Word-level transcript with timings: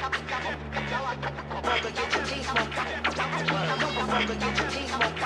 Brother, 0.00 1.90
get 1.90 2.14
your 2.14 2.24
teeth 2.24 2.48
smoked. 2.48 2.74
Brother, 4.08 4.34
get 4.34 4.58
your 4.58 4.70
teeth 4.70 4.88
smoked. 4.88 5.20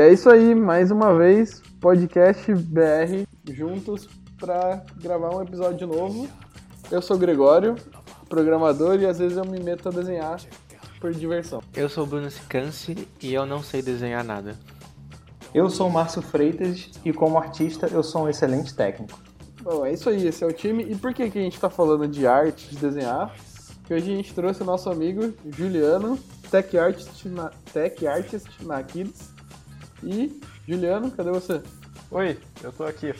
E 0.00 0.02
é 0.02 0.10
isso 0.10 0.30
aí, 0.30 0.54
mais 0.54 0.90
uma 0.90 1.14
vez, 1.14 1.62
podcast 1.78 2.54
BR 2.54 3.26
juntos 3.52 4.08
para 4.38 4.82
gravar 4.96 5.36
um 5.36 5.42
episódio 5.42 5.86
novo. 5.86 6.26
Eu 6.90 7.02
sou 7.02 7.16
o 7.16 7.18
Gregório, 7.18 7.76
programador, 8.26 8.98
e 8.98 9.04
às 9.04 9.18
vezes 9.18 9.36
eu 9.36 9.44
me 9.44 9.60
meto 9.60 9.90
a 9.90 9.92
desenhar 9.92 10.40
por 10.98 11.12
diversão. 11.12 11.62
Eu 11.76 11.86
sou 11.90 12.04
o 12.04 12.06
Bruno 12.06 12.30
Sicance 12.30 13.06
e 13.20 13.34
eu 13.34 13.44
não 13.44 13.62
sei 13.62 13.82
desenhar 13.82 14.24
nada. 14.24 14.56
Eu 15.52 15.68
sou 15.68 15.86
o 15.86 15.92
Márcio 15.92 16.22
Freitas 16.22 16.88
e 17.04 17.12
como 17.12 17.36
artista 17.36 17.86
eu 17.88 18.02
sou 18.02 18.22
um 18.22 18.28
excelente 18.30 18.74
técnico. 18.74 19.20
Bom, 19.60 19.84
é 19.84 19.92
isso 19.92 20.08
aí, 20.08 20.26
esse 20.26 20.42
é 20.42 20.46
o 20.46 20.52
time. 20.54 20.82
E 20.82 20.96
por 20.96 21.12
que, 21.12 21.28
que 21.28 21.38
a 21.38 21.42
gente 21.42 21.56
está 21.56 21.68
falando 21.68 22.08
de 22.08 22.26
arte, 22.26 22.70
de 22.70 22.78
desenhar? 22.78 23.36
Que 23.84 23.92
hoje 23.92 24.10
a 24.10 24.16
gente 24.16 24.32
trouxe 24.32 24.62
o 24.62 24.64
nosso 24.64 24.88
amigo 24.88 25.34
Juliano, 25.44 26.18
Tech 26.50 26.78
Artist 26.78 27.28
na, 27.28 27.50
Tech 27.70 28.06
Artist 28.06 28.48
na 28.64 28.82
Kids. 28.82 29.38
E, 30.02 30.40
Juliano, 30.66 31.10
cadê 31.10 31.30
você? 31.30 31.60
Oi, 32.10 32.38
eu 32.62 32.72
tô 32.72 32.84
aqui. 32.84 33.14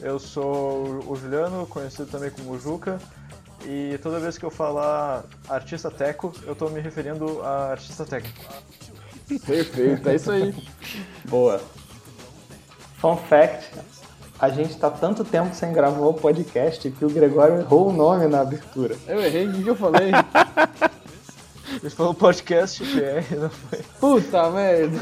Eu 0.00 0.18
sou 0.18 1.04
o 1.06 1.16
Juliano, 1.16 1.66
conhecido 1.66 2.06
também 2.06 2.30
como 2.30 2.58
Juca, 2.58 3.00
e 3.64 3.98
toda 4.02 4.20
vez 4.20 4.36
que 4.36 4.44
eu 4.44 4.50
falar 4.50 5.24
artista 5.48 5.90
teco, 5.90 6.32
eu 6.46 6.54
tô 6.54 6.68
me 6.68 6.80
referindo 6.80 7.40
a 7.42 7.70
artista 7.70 8.04
técnico. 8.04 8.44
Perfeito, 9.46 10.08
é 10.08 10.14
isso 10.14 10.30
aí. 10.30 10.54
Boa. 11.24 11.60
Fun 12.98 13.16
fact, 13.16 13.70
a 14.38 14.48
gente 14.50 14.76
tá 14.76 14.90
tanto 14.90 15.24
tempo 15.24 15.54
sem 15.54 15.72
gravar 15.72 16.06
o 16.06 16.14
podcast 16.14 16.90
que 16.90 17.04
o 17.04 17.10
Gregório 17.10 17.60
errou 17.60 17.88
o 17.88 17.92
nome 17.92 18.26
na 18.26 18.40
abertura. 18.40 18.96
Eu 19.06 19.20
errei, 19.20 19.46
o 19.48 19.62
que 19.62 19.68
eu 19.68 19.76
falei? 19.76 20.10
Ele 21.68 21.90
falou 21.90 22.14
podcast 22.14 22.82
BR, 22.84 23.36
não 23.36 23.50
foi? 23.50 23.78
Puta 24.00 24.50
merda. 24.50 24.98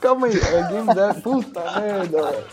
Calma 0.00 0.26
aí, 0.26 0.38
é 0.38 0.68
Game 0.68 0.94
Dev. 0.94 1.20
Puta 1.22 1.80
merda, 1.80 2.22
velho. 2.30 2.44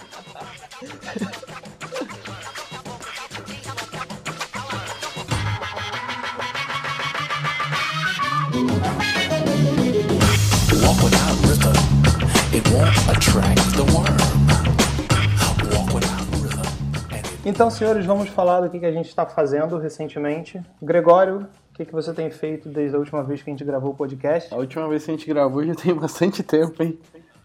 Walk 10.83 11.03
without 11.03 11.35
rhythm, 11.47 11.75
it 12.55 12.63
won't 12.71 12.97
attract 13.09 13.75
the 13.75 13.83
worm. 13.93 14.46
Então, 17.49 17.71
senhores, 17.71 18.05
vamos 18.05 18.27
falar 18.27 18.59
do 18.59 18.69
que 18.69 18.77
que 18.77 18.85
a 18.85 18.91
gente 18.91 19.07
está 19.07 19.25
fazendo 19.25 19.77
recentemente. 19.77 20.61
Gregório, 20.81 21.47
o 21.71 21.73
que, 21.75 21.85
que 21.85 21.93
você 21.93 22.13
tem 22.13 22.29
feito 22.29 22.67
desde 22.67 22.93
a 22.93 22.99
última 22.99 23.23
vez 23.23 23.41
que 23.41 23.49
a 23.49 23.53
gente 23.53 23.63
gravou 23.63 23.91
o 23.91 23.95
podcast? 23.95 24.53
A 24.53 24.57
última 24.57 24.85
vez 24.89 25.05
que 25.05 25.11
a 25.11 25.13
gente 25.13 25.25
gravou 25.25 25.63
já 25.65 25.73
tem 25.73 25.95
bastante 25.95 26.43
tempo, 26.43 26.83
hein? 26.83 26.99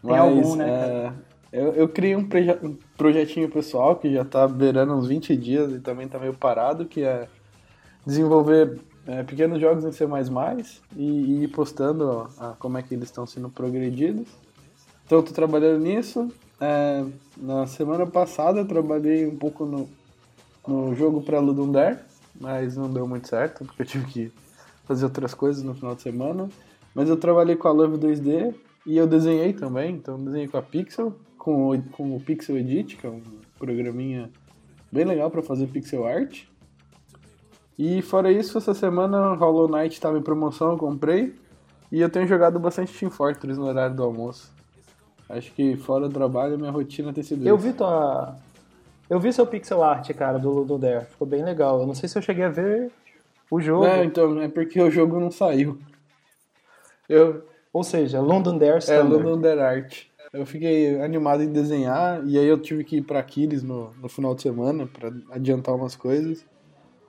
Tem 0.04 0.18
algum, 0.18 0.56
né, 0.56 1.12
é, 1.52 1.60
eu, 1.60 1.72
eu 1.74 1.88
criei 1.88 2.16
um, 2.16 2.28
proje- 2.28 2.58
um 2.64 2.76
projetinho 2.96 3.48
pessoal 3.48 3.94
que 3.94 4.12
já 4.12 4.24
tá 4.24 4.48
beirando 4.48 4.92
uns 4.92 5.06
20 5.06 5.36
dias 5.36 5.70
e 5.72 5.78
também 5.78 6.08
tá 6.08 6.18
meio 6.18 6.34
parado, 6.34 6.84
que 6.84 7.04
é 7.04 7.28
desenvolver 8.04 8.80
é, 9.06 9.22
pequenos 9.22 9.60
jogos 9.60 9.84
em 9.84 9.92
C++ 9.92 10.04
e, 10.96 11.04
e 11.04 11.44
ir 11.44 11.48
postando 11.48 12.28
ó, 12.40 12.54
como 12.58 12.76
é 12.76 12.82
que 12.82 12.92
eles 12.92 13.04
estão 13.04 13.24
sendo 13.24 13.48
progredidos. 13.48 14.26
Então 15.06 15.18
eu 15.18 15.22
tô 15.22 15.32
trabalhando 15.32 15.80
nisso. 15.80 16.28
É, 16.64 17.04
na 17.36 17.66
semana 17.66 18.06
passada 18.06 18.60
eu 18.60 18.64
trabalhei 18.64 19.26
um 19.26 19.34
pouco 19.34 19.66
no, 19.66 19.88
no 20.64 20.94
jogo 20.94 21.20
para 21.20 21.40
Ludum 21.40 21.72
Dare, 21.72 21.98
mas 22.40 22.76
não 22.76 22.88
deu 22.88 23.04
muito 23.04 23.26
certo, 23.26 23.64
porque 23.64 23.82
eu 23.82 23.86
tive 23.86 24.06
que 24.06 24.32
fazer 24.84 25.04
outras 25.04 25.34
coisas 25.34 25.64
no 25.64 25.74
final 25.74 25.96
de 25.96 26.02
semana. 26.02 26.48
Mas 26.94 27.08
eu 27.08 27.16
trabalhei 27.16 27.56
com 27.56 27.66
a 27.66 27.72
Love 27.72 27.98
2D 27.98 28.54
e 28.86 28.96
eu 28.96 29.08
desenhei 29.08 29.52
também, 29.52 29.96
então 29.96 30.16
eu 30.16 30.24
desenhei 30.24 30.46
com 30.46 30.56
a 30.56 30.62
Pixel, 30.62 31.12
com 31.36 31.70
o, 31.70 31.82
com 31.82 32.14
o 32.14 32.20
Pixel 32.20 32.56
Edit, 32.56 32.96
que 32.96 33.08
é 33.08 33.10
um 33.10 33.20
programinha 33.58 34.30
bem 34.92 35.04
legal 35.04 35.32
para 35.32 35.42
fazer 35.42 35.66
pixel 35.66 36.06
art. 36.06 36.44
E 37.76 38.02
fora 38.02 38.30
isso, 38.30 38.56
essa 38.56 38.72
semana 38.72 39.34
Hollow 39.34 39.66
Knight 39.66 39.94
estava 39.94 40.16
em 40.16 40.22
promoção, 40.22 40.72
eu 40.72 40.78
comprei. 40.78 41.34
E 41.90 42.00
eu 42.00 42.08
tenho 42.08 42.28
jogado 42.28 42.60
bastante 42.60 42.96
Team 42.96 43.10
Fortress 43.10 43.58
no 43.58 43.66
horário 43.66 43.96
do 43.96 44.02
almoço. 44.04 44.61
Acho 45.28 45.52
que 45.52 45.76
fora 45.76 46.08
do 46.08 46.14
trabalho, 46.14 46.58
minha 46.58 46.70
rotina 46.70 47.12
tem 47.12 47.22
sido 47.22 47.46
Eu 47.46 47.56
isso. 47.56 47.66
vi 47.66 47.72
tua. 47.72 48.36
Eu 49.08 49.18
vi 49.20 49.32
seu 49.32 49.46
pixel 49.46 49.82
art, 49.82 50.10
cara, 50.14 50.38
do 50.38 50.50
Ludum 50.50 50.78
Dare. 50.78 51.04
Ficou 51.06 51.26
bem 51.26 51.42
legal. 51.44 51.80
Eu 51.80 51.86
não 51.86 51.94
sei 51.94 52.08
se 52.08 52.16
eu 52.18 52.22
cheguei 52.22 52.44
a 52.44 52.48
ver 52.48 52.90
o 53.50 53.60
jogo. 53.60 53.84
Não, 53.86 54.02
então, 54.04 54.40
é 54.40 54.48
porque 54.48 54.80
o 54.80 54.90
jogo 54.90 55.18
não 55.20 55.30
saiu. 55.30 55.78
Eu, 57.08 57.44
Ou 57.72 57.82
seja, 57.84 58.20
London 58.20 58.56
Dare 58.58 58.74
É, 58.74 58.78
Standard. 58.78 59.22
London 59.22 59.40
Dare 59.40 59.60
Art. 59.60 60.02
Eu 60.32 60.46
fiquei 60.46 60.98
animado 61.02 61.42
em 61.42 61.52
desenhar 61.52 62.26
e 62.26 62.38
aí 62.38 62.46
eu 62.46 62.56
tive 62.58 62.84
que 62.84 62.96
ir 62.96 63.02
pra 63.02 63.18
Aquiles 63.18 63.62
no, 63.62 63.90
no 64.00 64.08
final 64.08 64.34
de 64.34 64.40
semana 64.42 64.86
pra 64.86 65.10
adiantar 65.30 65.74
umas 65.74 65.94
coisas. 65.94 66.46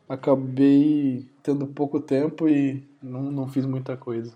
Acabei 0.09 1.25
tendo 1.41 1.65
pouco 1.67 1.99
tempo 2.01 2.49
e 2.49 2.83
não, 3.01 3.21
não 3.23 3.47
fiz 3.47 3.65
muita 3.65 3.95
coisa. 3.95 4.33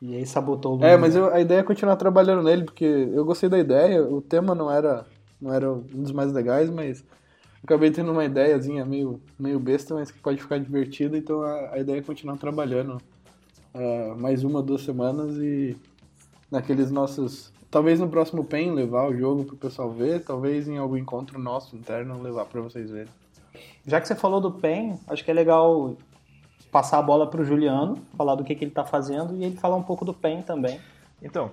E 0.00 0.14
aí 0.16 0.26
sabotou 0.26 0.72
o 0.72 0.74
London 0.76 0.86
É, 0.86 0.96
mas 0.96 1.16
eu- 1.16 1.32
a 1.32 1.40
ideia 1.40 1.60
é 1.60 1.62
continuar 1.64 1.96
trabalhando 1.96 2.42
nele, 2.42 2.64
porque 2.64 2.84
eu 2.84 3.24
gostei 3.24 3.48
da 3.48 3.58
ideia, 3.58 4.02
o 4.02 4.20
tema 4.20 4.54
não 4.54 4.70
era, 4.70 5.04
não 5.40 5.52
era 5.52 5.72
um 5.72 5.80
dos 5.80 6.12
mais 6.12 6.32
legais, 6.32 6.70
mas 6.70 7.04
acabei 7.64 7.90
tendo 7.90 8.12
uma 8.12 8.24
ideiazinha 8.24 8.84
meio, 8.84 9.20
meio 9.38 9.58
besta, 9.58 9.94
mas 9.94 10.10
que 10.10 10.18
pode 10.20 10.40
ficar 10.40 10.58
divertida, 10.58 11.18
então 11.18 11.42
a, 11.42 11.70
a 11.74 11.78
ideia 11.78 11.98
é 11.98 12.02
continuar 12.02 12.36
trabalhando 12.36 12.98
ah, 13.74 14.14
mais 14.16 14.44
uma, 14.44 14.62
duas 14.62 14.82
semanas 14.82 15.36
e 15.36 15.76
naqueles 16.50 16.90
nossos. 16.90 17.52
Talvez 17.70 18.00
no 18.00 18.08
próximo 18.08 18.44
PEN 18.44 18.72
levar 18.72 19.08
o 19.10 19.16
jogo 19.16 19.44
pro 19.44 19.56
pessoal 19.56 19.90
ver, 19.90 20.20
talvez 20.24 20.66
em 20.68 20.78
algum 20.78 20.96
encontro 20.96 21.38
nosso 21.38 21.76
interno 21.76 22.22
levar 22.22 22.46
pra 22.46 22.60
vocês 22.62 22.90
verem. 22.90 23.12
Já 23.86 24.00
que 24.00 24.08
você 24.08 24.14
falou 24.14 24.40
do 24.40 24.50
PEN, 24.52 24.98
acho 25.08 25.22
que 25.24 25.30
é 25.30 25.34
legal 25.34 25.96
passar 26.70 26.98
a 26.98 27.02
bola 27.02 27.26
pro 27.26 27.44
Juliano, 27.44 27.96
falar 28.16 28.34
do 28.34 28.44
que, 28.44 28.54
que 28.54 28.64
ele 28.64 28.70
tá 28.70 28.84
fazendo 28.84 29.34
e 29.36 29.44
ele 29.44 29.56
falar 29.56 29.76
um 29.76 29.82
pouco 29.82 30.04
do 30.04 30.14
PEN 30.14 30.42
também. 30.42 30.80
Então, 31.22 31.50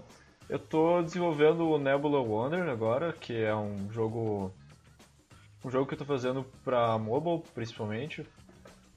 eu 0.48 0.59
tô 0.59 1.02
desenvolvendo 1.02 1.68
o 1.70 1.78
Nebula 1.80 2.20
Wonder 2.20 2.70
agora, 2.70 3.14
que 3.14 3.36
é 3.36 3.56
um 3.56 3.92
jogo. 3.92 4.52
Um 5.64 5.72
jogo 5.72 5.88
que 5.88 5.96
eu 5.96 5.98
tô 5.98 6.06
fazendo 6.06 6.46
pra 6.64 6.98
mobile, 7.00 7.44
principalmente. 7.53 8.26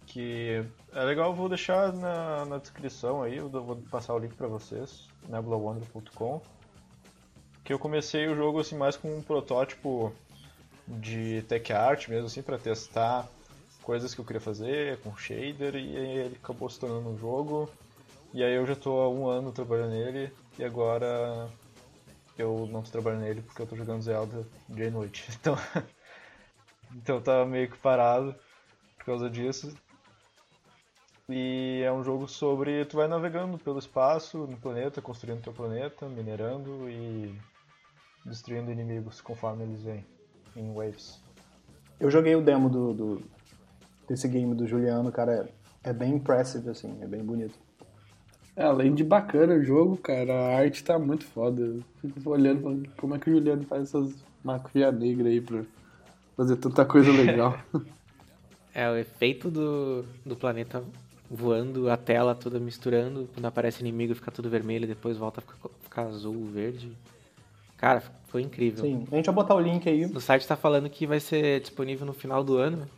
Que 0.05 0.65
é 0.93 1.05
legal, 1.05 1.35
vou 1.35 1.49
deixar 1.49 1.93
na, 1.93 2.45
na 2.45 2.59
descrição 2.59 3.23
aí, 3.23 3.37
eu 3.37 3.49
vou 3.49 3.77
passar 3.91 4.15
o 4.15 4.19
link 4.19 4.35
pra 4.35 4.47
vocês, 4.47 5.09
nebulawonder.com. 5.29 6.41
Que 7.65 7.73
eu 7.73 7.79
comecei 7.79 8.27
o 8.29 8.35
jogo 8.35 8.61
assim 8.61 8.77
mais 8.77 8.97
com 8.97 9.17
um 9.17 9.23
protótipo 9.23 10.13
de 10.87 11.43
tech 11.49 11.73
art 11.73 12.09
mesmo, 12.09 12.27
assim, 12.27 12.43
pra 12.43 12.59
testar 12.59 13.29
coisas 13.89 14.15
que 14.15 14.21
eu 14.21 14.25
queria 14.27 14.39
fazer 14.39 15.01
com 15.01 15.17
shader, 15.17 15.75
e 15.77 15.97
ele 15.97 16.37
acabou 16.37 16.69
se 16.69 16.79
tornando 16.79 17.09
um 17.09 17.19
jogo. 17.19 17.71
E 18.35 18.45
aí 18.45 18.53
eu 18.53 18.67
já 18.67 18.77
tô 18.77 19.01
há 19.01 19.09
um 19.09 19.27
ano 19.27 19.51
trabalhando 19.51 19.93
nele 19.93 20.31
e 20.59 20.63
agora 20.63 21.49
eu 22.37 22.69
não 22.71 22.83
tô 22.83 22.91
trabalhando 22.91 23.23
nele 23.23 23.41
porque 23.41 23.63
eu 23.63 23.67
tô 23.67 23.75
jogando 23.75 24.03
Zelda 24.03 24.47
dia 24.69 24.89
e 24.89 24.91
noite. 24.91 25.27
Então, 25.41 25.57
então 26.95 27.21
tá 27.23 27.47
meio 27.47 27.71
que 27.71 27.79
parado 27.79 28.35
por 28.99 29.07
causa 29.07 29.31
disso. 29.31 29.75
E 31.27 31.81
é 31.83 31.91
um 31.91 32.05
jogo 32.05 32.29
sobre 32.29 32.85
tu 32.85 32.99
vai 32.99 33.09
navegando 33.09 33.57
pelo 33.57 33.79
espaço, 33.79 34.47
no 34.47 34.59
planeta, 34.59 35.01
construindo 35.01 35.43
teu 35.43 35.53
planeta, 35.55 36.07
minerando 36.11 36.91
e 36.91 37.35
destruindo 38.27 38.71
inimigos 38.71 39.23
conforme 39.23 39.65
eles 39.65 39.81
vêm 39.81 40.05
em 40.55 40.75
waves. 40.75 41.23
Eu 41.99 42.11
joguei 42.11 42.37
o 42.37 42.43
demo 42.43 42.69
do, 42.69 42.93
do- 42.93 43.38
desse 44.09 44.27
game 44.27 44.55
do 44.55 44.67
Juliano, 44.67 45.13
cara, 45.13 45.49
é, 45.85 45.91
é 45.91 45.93
bem 45.93 46.15
impressive, 46.15 46.69
assim, 46.71 46.97
é 47.01 47.07
bem 47.07 47.23
bonito. 47.23 47.55
É, 48.57 48.65
além 48.65 48.93
de 48.93 49.05
bacana 49.05 49.55
o 49.55 49.63
jogo, 49.63 49.97
cara, 49.97 50.33
a 50.33 50.59
arte 50.59 50.83
tá 50.83 50.99
muito 50.99 51.25
foda. 51.25 51.63
Eu 51.63 52.11
fico 52.11 52.31
olhando 52.31 52.63
falando, 52.63 52.89
como 52.97 53.15
é 53.15 53.19
que 53.19 53.31
o 53.31 53.33
Juliano 53.33 53.63
faz 53.65 53.83
essas 53.85 54.13
maquias 54.43 54.93
negras 54.93 55.27
aí 55.29 55.41
pra 55.41 55.63
fazer 56.37 56.57
tanta 56.57 56.85
coisa 56.85 57.13
legal. 57.13 57.59
É 58.75 58.89
o 58.89 58.97
efeito 58.97 59.51
do, 59.51 60.05
do 60.25 60.37
planeta 60.37 60.85
voando, 61.29 61.91
a 61.91 61.97
tela 61.97 62.33
toda 62.33 62.61
misturando. 62.61 63.29
Quando 63.35 63.47
aparece 63.47 63.81
inimigo 63.81 64.15
fica 64.15 64.31
tudo 64.31 64.49
vermelho, 64.49 64.87
depois 64.87 65.17
volta 65.17 65.41
a 65.41 65.43
ficar, 65.43 65.69
ficar 65.83 66.03
azul, 66.03 66.45
verde. 66.45 66.93
Cara, 67.77 68.01
foi 68.29 68.43
incrível. 68.43 68.85
Sim, 68.85 69.05
a 69.11 69.17
gente 69.17 69.27
vai 69.27 69.35
botar 69.35 69.57
o 69.57 69.61
link 69.61 69.89
aí. 69.89 70.05
O 70.05 70.21
site 70.21 70.47
tá 70.47 70.55
falando 70.55 70.89
que 70.89 71.09
vai 71.09 71.19
ser 71.19 71.61
disponível 71.61 72.07
no 72.07 72.13
final 72.13 72.45
do 72.45 72.57
ano. 72.57 72.89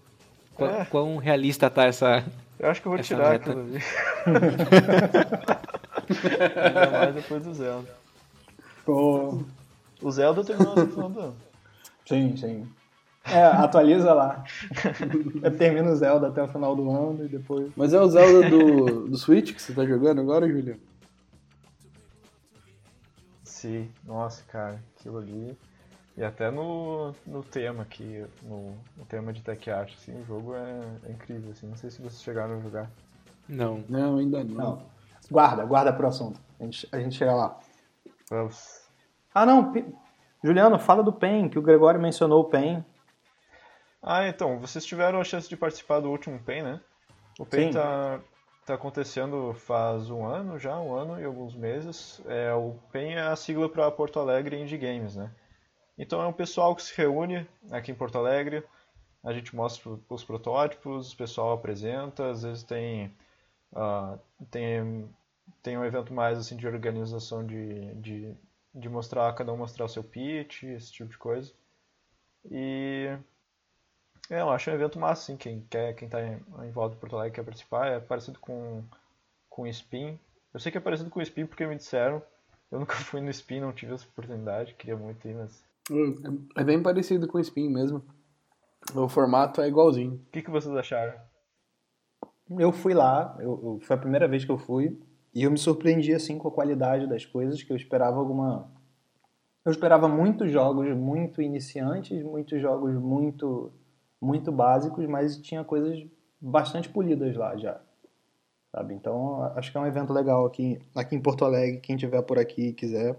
Qu- 0.61 0.65
É. 0.67 0.85
Quão 0.87 1.17
realista 1.17 1.69
tá 1.71 1.85
essa. 1.85 2.25
Eu 2.59 2.71
acho 2.71 2.81
que 2.83 2.87
eu 2.89 2.93
vou 2.93 3.01
tirar 3.03 3.31
meta. 3.31 3.51
aquilo 3.51 3.61
ali. 3.65 3.81
Ainda 6.57 6.91
mais 6.91 7.15
depois 7.15 7.43
do 7.45 7.55
Zelda. 7.55 7.89
Pô, 8.85 9.43
O 10.03 10.11
Zelda 10.11 10.45
terminou 10.45 10.75
no 10.77 10.87
final 10.89 11.09
do 11.11 11.21
ano. 11.21 11.37
sim, 12.07 12.37
sim. 12.37 12.69
É, 13.25 13.45
atualiza 13.45 14.13
lá. 14.15 14.43
Eu 15.43 15.57
termino 15.57 15.91
o 15.91 15.97
Zelda 15.97 16.29
até 16.29 16.43
o 16.43 16.49
final 16.49 16.75
do 16.75 16.91
ano 16.91 17.25
e 17.25 17.29
depois. 17.29 17.71
Mas 17.77 17.93
é 17.93 18.01
o 18.01 18.09
Zelda 18.09 18.49
do, 18.49 19.09
do 19.09 19.17
Switch 19.19 19.53
que 19.55 19.61
você 19.61 19.75
tá 19.75 19.85
jogando 19.85 20.21
agora, 20.23 20.49
Juliano? 20.49 20.81
Sim, 23.45 23.91
nossa, 24.07 24.43
cara, 24.49 24.83
aquilo 24.99 25.19
ali. 25.19 25.57
E 26.17 26.25
até 26.25 26.51
no, 26.51 27.15
no 27.27 27.43
tema 27.43 27.83
aqui, 27.83 28.25
no, 28.43 28.77
no 28.97 29.05
tema 29.07 29.33
de 29.33 29.43
tech 29.43 29.71
art, 29.71 29.95
assim, 29.95 30.21
o 30.21 30.25
jogo 30.25 30.55
é, 30.55 30.83
é 31.09 31.13
incrível, 31.13 31.51
assim. 31.53 31.67
Não 31.67 31.77
sei 31.77 31.91
se 31.91 32.03
vocês 32.03 32.23
chegaram 32.23 32.59
a 32.59 32.61
jogar. 32.61 32.91
Não. 33.49 33.83
Não, 33.89 34.19
ainda 34.19 34.45
não. 34.45 34.55
Não. 34.55 34.83
Guarda, 35.31 35.65
guarda 35.65 35.93
pro 35.93 36.09
assunto. 36.09 36.41
A 36.59 36.65
gente, 36.65 36.89
a 36.93 36.99
gente 36.99 37.15
chega 37.17 37.33
lá. 37.35 37.59
Vamos. 38.29 38.83
Ah, 39.33 39.47
não. 39.47 39.73
Pi- 39.73 39.87
Juliano, 40.43 40.79
fala 40.79 41.03
do 41.03 41.13
PEN, 41.13 41.49
que 41.49 41.59
o 41.59 41.63
Gregório 41.63 42.01
mencionou 42.01 42.41
o 42.41 42.45
PEN. 42.45 42.85
Ah, 44.03 44.27
então, 44.27 44.59
vocês 44.59 44.85
tiveram 44.85 45.21
a 45.21 45.25
chance 45.25 45.49
de 45.49 45.57
participar 45.57 46.01
do 46.01 46.11
último 46.11 46.39
PEN, 46.41 46.63
né? 46.63 46.81
O 47.39 47.47
PEN 47.47 47.69
Sim. 47.73 47.79
tá, 47.79 48.21
tá 48.67 48.75
acontecendo 48.75 49.55
faz 49.55 50.11
um 50.11 50.27
ano 50.27 50.59
já, 50.59 50.79
um 50.79 50.95
ano 50.95 51.21
e 51.21 51.25
alguns 51.25 51.55
meses. 51.55 52.21
É, 52.27 52.53
o 52.55 52.75
PEN 52.91 53.15
é 53.15 53.21
a 53.23 53.37
sigla 53.37 53.69
para 53.69 53.91
Porto 53.91 54.19
Alegre 54.19 54.61
Indie 54.61 54.79
Games, 54.79 55.17
né? 55.17 55.31
Então 56.01 56.23
é 56.23 56.27
um 56.27 56.33
pessoal 56.33 56.75
que 56.75 56.83
se 56.83 56.97
reúne 56.97 57.47
aqui 57.71 57.93
em 57.93 57.95
Porto 57.95 58.17
Alegre, 58.17 58.65
a 59.23 59.35
gente 59.35 59.55
mostra 59.55 59.91
os 60.09 60.25
protótipos, 60.25 61.13
o 61.13 61.17
pessoal 61.17 61.53
apresenta, 61.53 62.31
às 62.31 62.43
vezes 62.43 62.63
tem, 62.63 63.15
ah, 63.75 64.19
tem, 64.51 65.07
tem 65.63 65.77
um 65.77 65.85
evento 65.85 66.11
mais 66.15 66.39
assim 66.39 66.57
de 66.57 66.67
organização 66.67 67.47
de, 67.47 67.95
de, 67.97 68.35
de 68.75 68.89
mostrar, 68.89 69.31
cada 69.35 69.53
um 69.53 69.59
mostrar 69.59 69.85
o 69.85 69.89
seu 69.91 70.03
pitch, 70.03 70.63
esse 70.63 70.91
tipo 70.91 71.11
de 71.11 71.19
coisa. 71.19 71.53
E 72.51 73.15
é, 74.31 74.41
eu 74.41 74.49
acho 74.51 74.71
um 74.71 74.75
evento 74.75 74.99
massa, 74.99 75.25
assim, 75.25 75.37
quem 75.37 75.61
quer, 75.69 75.95
quem 75.95 76.09
tá 76.09 76.23
em, 76.23 76.43
em 76.65 76.71
volta 76.71 76.95
de 76.95 77.01
Porto 77.01 77.17
Alegre 77.17 77.35
quer 77.35 77.45
participar, 77.45 77.89
é 77.89 78.01
parecido 78.01 78.39
com, 78.39 78.83
com 79.51 79.63
o 79.63 79.69
Spin. 79.69 80.19
Eu 80.55 80.61
sei 80.61 80.73
que 80.73 80.79
é 80.79 80.81
parecido 80.81 81.11
com 81.11 81.21
o 81.21 81.23
Spin 81.23 81.45
porque 81.45 81.67
me 81.67 81.77
disseram, 81.77 82.23
eu 82.73 82.81
nunca 82.81 82.95
fui 82.97 83.21
no 83.21 83.29
Spin, 83.29 83.61
não 83.61 83.71
tive 83.71 83.93
essa 83.93 84.07
oportunidade, 84.07 84.73
queria 84.73 84.97
muito 84.97 85.29
ir, 85.29 85.35
mas... 85.35 85.69
É 86.57 86.65
bem 86.65 86.83
parecido 86.83 87.27
com 87.27 87.39
o 87.39 87.41
Spin 87.41 87.69
mesmo. 87.69 88.03
O 88.95 89.09
formato 89.09 89.61
é 89.61 89.69
igualzinho. 89.69 90.15
O 90.15 90.31
que, 90.31 90.43
que 90.43 90.51
vocês 90.51 90.75
acharam? 90.75 91.15
Eu 92.59 92.73
fui 92.73 92.95
lá, 92.95 93.37
eu, 93.39 93.61
eu- 93.63 93.81
foi 93.83 93.97
a 93.97 93.99
primeira 93.99 94.27
vez 94.27 94.45
que 94.45 94.51
eu 94.51 94.59
fui, 94.59 94.99
e 95.35 95.43
eu 95.45 95.51
me 95.51 95.59
surpreendi 95.59 96.13
assim 96.13 96.37
com 96.39 96.49
a 96.49 96.53
qualidade 96.53 97.07
das 97.09 97.25
coisas, 97.25 97.63
que 97.63 97.73
eu 97.73 97.77
esperava 97.77 98.19
alguma. 98.19 98.71
Eu 99.65 99.71
esperava 99.71 100.09
muitos 100.09 100.51
jogos 100.51 100.89
muito 100.97 101.41
iniciantes, 101.43 102.23
muitos 102.23 102.61
jogos 102.61 102.95
muito 102.95 103.73
muito 104.21 104.53
básicos, 104.53 105.07
mas 105.07 105.39
tinha 105.39 105.65
coisas 105.65 105.99
bastante 106.41 106.89
polidas 106.91 107.35
lá 107.37 107.57
já. 107.57 107.81
Sabe? 108.71 108.95
Então, 108.95 109.43
acho 109.57 109.73
que 109.73 109.79
é 109.79 109.81
um 109.81 109.87
evento 109.87 110.13
legal 110.13 110.45
aqui, 110.47 110.79
aqui 110.95 111.17
em 111.17 111.23
Porto 111.23 111.45
Alegre, 111.45 111.81
quem 111.81 111.97
tiver 111.97 112.21
por 112.23 112.39
aqui 112.39 112.69
e 112.69 112.73
quiser. 112.75 113.19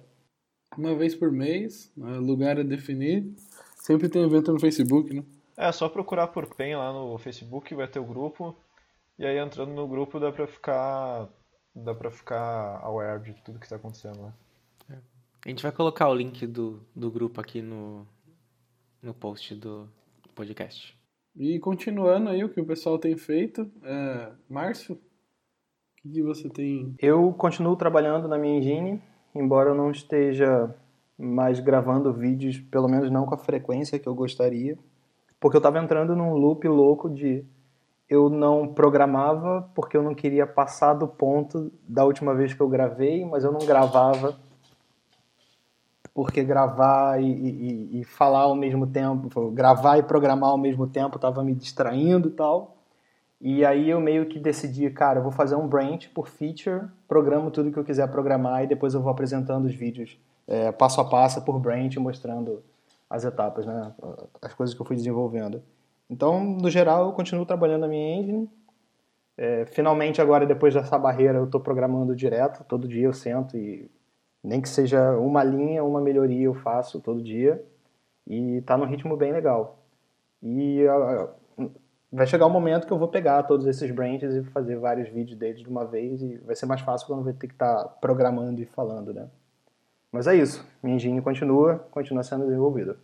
Uma 0.77 0.95
vez 0.95 1.13
por 1.15 1.31
mês, 1.31 1.91
né, 1.95 2.17
lugar 2.17 2.59
a 2.59 2.63
definir. 2.63 3.33
Sempre 3.75 4.07
tem 4.09 4.23
evento 4.23 4.53
no 4.53 4.59
Facebook, 4.59 5.13
né? 5.13 5.23
É, 5.57 5.71
só 5.71 5.89
procurar 5.89 6.27
por 6.27 6.55
PEN 6.55 6.75
lá 6.75 6.93
no 6.93 7.17
Facebook, 7.17 7.75
vai 7.75 7.87
ter 7.87 7.99
o 7.99 8.05
grupo, 8.05 8.55
e 9.19 9.25
aí 9.25 9.37
entrando 9.37 9.73
no 9.73 9.87
grupo 9.87 10.19
dá 10.19 10.31
pra 10.31 10.47
ficar... 10.47 11.27
dá 11.75 11.93
pra 11.93 12.09
ficar 12.09 12.79
aware 12.83 13.21
de 13.21 13.33
tudo 13.43 13.59
que 13.59 13.69
tá 13.69 13.75
acontecendo 13.75 14.21
lá. 14.21 14.33
A 15.43 15.49
gente 15.49 15.63
vai 15.63 15.71
colocar 15.71 16.07
o 16.07 16.13
link 16.13 16.45
do, 16.45 16.85
do 16.95 17.09
grupo 17.09 17.41
aqui 17.41 17.61
no, 17.63 18.07
no 19.01 19.13
post 19.13 19.55
do 19.55 19.89
podcast. 20.35 20.95
E 21.35 21.59
continuando 21.59 22.29
aí 22.29 22.43
o 22.43 22.49
que 22.49 22.61
o 22.61 22.65
pessoal 22.65 22.99
tem 22.99 23.17
feito, 23.17 23.69
é... 23.83 24.31
Márcio, 24.47 24.95
o 24.95 24.99
que, 26.01 26.09
que 26.09 26.21
você 26.21 26.47
tem? 26.49 26.95
Eu 26.99 27.33
continuo 27.33 27.75
trabalhando 27.75 28.27
na 28.27 28.37
minha 28.37 28.57
engine, 28.57 29.01
embora 29.33 29.69
eu 29.69 29.75
não 29.75 29.91
esteja 29.91 30.73
mais 31.17 31.59
gravando 31.59 32.11
vídeos, 32.11 32.59
pelo 32.59 32.87
menos 32.87 33.09
não 33.11 33.25
com 33.25 33.35
a 33.35 33.37
frequência 33.37 33.99
que 33.99 34.07
eu 34.07 34.15
gostaria, 34.15 34.77
porque 35.39 35.55
eu 35.57 35.59
estava 35.59 35.79
entrando 35.79 36.15
num 36.15 36.33
loop 36.33 36.67
louco 36.67 37.09
de 37.09 37.43
eu 38.09 38.29
não 38.29 38.67
programava 38.67 39.69
porque 39.73 39.95
eu 39.95 40.03
não 40.03 40.13
queria 40.13 40.45
passar 40.45 40.93
do 40.93 41.07
ponto 41.07 41.71
da 41.87 42.03
última 42.03 42.33
vez 42.35 42.53
que 42.53 42.61
eu 42.61 42.67
gravei, 42.67 43.23
mas 43.23 43.43
eu 43.43 43.51
não 43.51 43.65
gravava 43.65 44.35
porque 46.13 46.43
gravar 46.43 47.21
e, 47.21 47.25
e- 47.25 48.01
e 48.01 48.03
falar 48.03 48.41
ao 48.41 48.55
mesmo 48.55 48.85
tempo, 48.85 49.49
gravar 49.51 49.97
e 49.97 50.03
programar 50.03 50.49
ao 50.49 50.57
mesmo 50.57 50.85
tempo 50.87 51.15
estava 51.15 51.41
me 51.43 51.55
distraindo 51.55 52.27
e 52.27 52.31
tal. 52.31 52.75
E 53.41 53.65
aí 53.65 53.89
eu 53.89 53.99
meio 53.99 54.27
que 54.27 54.39
decidi, 54.39 54.89
cara, 54.91 55.17
eu 55.17 55.23
vou 55.23 55.31
fazer 55.31 55.55
um 55.55 55.67
branch 55.67 56.09
por 56.09 56.27
feature, 56.27 56.87
programo 57.07 57.49
tudo 57.49 57.71
que 57.71 57.79
eu 57.79 57.83
quiser 57.83 58.07
programar 58.11 58.63
e 58.63 58.67
depois 58.67 58.93
eu 58.93 59.01
vou 59.01 59.11
apresentando 59.11 59.65
os 59.65 59.73
vídeos 59.73 60.15
é, 60.47 60.71
passo 60.71 61.01
a 61.01 61.05
passo 61.05 61.43
por 61.43 61.59
branch, 61.59 61.97
mostrando 61.97 62.61
as 63.09 63.23
etapas, 63.23 63.65
né? 63.65 63.93
As 64.41 64.53
coisas 64.53 64.75
que 64.75 64.81
eu 64.81 64.85
fui 64.85 64.95
desenvolvendo. 64.95 65.61
Então, 66.09 66.43
no 66.43 66.69
geral, 66.69 67.05
eu 67.05 67.13
continuo 67.13 67.45
trabalhando 67.45 67.81
na 67.81 67.87
minha 67.87 68.17
engine. 68.17 68.49
É, 69.37 69.65
finalmente, 69.65 70.21
agora, 70.21 70.45
depois 70.45 70.73
dessa 70.73 70.97
barreira, 70.97 71.37
eu 71.37 71.45
estou 71.45 71.59
programando 71.61 72.15
direto. 72.15 72.63
Todo 72.65 72.87
dia 72.87 73.05
eu 73.05 73.13
sento 73.13 73.57
e 73.57 73.89
nem 74.43 74.61
que 74.61 74.69
seja 74.69 75.17
uma 75.17 75.43
linha, 75.43 75.83
uma 75.83 76.01
melhoria 76.01 76.45
eu 76.45 76.53
faço 76.53 76.99
todo 76.99 77.23
dia. 77.23 77.63
E 78.27 78.61
tá 78.61 78.77
num 78.77 78.85
ritmo 78.85 79.15
bem 79.17 79.31
legal. 79.31 79.79
E 80.43 80.85
ah, 80.87 81.29
vai 82.11 82.27
chegar 82.27 82.45
um 82.45 82.49
momento 82.49 82.85
que 82.85 82.93
eu 82.93 82.97
vou 82.97 83.07
pegar 83.07 83.43
todos 83.43 83.65
esses 83.65 83.89
branches 83.91 84.35
e 84.35 84.43
fazer 84.43 84.77
vários 84.77 85.09
vídeos 85.09 85.37
deles 85.37 85.61
de 85.61 85.69
uma 85.69 85.85
vez 85.85 86.21
e 86.21 86.37
vai 86.45 86.55
ser 86.55 86.65
mais 86.65 86.81
fácil 86.81 87.07
quando 87.07 87.19
eu 87.19 87.25
vou 87.25 87.33
ter 87.33 87.47
que 87.47 87.53
estar 87.53 87.85
programando 88.01 88.61
e 88.61 88.65
falando, 88.65 89.13
né? 89.13 89.27
Mas 90.11 90.27
é 90.27 90.35
isso. 90.35 90.65
Minha 90.83 90.97
engine 90.97 91.21
continua, 91.21 91.87
continua 91.91 92.23
sendo 92.23 92.45
desenvolvida. 92.45 92.97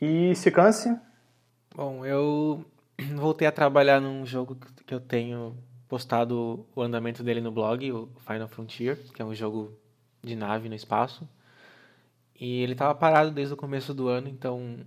E 0.00 0.34
se 0.34 0.50
canse, 0.50 0.96
Bom, 1.76 2.06
eu 2.06 2.64
voltei 3.16 3.48
a 3.48 3.52
trabalhar 3.52 4.00
num 4.00 4.24
jogo 4.24 4.56
que 4.86 4.94
eu 4.94 5.00
tenho 5.00 5.56
postado 5.88 6.64
o 6.74 6.80
andamento 6.80 7.24
dele 7.24 7.40
no 7.40 7.50
blog, 7.50 7.90
o 7.90 8.08
Final 8.24 8.46
Frontier, 8.46 8.96
que 9.12 9.20
é 9.20 9.24
um 9.24 9.34
jogo 9.34 9.76
de 10.22 10.36
nave 10.36 10.68
no 10.68 10.76
espaço. 10.76 11.28
E 12.38 12.62
ele 12.62 12.72
estava 12.74 12.94
parado 12.94 13.32
desde 13.32 13.54
o 13.54 13.56
começo 13.56 13.92
do 13.92 14.06
ano, 14.06 14.28
então 14.28 14.86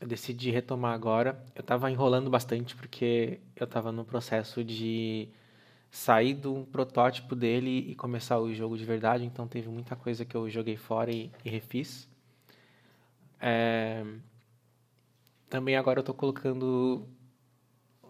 eu 0.00 0.06
decidi 0.06 0.50
retomar 0.50 0.92
agora. 0.94 1.42
Eu 1.54 1.60
estava 1.60 1.90
enrolando 1.90 2.28
bastante 2.30 2.76
porque 2.76 3.40
eu 3.56 3.64
estava 3.64 3.90
no 3.90 4.04
processo 4.04 4.62
de 4.62 5.28
sair 5.90 6.34
do 6.34 6.66
protótipo 6.70 7.34
dele 7.34 7.90
e 7.90 7.94
começar 7.94 8.38
o 8.38 8.52
jogo 8.54 8.76
de 8.76 8.84
verdade, 8.84 9.24
então 9.24 9.48
teve 9.48 9.68
muita 9.68 9.96
coisa 9.96 10.24
que 10.24 10.36
eu 10.36 10.48
joguei 10.48 10.76
fora 10.76 11.10
e, 11.10 11.30
e 11.44 11.50
refiz. 11.50 12.08
É, 13.40 14.04
Também 15.48 15.76
agora 15.76 15.98
eu 15.98 16.02
estou 16.02 16.14
colocando 16.14 17.08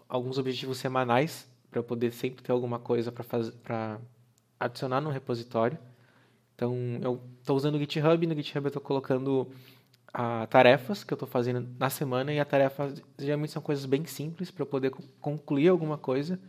alguns 0.07 0.37
objetivos 0.37 0.77
semanais 0.77 1.49
para 1.69 1.79
eu 1.79 1.83
poder 1.83 2.11
sempre 2.11 2.43
ter 2.43 2.51
alguma 2.51 2.77
coisa 2.79 3.11
para 3.11 3.23
fazer, 3.23 3.53
para 3.63 3.99
adicionar 4.59 5.01
no 5.01 5.09
repositório. 5.09 5.77
Então 6.55 6.75
eu 7.01 7.19
estou 7.39 7.55
usando 7.57 7.75
o 7.75 7.79
GitHub, 7.79 8.23
e 8.23 8.27
no 8.27 8.35
GitHub 8.35 8.65
eu 8.65 8.69
estou 8.69 8.81
colocando 8.81 9.51
ah, 10.13 10.47
tarefas 10.47 11.03
que 11.03 11.13
eu 11.13 11.15
estou 11.15 11.27
fazendo 11.27 11.67
na 11.79 11.89
semana 11.89 12.33
e 12.33 12.39
a 12.39 12.45
tarefa 12.45 12.93
geralmente 13.19 13.51
são 13.51 13.61
coisas 13.61 13.85
bem 13.85 14.05
simples 14.05 14.51
para 14.51 14.63
eu 14.63 14.67
poder 14.67 14.89
co- 14.91 15.03
concluir 15.21 15.69
alguma 15.69 15.97
coisa 15.97 16.39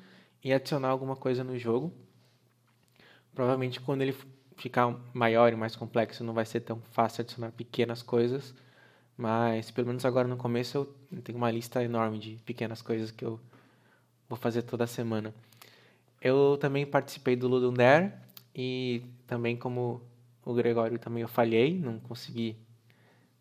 e 0.43 0.53
adicionar 0.53 0.89
alguma 0.89 1.17
coisa 1.17 1.45
no 1.45 1.59
jogo. 1.59 1.93
Provavelmente 3.35 3.81
quando 3.81 4.03
ele 4.03 4.15
ficar 4.57 4.95
maior 5.13 5.53
e 5.53 5.57
mais 5.57 5.75
complexo 5.75 6.23
não 6.23 6.35
vai 6.35 6.45
ser 6.45 6.61
tão 6.61 6.81
fácil 6.93 7.23
adicionar 7.23 7.51
pequenas 7.53 8.03
coisas, 8.03 8.55
mas 9.17 9.71
pelo 9.71 9.89
menos 9.89 10.05
agora 10.05 10.29
no 10.29 10.37
começo 10.37 10.79
eu 11.13 11.23
tenho 11.23 11.39
uma 11.39 11.51
lista 11.51 11.83
enorme 11.83 12.19
de 12.19 12.37
pequenas 12.45 12.83
coisas 12.83 13.11
que 13.11 13.25
eu 13.25 13.41
vou 14.29 14.39
fazer 14.39 14.63
toda 14.63 14.87
semana. 14.87 15.35
Eu 16.21 16.59
também 16.61 16.87
participei 16.87 17.37
do 17.37 17.49
Ludum 17.49 17.75
Dare 17.75 18.13
e 18.55 19.03
também 19.27 19.57
como 19.57 20.03
o 20.45 20.55
Gregório 20.55 20.99
também 20.99 21.23
eu 21.23 21.29
falhei, 21.29 21.79
não 21.79 21.99
consegui 22.01 22.57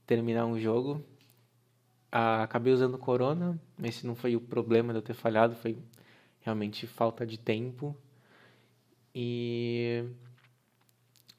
terminar 0.05 0.45
um 0.45 0.59
jogo. 0.59 1.03
ah, 2.11 2.43
acabei 2.43 2.73
usando 2.73 2.97
Corona, 2.97 3.59
esse 3.83 4.05
não 4.05 4.15
foi 4.15 4.35
o 4.35 4.41
problema 4.41 4.93
de 4.93 4.99
eu 4.99 5.03
ter 5.03 5.13
falhado, 5.13 5.55
foi 5.55 5.77
realmente 6.41 6.87
falta 6.87 7.25
de 7.25 7.37
tempo. 7.39 7.95
E, 9.13 10.03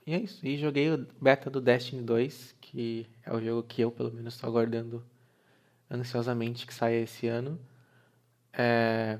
e 0.06 0.14
é 0.14 0.18
isso. 0.20 0.46
E 0.46 0.56
joguei 0.56 0.90
o 0.90 1.06
beta 1.20 1.50
do 1.50 1.60
Destiny 1.60 2.02
2, 2.02 2.54
que 2.60 3.06
é 3.24 3.32
o 3.34 3.40
jogo 3.40 3.62
que 3.66 3.82
eu, 3.82 3.90
pelo 3.90 4.12
menos, 4.12 4.34
estou 4.34 4.48
aguardando 4.48 5.04
ansiosamente 5.90 6.66
que 6.66 6.74
saia 6.74 7.00
esse 7.02 7.26
ano. 7.26 7.58
É, 8.52 9.18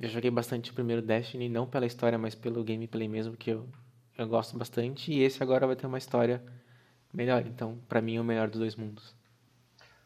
eu 0.00 0.08
joguei 0.08 0.30
bastante 0.30 0.70
o 0.70 0.74
primeiro 0.74 1.02
Destiny, 1.02 1.48
não 1.48 1.66
pela 1.66 1.86
história, 1.86 2.18
mas 2.18 2.34
pelo 2.34 2.64
gameplay 2.64 3.08
mesmo, 3.08 3.36
que 3.36 3.50
eu, 3.50 3.68
eu 4.16 4.28
gosto 4.28 4.56
bastante. 4.58 5.12
E 5.12 5.20
esse 5.22 5.42
agora 5.42 5.66
vai 5.66 5.76
ter 5.76 5.86
uma 5.86 5.98
história 5.98 6.42
melhor. 7.12 7.46
Então, 7.46 7.78
pra 7.88 8.00
mim, 8.00 8.16
é 8.16 8.20
o 8.20 8.24
melhor 8.24 8.48
dos 8.48 8.58
dois 8.60 8.76
mundos. 8.76 9.14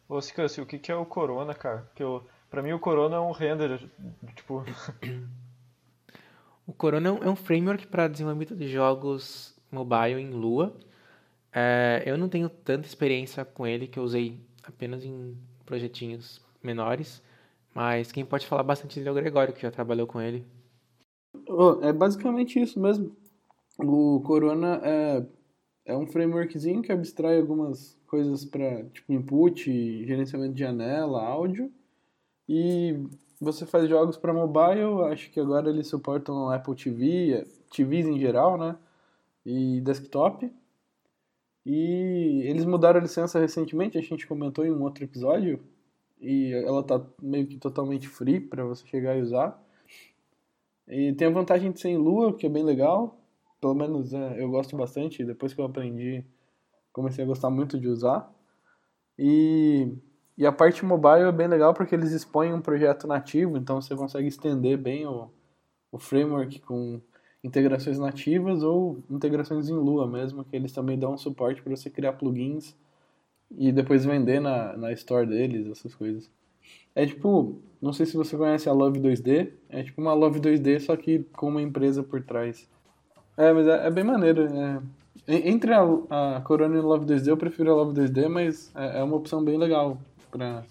Ô, 0.08 0.20
Sicance, 0.20 0.60
o 0.60 0.66
que 0.66 0.78
que 0.78 0.92
é 0.92 0.96
o 0.96 1.06
Corona, 1.06 1.54
cara? 1.54 1.82
Porque 1.82 2.02
eu, 2.02 2.24
pra 2.50 2.62
mim 2.62 2.72
o 2.72 2.78
Corona 2.78 3.16
é 3.16 3.20
um 3.20 3.32
render, 3.32 3.88
tipo... 4.36 4.62
O 6.66 6.72
Corona 6.72 7.08
é 7.08 7.12
um- 7.12 7.32
é 7.32 7.36
framework 7.36 7.86
para 7.88 8.08
desenvolvimento 8.08 8.56
de 8.56 8.68
jogos 8.68 9.54
mobile 9.70 10.18
em 10.20 10.30
Lua. 10.30 10.74
É, 11.52 12.02
eu 12.06 12.16
não 12.16 12.28
tenho 12.28 12.48
tanta 12.48 12.86
experiência 12.86 13.44
com 13.44 13.66
ele, 13.66 13.86
que 13.86 13.98
eu 13.98 14.02
usei 14.02 14.40
apenas 14.62 15.04
em 15.04 15.36
projetinhos 15.66 16.40
menores. 16.62 17.22
Mas 17.74 18.10
quem 18.12 18.24
pode 18.24 18.46
falar 18.46 18.62
bastante 18.62 18.96
dele 18.98 19.08
é 19.08 19.12
o 19.12 19.14
Gregório, 19.14 19.52
que 19.52 19.60
já 19.62 19.70
trabalhou 19.70 20.06
com 20.06 20.20
ele. 20.20 20.46
Ô, 21.48 21.80
É 21.82 21.92
basicamente 21.92 22.58
isso 22.60 22.80
mesmo. 22.80 23.14
O 23.78 24.20
Corona 24.20 24.80
é, 24.84 25.26
é 25.84 25.96
um 25.96 26.06
frameworkzinho 26.06 26.82
que 26.82 26.92
abstrai 26.92 27.38
algumas 27.38 27.98
coisas 28.06 28.44
para 28.44 28.84
tipo 28.84 29.12
input, 29.12 30.06
gerenciamento 30.06 30.54
de 30.54 30.60
janela, 30.60 31.22
áudio. 31.22 31.70
E 32.48 32.96
você 33.40 33.66
faz 33.66 33.88
jogos 33.88 34.16
para 34.16 34.32
mobile, 34.32 35.02
acho 35.12 35.30
que 35.30 35.40
agora 35.40 35.68
eles 35.68 35.88
suportam 35.88 36.48
Apple 36.50 36.74
TV, 36.74 37.46
TVs 37.70 38.06
em 38.06 38.18
geral, 38.18 38.56
né? 38.58 38.76
E 39.44 39.80
desktop. 39.82 40.50
E 41.66 42.42
eles 42.44 42.64
mudaram 42.64 43.00
a 43.00 43.02
licença 43.02 43.38
recentemente, 43.38 43.98
a 43.98 44.02
gente 44.02 44.26
comentou 44.26 44.64
em 44.64 44.70
um 44.70 44.82
outro 44.82 45.04
episódio. 45.04 45.60
E 46.20 46.52
ela 46.52 46.82
tá 46.82 47.04
meio 47.20 47.46
que 47.46 47.58
totalmente 47.58 48.08
free 48.08 48.40
para 48.40 48.64
você 48.64 48.86
chegar 48.86 49.16
e 49.16 49.22
usar. 49.22 49.62
E 50.88 51.12
tem 51.14 51.28
a 51.28 51.30
vantagem 51.30 51.72
de 51.72 51.80
ser 51.80 51.88
em 51.88 51.96
lua, 51.98 52.34
que 52.34 52.46
é 52.46 52.48
bem 52.48 52.62
legal. 52.64 53.18
Pelo 53.64 53.74
menos 53.74 54.12
é, 54.12 54.42
eu 54.42 54.50
gosto 54.50 54.76
bastante. 54.76 55.24
Depois 55.24 55.54
que 55.54 55.60
eu 55.62 55.64
aprendi, 55.64 56.22
comecei 56.92 57.24
a 57.24 57.26
gostar 57.26 57.48
muito 57.48 57.80
de 57.80 57.88
usar. 57.88 58.30
E, 59.18 59.90
e 60.36 60.44
a 60.44 60.52
parte 60.52 60.84
mobile 60.84 61.22
é 61.22 61.32
bem 61.32 61.48
legal 61.48 61.72
porque 61.72 61.94
eles 61.94 62.12
expõem 62.12 62.52
um 62.52 62.60
projeto 62.60 63.06
nativo, 63.06 63.56
então 63.56 63.80
você 63.80 63.96
consegue 63.96 64.28
estender 64.28 64.76
bem 64.76 65.06
o, 65.06 65.30
o 65.90 65.98
framework 65.98 66.60
com 66.60 67.00
integrações 67.42 67.98
nativas 67.98 68.62
ou 68.62 69.02
integrações 69.08 69.70
em 69.70 69.72
Lua 69.72 70.06
mesmo, 70.06 70.44
que 70.44 70.54
eles 70.54 70.72
também 70.72 70.98
dão 70.98 71.16
suporte 71.16 71.62
para 71.62 71.74
você 71.74 71.88
criar 71.88 72.12
plugins 72.12 72.76
e 73.50 73.72
depois 73.72 74.04
vender 74.04 74.40
na, 74.40 74.76
na 74.76 74.92
store 74.92 75.26
deles, 75.26 75.66
essas 75.68 75.94
coisas. 75.94 76.30
É 76.94 77.06
tipo, 77.06 77.62
não 77.80 77.94
sei 77.94 78.04
se 78.04 78.14
você 78.14 78.36
conhece 78.36 78.68
a 78.68 78.74
Love 78.74 79.00
2D, 79.00 79.54
é 79.70 79.82
tipo 79.82 80.02
uma 80.02 80.12
Love 80.12 80.38
2D, 80.38 80.80
só 80.80 80.94
que 80.98 81.20
com 81.32 81.48
uma 81.48 81.62
empresa 81.62 82.02
por 82.02 82.22
trás. 82.22 82.68
É, 83.36 83.52
mas 83.52 83.66
é, 83.66 83.86
é 83.86 83.90
bem 83.90 84.04
maneiro. 84.04 84.42
é. 84.46 84.78
En- 85.26 85.48
Entre 85.52 85.72
a, 85.72 85.82
a 86.36 86.40
Corona 86.42 86.76
e 86.76 86.78
a 86.78 86.82
Love 86.82 87.06
2D, 87.06 87.28
eu 87.28 87.36
prefiro 87.36 87.70
a 87.72 87.74
Love 87.74 87.98
2D, 88.00 88.28
mas 88.28 88.70
é, 88.74 89.00
é 89.00 89.02
uma 89.02 89.16
opção 89.16 89.42
bem 89.42 89.56
legal 89.58 89.98
pra, 90.30 90.62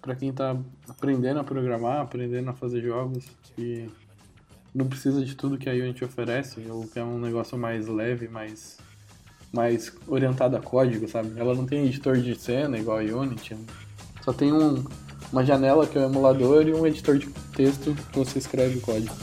pra 0.00 0.14
quem 0.14 0.32
tá 0.32 0.56
aprendendo 0.88 1.40
a 1.40 1.44
programar, 1.44 2.00
aprendendo 2.00 2.50
a 2.50 2.52
fazer 2.52 2.82
jogos 2.82 3.24
e 3.58 3.88
não 4.74 4.86
precisa 4.86 5.24
de 5.24 5.34
tudo 5.34 5.58
que 5.58 5.68
a 5.68 5.72
Unity 5.72 6.04
oferece, 6.04 6.60
ou 6.70 6.86
que 6.86 6.98
é 6.98 7.04
um 7.04 7.18
negócio 7.18 7.56
mais 7.58 7.88
leve, 7.88 8.28
mais, 8.28 8.78
mais 9.52 9.92
orientado 10.06 10.56
a 10.56 10.60
código, 10.60 11.08
sabe? 11.08 11.32
Ela 11.36 11.54
não 11.54 11.66
tem 11.66 11.86
editor 11.86 12.16
de 12.18 12.34
cena 12.38 12.78
igual 12.78 12.98
a 12.98 13.02
Unity, 13.02 13.56
só 14.22 14.32
tem 14.32 14.52
um, 14.52 14.84
uma 15.32 15.44
janela 15.44 15.86
que 15.86 15.98
é 15.98 16.02
o 16.02 16.04
emulador 16.10 16.66
e 16.66 16.72
um 16.74 16.86
editor 16.86 17.18
de 17.18 17.28
texto 17.54 17.94
que 18.12 18.18
você 18.18 18.38
escreve 18.38 18.78
o 18.78 18.80
código. 18.82 19.14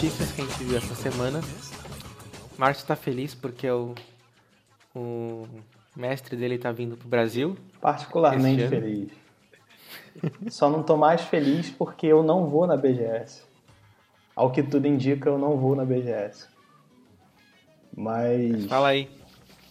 Notícias 0.00 0.32
que 0.32 0.40
a 0.40 0.44
gente 0.46 0.64
viu 0.64 0.78
essa 0.78 0.94
semana. 0.94 1.42
Márcio 2.56 2.86
tá 2.86 2.96
feliz 2.96 3.34
porque 3.34 3.70
o, 3.70 3.94
o 4.94 5.46
mestre 5.94 6.38
dele 6.38 6.56
tá 6.56 6.72
vindo 6.72 6.96
pro 6.96 7.06
Brasil. 7.06 7.54
Particularmente 7.82 8.66
feliz. 8.66 9.10
Só 10.48 10.70
não 10.70 10.82
tô 10.82 10.96
mais 10.96 11.20
feliz 11.20 11.68
porque 11.68 12.06
eu 12.06 12.22
não 12.22 12.46
vou 12.46 12.66
na 12.66 12.78
BGS. 12.78 13.42
Ao 14.34 14.50
que 14.50 14.62
tudo 14.62 14.88
indica, 14.88 15.28
eu 15.28 15.36
não 15.36 15.58
vou 15.58 15.76
na 15.76 15.84
BGS. 15.84 16.48
Mas. 17.94 18.64
Fala 18.64 18.88
aí. 18.88 19.10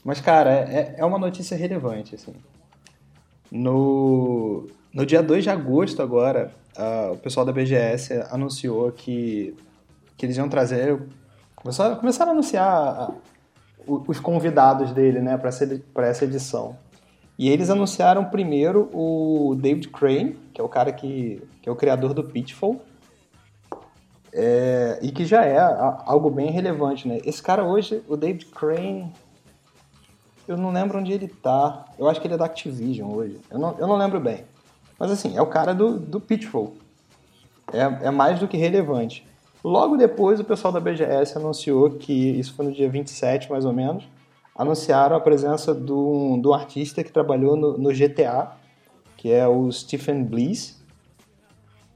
Mas, 0.05 0.21
cara, 0.21 0.51
é, 0.51 0.93
é 1.00 1.05
uma 1.05 1.17
notícia 1.17 1.57
relevante, 1.57 2.13
assim. 2.13 2.36
No, 3.51 4.67
no 4.93 5.07
dia 5.07 5.24
2 5.24 5.45
de 5.45 5.50
agosto, 5.50 6.03
agora, 6.03 6.53
ah, 6.77 7.09
o 7.13 7.17
pessoal 7.17 7.48
da 7.48 7.51
BGS 7.51 8.13
anunciou 8.29 8.91
que, 8.91 9.57
que 10.20 10.26
eles 10.26 10.36
iam 10.36 10.50
trazer... 10.50 11.02
Começaram, 11.56 11.96
começaram 11.96 12.32
a 12.32 12.34
anunciar 12.34 13.12
os 13.88 14.20
convidados 14.20 14.92
dele, 14.92 15.22
né, 15.22 15.38
para 15.38 15.50
essa, 15.50 15.82
essa 15.98 16.26
edição. 16.26 16.78
E 17.38 17.50
eles 17.50 17.70
anunciaram 17.70 18.26
primeiro 18.26 18.90
o 18.94 19.56
David 19.56 19.88
Crane, 19.88 20.38
que 20.54 20.60
é 20.60 20.64
o 20.64 20.68
cara 20.68 20.92
que, 20.92 21.42
que 21.62 21.70
é 21.70 21.72
o 21.72 21.76
criador 21.76 22.14
do 22.14 22.22
Pitfall, 22.22 22.82
é, 24.34 25.00
e 25.02 25.10
que 25.10 25.24
já 25.24 25.46
é 25.46 25.58
algo 26.06 26.30
bem 26.30 26.52
relevante, 26.52 27.08
né? 27.08 27.20
Esse 27.24 27.42
cara 27.42 27.64
hoje, 27.64 28.04
o 28.10 28.18
David 28.18 28.48
Crane, 28.48 29.12
eu 30.48 30.58
não 30.58 30.72
lembro 30.72 31.00
onde 31.00 31.14
ele 31.14 31.30
tá. 31.30 31.86
Eu 31.98 32.10
acho 32.10 32.20
que 32.20 32.28
ele 32.28 32.34
é 32.34 32.38
da 32.38 32.46
Activision 32.46 33.10
hoje. 33.10 33.40
Eu 33.50 33.58
não, 33.58 33.76
eu 33.80 33.88
não 33.88 33.96
lembro 33.96 34.20
bem. 34.20 34.44
Mas 35.00 35.10
assim, 35.10 35.38
é 35.38 35.42
o 35.42 35.48
cara 35.48 35.74
do, 35.74 35.98
do 35.98 36.20
Pitfall. 36.20 36.74
É, 37.72 38.08
é 38.08 38.12
mais 38.12 38.40
do 38.40 38.48
que 38.48 38.58
relevante. 38.58 39.28
Logo 39.63 39.98
depois, 39.98 40.39
o 40.39 40.44
pessoal 40.44 40.72
da 40.72 40.80
BGS 40.80 41.38
anunciou 41.38 41.92
que, 41.92 42.13
isso 42.13 42.54
foi 42.54 42.66
no 42.66 42.72
dia 42.72 42.89
27 42.89 43.51
mais 43.51 43.66
ou 43.66 43.74
menos, 43.74 44.08
anunciaram 44.56 45.16
a 45.16 45.20
presença 45.20 45.74
de 45.74 45.92
um, 45.92 46.39
de 46.42 46.48
um 46.48 46.54
artista 46.54 47.04
que 47.04 47.12
trabalhou 47.12 47.56
no, 47.56 47.78
no 47.78 47.89
GTA, 47.94 48.51
que 49.18 49.32
é 49.32 49.48
o 49.48 49.72
Stephen 49.72 50.24
Bliss, 50.24 50.80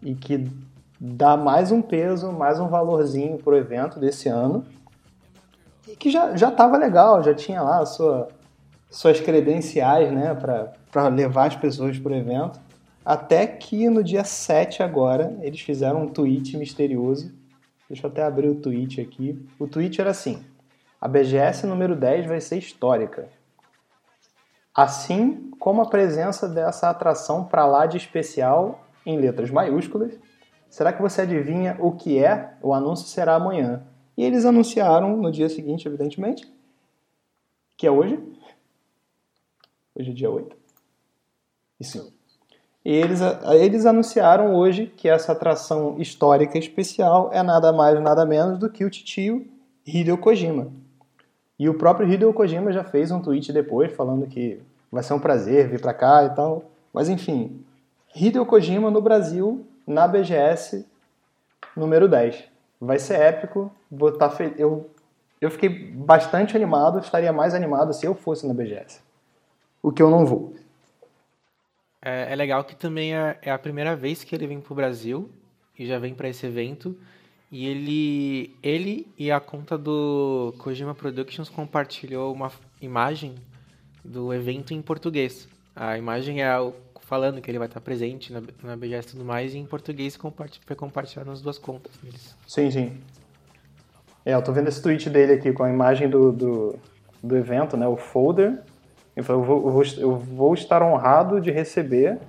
e 0.01 0.13
que 0.13 0.49
dá 0.99 1.37
mais 1.37 1.71
um 1.71 1.81
peso, 1.81 2.31
mais 2.31 2.59
um 2.59 2.67
valorzinho 2.67 3.37
pro 3.37 3.55
evento 3.55 3.99
desse 3.99 4.27
ano. 4.27 4.65
E 5.87 5.95
que 5.95 6.09
já, 6.09 6.35
já 6.35 6.51
tava 6.51 6.77
legal, 6.77 7.23
já 7.23 7.33
tinha 7.33 7.61
lá 7.61 7.85
sua, 7.85 8.27
suas 8.89 9.19
credenciais, 9.19 10.11
né, 10.11 10.35
para 10.91 11.07
levar 11.07 11.47
as 11.47 11.55
pessoas 11.55 11.97
pro 11.97 12.15
evento. 12.15 12.59
Até 13.05 13.45
que 13.47 13.89
no 13.89 14.03
dia 14.03 14.23
7 14.23 14.81
agora, 14.81 15.37
eles 15.41 15.59
fizeram 15.59 16.03
um 16.03 16.07
tweet 16.07 16.55
misterioso. 16.55 17.42
Deixa 17.93 18.07
eu 18.07 18.09
até 18.09 18.23
abrir 18.23 18.49
o 18.49 18.55
tweet 18.55 18.99
aqui. 18.99 19.39
O 19.59 19.67
tweet 19.67 20.01
era 20.01 20.09
assim: 20.09 20.43
A 20.99 21.07
BGS 21.07 21.67
número 21.67 21.95
10 21.95 22.25
vai 22.25 22.41
ser 22.41 22.57
histórica. 22.57 23.29
Assim 24.73 25.51
como 25.59 25.79
a 25.79 25.87
presença 25.87 26.49
dessa 26.49 26.89
atração 26.89 27.45
para 27.45 27.67
lá 27.67 27.85
de 27.85 27.97
especial 27.97 28.83
em 29.05 29.19
letras 29.19 29.51
maiúsculas. 29.51 30.19
Será 30.71 30.91
que 30.91 31.03
você 31.03 31.21
adivinha 31.21 31.77
o 31.79 31.91
que 31.91 32.17
é? 32.17 32.57
O 32.63 32.73
anúncio 32.73 33.05
será 33.05 33.35
amanhã. 33.35 33.85
E 34.17 34.23
eles 34.23 34.43
anunciaram 34.43 35.15
no 35.15 35.31
dia 35.31 35.47
seguinte, 35.47 35.87
evidentemente, 35.87 36.51
que 37.77 37.85
é 37.85 37.91
hoje. 37.91 38.17
Hoje 39.93 40.09
é 40.09 40.13
dia 40.15 40.31
8. 40.31 40.57
Isso. 41.79 42.11
E 42.85 42.91
eles, 42.91 43.21
eles 43.61 43.85
anunciaram 43.85 44.53
hoje 44.53 44.87
que 44.97 45.07
essa 45.07 45.31
atração 45.31 45.95
histórica 45.99 46.57
especial 46.57 47.29
é 47.31 47.41
nada 47.41 47.71
mais 47.71 47.99
nada 48.01 48.25
menos 48.25 48.59
do 48.59 48.69
que 48.69 48.83
o 48.83 48.89
titio 48.89 49.47
Hideo 49.85 50.17
Kojima. 50.17 50.67
E 51.57 51.69
o 51.69 51.73
próprio 51.75 52.11
Hideo 52.11 52.33
Kojima 52.33 52.73
já 52.73 52.83
fez 52.83 53.09
um 53.09 53.21
tweet 53.21 53.53
depois 53.53 53.93
falando 53.93 54.27
que 54.27 54.59
vai 54.91 55.01
ser 55.01 55.13
um 55.13 55.19
prazer 55.19 55.69
vir 55.69 55.79
pra 55.79 55.93
cá 55.93 56.25
e 56.25 56.29
tal. 56.31 56.65
Mas 56.93 57.07
enfim, 57.07 57.63
Hideo 58.13 58.45
Kojima 58.45 58.91
no 58.91 59.01
Brasil, 59.01 59.65
na 59.87 60.07
BGS 60.07 60.85
número 61.75 62.07
10. 62.07 62.43
Vai 62.81 62.99
ser 62.99 63.19
épico. 63.19 63.71
Vou 63.89 64.11
tá 64.11 64.29
fe... 64.29 64.53
eu, 64.57 64.89
Eu 65.39 65.49
fiquei 65.49 65.69
bastante 65.69 66.55
animado, 66.55 66.99
estaria 66.99 67.31
mais 67.31 67.53
animado 67.53 67.93
se 67.93 68.05
eu 68.05 68.13
fosse 68.13 68.45
na 68.45 68.53
BGS. 68.53 68.99
O 69.81 69.91
que 69.91 70.01
eu 70.01 70.09
não 70.09 70.25
vou. 70.25 70.53
É, 72.03 72.33
é 72.33 72.35
legal 72.35 72.63
que 72.63 72.75
também 72.75 73.15
é, 73.15 73.37
é 73.41 73.51
a 73.51 73.57
primeira 73.57 73.95
vez 73.95 74.23
que 74.23 74.35
ele 74.35 74.45
vem 74.47 74.59
pro 74.59 74.75
Brasil 74.75 75.29
e 75.77 75.85
já 75.85 75.97
vem 75.97 76.13
para 76.13 76.27
esse 76.27 76.45
evento. 76.45 76.95
E 77.51 77.67
ele, 77.67 78.55
ele 78.63 79.07
e 79.17 79.31
a 79.31 79.39
conta 79.39 79.77
do 79.77 80.53
Kojima 80.57 80.95
Productions 80.95 81.49
compartilhou 81.49 82.33
uma 82.33 82.51
imagem 82.81 83.35
do 84.03 84.33
evento 84.33 84.73
em 84.73 84.81
português. 84.81 85.47
A 85.75 85.97
imagem 85.97 86.41
é 86.41 86.59
o- 86.59 86.73
falando 87.01 87.39
que 87.41 87.51
ele 87.51 87.59
vai 87.59 87.67
estar 87.67 87.79
presente 87.79 88.33
na, 88.33 88.41
na 88.63 88.75
BGS 88.75 89.07
e 89.07 89.11
tudo 89.11 89.23
mais, 89.25 89.53
e 89.53 89.59
em 89.59 89.65
português 89.65 90.17
foi 90.65 90.75
compartilhado 90.75 91.29
nas 91.29 91.41
duas 91.41 91.57
contas 91.59 91.91
deles. 92.01 92.35
Sim, 92.47 92.71
sim. 92.71 92.97
É, 94.25 94.33
eu 94.33 94.41
tô 94.41 94.51
vendo 94.51 94.67
esse 94.69 94.81
tweet 94.81 95.09
dele 95.09 95.33
aqui 95.33 95.51
com 95.53 95.63
a 95.63 95.69
imagem 95.69 96.09
do, 96.09 96.31
do, 96.31 96.79
do 97.21 97.37
evento, 97.37 97.77
né? 97.77 97.87
O 97.87 97.97
folder. 97.97 98.59
Ele 99.15 99.25
falou, 99.25 99.41
eu 99.41 99.45
vou, 99.45 99.57
eu 99.57 99.71
vou, 99.71 99.83
eu 99.97 100.15
vou 100.17 100.53
estar 100.53 100.81
honrado 100.81 101.39
de 101.39 101.51
receber 101.51 102.19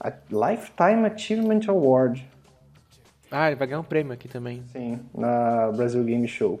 a 0.00 0.12
Lifetime 0.30 1.06
Achievement 1.06 1.60
Award. 1.68 2.28
Ah, 3.30 3.48
ele 3.48 3.56
vai 3.56 3.66
ganhar 3.66 3.80
um 3.80 3.84
prêmio 3.84 4.12
aqui 4.12 4.28
também. 4.28 4.62
Sim, 4.72 5.00
na 5.14 5.70
Brasil 5.72 6.02
Game 6.04 6.26
Show. 6.28 6.60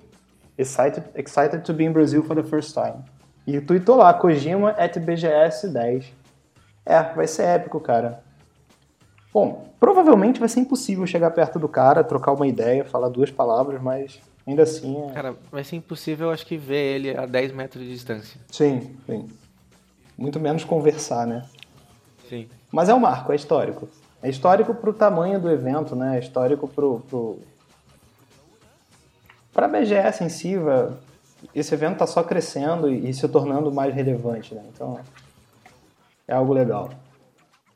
Excited, 0.58 1.04
excited 1.14 1.62
to 1.62 1.72
be 1.72 1.84
in 1.84 1.92
Brazil 1.92 2.22
for 2.22 2.34
the 2.34 2.42
first 2.42 2.74
time. 2.74 3.04
E 3.46 3.60
tweetou 3.60 3.96
lá, 3.96 4.12
Kojima 4.14 4.70
at 4.70 4.98
BGS 4.98 5.68
10. 5.68 6.12
É, 6.84 7.02
vai 7.14 7.26
ser 7.26 7.42
épico, 7.42 7.78
cara. 7.80 8.22
Bom, 9.32 9.68
provavelmente 9.78 10.40
vai 10.40 10.48
ser 10.48 10.60
impossível 10.60 11.06
chegar 11.06 11.30
perto 11.30 11.58
do 11.58 11.68
cara, 11.68 12.02
trocar 12.02 12.32
uma 12.32 12.46
ideia, 12.46 12.84
falar 12.84 13.08
duas 13.08 13.30
palavras, 13.30 13.80
mas 13.82 14.20
ainda 14.46 14.62
assim 14.62 15.08
é... 15.08 15.12
Cara, 15.12 15.36
vai 15.50 15.64
ser 15.64 15.76
impossível, 15.76 16.30
acho 16.30 16.46
que, 16.46 16.56
ver 16.56 16.94
ele 16.96 17.16
a 17.16 17.26
10 17.26 17.52
metros 17.52 17.82
de 17.82 17.90
distância. 17.90 18.40
Sim, 18.50 18.96
sim. 19.06 19.28
Muito 20.16 20.40
menos 20.40 20.64
conversar, 20.64 21.26
né? 21.26 21.46
Sim. 22.28 22.48
Mas 22.70 22.88
é 22.88 22.94
um 22.94 23.00
marco, 23.00 23.32
é 23.32 23.36
histórico. 23.36 23.88
É 24.22 24.28
histórico 24.28 24.74
pro 24.74 24.92
tamanho 24.92 25.38
do 25.38 25.50
evento, 25.50 25.94
né? 25.94 26.16
É 26.16 26.20
histórico 26.20 26.66
pro. 26.66 27.00
pro... 27.08 27.38
Pra 29.52 29.68
BGS 29.68 30.24
em 30.24 30.28
si, 30.28 30.54
esse 31.54 31.72
evento 31.72 31.98
tá 31.98 32.06
só 32.06 32.22
crescendo 32.22 32.90
e, 32.90 33.08
e 33.08 33.14
se 33.14 33.26
tornando 33.28 33.72
mais 33.72 33.94
relevante, 33.94 34.54
né? 34.54 34.62
Então. 34.72 35.00
É 36.28 36.34
algo 36.34 36.52
legal. 36.52 36.90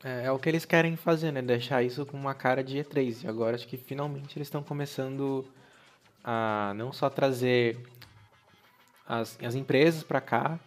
É, 0.02 0.24
é 0.24 0.32
o 0.32 0.38
que 0.38 0.48
eles 0.48 0.64
querem 0.64 0.96
fazer, 0.96 1.30
né? 1.30 1.42
Deixar 1.42 1.82
isso 1.82 2.04
com 2.04 2.16
uma 2.16 2.34
cara 2.34 2.64
de 2.64 2.78
E3. 2.78 3.24
E 3.24 3.28
agora 3.28 3.54
acho 3.54 3.68
que 3.68 3.76
finalmente 3.76 4.36
eles 4.36 4.48
estão 4.48 4.62
começando 4.62 5.44
a 6.24 6.72
não 6.76 6.92
só 6.92 7.08
trazer 7.08 7.78
as, 9.06 9.38
as 9.42 9.54
empresas 9.54 10.02
para 10.02 10.20
cá. 10.20 10.58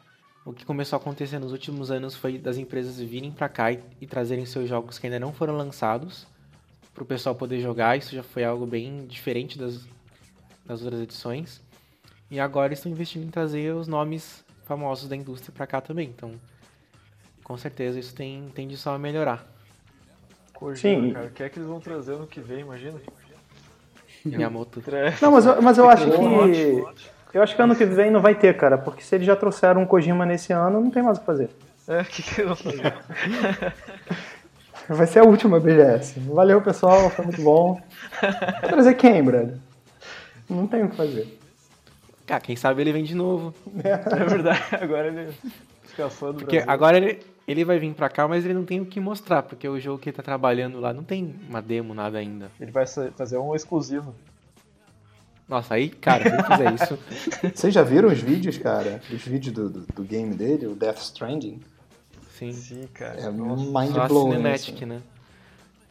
O 0.46 0.52
que 0.52 0.66
começou 0.66 0.98
a 0.98 1.02
acontecer 1.02 1.40
nos 1.40 1.52
últimos 1.54 1.90
anos 1.90 2.16
foi 2.16 2.38
das 2.38 2.58
empresas 2.58 3.00
virem 3.00 3.32
para 3.32 3.48
cá 3.48 3.72
e, 3.72 3.82
e 4.02 4.08
trazerem 4.08 4.46
seus 4.46 4.68
jogos 4.68 5.00
que 5.00 5.08
ainda 5.08 5.20
não 5.20 5.32
foram 5.32 5.56
lançados 5.56 6.28
para 6.94 7.04
o 7.04 7.06
pessoal 7.06 7.34
poder 7.34 7.62
jogar. 7.62 7.98
Isso 7.98 8.14
já 8.14 8.24
foi 8.24 8.44
algo 8.44 8.66
bem 8.66 9.06
diferente 9.08 9.58
das, 9.58 9.88
das 10.66 10.82
outras 10.82 11.02
edições. 11.02 11.62
E 12.30 12.40
agora 12.40 12.68
eles 12.68 12.80
estão 12.80 12.92
investindo 12.92 13.24
em 13.24 13.30
trazer 13.30 13.74
os 13.74 13.88
nomes 13.88 14.44
famosos 14.66 15.08
da 15.08 15.16
indústria 15.16 15.54
para 15.54 15.68
cá 15.68 15.80
também. 15.80 16.10
Então, 16.10 16.34
com 17.44 17.58
certeza 17.58 18.00
isso 18.00 18.14
tem, 18.14 18.50
tende 18.54 18.76
só 18.76 18.96
a 18.96 19.00
melhorar. 19.00 19.48
Kojima, 20.54 21.08
Sim. 21.08 21.14
cara, 21.14 21.28
o 21.28 21.32
que 21.32 21.44
é 21.44 21.50
que 21.50 21.60
eles 21.60 21.68
vão 21.68 21.80
trazer 21.80 22.18
no 22.18 22.28
que 22.28 22.40
vem, 22.40 22.62
imagina? 22.62 23.00
Miyamoto. 24.26 24.82
Não, 25.22 25.32
mas 25.32 25.46
eu, 25.46 25.62
mas 25.62 25.78
eu 25.78 25.90
acho 25.90 26.06
que. 26.10 26.84
Eu 27.34 27.42
acho 27.42 27.56
que 27.56 27.62
ano 27.62 27.76
que 27.76 27.84
vem 27.86 28.12
não 28.12 28.22
vai 28.22 28.36
ter, 28.36 28.56
cara, 28.56 28.78
porque 28.78 29.02
se 29.02 29.16
eles 29.16 29.26
já 29.26 29.36
trouxeram 29.36 29.82
um 29.82 29.86
Kojima 29.88 30.24
nesse 30.26 30.54
ano, 30.54 30.80
não 30.80 30.92
tem 30.92 31.02
mais 31.02 31.18
o 31.18 31.22
que 31.22 31.26
fazer. 31.26 31.50
É, 31.88 32.02
o 32.02 32.06
que, 32.06 32.22
que 32.22 32.42
eles 32.42 32.46
vão 32.48 32.56
fazer? 32.56 32.94
Vai 34.88 35.08
ser 35.08 35.20
a 35.20 35.24
última 35.24 35.60
BGS. 35.60 36.20
Valeu, 36.20 36.62
pessoal, 36.62 37.10
foi 37.10 37.26
muito 37.26 37.42
bom. 37.42 37.82
Vai 38.22 38.70
trazer 38.70 38.94
quem, 38.96 39.24
brother? 39.24 39.56
Não 40.50 40.68
tem 40.68 40.84
o 40.84 40.90
que 40.90 40.96
fazer. 40.96 41.40
Cara, 42.28 42.42
quem 42.42 42.56
sabe 42.56 42.82
ele 42.82 42.92
vem 42.94 43.04
de 43.04 43.16
novo. 43.16 43.54
É 43.84 44.26
verdade, 44.26 44.62
agora 44.80 45.08
ele 45.08 45.34
fica 45.84 46.10
fã 46.10 46.28
do 46.28 46.36
Porque 46.40 46.58
Brasil. 46.58 46.72
agora 46.72 46.98
ele, 46.98 47.20
ele 47.48 47.66
vai 47.66 47.78
vir 47.80 47.94
pra 47.94 48.10
cá, 48.10 48.28
mas 48.28 48.46
ele 48.46 48.54
não 48.54 48.66
tem 48.66 48.80
o 48.80 48.86
que 48.86 49.00
mostrar, 49.00 49.44
porque 49.44 49.68
o 49.68 49.80
jogo 49.80 50.00
que 50.00 50.10
ele 50.10 50.16
tá 50.18 50.24
trabalhando 50.24 50.80
lá 50.80 50.94
não 50.94 51.04
tem 51.04 51.36
uma 51.50 51.62
demo, 51.62 51.94
nada 51.94 52.18
ainda. 52.18 52.50
Ele 52.60 52.72
vai 52.72 52.86
fazer 52.86 53.38
um 53.38 53.56
exclusivo. 53.56 54.16
Nossa, 55.48 55.74
aí, 55.74 55.90
cara, 55.90 56.24
se 56.24 56.52
fizer 56.52 56.74
isso. 56.74 57.00
Vocês 57.54 57.74
já 57.74 57.84
viram 57.84 58.10
os 58.10 58.20
vídeos, 58.20 58.58
cara? 58.58 59.02
Os 59.12 59.22
vídeos 59.24 59.54
do, 59.54 59.70
do, 59.70 59.80
do 59.94 60.04
game 60.04 60.34
dele, 60.34 60.68
o 60.68 60.76
Death 60.76 61.00
Stranding? 61.00 61.60
Sim. 62.32 62.54
Sim, 62.54 62.88
cara. 62.94 63.20
É 63.20 63.30
mind 63.30 63.94
Só 63.94 64.02
a 64.02 64.08
blowing. 64.08 64.32
Cinematic, 64.32 64.76
assim. 64.76 64.86
né? 64.86 65.02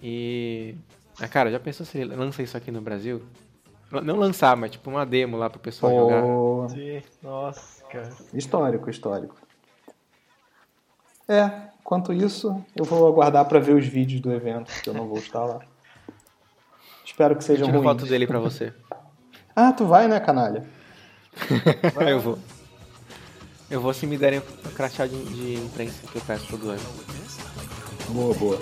E. 0.03 0.75
Ah, 1.21 1.29
cara, 1.29 1.51
já 1.51 1.61
pensou 1.61 1.85
se 1.85 1.99
ele 1.99 2.15
lança 2.17 2.43
isso 2.43 2.57
aqui 2.57 2.71
no 2.71 2.81
Brasil? 2.81 3.23
Não 4.03 4.17
lançar, 4.17 4.57
mas 4.57 4.71
tipo 4.71 4.88
uma 4.88 5.05
demo 5.05 5.37
lá 5.37 5.51
pro 5.51 5.61
pessoal 5.61 5.95
jogar. 5.95 6.23
Pô, 6.23 6.67
Sim, 6.71 7.03
nossa, 7.23 7.85
cara. 7.85 8.09
histórico, 8.33 8.88
histórico. 8.88 9.37
É, 11.33 11.51
enquanto 11.81 12.12
isso, 12.12 12.62
eu 12.77 12.85
vou 12.85 13.09
aguardar 13.09 13.47
pra 13.47 13.59
ver 13.59 13.75
os 13.75 13.87
vídeos 13.87 14.21
do 14.21 14.31
evento, 14.31 14.71
que 14.83 14.90
eu 14.90 14.92
não 14.92 15.09
vou 15.09 15.16
estar 15.16 15.42
lá. 15.42 15.61
Espero 17.03 17.35
que 17.35 17.42
sejam 17.42 17.64
Tira 17.64 17.79
ruins. 17.79 17.90
foto 17.90 18.07
dele 18.07 18.27
pra 18.27 18.38
você. 18.38 18.73
Ah, 19.55 19.71
tu 19.71 19.85
vai, 19.85 20.09
né, 20.09 20.18
canalha? 20.18 20.64
eu 22.09 22.18
vou. 22.18 22.38
Eu 23.71 23.83
vou 23.83 23.92
se 23.92 24.07
me 24.07 24.16
derem 24.16 24.38
o 24.38 24.42
crachá 24.71 25.07
de, 25.07 25.23
de 25.25 25.62
imprensa 25.62 26.07
que 26.11 26.16
eu 26.16 26.23
peço 26.23 26.47
todo 26.49 26.71
ano. 26.71 26.81
Boa, 28.09 28.35
boa. 28.35 28.59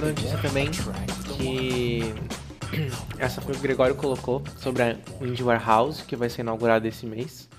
Outra 0.00 0.14
notícia 0.14 0.38
também 0.38 0.66
que 1.36 2.14
essa 3.20 3.38
foi 3.42 3.54
o 3.54 3.58
Gregório 3.58 3.94
colocou 3.94 4.42
sobre 4.56 4.82
a 4.82 4.96
Indie 5.20 5.42
Warehouse, 5.42 6.04
que 6.04 6.16
vai 6.16 6.30
ser 6.30 6.40
inaugurada 6.40 6.88
esse 6.88 7.04
mês. 7.04 7.50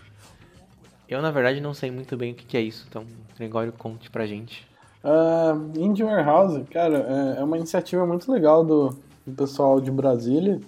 Eu, 1.07 1.21
na 1.21 1.29
verdade, 1.29 1.61
não 1.61 1.75
sei 1.75 1.91
muito 1.91 2.17
bem 2.17 2.31
o 2.31 2.35
que 2.35 2.57
é 2.57 2.61
isso, 2.61 2.87
então 2.89 3.05
Gregório 3.37 3.71
conte 3.71 4.09
pra 4.09 4.25
gente. 4.25 4.67
Ah, 5.03 5.55
Indie 5.75 6.01
Warehouse, 6.03 6.63
cara, 6.63 7.35
é, 7.37 7.41
é 7.41 7.43
uma 7.43 7.59
iniciativa 7.59 8.07
muito 8.07 8.31
legal 8.31 8.65
do, 8.65 8.89
do 9.23 9.33
pessoal 9.33 9.79
de 9.79 9.91
Brasília, 9.91 10.59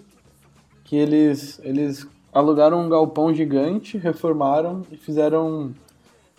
que 0.83 0.95
eles, 0.95 1.59
eles 1.63 2.07
alugaram 2.31 2.85
um 2.85 2.89
galpão 2.89 3.33
gigante, 3.33 3.97
reformaram 3.97 4.83
e 4.91 4.95
fizeram 4.95 5.73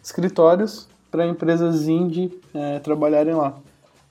escritórios 0.00 0.88
para 1.10 1.26
empresas 1.26 1.88
indie 1.88 2.40
é, 2.54 2.78
trabalharem 2.78 3.34
lá. 3.34 3.63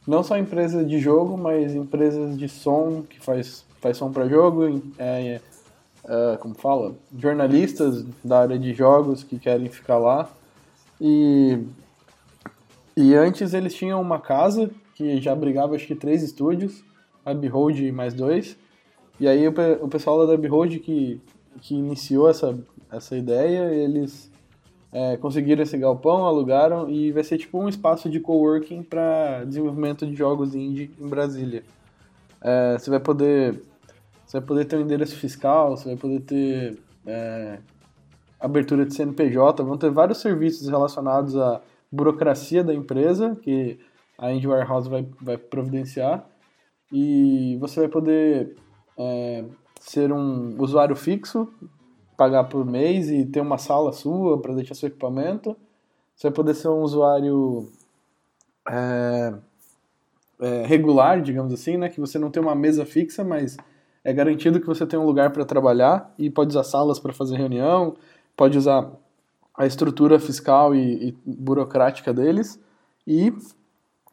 Não 0.06 0.24
só 0.24 0.38
empresas 0.38 0.88
de 0.88 1.00
jogo, 1.00 1.38
mas 1.38 1.74
empresas 1.74 2.38
de 2.38 2.50
som, 2.50 3.04
que 3.10 3.20
faz, 3.20 3.66
faz 3.82 3.98
som 3.98 4.12
para 4.12 4.28
jogo, 4.28 4.82
é, 4.98 5.39
é, 6.06 6.38
como 6.38 6.54
fala, 6.56 6.94
jornalistas 7.18 8.06
da 8.24 8.42
área 8.42 8.60
de 8.60 8.74
jogos 8.74 9.24
que 9.24 9.39
querem 9.39 9.70
ficar 9.70 9.98
lá. 9.98 10.30
E 11.00 11.60
e 12.96 13.16
antes 13.16 13.54
eles 13.54 13.74
tinham 13.74 14.00
uma 14.00 14.20
casa 14.20 14.70
que 14.94 15.20
já 15.20 15.32
abrigava 15.34 15.76
acho 15.76 15.88
que 15.88 15.96
três 15.96 16.22
estúdios, 16.22 16.84
a 17.26 17.34
Behold 17.34 17.80
e 17.80 17.92
mais 17.92 18.13
dois. 18.13 18.56
E 19.20 19.28
aí 19.28 19.48
o, 19.48 19.54
o 19.82 19.88
pessoal 19.88 20.28
da 20.28 20.38
Behold 20.38 20.80
que, 20.80 21.20
que 21.62 21.74
iniciou 21.74 22.30
essa, 22.30 22.58
essa 22.92 23.18
ideia, 23.18 23.74
eles 23.74 24.32
é, 24.94 25.18
conseguiram 25.18 25.64
esse 25.64 25.78
galpão, 25.78 26.26
alugaram 26.26 26.90
e 26.90 27.12
vai 27.12 27.24
ser 27.24 27.38
tipo 27.38 27.60
um 27.60 27.68
espaço 27.68 28.10
de 28.10 28.20
coworking 28.20 28.84
para 28.84 29.44
desenvolvimento 29.44 30.06
de 30.06 30.16
jogos 30.16 30.54
indie 30.54 30.92
em 31.00 31.08
Brasília. 31.08 31.64
É, 32.42 32.78
você 32.78 32.90
vai 32.90 33.00
poder 33.00 33.60
você 34.34 34.40
vai 34.40 34.48
poder 34.48 34.66
ter 34.66 34.78
um 34.78 34.82
endereço 34.82 35.16
fiscal, 35.16 35.78
você 35.78 35.90
vai 35.90 35.96
poder 35.96 36.22
ter 36.22 36.80
é, 37.06 37.60
abertura 38.40 38.86
de 38.86 38.94
CNPJ, 38.94 39.64
vão 39.64 39.78
ter 39.78 39.92
vários 39.92 40.20
serviços 40.20 40.68
relacionados 40.68 41.38
à 41.38 41.62
burocracia 41.92 42.64
da 42.64 42.74
empresa, 42.74 43.36
que 43.36 43.80
a 44.18 44.34
Indie 44.34 44.48
Warehouse 44.48 44.90
vai, 44.90 45.08
vai 45.22 45.38
providenciar, 45.38 46.26
e 46.92 47.58
você 47.60 47.82
vai 47.82 47.90
poder 47.90 48.56
é, 48.98 49.46
ser 49.80 50.12
um 50.12 50.60
usuário 50.60 50.96
fixo, 50.96 51.48
pagar 52.24 52.46
por 52.46 52.66
mês 52.66 53.10
e 53.10 53.26
ter 53.26 53.42
uma 53.42 53.58
sala 53.58 53.92
sua 53.92 54.42
para 54.42 54.54
deixar 54.54 54.76
seu 54.76 54.88
equipamento. 54.88 55.58
Você 56.16 56.28
vai 56.28 56.34
poder 56.34 56.54
ser 56.54 56.70
um 56.70 56.82
usuário 56.82 57.70
é, 58.70 59.34
é, 60.40 60.66
regular, 60.66 61.22
digamos 61.22 61.52
assim, 61.54 61.76
né? 61.76 61.90
Que 61.90 62.00
você 62.00 62.18
não 62.18 62.32
tem 62.32 62.42
uma 62.42 62.56
mesa 62.56 62.86
fixa, 62.86 63.26
mas 63.26 63.58
é 64.06 64.14
garantido 64.14 64.62
que 64.62 64.66
você 64.66 64.86
tem 64.86 64.98
um 64.98 65.06
lugar 65.06 65.32
para 65.32 65.44
trabalhar 65.44 66.14
e 66.18 66.30
pode 66.30 66.52
usar 66.52 66.64
salas 66.64 66.98
para 66.98 67.12
fazer 67.12 67.36
reunião, 67.36 67.96
pode 68.38 68.58
usar 68.58 68.90
a 69.54 69.66
estrutura 69.66 70.18
fiscal 70.18 70.74
e, 70.74 71.10
e 71.10 71.16
burocrática 71.26 72.14
deles. 72.14 72.58
E 73.06 73.34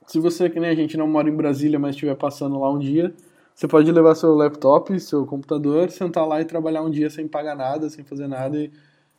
se 0.08 0.18
você, 0.18 0.50
que 0.50 0.58
nem 0.58 0.70
a 0.70 0.74
gente, 0.74 0.96
não 0.96 1.06
mora 1.06 1.28
em 1.28 1.36
Brasília, 1.36 1.78
mas 1.78 1.94
estiver 1.94 2.16
passando 2.16 2.58
lá 2.58 2.72
um 2.72 2.78
dia, 2.80 3.14
você 3.60 3.68
pode 3.68 3.92
levar 3.92 4.14
seu 4.14 4.34
laptop, 4.34 4.98
seu 4.98 5.26
computador, 5.26 5.90
sentar 5.90 6.26
lá 6.26 6.40
e 6.40 6.46
trabalhar 6.46 6.80
um 6.80 6.88
dia 6.88 7.10
sem 7.10 7.28
pagar 7.28 7.54
nada, 7.54 7.90
sem 7.90 8.02
fazer 8.02 8.26
nada 8.26 8.56
e, 8.56 8.70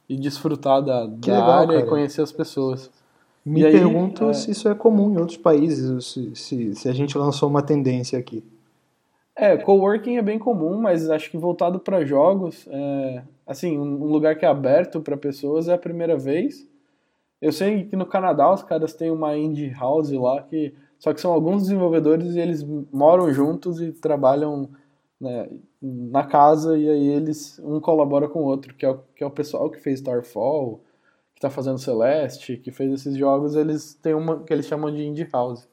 e 0.09 0.17
desfrutar 0.17 0.81
da, 0.81 1.05
da 1.05 1.11
legal, 1.33 1.51
área 1.51 1.67
cara. 1.75 1.79
e 1.81 1.87
conhecer 1.87 2.23
as 2.23 2.31
pessoas. 2.31 2.89
Me 3.45 3.61
E 3.61 3.65
aí, 3.67 3.71
pergunto 3.71 4.27
é- 4.27 4.33
se 4.33 4.49
isso 4.49 4.67
é 4.67 4.73
comum 4.73 5.13
em 5.13 5.17
outros 5.19 5.37
países, 5.37 6.05
se, 6.07 6.35
se, 6.35 6.73
se 6.73 6.89
a 6.89 6.91
gente 6.91 7.15
lançou 7.15 7.47
uma 7.47 7.61
tendência 7.61 8.17
aqui. 8.17 8.43
É, 9.35 9.55
coworking 9.57 10.17
é 10.17 10.23
bem 10.23 10.39
comum, 10.39 10.75
mas 10.81 11.07
acho 11.07 11.29
que 11.29 11.37
voltado 11.37 11.79
para 11.79 12.03
jogos, 12.03 12.65
é, 12.67 13.21
assim, 13.45 13.77
um 13.77 14.03
um 14.03 14.07
lugar 14.07 14.35
que 14.35 14.43
é 14.43 14.47
aberto 14.47 15.01
para 15.01 15.15
pessoas 15.15 15.67
é 15.67 15.73
a 15.73 15.77
primeira 15.77 16.17
vez. 16.17 16.67
Eu 17.39 17.51
sei 17.51 17.83
que 17.83 17.95
no 17.95 18.07
Canadá 18.07 18.51
os 18.51 18.63
caras 18.63 18.95
têm 18.95 19.11
uma 19.11 19.37
indie 19.37 19.69
house 19.69 20.11
lá 20.11 20.41
que 20.41 20.73
só 21.01 21.11
que 21.15 21.19
são 21.19 21.33
alguns 21.33 21.63
desenvolvedores 21.63 22.35
e 22.35 22.39
eles 22.39 22.63
moram 22.93 23.33
juntos 23.33 23.81
e 23.81 23.91
trabalham 23.91 24.69
né, 25.19 25.49
na 25.81 26.23
casa 26.23 26.77
e 26.77 26.87
aí 26.87 27.07
eles 27.07 27.57
um 27.63 27.79
colabora 27.79 28.29
com 28.29 28.41
o 28.41 28.45
outro, 28.45 28.75
que 28.75 28.85
é 28.85 28.89
o, 28.91 28.99
que 29.15 29.23
é 29.23 29.25
o 29.25 29.31
pessoal 29.31 29.67
que 29.71 29.79
fez 29.79 29.97
Starfall, 29.97 30.79
que 31.33 31.41
tá 31.41 31.49
fazendo 31.49 31.79
Celeste, 31.79 32.55
que 32.55 32.71
fez 32.71 32.93
esses 32.93 33.17
jogos, 33.17 33.55
eles 33.55 33.95
têm 33.95 34.13
uma 34.13 34.43
que 34.43 34.53
eles 34.53 34.67
chamam 34.67 34.93
de 34.93 35.03
indie 35.03 35.27
house. 35.33 35.67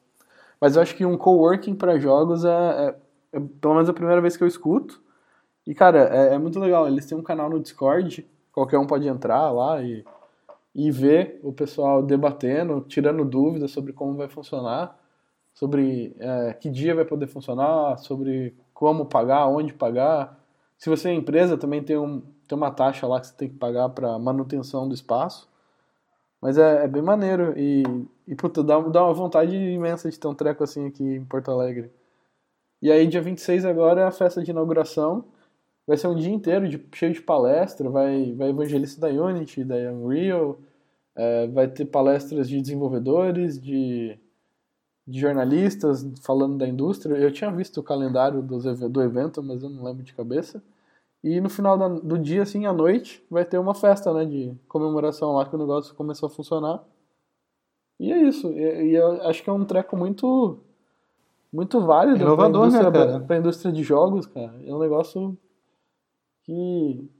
Mas 0.58 0.76
eu 0.76 0.82
acho 0.82 0.96
que 0.96 1.04
um 1.04 1.18
coworking 1.18 1.74
para 1.74 1.98
jogos 1.98 2.46
é, 2.46 2.48
é, 2.48 2.94
é 3.34 3.40
pelo 3.60 3.74
menos 3.74 3.90
a 3.90 3.92
primeira 3.92 4.22
vez 4.22 4.34
que 4.34 4.42
eu 4.42 4.48
escuto. 4.48 4.98
E 5.66 5.74
cara, 5.74 6.08
é, 6.10 6.36
é 6.36 6.38
muito 6.38 6.58
legal. 6.58 6.88
Eles 6.88 7.04
têm 7.04 7.18
um 7.18 7.22
canal 7.22 7.50
no 7.50 7.60
Discord, 7.60 8.26
qualquer 8.50 8.78
um 8.78 8.86
pode 8.86 9.06
entrar 9.06 9.50
lá 9.50 9.82
e, 9.82 10.06
e 10.74 10.90
ver 10.90 11.38
o 11.42 11.52
pessoal 11.52 12.02
debatendo, 12.02 12.80
tirando 12.88 13.26
dúvidas 13.26 13.70
sobre 13.70 13.92
como 13.92 14.14
vai 14.14 14.28
funcionar, 14.28 14.97
sobre 15.58 16.14
é, 16.20 16.52
que 16.54 16.70
dia 16.70 16.94
vai 16.94 17.04
poder 17.04 17.26
funcionar, 17.26 17.98
sobre 17.98 18.56
como 18.72 19.06
pagar, 19.06 19.48
onde 19.48 19.74
pagar. 19.74 20.38
Se 20.78 20.88
você 20.88 21.08
é 21.08 21.14
empresa, 21.14 21.58
também 21.58 21.82
tem, 21.82 21.98
um, 21.98 22.20
tem 22.46 22.56
uma 22.56 22.70
taxa 22.70 23.08
lá 23.08 23.20
que 23.20 23.26
você 23.26 23.34
tem 23.34 23.48
que 23.48 23.56
pagar 23.56 23.88
para 23.88 24.16
manutenção 24.20 24.86
do 24.86 24.94
espaço. 24.94 25.48
Mas 26.40 26.56
é, 26.58 26.84
é 26.84 26.88
bem 26.88 27.02
maneiro 27.02 27.54
e, 27.58 27.82
e 28.28 28.36
puta, 28.36 28.62
dá, 28.62 28.78
dá 28.78 29.04
uma 29.04 29.12
vontade 29.12 29.56
imensa 29.56 30.08
de 30.08 30.16
ter 30.18 30.28
um 30.28 30.34
treco 30.34 30.62
assim 30.62 30.86
aqui 30.86 31.02
em 31.02 31.24
Porto 31.24 31.50
Alegre. 31.50 31.90
E 32.80 32.92
aí, 32.92 33.08
dia 33.08 33.20
26 33.20 33.64
agora 33.64 34.02
é 34.02 34.04
a 34.04 34.12
festa 34.12 34.40
de 34.44 34.52
inauguração. 34.52 35.24
Vai 35.84 35.96
ser 35.96 36.06
um 36.06 36.14
dia 36.14 36.32
inteiro 36.32 36.68
de, 36.68 36.80
cheio 36.94 37.12
de 37.12 37.20
palestra. 37.20 37.90
Vai, 37.90 38.32
vai 38.34 38.50
evangelista 38.50 39.00
da 39.00 39.08
Unity, 39.08 39.64
da 39.64 39.74
Unreal. 39.92 40.58
é, 41.16 41.48
vai 41.48 41.66
ter 41.66 41.86
palestras 41.86 42.48
de 42.48 42.60
desenvolvedores, 42.60 43.60
de, 43.60 44.16
de 45.08 45.18
jornalistas 45.18 46.06
falando 46.22 46.58
da 46.58 46.68
indústria. 46.68 47.14
Eu 47.16 47.32
tinha 47.32 47.50
visto 47.50 47.78
o 47.80 47.82
calendário 47.82 48.42
dos, 48.42 48.64
do 48.78 49.02
evento, 49.02 49.42
mas 49.42 49.62
eu 49.62 49.70
não 49.70 49.82
lembro 49.82 50.02
de 50.02 50.12
cabeça. 50.12 50.62
E 51.24 51.40
no 51.40 51.48
final 51.48 51.78
da- 51.78 51.88
do 51.88 52.18
dia, 52.18 52.42
assim, 52.42 52.66
à 52.66 52.72
noite, 52.72 53.24
vai 53.30 53.44
ter 53.44 53.56
uma 53.58 53.74
festa, 53.74 54.12
né, 54.12 54.24
de 54.26 54.54
comemoração 54.68 55.32
lá 55.32 55.46
que 55.46 55.54
o 55.56 55.58
negócio 55.58 55.94
começou 55.94 56.26
a 56.26 56.30
funcionar. 56.30 56.84
E 57.98 58.12
é 58.12 58.22
isso. 58.22 58.48
E, 58.52 58.90
e 58.90 58.94
eu 58.94 59.22
acho 59.26 59.42
que 59.42 59.48
é 59.48 59.52
um 59.52 59.64
treco 59.64 59.96
muito 59.96 60.58
muito 61.50 61.80
válido 61.80 62.18
Inovador, 62.20 62.68
pra 62.68 62.70
né, 62.70 62.78
indústria, 62.78 62.92
cara? 62.92 63.20
pra 63.24 63.36
indústria 63.38 63.72
de 63.72 63.82
jogos, 63.82 64.26
cara. 64.26 64.54
É 64.66 64.74
um 64.74 64.78
negócio 64.78 65.34
que, 66.44 67.10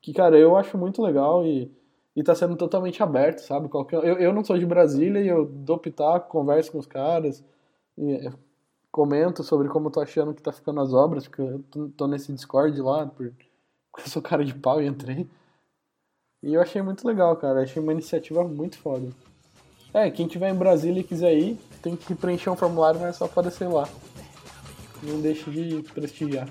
que 0.00 0.12
cara, 0.14 0.38
eu 0.38 0.56
acho 0.56 0.78
muito 0.78 1.02
legal 1.02 1.44
e, 1.46 1.70
e 2.16 2.22
tá 2.22 2.34
sendo 2.34 2.56
totalmente 2.56 3.02
aberto, 3.02 3.38
sabe? 3.40 3.68
Qualquer, 3.68 3.96
eu, 4.04 4.18
eu 4.18 4.32
não 4.32 4.44
sou 4.44 4.58
de 4.58 4.66
Brasília 4.66 5.20
e 5.20 5.28
eu 5.28 5.44
dou 5.46 5.78
pitaco, 5.78 6.28
converso 6.28 6.72
com 6.72 6.78
os 6.78 6.86
caras, 6.86 7.44
e, 7.96 8.12
é, 8.26 8.32
comento 8.90 9.44
sobre 9.44 9.68
como 9.68 9.90
tô 9.90 10.00
achando 10.00 10.34
que 10.34 10.42
tá 10.42 10.50
ficando 10.52 10.80
as 10.80 10.92
obras, 10.92 11.28
porque 11.28 11.42
eu 11.42 11.88
tô, 11.96 12.06
nesse 12.08 12.32
Discord 12.32 12.80
lá, 12.80 13.06
por- 13.06 13.32
porque 13.92 14.06
eu 14.06 14.10
sou 14.10 14.20
cara 14.22 14.44
de 14.44 14.54
pau 14.54 14.82
e 14.82 14.86
entrei. 14.86 15.28
E 16.42 16.54
eu 16.54 16.60
achei 16.60 16.80
muito 16.80 17.06
legal, 17.06 17.36
cara. 17.36 17.62
Achei 17.62 17.82
uma 17.82 17.92
iniciativa 17.92 18.42
muito 18.42 18.78
foda. 18.78 19.08
É, 19.92 20.10
quem 20.10 20.26
tiver 20.26 20.48
em 20.50 20.54
Brasília 20.56 21.00
e 21.00 21.04
quiser 21.04 21.34
ir, 21.36 21.58
tem 21.82 21.96
que 21.96 22.14
preencher 22.14 22.48
um 22.50 22.56
formulário, 22.56 22.98
mas 23.00 23.10
é 23.10 23.12
só 23.18 23.24
aparecer 23.26 23.68
lá. 23.68 23.88
Não 25.02 25.20
deixe 25.20 25.50
de 25.50 25.82
prestigiar. 25.92 26.48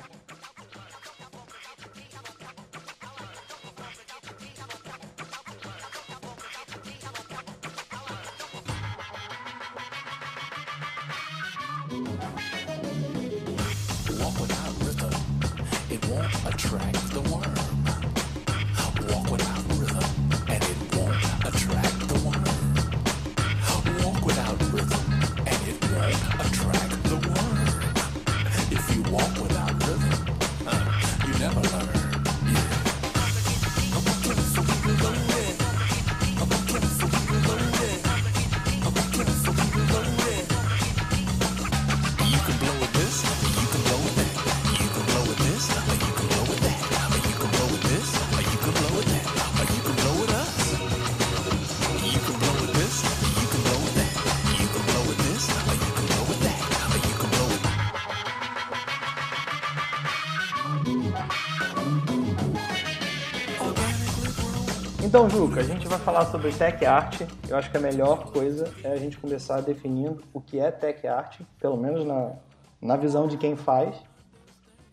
Juca, 65.31 65.59
a 65.59 65.63
gente 65.63 65.87
vai 65.87 65.99
falar 65.99 66.25
sobre 66.25 66.51
tech 66.51 66.83
art. 66.85 67.21
Eu 67.47 67.55
acho 67.55 67.69
que 67.69 67.77
a 67.77 67.79
melhor 67.79 68.31
coisa 68.31 68.73
é 68.83 68.91
a 68.91 68.97
gente 68.97 69.17
começar 69.17 69.61
definindo 69.61 70.23
o 70.33 70.41
que 70.41 70.59
é 70.59 70.71
tech 70.71 71.07
art, 71.07 71.39
pelo 71.59 71.77
menos 71.77 72.05
na, 72.05 72.35
na 72.81 72.95
visão 72.97 73.27
de 73.27 73.37
quem 73.37 73.55
faz. 73.55 73.95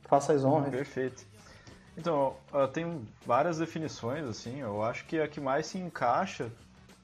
Faça 0.05 0.33
as 0.33 0.45
honras. 0.45 0.71
Perfeito. 0.71 1.25
Então, 1.97 2.37
tem 2.73 3.07
várias 3.25 3.59
definições, 3.59 4.27
assim, 4.27 4.61
eu 4.61 4.83
acho 4.83 5.07
que 5.07 5.19
a 5.19 5.27
que 5.27 5.41
mais 5.41 5.67
se 5.67 5.79
encaixa, 5.79 6.51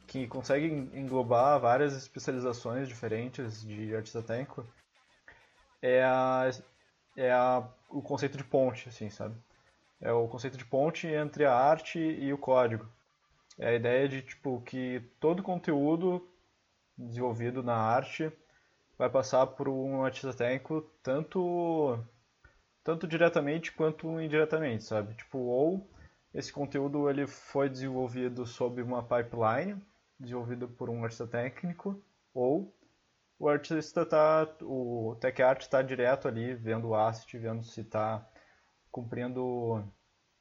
que 0.07 0.27
consegue 0.27 0.67
en- 0.67 0.91
englobar 1.01 1.59
várias 1.59 1.97
especializações 1.97 2.87
diferentes 2.87 3.63
de 3.63 3.97
artista 3.97 4.23
técnico, 4.23 4.67
é, 5.81 6.05
a, 6.05 6.51
é 7.17 7.33
a, 7.33 7.65
o 7.89 8.03
conceito 8.03 8.37
de 8.37 8.45
ponte, 8.45 8.91
assim, 8.91 9.09
sabe? 9.09 9.35
É 10.01 10.13
o 10.13 10.29
conceito 10.29 10.59
de 10.59 10.65
ponte 10.65 11.07
entre 11.07 11.47
a 11.47 11.55
arte 11.55 11.99
e 11.99 12.31
o 12.33 12.39
código. 12.39 12.87
É 13.59 13.69
a 13.69 13.75
ideia 13.75 14.09
de, 14.09 14.23
tipo, 14.23 14.61
que 14.63 15.01
todo 15.21 15.43
conteúdo 15.43 16.27
desenvolvido 16.97 17.63
na 17.63 17.75
arte 17.75 18.33
vai 18.99 19.11
passar 19.11 19.47
por 19.47 19.69
um 19.69 20.05
artista 20.05 20.33
técnico 20.33 20.83
tanto 21.03 21.99
tanto 22.85 23.07
diretamente 23.07 23.73
quanto 23.73 24.21
indiretamente, 24.21 24.85
sabe? 24.85 25.15
Tipo, 25.15 25.39
ou 25.39 25.89
esse 26.35 26.53
conteúdo 26.53 27.09
ele 27.09 27.27
foi 27.27 27.69
desenvolvido 27.69 28.47
sob 28.47 28.83
uma 28.83 29.03
pipeline, 29.03 29.81
desenvolvido 30.19 30.69
por 30.69 30.91
um 30.91 31.05
artista 31.05 31.27
técnico, 31.27 32.03
ou 32.35 32.75
o 33.39 33.49
artista 33.49 34.07
tá, 34.07 34.49
o 34.63 35.17
tech 35.21 35.43
art 35.43 35.63
está 35.63 35.83
direto 35.83 36.29
ali 36.29 36.55
vendo 36.55 36.89
o 36.89 36.95
asset, 36.95 37.37
vendo 37.39 37.63
se 37.65 37.81
está 37.83 38.27
cumprindo 38.91 39.85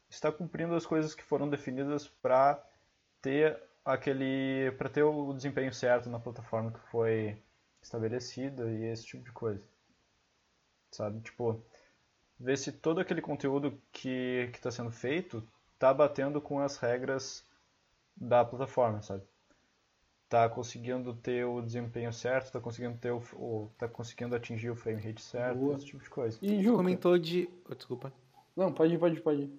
está 0.09 0.31
cumprindo 0.31 0.75
as 0.75 0.85
coisas 0.85 1.15
que 1.15 1.23
foram 1.23 1.49
definidas 1.49 2.07
para 2.07 2.61
ter 3.21 3.61
aquele 3.83 4.71
para 4.77 4.89
ter 4.89 5.03
o 5.03 5.33
desempenho 5.33 5.73
certo 5.73 6.09
na 6.09 6.19
plataforma 6.19 6.71
que 6.71 6.79
foi 6.91 7.37
estabelecida 7.81 8.69
e 8.71 8.85
esse 8.85 9.05
tipo 9.05 9.23
de 9.23 9.31
coisa. 9.31 9.61
Sabe? 10.91 11.21
Tipo, 11.21 11.63
ver 12.39 12.57
se 12.57 12.71
todo 12.71 12.99
aquele 12.99 13.21
conteúdo 13.21 13.79
que 13.91 14.49
está 14.53 14.71
sendo 14.71 14.91
feito 14.91 15.43
está 15.73 15.93
batendo 15.93 16.41
com 16.41 16.59
as 16.59 16.77
regras 16.77 17.43
da 18.15 18.43
plataforma, 18.45 19.01
sabe? 19.01 19.23
tá 20.31 20.47
conseguindo 20.47 21.13
ter 21.13 21.43
o 21.43 21.61
desempenho 21.61 22.13
certo, 22.13 22.53
tá 22.53 22.59
conseguindo 22.61 22.97
ter 22.97 23.11
o, 23.11 23.21
o 23.33 23.69
tá 23.77 23.85
conseguindo 23.85 24.33
atingir 24.33 24.69
o 24.69 24.75
frame 24.77 25.01
rate 25.01 25.21
certo, 25.21 25.57
Boa. 25.57 25.75
esse 25.75 25.87
tipo 25.87 26.01
de 26.01 26.09
coisa. 26.09 26.39
E 26.41 26.63
Juca? 26.63 26.77
comentou 26.77 27.19
de. 27.19 27.49
oh, 27.69 27.75
desculpa. 27.75 28.13
Não, 28.55 28.71
pode 28.71 28.93
ir, 28.93 28.97
pode 28.97 29.15
ir, 29.17 29.19
pode 29.19 29.51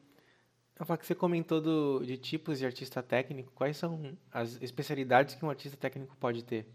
falo 0.86 0.98
que 0.98 1.06
você 1.06 1.14
comentou 1.14 1.60
do, 1.60 2.04
de 2.04 2.16
tipos 2.18 2.58
de 2.58 2.66
artista 2.66 3.02
técnico. 3.02 3.52
Quais 3.52 3.76
são 3.76 4.16
as 4.30 4.60
especialidades 4.62 5.34
que 5.34 5.44
um 5.44 5.50
artista 5.50 5.76
técnico 5.76 6.16
pode 6.16 6.44
ter? 6.44 6.66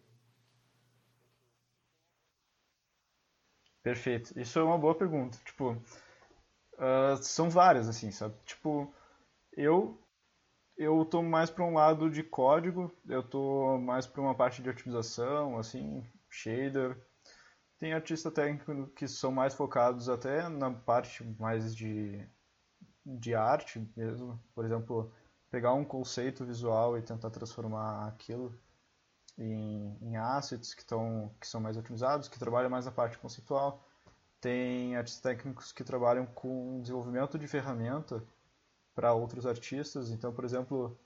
Perfeito. 3.84 4.38
Isso 4.40 4.60
é 4.60 4.64
uma 4.64 4.78
boa 4.78 4.96
pergunta. 4.96 5.38
Tipo, 5.46 5.82
ah, 6.78 7.16
são 7.22 7.50
várias, 7.50 7.88
assim, 7.88 8.12
sabe? 8.12 8.36
Tipo, 8.46 8.94
eu 9.54 10.02
eu 10.78 11.04
tô 11.06 11.24
mais 11.24 11.50
para 11.50 11.64
um 11.66 11.74
lado 11.74 12.10
de 12.10 12.24
código, 12.24 12.92
eu 13.10 13.24
tô 13.24 13.80
mais 13.80 14.06
para 14.06 14.22
uma 14.22 14.36
parte 14.36 14.62
de 14.62 14.70
otimização, 14.70 15.58
assim, 15.58 16.08
shader. 16.30 16.96
Tem 17.80 17.94
artista 17.94 18.32
técnico 18.32 18.88
que 18.96 19.08
são 19.08 19.32
mais 19.32 19.54
focados 19.56 20.10
até 20.10 20.48
na 20.50 20.72
parte 20.72 21.24
mais 21.40 21.76
de, 21.76 22.28
de 23.16 23.34
arte 23.34 23.80
mesmo. 23.96 24.40
Por 24.54 24.66
exemplo, 24.66 25.12
pegar 25.50 25.74
um 25.74 25.86
conceito 25.86 26.46
visual 26.46 26.98
e 26.98 27.02
tentar 27.02 27.30
transformar 27.30 28.08
aquilo 28.08 28.54
em, 29.38 29.98
em 30.02 30.18
assets 30.18 30.74
que, 30.74 30.86
tão, 30.86 31.32
que 31.40 31.48
são 31.48 31.62
mais 31.62 31.78
otimizados, 31.78 32.28
que 32.28 32.40
trabalham 32.40 32.70
mais 32.70 32.86
na 32.86 32.92
parte 32.92 33.18
conceitual. 33.18 33.84
Tem 34.42 34.96
artistas 34.96 35.22
técnicos 35.22 35.72
que 35.72 35.84
trabalham 35.84 36.26
com 36.26 36.82
desenvolvimento 36.82 37.40
de 37.40 37.48
ferramenta 37.48 38.24
para 38.94 39.14
outros 39.14 39.46
artistas. 39.46 40.12
Então, 40.12 40.34
por 40.34 40.44
exemplo, 40.44 40.98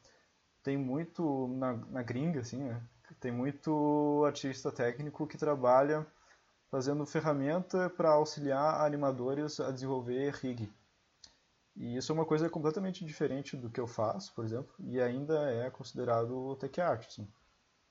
tem 0.63 0.77
muito 0.77 1.47
na, 1.57 1.73
na 1.73 2.03
gringa, 2.03 2.41
assim, 2.41 2.63
né? 2.63 2.81
Tem 3.19 3.31
muito 3.31 4.23
artista 4.25 4.71
técnico 4.71 5.27
que 5.27 5.37
trabalha 5.37 6.07
fazendo 6.69 7.05
ferramenta 7.05 7.89
para 7.89 8.11
auxiliar 8.11 8.85
animadores 8.85 9.59
a 9.59 9.71
desenvolver 9.71 10.33
rig. 10.35 10.71
E 11.75 11.97
isso 11.97 12.11
é 12.11 12.15
uma 12.15 12.25
coisa 12.25 12.49
completamente 12.49 13.05
diferente 13.05 13.57
do 13.57 13.69
que 13.69 13.79
eu 13.79 13.87
faço, 13.87 14.33
por 14.33 14.45
exemplo, 14.45 14.73
e 14.79 15.01
ainda 15.01 15.51
é 15.51 15.69
considerado 15.69 16.55
tech 16.57 16.79
art, 16.81 17.07
assim. 17.07 17.27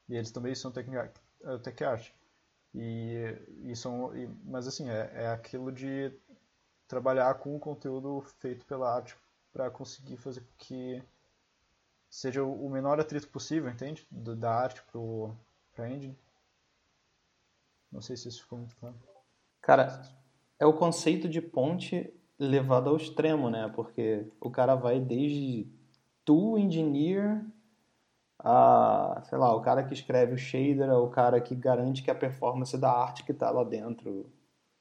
E 0.08 0.16
eles 0.16 0.30
também 0.32 0.54
são 0.54 0.72
tech 0.72 0.90
art. 0.96 1.16
eh, 1.44 1.58
art. 1.84 2.10
E, 2.74 3.36
e 3.64 3.76
são, 3.76 4.16
e- 4.16 4.28
mas 4.44 4.66
assim, 4.68 4.88
é, 4.90 5.10
é 5.24 5.28
aquilo 5.28 5.72
de 5.72 6.12
trabalhar 6.88 7.34
com 7.36 7.56
o 7.56 7.60
conteúdo 7.60 8.20
feito 8.40 8.66
pela 8.66 8.94
arte 8.94 9.16
para 9.52 9.70
conseguir 9.70 10.16
fazer 10.18 10.42
com 10.42 10.54
que 10.58 11.02
seja 12.10 12.44
o 12.44 12.68
menor 12.68 13.00
atrito 13.00 13.26
possível, 13.28 13.70
entende? 13.70 14.06
Do- 14.10 14.36
da 14.36 14.52
arte 14.52 14.82
pro, 14.82 15.34
pra 15.74 15.88
engine. 15.88 16.14
Não 17.90 18.00
sei 18.00 18.16
se 18.16 18.28
isso 18.28 18.42
ficou 18.42 18.58
muito 18.58 18.74
claro. 18.76 18.96
Cara, 19.60 20.02
é 20.58 20.66
o 20.66 20.72
conceito 20.72 21.28
de 21.28 21.40
ponte 21.40 22.12
levado 22.40 22.88
ao 22.88 22.96
extremo, 22.96 23.50
né? 23.50 23.70
Porque 23.74 24.26
o 24.40 24.50
cara 24.50 24.74
vai 24.74 24.98
desde 24.98 25.68
tool 26.24 26.59
engineer 26.59 27.44
a, 28.38 29.22
sei 29.29 29.37
lá, 29.37 29.55
o 29.55 29.61
cara 29.61 29.85
que 29.85 29.92
escreve 29.92 30.35
o 30.35 30.38
shader, 30.38 30.90
o 30.90 31.11
cara 31.11 31.40
que 31.40 31.55
garante 31.55 32.03
que 32.03 32.11
a 32.11 32.14
performance 32.14 32.76
da 32.79 32.90
arte 32.90 33.24
que 33.24 33.33
está 33.33 33.50
lá 33.50 33.62
dentro 33.62 34.26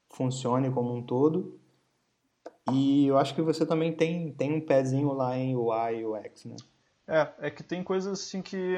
funcione 0.08 0.70
como 0.72 0.94
um 0.94 1.02
todo. 1.02 1.60
E 2.72 3.06
eu 3.06 3.18
acho 3.18 3.34
que 3.34 3.42
você 3.42 3.66
também 3.66 3.92
tem, 3.92 4.32
tem 4.32 4.54
um 4.54 4.60
pezinho 4.60 5.12
lá 5.12 5.36
em 5.36 5.54
UI 5.54 6.00
e 6.00 6.06
UX, 6.06 6.44
né? 6.46 6.56
É, 7.06 7.48
é 7.48 7.50
que 7.50 7.62
tem 7.62 7.82
coisas 7.82 8.20
assim 8.20 8.40
que 8.40 8.76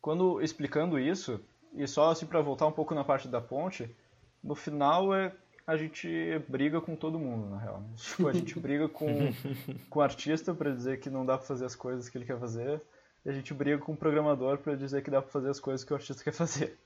quando 0.00 0.40
explicando 0.42 0.98
isso, 0.98 1.40
e 1.72 1.86
só 1.86 2.10
assim 2.10 2.26
para 2.26 2.40
voltar 2.40 2.66
um 2.66 2.72
pouco 2.72 2.94
na 2.94 3.04
parte 3.04 3.28
da 3.28 3.40
ponte, 3.40 3.94
no 4.42 4.54
final 4.56 5.14
é 5.14 5.32
a 5.66 5.76
gente 5.76 6.08
briga 6.48 6.80
com 6.80 6.96
todo 6.96 7.18
mundo, 7.18 7.48
na 7.48 7.58
real. 7.58 7.82
Tipo, 7.96 8.28
a 8.28 8.32
gente 8.32 8.58
briga 8.58 8.88
com, 8.88 9.06
com 9.88 9.98
o 9.98 10.02
artista 10.02 10.54
para 10.54 10.74
dizer 10.74 11.00
que 11.00 11.10
não 11.10 11.24
dá 11.24 11.36
para 11.36 11.46
fazer 11.46 11.64
as 11.64 11.74
coisas 11.74 12.08
que 12.08 12.18
ele 12.18 12.24
quer 12.24 12.38
fazer, 12.38 12.82
e 13.24 13.30
a 13.30 13.32
gente 13.32 13.54
briga 13.54 13.78
com 13.78 13.92
o 13.92 13.96
programador 13.96 14.58
para 14.58 14.74
dizer 14.74 15.02
que 15.02 15.10
dá 15.10 15.22
para 15.22 15.30
fazer 15.30 15.50
as 15.50 15.60
coisas 15.60 15.84
que 15.84 15.92
o 15.92 15.96
artista 15.96 16.22
quer 16.22 16.32
fazer. 16.32 16.78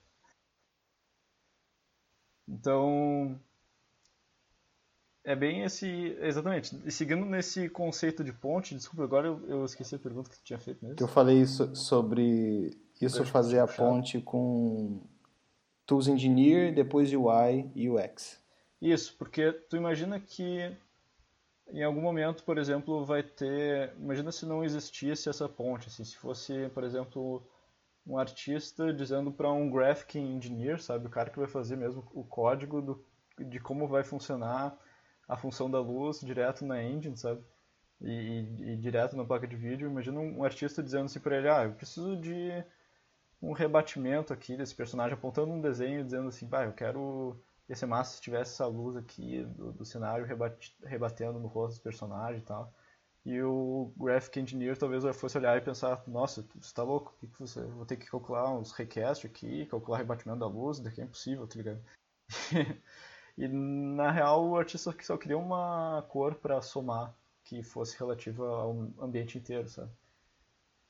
Então, 2.49 3.41
é 5.25 5.35
bem 5.35 5.65
esse. 5.65 6.17
Exatamente. 6.21 6.81
E 6.85 6.93
seguindo 6.93 7.27
nesse 7.27 7.69
conceito 7.69 8.23
de 8.23 8.33
ponte, 8.33 8.77
desculpa, 8.77 9.03
agora 9.03 9.27
eu, 9.27 9.49
eu 9.49 9.65
esqueci 9.65 9.97
a 9.97 9.99
pergunta 9.99 10.31
que 10.31 10.37
tu 10.39 10.45
tinha 10.45 10.59
feito 10.59 10.81
mesmo. 10.83 10.97
Que 10.97 11.03
eu 11.03 11.09
falei 11.09 11.41
isso, 11.41 11.75
sobre 11.75 12.79
isso 13.01 13.25
fazer 13.27 13.59
a 13.59 13.67
puxado. 13.67 13.91
ponte 13.91 14.21
com 14.21 15.03
Tools 15.85 16.07
Engineer, 16.07 16.73
depois 16.73 17.13
UI 17.13 17.71
e 17.75 17.91
UX. 17.91 18.41
Isso, 18.81 19.15
porque 19.19 19.53
tu 19.53 19.77
imagina 19.77 20.19
que 20.21 20.75
em 21.73 21.83
algum 21.83 22.01
momento, 22.01 22.45
por 22.45 22.59
exemplo, 22.59 23.05
vai 23.05 23.23
ter. 23.23 23.95
Imagina 23.99 24.31
se 24.33 24.47
não 24.47 24.65
existisse 24.65 25.29
essa 25.29 25.49
ponte, 25.49 25.89
assim, 25.89 26.05
se 26.05 26.17
fosse, 26.17 26.69
por 26.71 26.85
exemplo, 26.85 27.47
um 28.07 28.19
artista 28.19 28.93
dizendo 28.95 29.33
para 29.33 29.53
um 29.53 29.71
graphic 29.71 30.19
engineer, 30.19 30.81
sabe, 30.83 31.07
o 31.07 31.11
cara 31.11 31.31
que 31.31 31.39
vai 31.39 31.49
fazer 31.49 31.77
mesmo 31.77 32.07
o 32.15 32.25
código 32.25 32.83
do, 32.83 33.05
de 33.39 33.61
como 33.61 33.89
vai 33.89 34.05
funcionar 34.05 34.79
a 35.29 35.37
função 35.37 35.71
da 35.71 35.81
luz 35.81 36.21
direto 36.21 36.65
na 36.67 36.83
engine, 36.83 37.17
sabe? 37.17 37.43
E, 38.01 38.11
e- 38.11 38.73
e 38.75 38.77
direto 38.79 39.17
na 39.17 39.25
placa 39.25 39.47
de 39.49 39.57
vídeo. 39.57 39.91
Imagina 39.91 40.21
um, 40.21 40.45
artista 40.45 40.83
dizendo 40.83 41.07
assim 41.07 41.21
para 41.21 41.39
ele, 41.39 41.49
ah, 41.51 41.65
eu 41.65 41.75
preciso 41.75 42.17
de 42.21 42.65
um 43.43 43.53
rebatimento 43.53 44.33
aqui 44.33 44.57
desse 44.57 44.75
personagem, 44.75 45.15
apontando 45.15 45.53
um 45.53 45.61
desenho 45.61 46.05
dizendo 46.05 46.29
assim, 46.29 46.47
bah, 46.49 46.65
eu 46.65 46.73
quero 46.73 47.37
ia 47.69 47.77
ser 47.77 47.87
massa 47.87 48.17
se 48.17 48.21
tivesse 48.23 48.53
essa 48.53 48.67
luz 48.67 48.97
aqui 48.97 49.45
do, 49.45 49.73
do 49.73 49.85
cenário 49.85 50.25
rebate- 50.25 50.77
rebatendo 50.85 51.39
no 51.39 51.49
rosto 51.49 51.79
do 51.79 51.83
personagem 51.83 52.39
e 52.41 52.45
tal. 52.45 52.73
E 53.25 53.43
o 53.43 53.93
Graphic 53.97 54.39
Engineer 54.39 54.79
talvez 54.79 55.05
fosse 55.17 55.37
olhar 55.37 55.57
e 55.59 55.61
pensar, 55.61 56.01
nossa, 56.07 56.47
você 56.55 56.73
tá 56.73 56.85
louco, 56.85 57.17
que 57.19 57.27
que 57.27 57.41
você... 57.41 57.61
vou 57.63 57.85
ter 57.85 57.97
que 57.97 58.07
calcular 58.07 58.53
uns 58.53 58.71
request 58.71 59.27
aqui, 59.27 59.67
calcular 59.67 59.99
rebatimento 59.99 60.39
da 60.39 60.47
luz, 60.47 60.79
daqui 60.79 61.01
é 61.01 61.05
impossível, 61.05 61.47
tá 61.47 61.57
ligado? 61.57 61.83
e 63.37 63.49
na 63.49 64.13
real 64.13 64.47
o 64.47 64.57
artista 64.57 64.95
só 65.03 65.17
queria 65.17 65.39
uma 65.39 66.05
cor 66.09 66.37
pra 66.37 66.63
somar 66.63 67.15
que 67.43 67.63
fosse 67.65 67.99
relativa 67.99 68.47
ao 68.47 68.73
ambiente 69.01 69.39
inteiro, 69.39 69.69
sabe? 69.69 69.91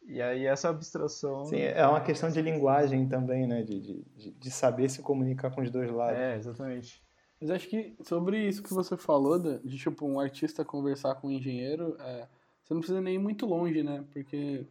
E 0.06 0.22
aí 0.22 0.46
essa 0.46 0.68
abstração... 0.68 1.44
Sim, 1.46 1.60
é 1.60 1.86
uma 1.86 2.00
questão 2.00 2.30
de 2.30 2.40
linguagem 2.40 3.08
também, 3.08 3.46
né? 3.46 3.62
De, 3.62 3.80
de, 3.80 4.30
de- 4.32 4.50
saber 4.50 4.88
se 4.88 5.02
comunicar 5.02 5.50
com 5.50 5.60
os 5.60 5.70
dois 5.70 5.90
lados. 5.90 6.18
É, 6.18 6.36
exatamente. 6.36 7.02
Mas 7.40 7.50
acho 7.50 7.68
que 7.68 7.96
sobre 8.02 8.46
isso 8.46 8.62
que 8.62 8.72
você 8.72 8.96
falou, 8.96 9.38
de, 9.38 9.58
de, 9.58 9.76
tipo, 9.76 10.06
um 10.06 10.20
artista 10.20 10.64
conversar 10.64 11.16
com 11.16 11.28
um 11.28 11.32
engenheiro, 11.32 11.96
é, 12.00 12.28
você 12.62 12.72
não 12.72 12.80
precisa 12.80 13.00
nem 13.00 13.16
ir 13.16 13.18
muito 13.18 13.44
longe, 13.46 13.82
né? 13.82 14.04
Porque 14.12 14.64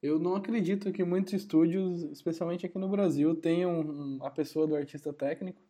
eu 0.00 0.18
não 0.18 0.36
acredito 0.36 0.92
que 0.92 1.04
muitos 1.04 1.32
estúdios, 1.32 2.04
especialmente 2.04 2.64
aqui 2.64 2.78
no 2.78 2.88
Brasil, 2.88 3.34
tenham 3.34 4.18
a 4.22 4.30
pessoa 4.30 4.66
do 4.66 4.76
artista 4.76 5.12
técnico 5.12 5.60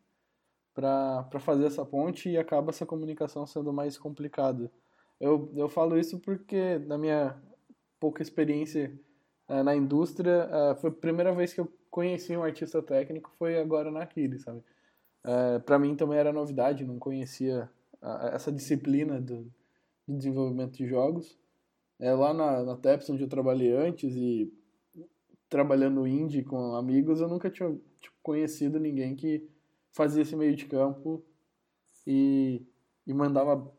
para 0.73 1.39
fazer 1.39 1.65
essa 1.65 1.85
ponte 1.85 2.29
e 2.29 2.37
acaba 2.37 2.69
essa 2.69 2.85
comunicação 2.85 3.45
sendo 3.45 3.73
mais 3.73 3.97
complicada. 3.97 4.71
Eu, 5.19 5.51
eu 5.55 5.67
falo 5.67 5.97
isso 5.97 6.19
porque, 6.19 6.79
na 6.79 6.97
minha 6.97 7.35
pouca 8.01 8.21
experiência 8.21 8.91
eh, 9.47 9.63
na 9.63 9.73
indústria, 9.73 10.49
eh, 10.51 10.75
foi 10.75 10.89
a 10.89 10.93
primeira 10.93 11.33
vez 11.33 11.53
que 11.53 11.61
eu 11.61 11.71
conheci 11.91 12.35
um 12.35 12.43
artista 12.43 12.81
técnico 12.81 13.31
foi 13.37 13.59
agora 13.59 13.91
na 13.91 14.03
Aquiles, 14.03 14.41
sabe? 14.41 14.63
É, 15.23 15.59
para 15.59 15.77
mim 15.77 15.95
também 15.95 16.17
era 16.17 16.33
novidade, 16.33 16.85
não 16.85 16.97
conhecia 16.97 17.69
essa 18.33 18.51
disciplina 18.51 19.21
do, 19.21 19.43
do 20.07 20.17
desenvolvimento 20.17 20.77
de 20.77 20.87
jogos. 20.87 21.37
É, 21.99 22.11
lá 22.13 22.33
na, 22.33 22.63
na 22.63 22.75
Teps, 22.75 23.09
onde 23.11 23.23
eu 23.23 23.29
trabalhei 23.29 23.71
antes 23.75 24.15
e 24.15 24.51
trabalhando 25.47 26.07
indie 26.07 26.43
com 26.43 26.75
amigos, 26.75 27.21
eu 27.21 27.27
nunca 27.27 27.49
tinha 27.51 27.69
tipo, 27.99 28.15
conhecido 28.23 28.79
ninguém 28.79 29.15
que 29.15 29.47
fazia 29.91 30.23
esse 30.23 30.35
meio 30.35 30.55
de 30.55 30.65
campo 30.65 31.23
e, 32.07 32.65
e 33.05 33.13
mandava 33.13 33.71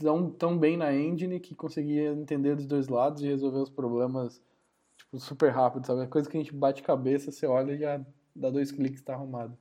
tão, 0.00 0.30
tão 0.30 0.58
bem 0.58 0.76
na 0.76 0.94
engine 0.94 1.38
que 1.38 1.54
conseguia 1.54 2.12
entender 2.12 2.56
dos 2.56 2.66
dois 2.66 2.88
lados 2.88 3.22
e 3.22 3.26
resolver 3.26 3.58
os 3.58 3.70
problemas 3.70 4.42
tipo, 4.96 5.18
super 5.18 5.50
rápido, 5.50 5.86
sabe? 5.86 6.02
É 6.02 6.06
coisa 6.06 6.28
que 6.28 6.36
a 6.36 6.40
gente 6.40 6.54
bate 6.54 6.82
cabeça, 6.82 7.30
você 7.30 7.46
olha 7.46 7.72
e 7.72 7.78
já 7.78 8.04
dá 8.34 8.50
dois 8.50 8.72
cliques 8.72 9.00
e 9.00 9.04
tá 9.04 9.14
arrumado. 9.14 9.56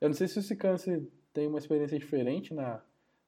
Eu 0.00 0.08
não 0.08 0.14
sei 0.14 0.28
se 0.28 0.38
o 0.38 0.42
Sicance 0.42 1.08
tem 1.32 1.46
uma 1.46 1.58
experiência 1.58 1.98
diferente 1.98 2.52
na, 2.54 2.82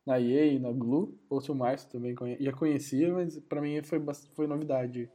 na 0.04 0.20
EA 0.20 0.46
e 0.46 0.58
na 0.58 0.72
Glue, 0.72 1.18
ou 1.28 1.40
se 1.40 1.50
o 1.50 1.54
Márcio 1.54 1.88
também 1.90 2.14
conhe... 2.14 2.36
já 2.40 2.52
conhecia, 2.52 3.12
mas 3.12 3.38
pra 3.38 3.60
mim 3.60 3.82
foi, 3.82 4.00
foi 4.34 4.46
novidade. 4.46 5.10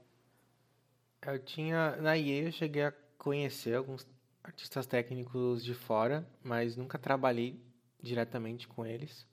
Eu 1.26 1.40
tinha. 1.40 1.96
Na 1.98 2.18
EA 2.18 2.46
eu 2.46 2.52
cheguei 2.52 2.84
a 2.84 2.94
conhecer 3.18 3.76
alguns 3.76 4.08
artistas 4.44 4.86
técnicos 4.86 5.64
de 5.64 5.74
fora, 5.74 6.28
mas 6.44 6.78
nunca 6.78 7.00
trabalhei 7.00 7.60
diretamente 8.02 8.68
com 8.68 8.86
eles. 8.86 9.28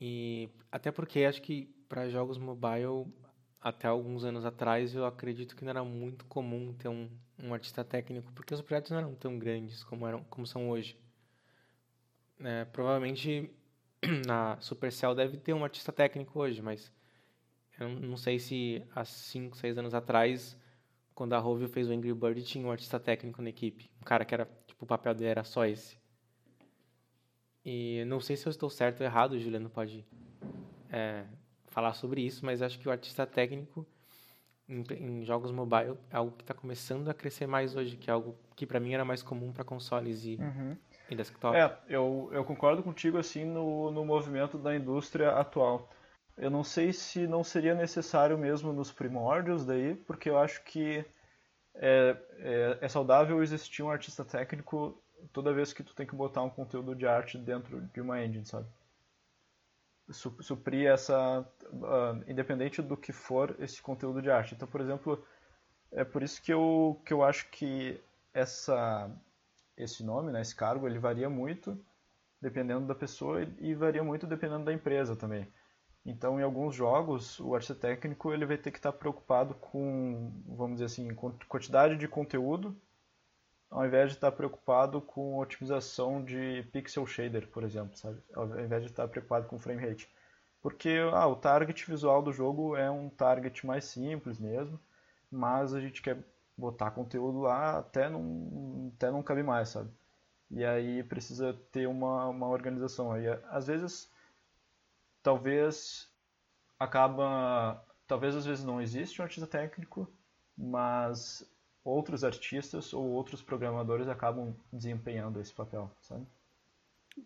E 0.00 0.48
até 0.72 0.90
porque 0.90 1.20
acho 1.20 1.42
que 1.42 1.66
para 1.88 2.08
jogos 2.08 2.38
mobile 2.38 3.06
até 3.60 3.86
alguns 3.86 4.24
anos 4.24 4.46
atrás, 4.46 4.94
eu 4.94 5.04
acredito 5.04 5.54
que 5.54 5.64
não 5.64 5.70
era 5.70 5.84
muito 5.84 6.24
comum 6.24 6.72
ter 6.72 6.88
um, 6.88 7.10
um 7.38 7.52
artista 7.52 7.84
técnico, 7.84 8.32
porque 8.32 8.54
os 8.54 8.62
projetos 8.62 8.90
não 8.90 8.98
eram 8.98 9.14
tão 9.14 9.38
grandes 9.38 9.84
como, 9.84 10.06
eram, 10.06 10.24
como 10.24 10.46
são 10.46 10.70
hoje. 10.70 10.98
É, 12.38 12.64
provavelmente 12.64 13.50
na 14.26 14.58
Supercell 14.60 15.14
deve 15.14 15.36
ter 15.36 15.52
um 15.52 15.62
artista 15.62 15.92
técnico 15.92 16.40
hoje, 16.40 16.62
mas 16.62 16.90
eu 17.78 17.88
não, 17.88 18.16
sei 18.16 18.38
se 18.38 18.82
há 18.94 19.04
5, 19.04 19.56
6 19.56 19.76
anos 19.76 19.94
atrás, 19.94 20.56
quando 21.14 21.34
a 21.34 21.38
Rovio 21.38 21.68
fez 21.68 21.88
o 21.88 21.92
Angry 21.92 22.14
Bird, 22.14 22.42
tinha 22.42 22.66
um 22.66 22.70
artista 22.70 22.98
técnico 22.98 23.42
na 23.42 23.50
equipe. 23.50 23.90
Um 24.00 24.04
cara 24.04 24.24
que 24.24 24.32
era, 24.32 24.46
tipo, 24.66 24.84
o 24.84 24.88
papel 24.88 25.14
dele 25.14 25.30
era 25.30 25.44
só 25.44 25.66
esse. 25.66 25.99
E 27.64 28.04
não 28.06 28.20
sei 28.20 28.36
se 28.36 28.46
eu 28.46 28.50
estou 28.50 28.70
certo 28.70 29.00
ou 29.00 29.06
errado, 29.06 29.32
o 29.32 29.38
Juliano 29.38 29.68
pode 29.68 30.06
é, 30.90 31.24
falar 31.68 31.94
sobre 31.94 32.22
isso, 32.22 32.44
mas 32.44 32.62
acho 32.62 32.78
que 32.78 32.88
o 32.88 32.92
artista 32.92 33.26
técnico 33.26 33.86
em, 34.68 34.84
em 34.92 35.24
jogos 35.24 35.50
mobile 35.50 35.98
é 36.10 36.16
algo 36.16 36.32
que 36.36 36.42
está 36.42 36.54
começando 36.54 37.08
a 37.08 37.14
crescer 37.14 37.46
mais 37.46 37.74
hoje, 37.74 37.96
que 37.96 38.08
é 38.08 38.12
algo 38.12 38.36
que 38.54 38.66
para 38.66 38.80
mim 38.80 38.94
era 38.94 39.04
mais 39.04 39.22
comum 39.22 39.52
para 39.52 39.64
consoles 39.64 40.24
e, 40.24 40.38
e 41.10 41.16
desktop. 41.16 41.56
É, 41.56 41.76
eu, 41.88 42.30
eu 42.32 42.44
concordo 42.44 42.82
contigo 42.82 43.18
assim 43.18 43.44
no, 43.44 43.90
no 43.90 44.04
movimento 44.04 44.56
da 44.56 44.74
indústria 44.74 45.32
atual. 45.32 45.90
Eu 46.36 46.50
não 46.50 46.64
sei 46.64 46.92
se 46.92 47.26
não 47.26 47.44
seria 47.44 47.74
necessário 47.74 48.38
mesmo 48.38 48.72
nos 48.72 48.92
primórdios 48.92 49.64
daí, 49.64 49.94
porque 49.94 50.30
eu 50.30 50.38
acho 50.38 50.62
que 50.64 51.04
é, 51.74 52.16
é, 52.38 52.78
é 52.80 52.88
saudável 52.88 53.42
existir 53.42 53.82
um 53.82 53.90
artista 53.90 54.24
técnico 54.24 55.02
toda 55.32 55.52
vez 55.52 55.72
que 55.72 55.82
tu 55.84 55.94
tem 55.94 56.06
que 56.06 56.14
botar 56.16 56.42
um 56.42 56.50
conteúdo 56.50 56.94
de 56.94 57.06
arte 57.06 57.38
dentro 57.38 57.80
de 57.82 58.00
uma 58.00 58.22
engine, 58.24 58.44
sabe? 58.46 58.66
Su- 60.10 60.36
Suprir 60.42 60.86
essa, 60.90 61.46
ah, 61.84 62.20
independente 62.26 62.82
do 62.82 62.96
que 62.96 63.12
for 63.12 63.54
esse 63.60 63.80
conteúdo 63.80 64.20
de 64.20 64.30
arte. 64.30 64.54
Então, 64.54 64.66
por 64.68 64.80
exemplo, 64.80 65.24
é 65.92 66.04
por 66.04 66.22
isso 66.22 66.42
que 66.42 66.52
eu, 66.52 67.00
que 67.06 67.12
eu 67.14 67.22
acho 67.24 67.50
que 67.50 68.00
essa, 68.34 69.10
esse 69.76 70.04
nome, 70.04 70.32
né, 70.32 70.42
esse 70.42 70.56
cargo, 70.56 70.86
ele 70.88 70.98
varia 71.00 71.30
muito 71.30 71.78
dependendo 72.42 72.86
da 72.86 72.94
pessoa 72.94 73.42
e 73.60 73.74
varia 73.74 74.04
muito 74.04 74.26
dependendo 74.26 74.64
da 74.66 74.72
empresa 74.74 75.16
também. 75.16 75.48
Então, 76.06 76.40
em 76.40 76.44
alguns 76.44 76.74
jogos, 76.76 77.40
o 77.40 77.54
artista 77.54 77.74
técnico 77.76 78.32
ele 78.32 78.46
vai 78.46 78.58
ter 78.58 78.70
que 78.72 78.78
estar 78.78 78.92
preocupado 78.92 79.54
com, 79.56 80.32
vamos 80.46 80.74
dizer 80.80 80.86
assim, 80.86 81.14
quantidade 81.48 81.96
de 81.96 82.08
conteúdo, 82.08 82.76
ao 83.70 83.86
invés 83.86 84.10
de 84.10 84.16
estar 84.16 84.32
preocupado 84.32 85.00
com 85.00 85.38
otimização 85.38 86.22
de 86.22 86.64
pixel 86.72 87.06
shader, 87.06 87.48
por 87.48 87.62
exemplo, 87.62 87.96
sabe? 87.96 88.20
Ao 88.34 88.46
invés 88.58 88.82
de 88.82 88.90
estar 88.90 89.06
preocupado 89.08 89.46
com 89.46 89.58
frame 89.58 89.80
rate. 89.80 90.08
Porque 90.60 90.98
ah, 91.12 91.26
o 91.26 91.36
target 91.36 91.86
visual 91.88 92.22
do 92.22 92.32
jogo 92.32 92.76
é 92.76 92.90
um 92.90 93.08
target 93.08 93.64
mais 93.66 93.84
simples 93.84 94.38
mesmo, 94.38 94.78
mas 95.30 95.72
a 95.72 95.80
gente 95.80 96.02
quer 96.02 96.18
botar 96.56 96.90
conteúdo 96.90 97.40
lá 97.40 97.78
até 97.78 98.08
não, 98.08 98.92
até 98.96 99.10
não 99.10 99.22
cabe 99.22 99.42
mais, 99.42 99.70
sabe? 99.70 99.90
E 100.50 100.64
aí 100.64 101.02
precisa 101.04 101.54
ter 101.72 101.86
uma, 101.86 102.26
uma 102.28 102.48
organização. 102.48 103.12
Aí, 103.12 103.26
às 103.50 103.68
vezes 103.68 104.10
talvez 105.22 106.10
acaba 106.78 107.84
talvez 108.06 108.34
às 108.34 108.44
vezes 108.44 108.64
não 108.64 108.80
existe 108.80 109.20
um 109.20 109.24
artista 109.24 109.46
técnico 109.46 110.10
mas 110.56 111.48
outros 111.84 112.24
artistas 112.24 112.92
ou 112.92 113.04
outros 113.10 113.42
programadores 113.42 114.08
acabam 114.08 114.54
desempenhando 114.72 115.40
esse 115.40 115.52
papel 115.52 115.90
sabe 116.00 116.26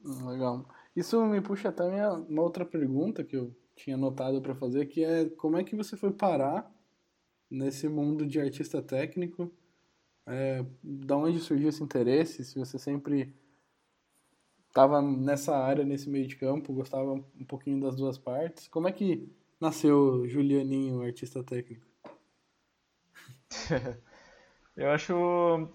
Legal. 0.03 0.67
Isso 0.97 1.25
me 1.27 1.41
puxa 1.41 1.69
até 1.69 1.89
minha, 1.89 2.13
uma 2.13 2.43
outra 2.43 2.65
pergunta 2.65 3.25
que 3.25 3.37
eu 3.37 3.55
tinha 3.77 3.97
anotado 3.97 4.41
para 4.41 4.55
fazer, 4.55 4.87
que 4.87 5.05
é 5.05 5.29
como 5.31 5.57
é 5.57 5.65
que 5.65 5.77
você 5.77 5.97
foi 5.97 6.13
parar 6.13 6.71
nesse 7.51 7.89
mundo 7.89 8.27
de 8.27 8.41
artista 8.41 8.81
técnico? 8.83 9.53
É, 10.27 10.65
da 10.83 11.17
onde 11.17 11.39
surgiu 11.41 11.69
esse 11.69 11.83
interesse? 11.83 12.45
Se 12.45 12.59
você 12.59 12.79
sempre 12.79 13.35
estava 14.69 15.03
nessa 15.03 15.57
área, 15.57 15.85
nesse 15.85 16.09
meio 16.09 16.27
de 16.27 16.37
campo, 16.37 16.73
gostava 16.73 17.13
um 17.13 17.45
pouquinho 17.47 17.81
das 17.81 17.95
duas 17.97 18.17
partes. 18.17 18.69
Como 18.69 18.89
é 18.89 18.93
que 18.93 19.29
nasceu 19.61 20.27
Julianinho, 20.29 21.03
artista 21.03 21.43
técnico? 21.45 21.87
eu 24.77 24.91
acho 24.91 25.13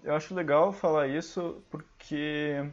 eu 0.04 0.14
acho 0.14 0.34
legal 0.34 0.72
falar 0.72 1.08
isso 1.08 1.62
porque 1.70 2.70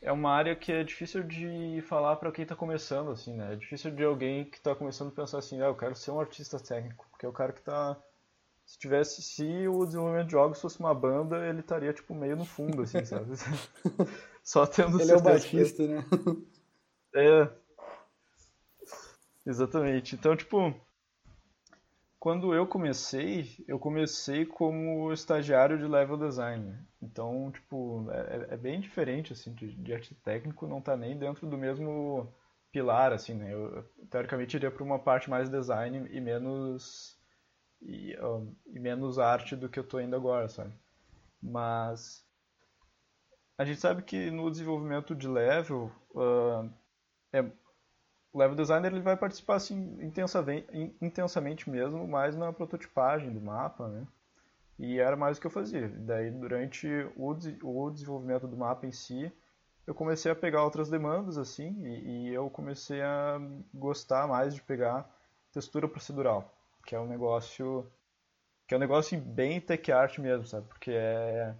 é 0.00 0.12
uma 0.12 0.30
área 0.32 0.54
que 0.56 0.72
é 0.72 0.84
difícil 0.84 1.22
de 1.24 1.82
falar 1.88 2.16
para 2.16 2.32
quem 2.32 2.42
está 2.44 2.54
começando 2.56 3.10
assim 3.10 3.34
né 3.34 3.52
é 3.52 3.56
difícil 3.56 3.90
de 3.90 4.04
alguém 4.04 4.44
que 4.44 4.56
está 4.56 4.74
começando 4.74 5.10
pensar 5.12 5.38
assim 5.38 5.60
ah, 5.60 5.66
eu 5.66 5.76
quero 5.76 5.94
ser 5.94 6.10
um 6.10 6.20
artista 6.20 6.58
técnico 6.58 7.06
porque 7.10 7.26
é 7.26 7.28
o 7.28 7.32
cara 7.32 7.52
que 7.52 7.60
está 7.60 7.96
se 8.64 8.78
tivesse 8.78 9.22
se 9.22 9.66
o 9.68 9.84
desenvolvimento 9.84 10.26
de 10.26 10.32
jogos 10.32 10.60
fosse 10.60 10.78
uma 10.80 10.94
banda 10.94 11.46
ele 11.48 11.60
estaria 11.60 11.92
tipo 11.92 12.14
meio 12.14 12.36
no 12.36 12.44
fundo 12.44 12.82
assim 12.82 13.04
sabe 13.06 13.32
só 14.42 14.66
tendo 14.66 15.00
Ele 15.00 15.12
é 15.12 15.16
o 15.16 15.18
certeza 15.18 15.48
que- 15.48 15.56
baixista, 15.56 15.86
né? 15.86 16.04
É. 17.14 17.48
Exatamente. 19.46 20.14
Então, 20.14 20.36
tipo, 20.36 20.74
quando 22.18 22.52
eu 22.52 22.66
comecei, 22.66 23.64
eu 23.68 23.78
comecei 23.78 24.44
como 24.44 25.12
estagiário 25.12 25.78
de 25.78 25.86
level 25.86 26.16
design. 26.16 26.76
Então, 27.00 27.50
tipo, 27.52 28.06
é, 28.10 28.54
é 28.54 28.56
bem 28.56 28.80
diferente, 28.80 29.32
assim, 29.32 29.54
de, 29.54 29.72
de 29.72 29.94
arte 29.94 30.14
técnico, 30.16 30.66
não 30.66 30.80
tá 30.80 30.96
nem 30.96 31.16
dentro 31.16 31.46
do 31.46 31.56
mesmo 31.56 32.32
pilar, 32.72 33.12
assim, 33.12 33.34
né? 33.34 33.52
Eu, 33.52 33.84
teoricamente, 34.10 34.56
iria 34.56 34.70
para 34.70 34.82
uma 34.82 34.98
parte 34.98 35.30
mais 35.30 35.48
design 35.48 36.08
e 36.10 36.20
menos 36.20 37.16
e, 37.80 38.18
um, 38.20 38.54
e 38.66 38.80
menos 38.80 39.18
arte 39.18 39.54
do 39.54 39.68
que 39.68 39.78
eu 39.78 39.84
tô 39.84 40.00
indo 40.00 40.16
agora, 40.16 40.48
sabe? 40.48 40.72
Mas 41.40 42.26
a 43.56 43.64
gente 43.64 43.80
sabe 43.80 44.02
que 44.02 44.30
no 44.30 44.50
desenvolvimento 44.50 45.14
de 45.14 45.28
level, 45.28 45.90
ah, 46.16 46.68
é, 47.32 47.44
o 48.32 48.38
level 48.38 48.56
designer 48.56 48.92
ele 48.92 49.00
vai 49.00 49.16
participar 49.16 49.56
assim 49.56 49.98
intensamente, 51.00 51.70
mesmo, 51.70 52.06
mais 52.06 52.36
na 52.36 52.52
prototipagem 52.52 53.32
do 53.32 53.40
mapa, 53.40 53.88
né? 53.88 54.06
E 54.78 54.98
era 54.98 55.16
mais 55.16 55.38
o 55.38 55.40
que 55.40 55.46
eu 55.46 55.50
fazia. 55.50 55.88
Daí 55.88 56.30
durante 56.30 56.86
o, 57.16 57.30
o 57.62 57.90
desenvolvimento 57.90 58.46
do 58.46 58.56
mapa 58.56 58.86
em 58.86 58.92
si, 58.92 59.32
eu 59.86 59.94
comecei 59.94 60.30
a 60.30 60.36
pegar 60.36 60.62
outras 60.62 60.88
demandas 60.88 61.38
assim 61.38 61.82
e, 61.84 62.28
e 62.28 62.34
eu 62.34 62.48
comecei 62.50 63.00
a 63.02 63.40
gostar 63.72 64.28
mais 64.28 64.54
de 64.54 64.62
pegar 64.62 65.10
textura 65.50 65.88
procedural, 65.88 66.54
que 66.86 66.94
é 66.94 67.00
um 67.00 67.06
negócio 67.06 67.90
que 68.66 68.74
é 68.74 68.76
um 68.76 68.80
negócio 68.80 69.18
bem 69.18 69.58
tech 69.62 69.90
art 69.90 70.18
mesmo, 70.18 70.46
sabe? 70.46 70.68
Porque 70.68 70.90
é 70.90 71.54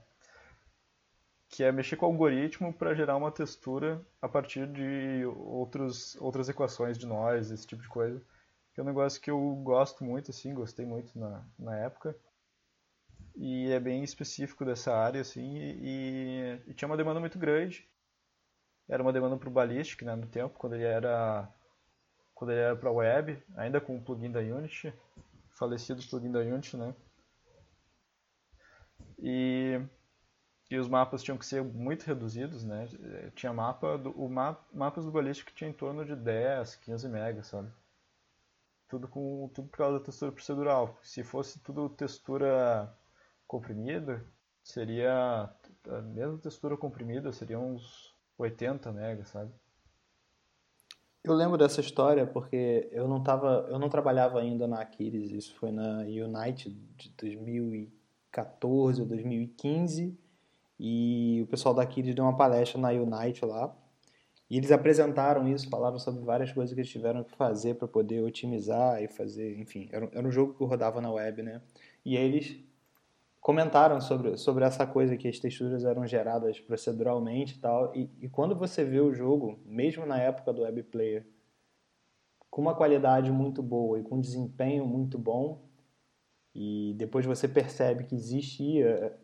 que 1.49 1.65
é 1.65 1.73
mexer 1.73 1.97
com 1.97 2.07
o 2.07 2.11
algoritmo 2.11 2.73
para 2.73 2.95
gerar 2.95 3.17
uma 3.17 3.33
textura 3.33 4.05
a 4.21 4.29
partir 4.29 4.67
de 4.67 5.25
outros, 5.27 6.15
outras 6.17 6.49
equações 6.49 6.99
de 6.99 7.07
nós, 7.07 7.51
esse 7.51 7.67
tipo 7.67 7.83
de 7.83 7.89
coisa. 7.89 8.23
Que 8.75 8.81
é 8.81 8.83
um 8.83 8.87
negócio 8.87 9.21
que 9.21 9.31
eu 9.31 9.41
gosto 9.57 10.05
muito, 10.05 10.31
assim, 10.31 10.55
gostei 10.55 10.85
muito 10.85 11.19
na, 11.19 11.45
na 11.59 11.77
época. 11.79 12.15
E 13.35 13.71
é 13.71 13.81
bem 13.81 14.05
específico 14.05 14.65
dessa 14.65 14.95
área, 14.95 15.21
assim, 15.21 15.57
e, 15.57 16.61
e 16.67 16.75
tinha 16.75 16.89
uma 16.89 16.97
demanda 16.97 17.21
muito 17.21 17.39
grande. 17.39 17.89
Era 18.89 19.03
uma 19.03 19.13
demanda 19.13 19.37
para 19.37 19.49
o 19.49 19.53
Ballistic, 19.53 20.03
né, 20.03 20.15
no 20.15 20.27
tempo, 20.27 20.59
quando 20.59 20.75
ele 20.75 20.85
era 20.85 21.49
quando 22.35 22.53
ele 22.53 22.61
era 22.61 22.77
para 22.77 22.91
web, 22.91 23.43
ainda 23.57 23.81
com 23.81 23.97
o 23.97 24.01
plugin 24.01 24.31
da 24.31 24.39
Unity, 24.39 24.95
falecido 25.51 26.01
plugin 26.09 26.31
da 26.31 26.39
Unity, 26.39 26.77
né? 26.77 26.95
E 29.19 29.81
e 30.71 30.77
os 30.77 30.89
mapas 30.89 31.23
tinham 31.23 31.39
que 31.39 31.47
ser 31.47 31.63
muito 31.63 32.05
reduzidos, 32.05 32.63
né? 32.63 32.87
Tinha 33.35 33.53
mapa 33.53 33.97
do, 33.97 34.11
o 34.11 34.29
ma, 34.29 34.57
mapas 34.73 35.05
do 35.05 35.11
Ballistic 35.11 35.55
tinha 35.55 35.71
em 35.71 35.73
torno 35.73 36.05
de 36.05 36.15
10, 36.15 36.77
15 36.77 37.09
megas, 37.09 37.47
sabe? 37.47 37.71
Tudo 38.87 39.09
com 39.09 39.51
tudo 39.55 39.69
por 39.69 39.79
causa 39.79 39.99
da 39.99 40.05
textura 40.05 40.33
procedural. 40.33 40.99
Se 41.03 41.23
fosse 41.23 41.59
tudo 41.61 41.89
textura 41.89 42.95
comprimida, 43.47 44.25
seria 44.63 45.51
a 45.89 46.03
mesma 46.03 46.39
textura 46.39 46.77
comprimida, 46.77 47.33
seria 47.33 47.59
uns 47.59 48.15
80 48.37 48.93
megas, 48.93 49.29
sabe? 49.29 49.51
Eu 51.25 51.35
lembro 51.35 51.59
dessa 51.59 51.81
história 51.81 52.27
porque 52.27 52.89
eu 52.93 53.09
não 53.09 53.23
tava, 53.23 53.67
eu 53.71 53.79
não 53.79 53.89
trabalhava 53.89 54.41
ainda 54.41 54.67
na 54.67 54.81
Aquiles, 54.81 55.31
isso 55.31 55.55
foi 55.57 55.71
na 55.73 56.01
Unite 56.01 56.71
de 56.71 57.11
2014 57.11 59.01
ou 59.01 59.07
2015, 59.07 60.19
e 60.79 61.41
o 61.43 61.47
pessoal 61.47 61.75
da 61.75 61.83
Aquiles 61.83 62.15
deu 62.15 62.25
uma 62.25 62.37
palestra 62.37 62.81
na 62.81 62.91
Unite 62.91 63.45
lá, 63.45 63.75
e 64.51 64.57
eles 64.57 64.73
apresentaram 64.73 65.47
isso, 65.47 65.69
falaram 65.69 65.99
sobre 65.99 66.23
várias 66.25 66.53
coisas 66.53 66.75
que 66.75 66.81
eles 66.81 66.91
tiveram 66.91 67.23
que 67.23 67.37
fazer 67.37 67.75
para 67.75 67.87
poder 67.87 68.23
otimizar 68.23 69.03
e 69.03 69.09
fazer, 69.09 69.59
enfim, 69.59 69.89
era, 69.93 70.09
era 70.13 70.27
um 70.27 70.31
jogo 70.31 70.55
que 70.55 70.65
rodava 70.65 71.01
na 71.01 71.13
web, 71.13 71.43
né? 71.43 71.61
E 72.05 72.17
aí 72.17 72.25
eles 72.25 72.57
comentaram 73.41 74.01
sobre, 74.01 74.37
sobre 74.39 74.65
essa 74.65 74.87
coisa 74.87 75.17
que 75.17 75.29
as 75.29 75.39
texturas 75.39 75.85
eram 75.85 76.07
geradas 76.07 76.59
proceduralmente 76.61 77.57
e 77.57 77.59
tal. 77.59 77.95
E, 77.95 78.11
e 78.21 78.29
quando 78.29 78.55
você 78.57 78.85
vê 78.85 79.01
o 79.01 79.13
jogo, 79.13 79.61
mesmo 79.67 80.07
na 80.07 80.19
época 80.19 80.53
do 80.53 80.63
web 80.63 80.83
player, 80.85 81.27
com 82.51 82.63
uma 82.63 82.75
qualidade 82.75 83.31
muito 83.31 83.63
boa 83.63 84.01
e 84.01 84.03
com 84.03 84.21
desempenho 84.21 84.87
muito 84.87 85.19
bom, 85.19 85.69
e 86.55 86.95
depois 86.97 87.27
você 87.27 87.47
percebe 87.47 88.05
que 88.05 88.15
existia 88.15 89.17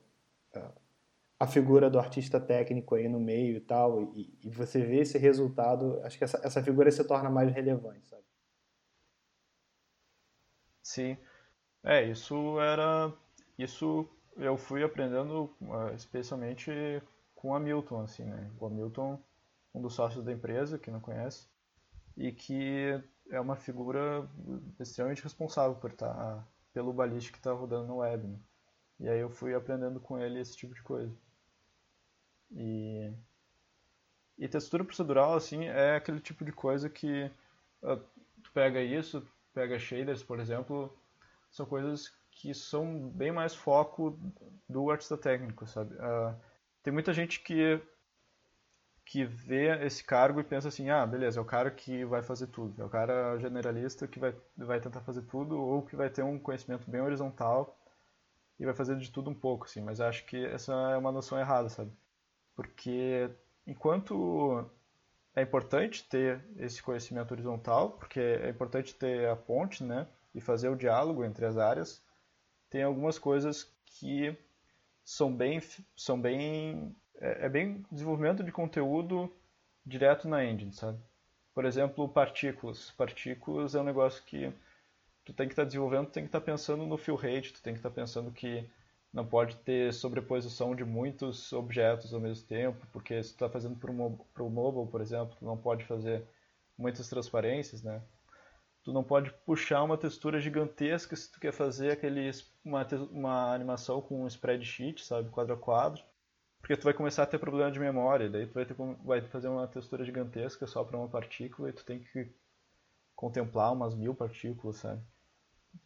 eh, 0.53 0.71
a 1.45 1.47
figura 1.47 1.91
do 1.91 1.99
artista 1.99 2.41
técnico 2.41 2.95
aí 2.95 3.09
no 3.09 3.21
meio 3.21 3.57
e 3.57 3.61
tal, 3.61 4.03
e, 4.17 4.39
e 4.43 4.51
você 4.51 4.81
vê 4.83 5.01
esse 5.01 5.19
resultado, 5.19 6.01
acho 6.03 6.17
que 6.19 6.25
essa, 6.25 6.41
essa 6.43 6.63
figura 6.63 6.91
se 6.91 7.05
torna 7.05 7.31
mais 7.31 7.53
relevante, 7.53 8.07
sabe? 8.09 8.25
Sim. 10.83 11.17
É, 11.83 12.03
isso 12.05 12.59
era. 12.61 13.13
Isso 13.59 14.09
eu 14.37 14.57
fui 14.57 14.83
aprendendo 14.83 15.55
uh, 15.61 15.95
especialmente 15.95 16.71
com 17.35 17.51
o 17.51 17.55
Hamilton, 17.55 18.01
assim, 18.03 18.25
né? 18.25 18.51
O 18.59 18.67
Hamilton, 18.67 19.23
um 19.75 19.83
dos 19.83 19.95
sócios 19.95 20.25
da 20.25 20.33
empresa, 20.33 20.79
que 20.79 20.91
não 20.91 21.01
conhece, 21.01 21.47
e 22.17 22.33
que 22.33 23.01
é 23.31 23.41
uma 23.41 23.57
figura 23.57 24.29
extremamente 24.81 25.23
responsável 25.23 25.77
por 25.77 25.91
estar 25.91 26.47
pelo 26.73 26.93
balist 26.93 27.31
que 27.31 27.39
está 27.39 27.53
rodando 27.53 27.87
no 27.87 27.99
web. 27.99 28.27
Né? 28.27 28.39
E 29.01 29.09
aí 29.09 29.21
eu 29.21 29.31
fui 29.31 29.55
aprendendo 29.55 30.01
com 30.01 30.19
ele 30.19 30.41
esse 30.41 30.57
tipo 30.57 30.75
de 30.75 30.83
coisa. 30.83 31.15
E, 32.55 33.13
e 34.39 34.49
textura 34.49 34.85
procedural, 34.85 35.35
assim, 35.35 35.65
é 35.67 35.97
aquele 35.97 36.21
tipo 36.21 36.45
de 36.45 36.53
coisa 36.53 36.89
que 36.89 37.31
uh, 37.83 37.97
tu 38.43 38.51
pega 38.53 38.81
isso, 38.81 39.27
pega 39.53 39.79
shaders, 39.79 40.23
por 40.23 40.41
exemplo, 40.41 40.97
são 41.51 41.67
coisas 41.67 42.13
que 42.31 42.53
são 42.55 43.09
bem 43.11 43.33
mais 43.33 43.55
foco 43.55 44.19
do 44.69 44.91
artista 44.91 45.17
técnico, 45.17 45.67
sabe? 45.67 45.95
Uh, 45.95 46.35
tem 46.83 46.93
muita 46.93 47.13
gente 47.13 47.41
que 47.41 47.81
que 49.05 49.25
vê 49.25 49.85
esse 49.85 50.03
cargo 50.03 50.41
e 50.41 50.45
pensa 50.45 50.69
assim, 50.69 50.89
ah, 50.89 51.07
beleza, 51.07 51.39
é 51.39 51.43
o 51.43 51.45
cara 51.45 51.71
que 51.71 52.05
vai 52.07 52.23
fazer 52.23 52.47
tudo, 52.47 52.81
é 52.81 52.85
o 52.85 52.89
cara 52.89 53.39
generalista 53.39 54.09
que 54.09 54.19
vai, 54.19 54.35
vai 54.57 54.81
tentar 54.81 55.03
fazer 55.03 55.23
tudo 55.23 55.61
ou 55.61 55.83
que 55.83 55.95
vai 55.95 56.09
ter 56.09 56.23
um 56.23 56.39
conhecimento 56.39 56.91
bem 56.91 57.03
horizontal 57.03 57.77
e 58.59 58.65
vai 58.65 58.75
fazer 58.75 58.97
de 58.97 59.11
tudo 59.11 59.31
um 59.31 59.35
pouco, 59.35 59.67
assim, 59.67 59.83
mas 59.83 60.01
acho 60.01 60.25
que 60.25 60.45
essa 60.47 60.73
é 60.93 60.97
uma 60.97 61.13
noção 61.13 61.39
errada, 61.39 61.69
sabe? 61.69 61.93
Porque 62.55 63.31
enquanto 63.67 64.69
é 65.35 65.43
importante 65.43 66.05
ter 66.05 66.45
esse 66.57 66.83
conhecimento 66.83 67.33
horizontal, 67.33 67.93
porque 67.93 68.21
é 68.21 68.49
importante 68.49 68.95
ter 68.95 69.29
a 69.29 69.37
ponte, 69.37 69.83
né, 69.83 70.07
e 70.35 70.41
fazer 70.41 70.69
o 70.69 70.77
diálogo 70.77 71.25
entre 71.25 71.45
as 71.45 71.57
áreas, 71.57 72.03
tem 72.71 72.83
algumas 72.83 73.19
coisas 73.19 73.71
que 73.87 74.37
são 75.05 75.35
bem, 75.35 75.61
são 75.97 76.21
bem, 76.21 76.95
é, 77.21 77.47
é 77.47 77.49
bem 77.49 77.85
desenvolvimento 77.91 78.43
de 78.43 78.51
conteúdo 78.51 79.33
direto 79.85 80.29
na 80.29 80.45
engine, 80.45 80.73
sabe? 80.73 80.99
Por 81.55 81.65
exemplo, 81.65 82.09
partículas. 82.09 82.91
Partículas 82.93 83.75
é 83.75 83.81
um 83.81 83.85
negócio 83.85 84.23
que 84.25 84.53
tu 85.25 85.33
tem 85.33 85.47
que 85.47 85.53
estar 85.53 85.63
tá 85.63 85.67
desenvolvendo, 85.67 86.07
tu 86.07 86.13
tem 86.13 86.25
que 86.25 86.29
estar 86.29 86.41
tá 86.41 86.47
pensando 86.47 86.87
no 86.87 86.97
fill 86.97 87.15
rate, 87.15 87.53
tu 87.53 87.63
tem 87.63 87.75
que 87.75 87.79
estar 87.79 87.91
tá 87.91 87.95
pensando 87.95 88.33
que 88.33 88.69
não 89.15 89.25
pode 89.25 89.55
ter 89.59 89.95
sobreposição 89.95 90.75
de 90.75 90.85
muitos 90.85 91.53
objetos 91.53 92.12
ao 92.12 92.21
mesmo 92.21 92.45
tempo, 92.49 92.85
porque 92.93 93.23
se 93.23 93.31
tu 93.31 93.35
está 93.35 93.49
fazendo 93.49 93.77
para 93.77 94.43
o 94.43 94.51
mobile, 94.51 94.91
por 94.91 95.01
exemplo, 95.01 95.37
tu 95.39 95.45
não 95.45 95.57
pode 95.57 95.85
fazer 95.85 96.27
muitas 96.77 97.09
transparências, 97.09 97.81
né? 97.81 98.03
Tu 98.83 98.93
não 98.93 99.05
pode 99.05 99.33
puxar 99.47 99.85
uma 99.85 99.97
textura 99.97 100.41
gigantesca 100.41 101.15
se 101.15 101.31
tu 101.31 101.39
quer 101.39 101.53
fazer 101.53 101.93
aquele, 101.93 102.29
uma, 102.65 102.85
uma 103.12 103.55
animação 103.55 104.03
com 104.03 104.25
um 104.25 104.27
spreadsheet, 104.27 105.05
sabe, 105.05 105.31
quadro 105.31 105.55
a 105.55 105.57
quadro, 105.57 106.03
porque 106.61 106.77
tu 106.77 106.83
vai 106.83 106.93
começar 106.93 107.23
a 107.23 107.27
ter 107.27 107.39
problema 107.39 107.71
de 107.71 107.79
memória, 107.79 108.29
daí 108.29 108.49
tu 108.49 108.55
vai, 108.55 108.67
ter, 108.67 108.75
vai 109.05 109.21
fazer 109.23 109.47
uma 109.47 109.69
textura 109.69 110.05
gigantesca 110.05 110.67
só 110.67 110.83
para 110.83 110.99
uma 110.99 111.09
partícula 111.09 111.71
e 111.71 111.73
tu 111.73 111.85
tem 111.85 112.01
que 112.01 112.35
contemplar 113.15 113.73
umas 113.73 113.95
mil 113.95 114.12
partículas, 114.12 114.77
sabe? 114.79 115.01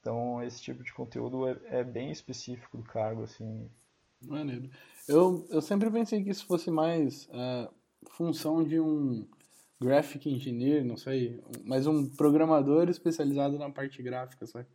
Então, 0.01 0.43
esse 0.43 0.63
tipo 0.63 0.83
de 0.83 0.93
conteúdo 0.93 1.47
é, 1.47 1.59
é 1.67 1.85
bem 1.85 2.11
específico 2.11 2.77
do 2.77 2.85
cargo, 2.85 3.23
assim. 3.23 3.71
Maneiro. 4.23 4.69
Eu, 5.09 5.47
eu 5.51 5.61
sempre 5.61 5.91
pensei 5.91 6.23
que 6.23 6.31
isso 6.31 6.47
fosse 6.47 6.71
mais 6.71 7.29
uh, 7.29 7.73
função 8.11 8.65
de 8.65 8.81
um 8.81 9.27
graphic 9.81 10.29
engineer, 10.29 10.85
não 10.85 10.97
sei, 10.97 11.41
mas 11.65 11.87
um 11.87 12.09
programador 12.09 12.89
especializado 12.89 13.59
na 13.59 13.71
parte 13.71 14.03
gráfica, 14.03 14.45
sabe? 14.47 14.67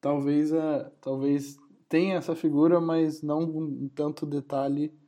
Talvez, 0.00 0.50
uh, 0.50 0.90
talvez 1.00 1.56
tenha 1.88 2.16
essa 2.16 2.34
figura, 2.34 2.80
mas 2.80 3.22
não 3.22 3.52
com 3.52 3.88
tanto 3.88 4.24
detalhe 4.24 4.98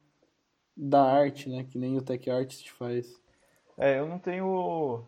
da 0.77 1.03
arte, 1.03 1.49
né? 1.49 1.65
Que 1.65 1.79
nem 1.79 1.97
o 1.97 2.03
tech 2.03 2.31
artist 2.31 2.71
faz. 2.73 3.21
É, 3.79 3.99
eu 3.99 4.07
não 4.07 4.19
tenho... 4.19 5.05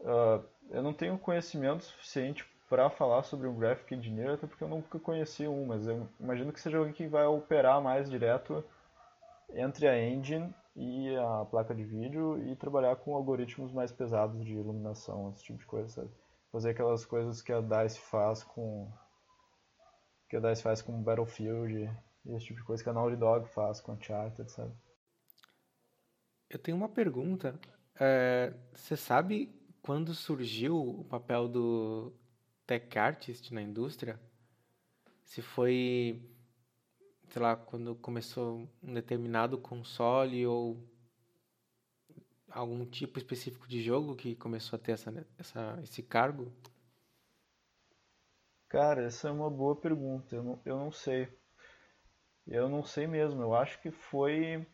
Uh, 0.00 0.44
eu 0.70 0.82
não 0.82 0.92
tenho 0.92 1.18
conhecimento 1.18 1.84
suficiente 1.84 2.44
para 2.74 2.90
falar 2.90 3.22
sobre 3.22 3.46
um 3.46 3.54
graphic 3.54 3.94
engineer, 3.94 4.32
até 4.32 4.48
porque 4.48 4.64
eu 4.64 4.68
nunca 4.68 4.98
conheci 4.98 5.46
um, 5.46 5.64
mas 5.64 5.86
eu 5.86 6.08
imagino 6.18 6.52
que 6.52 6.60
seja 6.60 6.76
alguém 6.76 6.92
que 6.92 7.06
vai 7.06 7.24
operar 7.24 7.80
mais 7.80 8.10
direto 8.10 8.64
entre 9.50 9.86
a 9.86 9.96
engine 9.96 10.52
e 10.74 11.14
a 11.14 11.44
placa 11.44 11.72
de 11.72 11.84
vídeo 11.84 12.36
e 12.48 12.56
trabalhar 12.56 12.96
com 12.96 13.14
algoritmos 13.14 13.72
mais 13.72 13.92
pesados 13.92 14.44
de 14.44 14.54
iluminação, 14.54 15.30
esse 15.30 15.44
tipo 15.44 15.60
de 15.60 15.66
coisa, 15.66 15.88
sabe? 15.88 16.10
Fazer 16.50 16.70
aquelas 16.70 17.06
coisas 17.06 17.40
que 17.40 17.52
a 17.52 17.60
DICE 17.60 18.00
faz 18.00 18.42
com 18.42 18.90
que 20.28 20.36
a 20.36 20.40
DICE 20.40 20.62
faz 20.64 20.82
com 20.82 21.00
Battlefield 21.00 21.88
e 22.26 22.34
esse 22.34 22.46
tipo 22.46 22.58
de 22.58 22.66
coisa 22.66 22.82
que 22.82 22.90
a 22.90 22.92
Naughty 22.92 23.14
Dog 23.14 23.48
faz 23.50 23.80
com 23.80 23.92
Uncharted, 23.92 24.50
sabe? 24.50 24.72
Eu 26.50 26.58
tenho 26.58 26.76
uma 26.76 26.88
pergunta. 26.88 27.56
É, 28.00 28.52
você 28.72 28.96
sabe 28.96 29.54
quando 29.80 30.12
surgiu 30.12 30.76
o 30.76 31.04
papel 31.04 31.46
do 31.46 32.12
tech 32.66 32.98
artist 32.98 33.52
na 33.52 33.62
indústria, 33.62 34.20
se 35.24 35.42
foi, 35.42 36.22
sei 37.28 37.42
lá, 37.42 37.56
quando 37.56 37.94
começou 37.96 38.68
um 38.82 38.94
determinado 38.94 39.58
console 39.58 40.46
ou 40.46 40.82
algum 42.48 42.86
tipo 42.86 43.18
específico 43.18 43.66
de 43.66 43.82
jogo 43.82 44.14
que 44.14 44.36
começou 44.36 44.76
a 44.76 44.80
ter 44.80 44.92
essa, 44.92 45.26
essa, 45.38 45.80
esse 45.82 46.02
cargo? 46.02 46.52
Cara, 48.68 49.04
essa 49.04 49.28
é 49.28 49.32
uma 49.32 49.50
boa 49.50 49.76
pergunta. 49.76 50.34
Eu 50.36 50.42
não, 50.42 50.62
eu 50.64 50.76
não 50.76 50.92
sei. 50.92 51.28
Eu 52.46 52.68
não 52.68 52.84
sei 52.84 53.06
mesmo. 53.06 53.42
Eu 53.42 53.54
acho 53.54 53.80
que 53.80 53.90
foi. 53.90 54.66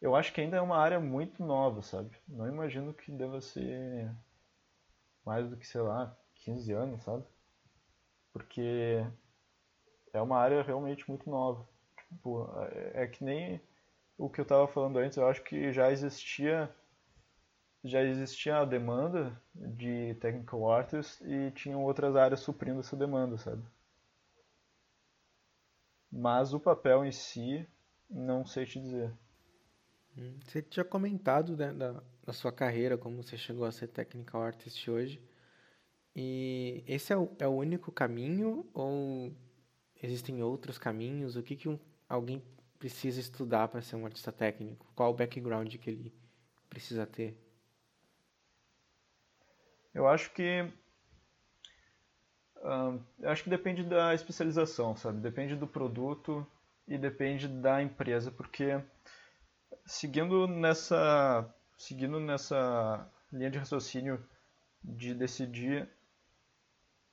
Eu 0.00 0.14
acho 0.14 0.32
que 0.32 0.40
ainda 0.40 0.56
é 0.56 0.60
uma 0.60 0.78
área 0.78 1.00
muito 1.00 1.42
nova, 1.44 1.82
sabe? 1.82 2.16
Não 2.26 2.46
imagino 2.46 2.94
que 2.94 3.10
deva 3.10 3.40
ser 3.40 4.10
mais 5.24 5.48
do 5.48 5.56
que, 5.56 5.66
sei 5.66 5.80
lá, 5.80 6.16
15 6.48 6.72
anos, 6.72 7.02
sabe? 7.02 7.22
Porque 8.32 9.04
é 10.14 10.22
uma 10.22 10.38
área 10.38 10.62
realmente 10.62 11.06
muito 11.06 11.28
nova. 11.28 11.68
Tipo, 12.08 12.48
é, 12.72 13.02
é 13.02 13.06
que 13.06 13.22
nem 13.22 13.60
o 14.16 14.30
que 14.30 14.40
eu 14.40 14.44
estava 14.44 14.66
falando 14.66 14.98
antes, 14.98 15.18
eu 15.18 15.26
acho 15.26 15.42
que 15.44 15.72
já 15.72 15.92
existia 15.92 16.74
já 17.84 18.02
existia 18.02 18.56
a 18.56 18.64
demanda 18.64 19.40
de 19.54 20.14
technical 20.16 20.70
artists 20.72 21.20
e 21.20 21.50
tinham 21.52 21.84
outras 21.84 22.16
áreas 22.16 22.40
suprindo 22.40 22.80
essa 22.80 22.96
demanda, 22.96 23.36
sabe? 23.36 23.62
Mas 26.10 26.54
o 26.54 26.58
papel 26.58 27.04
em 27.04 27.12
si, 27.12 27.68
não 28.08 28.44
sei 28.44 28.64
te 28.64 28.80
dizer. 28.80 29.12
Hum, 30.16 30.38
você 30.44 30.62
tinha 30.62 30.84
comentado 30.84 31.56
né, 31.56 31.72
da, 31.72 32.02
da 32.24 32.32
sua 32.32 32.50
carreira, 32.50 32.98
como 32.98 33.22
você 33.22 33.36
chegou 33.36 33.64
a 33.64 33.70
ser 33.70 33.88
technical 33.88 34.42
artist 34.42 34.90
hoje. 34.90 35.22
E 36.20 36.82
esse 36.84 37.12
é 37.12 37.16
o, 37.16 37.30
é 37.38 37.46
o 37.46 37.52
único 37.52 37.92
caminho 37.92 38.68
ou 38.74 39.32
existem 40.02 40.42
outros 40.42 40.76
caminhos? 40.76 41.36
O 41.36 41.44
que, 41.44 41.54
que 41.54 41.68
um, 41.68 41.78
alguém 42.08 42.42
precisa 42.76 43.20
estudar 43.20 43.68
para 43.68 43.80
ser 43.82 43.94
um 43.94 44.04
artista 44.04 44.32
técnico? 44.32 44.84
Qual 44.96 45.12
o 45.12 45.14
background 45.14 45.72
que 45.76 45.88
ele 45.88 46.12
precisa 46.68 47.06
ter? 47.06 47.38
Eu 49.94 50.08
acho 50.08 50.32
que 50.32 50.62
uh, 52.56 53.00
eu 53.20 53.30
acho 53.30 53.44
que 53.44 53.50
depende 53.50 53.84
da 53.84 54.12
especialização, 54.12 54.96
sabe? 54.96 55.20
Depende 55.20 55.54
do 55.54 55.68
produto 55.68 56.44
e 56.88 56.98
depende 56.98 57.46
da 57.46 57.80
empresa, 57.80 58.32
porque 58.32 58.82
seguindo 59.86 60.48
nessa 60.48 61.48
seguindo 61.76 62.18
nessa 62.18 63.08
linha 63.32 63.52
de 63.52 63.58
raciocínio 63.58 64.28
de 64.82 65.14
decidir 65.14 65.88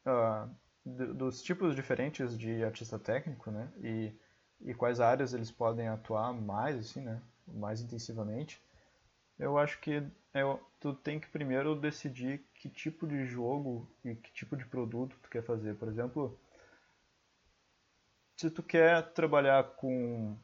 uh, 0.05 0.49
dos 0.85 1.41
tipos 1.41 1.75
diferentes 1.75 2.37
de 2.37 2.63
artista 2.63 2.99
técnico, 2.99 3.49
né? 3.51 3.71
E, 3.81 4.13
e 4.61 4.73
quais 4.73 4.99
áreas 4.99 5.33
eles 5.33 5.51
podem 5.51 5.87
atuar 5.87 6.33
mais, 6.33 6.77
assim, 6.77 7.01
né? 7.01 7.21
Mais 7.47 7.81
intensivamente. 7.81 8.61
Eu 9.37 9.57
acho 9.57 9.79
que 9.79 10.03
é, 10.33 10.41
tu 10.79 10.93
tem 10.93 11.19
que 11.19 11.27
primeiro 11.29 11.75
decidir 11.75 12.45
que 12.53 12.69
tipo 12.69 13.07
de 13.07 13.25
jogo 13.25 13.89
e 14.03 14.15
que 14.15 14.31
tipo 14.31 14.55
de 14.55 14.65
produto 14.65 15.17
tu 15.21 15.29
quer 15.29 15.43
fazer. 15.43 15.75
Por 15.75 15.87
exemplo, 15.87 16.39
se 18.37 18.49
tu 18.49 18.61
quer 18.63 19.13
trabalhar 19.13 19.63
com 19.75 20.37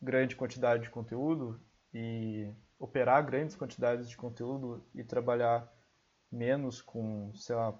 grande 0.00 0.36
quantidade 0.36 0.84
de 0.84 0.90
conteúdo 0.90 1.60
e 1.92 2.52
operar 2.78 3.24
grandes 3.24 3.56
quantidades 3.56 4.08
de 4.08 4.16
conteúdo 4.16 4.84
e 4.94 5.02
trabalhar 5.02 5.70
menos 6.30 6.82
com, 6.82 7.32
sei 7.34 7.56
lá, 7.56 7.72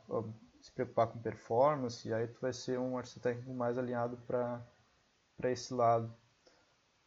se 0.66 0.72
preocupar 0.72 1.06
com 1.06 1.18
performance, 1.20 2.12
aí 2.12 2.26
tu 2.26 2.40
vai 2.40 2.52
ser 2.52 2.76
um 2.76 2.98
artista 2.98 3.20
técnico 3.20 3.54
mais 3.54 3.78
alinhado 3.78 4.16
para 4.26 4.60
esse 5.44 5.72
lado. 5.72 6.12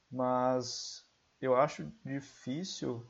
Mas 0.10 1.06
eu 1.42 1.54
acho 1.56 1.92
difícil 2.06 3.06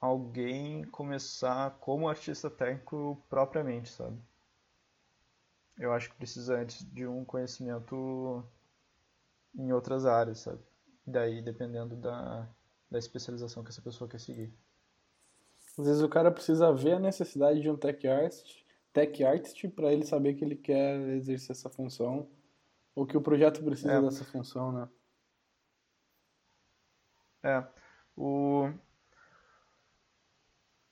alguém 0.00 0.82
começar 0.84 1.72
como 1.78 2.08
artista 2.08 2.48
técnico 2.48 3.22
propriamente, 3.28 3.90
sabe? 3.90 4.18
Eu 5.78 5.92
acho 5.92 6.08
que 6.08 6.16
precisa 6.16 6.56
antes 6.56 6.82
de 6.90 7.06
um 7.06 7.22
conhecimento 7.22 8.42
em 9.54 9.72
outras 9.72 10.06
áreas, 10.06 10.38
sabe? 10.38 10.62
Daí 11.06 11.42
dependendo 11.42 11.94
da, 11.96 12.48
da 12.90 12.98
especialização 12.98 13.62
que 13.62 13.68
essa 13.68 13.82
pessoa 13.82 14.08
quer 14.08 14.20
seguir. 14.20 14.50
Às 15.78 15.86
vezes 15.86 16.02
o 16.02 16.08
cara 16.08 16.30
precisa 16.30 16.72
ver 16.72 16.94
a 16.94 16.98
necessidade 16.98 17.60
de 17.60 17.70
um 17.70 17.76
tech 17.76 18.08
artist, 18.08 18.66
tech 18.92 19.24
artist 19.24 19.68
para 19.70 19.92
ele 19.92 20.04
saber 20.06 20.34
que 20.34 20.44
ele 20.44 20.56
quer 20.56 21.00
exercer 21.10 21.52
essa 21.52 21.70
função 21.70 22.28
ou 22.94 23.06
que 23.06 23.16
o 23.16 23.22
projeto 23.22 23.62
precisa 23.64 23.92
É. 23.94 24.02
dessa 24.02 24.24
função, 24.24 24.72
né? 24.72 24.88
É, 27.42 27.64
o... 28.16 28.68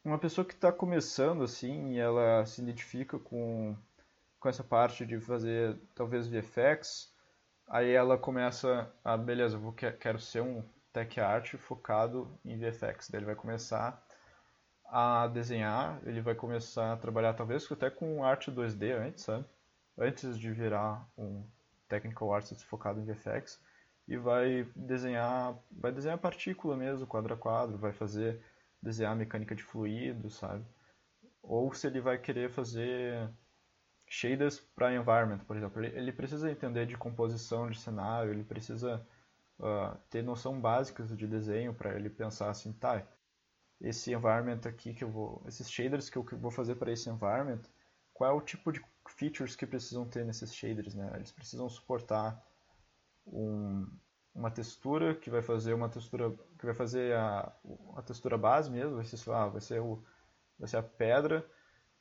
uma 0.04 0.18
pessoa 0.18 0.44
que 0.44 0.54
está 0.54 0.72
começando 0.72 1.42
assim 1.42 1.92
e 1.92 1.98
ela 1.98 2.44
se 2.46 2.60
identifica 2.62 3.18
com, 3.18 3.76
com 4.40 4.48
essa 4.48 4.64
parte 4.64 5.04
de 5.06 5.20
fazer 5.20 5.78
talvez 5.94 6.28
VFX, 6.28 7.12
aí 7.68 7.90
ela 7.92 8.18
começa 8.18 8.92
a, 9.04 9.16
beleza, 9.16 9.56
eu 9.56 9.60
vou, 9.60 9.72
que- 9.72 9.90
quero 9.92 10.18
ser 10.20 10.42
um 10.42 10.62
tech 10.92 11.20
art 11.20 11.56
focado 11.56 12.38
em 12.44 12.58
VFX. 12.58 13.10
Daí 13.10 13.20
ele 13.20 13.26
vai 13.26 13.36
começar 13.36 14.05
a 14.88 15.26
desenhar, 15.28 16.00
ele 16.04 16.20
vai 16.20 16.34
começar 16.34 16.92
a 16.92 16.96
trabalhar 16.96 17.34
talvez 17.34 17.70
até 17.70 17.90
com 17.90 18.24
arte 18.24 18.50
2D 18.50 18.92
antes, 18.92 19.24
sabe? 19.24 19.44
Antes 19.98 20.38
de 20.38 20.50
virar 20.52 21.06
um 21.16 21.44
technical 21.88 22.34
artist 22.34 22.64
focado 22.64 23.00
em 23.00 23.04
VFX 23.04 23.60
e 24.06 24.16
vai 24.16 24.66
desenhar, 24.74 25.56
vai 25.70 25.92
desenhar 25.92 26.18
partícula 26.18 26.76
mesmo, 26.76 27.06
quadro 27.06 27.34
a 27.34 27.36
quadro, 27.36 27.78
vai 27.78 27.92
fazer 27.92 28.40
desenhar 28.82 29.16
mecânica 29.16 29.54
de 29.54 29.62
fluido, 29.62 30.30
sabe? 30.30 30.64
Ou 31.42 31.72
se 31.72 31.86
ele 31.86 32.00
vai 32.00 32.18
querer 32.18 32.50
fazer 32.50 33.28
shaders 34.08 34.60
para 34.60 34.94
environment, 34.94 35.38
por 35.40 35.56
exemplo, 35.56 35.82
ele, 35.84 35.96
ele 35.96 36.12
precisa 36.12 36.50
entender 36.50 36.86
de 36.86 36.96
composição 36.96 37.68
de 37.68 37.78
cenário, 37.78 38.32
ele 38.32 38.44
precisa 38.44 39.04
ah, 39.60 39.96
ter 40.10 40.22
noção 40.22 40.60
básicas 40.60 41.16
de 41.16 41.26
desenho 41.26 41.74
para 41.74 41.94
ele 41.94 42.10
pensar 42.10 42.50
assim, 42.50 42.72
tá, 42.72 43.02
esse 43.80 44.12
environment 44.12 44.60
aqui 44.66 44.94
que 44.94 45.04
eu 45.04 45.10
vou, 45.10 45.42
esses 45.46 45.70
shaders 45.70 46.10
que 46.10 46.16
eu 46.16 46.24
vou 46.24 46.50
fazer 46.50 46.76
para 46.76 46.92
esse 46.92 47.08
environment, 47.10 47.62
qual 48.14 48.30
é 48.30 48.34
o 48.34 48.40
tipo 48.40 48.72
de 48.72 48.82
features 49.08 49.54
que 49.56 49.66
precisam 49.66 50.06
ter 50.06 50.24
nesses 50.24 50.54
shaders, 50.54 50.94
né? 50.94 51.12
Eles 51.16 51.30
precisam 51.32 51.68
suportar 51.68 52.42
um- 53.26 53.86
uma 54.34 54.50
textura 54.50 55.14
que 55.14 55.30
vai 55.30 55.42
fazer 55.42 55.74
uma 55.74 55.88
textura 55.88 56.30
que 56.58 56.66
vai 56.66 56.74
fazer 56.74 57.14
a, 57.14 57.52
a 57.96 58.02
textura 58.02 58.36
base 58.38 58.70
mesmo, 58.70 58.96
vai 58.96 59.04
ser, 59.04 59.30
lá, 59.30 59.48
vai 59.48 59.60
ser 59.60 59.80
o 59.80 60.02
vai 60.58 60.68
ser 60.68 60.78
a 60.78 60.82
pedra 60.82 61.46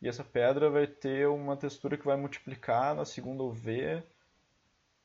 e 0.01 0.07
essa 0.07 0.23
pedra 0.23 0.69
vai 0.69 0.87
ter 0.87 1.27
uma 1.27 1.57
textura 1.57 1.97
que 1.97 2.05
vai 2.05 2.17
multiplicar 2.17 2.95
na 2.95 3.05
segunda 3.05 3.43
UV 3.43 4.03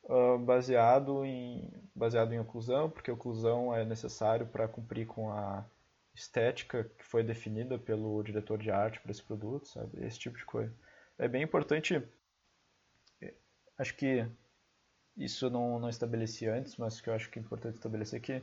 ah, 0.08 0.38
baseado 0.38 1.24
em 1.24 1.70
baseado 1.94 2.32
em 2.32 2.40
oclusão, 2.40 2.90
porque 2.90 3.10
oclusão 3.10 3.74
é 3.74 3.84
necessário 3.84 4.46
para 4.46 4.68
cumprir 4.68 5.06
com 5.06 5.30
a 5.32 5.64
estética 6.20 6.84
que 6.84 7.04
foi 7.04 7.22
definida 7.22 7.78
pelo 7.78 8.22
diretor 8.22 8.58
de 8.58 8.70
arte 8.70 9.00
para 9.00 9.10
esse 9.10 9.22
produto, 9.22 9.66
sabe? 9.68 10.04
Esse 10.04 10.18
tipo 10.18 10.36
de 10.36 10.44
coisa. 10.44 10.72
É 11.18 11.26
bem 11.26 11.42
importante, 11.42 12.02
eh, 13.20 13.34
acho 13.78 13.96
que 13.96 14.26
isso 15.16 15.50
não, 15.50 15.78
não 15.78 15.88
estabeleci 15.88 16.46
antes, 16.46 16.76
mas 16.76 17.00
que 17.00 17.10
eu 17.10 17.14
acho 17.14 17.30
que 17.30 17.38
é 17.38 17.42
importante 17.42 17.74
estabelecer 17.74 18.20
que 18.20 18.42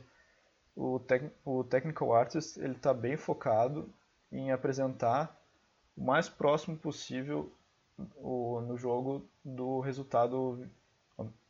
o, 0.76 0.98
tec, 1.00 1.30
o 1.44 1.64
technical 1.64 2.14
artist 2.14 2.58
ele 2.58 2.74
está 2.74 2.92
bem 2.92 3.16
focado 3.16 3.92
em 4.30 4.52
apresentar 4.52 5.36
o 5.96 6.04
mais 6.04 6.28
próximo 6.28 6.76
possível 6.76 7.52
o, 8.16 8.60
no 8.60 8.76
jogo 8.76 9.28
do 9.44 9.80
resultado 9.80 10.68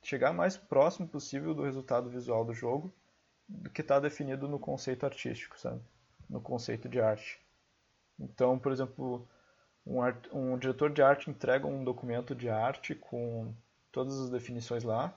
chegar 0.02 0.32
mais 0.32 0.56
próximo 0.56 1.06
possível 1.06 1.54
do 1.54 1.62
resultado 1.62 2.08
visual 2.08 2.44
do 2.44 2.54
jogo 2.54 2.90
do 3.46 3.68
que 3.68 3.82
está 3.82 3.98
definido 4.00 4.48
no 4.48 4.58
conceito 4.58 5.04
artístico, 5.04 5.58
sabe? 5.58 5.82
No 6.28 6.40
conceito 6.40 6.88
de 6.88 7.00
arte. 7.00 7.40
Então, 8.18 8.58
por 8.58 8.72
exemplo, 8.72 9.26
um, 9.86 10.02
art, 10.02 10.26
um 10.32 10.58
diretor 10.58 10.90
de 10.90 11.00
arte 11.00 11.30
entrega 11.30 11.66
um 11.66 11.84
documento 11.84 12.34
de 12.34 12.48
arte 12.48 12.94
com 12.94 13.54
todas 13.90 14.20
as 14.20 14.30
definições 14.30 14.84
lá 14.84 15.16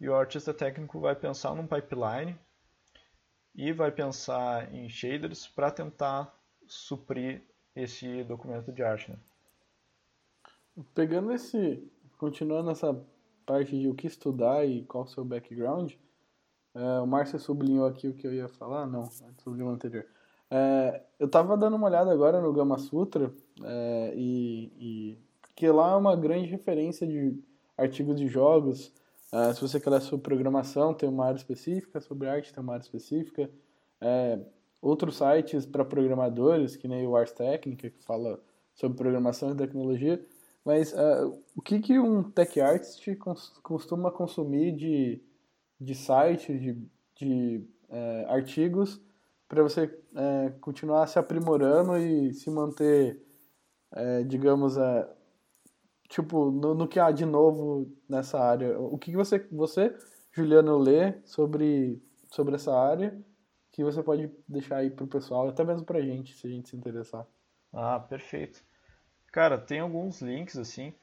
e 0.00 0.08
o 0.08 0.14
artista 0.14 0.52
técnico 0.52 1.00
vai 1.00 1.14
pensar 1.14 1.54
num 1.54 1.66
pipeline 1.66 2.36
e 3.54 3.72
vai 3.72 3.90
pensar 3.90 4.72
em 4.72 4.88
shaders 4.88 5.46
para 5.46 5.70
tentar 5.70 6.34
suprir 6.66 7.42
esse 7.74 8.24
documento 8.24 8.72
de 8.72 8.82
arte. 8.82 9.10
Né? 9.10 9.18
Pegando 10.94 11.32
esse, 11.32 11.90
continuando 12.18 12.70
essa 12.70 12.94
parte 13.44 13.78
de 13.78 13.88
o 13.88 13.94
que 13.94 14.06
estudar 14.06 14.66
e 14.66 14.84
qual 14.84 15.04
o 15.04 15.08
seu 15.08 15.24
background, 15.24 15.92
é, 16.74 17.00
o 17.00 17.06
Márcio 17.06 17.38
sublinhou 17.38 17.86
aqui 17.86 18.08
o 18.08 18.14
que 18.14 18.26
eu 18.26 18.32
ia 18.32 18.48
falar, 18.48 18.86
não, 18.86 19.10
sublinhou 19.42 19.70
anterior. 19.70 20.06
É, 20.50 21.02
eu 21.18 21.28
tava 21.28 21.56
dando 21.56 21.76
uma 21.76 21.86
olhada 21.86 22.12
agora 22.12 22.40
no 22.40 22.52
Gama 22.52 22.78
Sutra 22.78 23.32
é, 23.62 24.12
e, 24.16 24.72
e 24.78 25.18
que 25.54 25.68
lá 25.68 25.92
é 25.92 25.96
uma 25.96 26.16
grande 26.16 26.48
referência 26.48 27.06
de 27.06 27.38
artigos 27.76 28.18
de 28.18 28.26
jogos. 28.26 28.92
É, 29.32 29.52
se 29.54 29.60
você 29.60 29.78
quer 29.78 30.00
sobre 30.00 30.24
programação, 30.24 30.92
tem 30.92 31.08
uma 31.08 31.26
área 31.26 31.38
específica, 31.38 32.00
sobre 32.00 32.28
arte 32.28 32.52
tem 32.52 32.62
uma 32.62 32.72
área 32.74 32.82
específica. 32.82 33.50
É, 34.00 34.40
outros 34.80 35.18
sites 35.18 35.66
para 35.66 35.84
programadores, 35.84 36.76
que 36.76 36.88
nem 36.88 37.06
o 37.06 37.16
Ars 37.16 37.32
Technica, 37.32 37.90
que 37.90 38.02
fala 38.02 38.40
sobre 38.74 38.96
programação 38.96 39.52
e 39.52 39.56
tecnologia. 39.56 40.24
Mas 40.64 40.92
uh, 40.92 41.38
o 41.56 41.62
que, 41.62 41.80
que 41.80 41.98
um 41.98 42.22
tech 42.22 42.60
artist 42.60 43.16
costuma 43.62 44.10
consumir 44.10 44.72
de, 44.72 45.22
de 45.80 45.94
sites, 45.94 46.60
de, 46.60 46.76
de 47.16 47.64
uh, 47.88 48.28
artigos, 48.28 49.00
para 49.50 49.64
você 49.64 49.86
uh, 49.86 50.56
continuar 50.60 51.08
se 51.08 51.18
aprimorando 51.18 51.98
e 51.98 52.32
se 52.32 52.48
manter, 52.48 53.20
digamos, 54.28 54.76
tipo, 56.08 56.52
no, 56.52 56.72
no, 56.72 56.86
que 56.86 57.00
há 57.00 57.10
de 57.10 57.26
novo 57.26 57.92
nessa 58.08 58.38
área? 58.38 58.78
O 58.78 58.96
que, 58.96 59.10
você, 59.10 59.40
você, 59.50 59.92
Juliano, 60.30 60.78
lê 60.78 61.20
sobre, 61.24 62.00
sobre 62.30 62.54
essa 62.54 62.72
área 62.72 63.20
que 63.72 63.82
você 63.82 64.00
pode 64.04 64.30
deixar 64.46 64.76
aí 64.76 64.90
pro 64.90 65.08
pessoal, 65.08 65.48
até 65.48 65.64
mesmo 65.64 65.84
pra 65.84 66.00
gente, 66.00 66.32
se 66.36 66.46
a 66.46 66.50
gente 66.50 66.68
se 66.68 66.76
interessar? 66.76 67.26
Ah, 67.72 67.98
perfeito. 67.98 68.62
Cara, 69.32 69.58
tem 69.58 69.80
alguns 69.80 70.22
links 70.22 70.56
assim, 70.56 70.94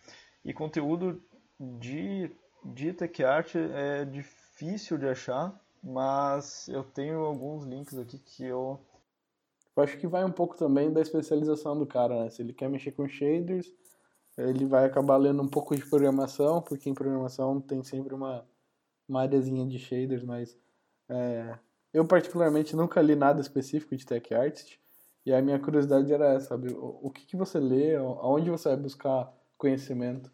e 0.46 0.54
conteúdo 0.54 1.22
de, 1.60 2.32
de 2.64 2.94
tech 2.94 3.26
art 3.26 3.56
é 3.56 4.06
difícil 4.06 4.98
de 4.98 5.08
achar, 5.10 5.54
mas 5.84 6.68
eu 6.68 6.84
tenho 6.84 7.20
alguns 7.20 7.66
links 7.66 7.98
aqui 7.98 8.18
que 8.20 8.44
eu. 8.44 8.80
Eu 9.76 9.84
acho 9.84 9.98
que 9.98 10.08
vai 10.08 10.26
um 10.26 10.32
pouco 10.32 10.58
também 10.58 10.92
da 10.92 11.02
especialização 11.02 11.78
do 11.78 11.86
cara, 11.86 12.24
né? 12.24 12.30
Se 12.30 12.42
ele 12.42 12.54
quer 12.54 12.70
mexer 12.70 12.92
com 12.92 13.08
shaders, 13.08 13.72
ele 14.38 14.66
vai 14.66 14.86
acabar 14.86 15.18
lendo 15.18 15.42
um 15.42 15.48
pouco 15.48 15.76
de 15.76 15.86
programação, 15.86 16.62
porque 16.62 16.90
em 16.90 16.94
programação 16.94 17.62
tem 17.62 17.84
sempre 17.84 18.14
uma, 18.14 18.46
uma 19.08 19.22
areazinha 19.22 19.66
de 19.68 19.78
shaders, 19.78 20.24
mas 20.24 20.58
é, 21.10 21.58
eu 21.94 22.06
particularmente 22.06 22.76
nunca 22.76 23.02
li 23.02 23.16
nada 23.16 23.40
específico 23.40 23.96
de 23.96 24.06
tech 24.06 24.34
artist. 24.34 24.80
E 25.26 25.34
a 25.34 25.42
minha 25.42 25.60
curiosidade 25.60 26.12
era 26.14 26.34
essa, 26.34 26.50
sabe? 26.50 26.72
O, 26.72 27.00
o 27.04 27.12
que, 27.12 27.26
que 27.26 27.36
você 27.36 27.60
lê, 27.60 27.96
aonde 27.96 28.50
você 28.50 28.70
vai 28.70 28.78
buscar 28.78 29.34
conhecimento? 29.58 30.32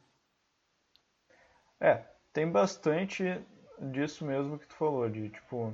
É, 1.80 2.06
tem 2.32 2.50
bastante 2.50 3.24
disso 3.92 4.26
mesmo 4.26 4.58
que 4.58 4.68
tu 4.68 4.76
falou, 4.76 5.10
de 5.10 5.30
tipo, 5.30 5.74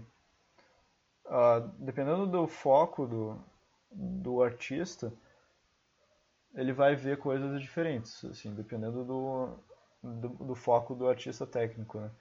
uh, 1.25 1.67
dependendo 1.77 2.27
do 2.27 2.47
foco 2.47 3.05
do, 3.05 3.39
do 3.91 4.41
artista, 4.43 5.13
ele 6.55 6.73
vai 6.73 6.95
ver 6.95 7.17
coisas 7.17 7.61
diferentes, 7.61 8.23
assim, 8.25 8.53
dependendo 8.53 9.03
do, 9.03 9.59
do, 10.01 10.29
do 10.45 10.55
foco 10.55 10.95
do 10.95 11.07
artista 11.07 11.45
técnico, 11.45 11.99
né? 11.99 12.11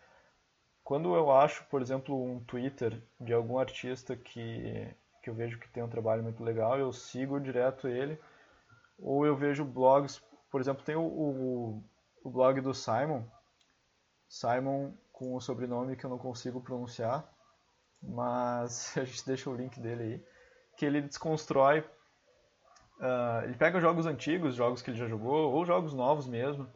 Quando 0.84 1.14
eu 1.14 1.30
acho, 1.30 1.64
por 1.66 1.82
exemplo, 1.82 2.20
um 2.22 2.40
Twitter 2.40 3.02
de 3.20 3.32
algum 3.34 3.58
artista 3.58 4.16
que 4.16 4.94
que 5.28 5.30
eu 5.30 5.34
vejo 5.34 5.58
que 5.58 5.68
tem 5.68 5.82
um 5.82 5.88
trabalho 5.88 6.22
muito 6.22 6.42
legal, 6.42 6.78
eu 6.78 6.92
sigo 6.92 7.38
direto 7.38 7.86
ele. 7.86 8.18
Ou 8.98 9.26
eu 9.26 9.36
vejo 9.36 9.64
blogs, 9.64 10.22
por 10.50 10.60
exemplo, 10.60 10.84
tem 10.84 10.96
o, 10.96 11.02
o, 11.02 11.84
o 12.24 12.30
blog 12.30 12.60
do 12.60 12.74
Simon, 12.74 13.22
Simon 14.28 14.92
com 15.18 15.34
o 15.34 15.40
sobrenome 15.40 15.96
que 15.96 16.04
eu 16.06 16.10
não 16.10 16.18
consigo 16.18 16.60
pronunciar, 16.60 17.28
mas 18.02 18.96
a 18.98 19.04
gente 19.04 19.26
deixa 19.26 19.50
o 19.50 19.56
link 19.56 19.80
dele 19.80 20.02
aí, 20.04 20.24
que 20.76 20.86
ele 20.86 21.02
desconstrói 21.02 21.84
ah, 23.00 23.42
ele 23.44 23.54
pega 23.54 23.80
jogos 23.80 24.06
antigos, 24.06 24.54
jogos 24.54 24.82
que 24.82 24.90
ele 24.90 24.98
já 24.98 25.06
jogou, 25.08 25.52
ou 25.52 25.64
jogos 25.64 25.92
novos 25.94 26.26
mesmo, 26.26 26.68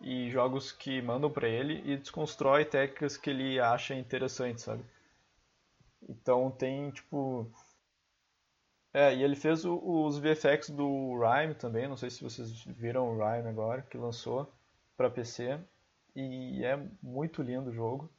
e 0.00 0.30
jogos 0.30 0.72
que 0.72 1.00
mandam 1.02 1.30
pra 1.30 1.48
ele 1.48 1.82
e 1.90 1.96
desconstrói 1.96 2.64
técnicas 2.64 3.16
que 3.16 3.30
ele 3.30 3.60
acha 3.60 3.94
interessantes, 3.94 4.64
sabe? 4.64 4.84
Então 6.08 6.50
tem 6.50 6.90
tipo. 6.90 7.50
É, 8.94 9.14
e 9.14 9.22
ele 9.22 9.36
fez 9.36 9.64
o- 9.64 9.76
os 10.06 10.18
VFX 10.18 10.70
do 10.70 11.18
Rhyme 11.18 11.54
também, 11.54 11.86
não 11.88 11.96
sei 11.96 12.08
se 12.10 12.22
vocês 12.22 12.64
viram 12.64 13.08
o 13.10 13.16
Rhyme 13.18 13.48
agora, 13.48 13.82
que 13.82 13.98
lançou 13.98 14.50
pra 14.96 15.10
PC. 15.10 15.58
E 16.14 16.64
é 16.64 16.76
muito 17.02 17.42
lindo 17.42 17.70
o 17.70 17.74
jogo, 17.74 18.10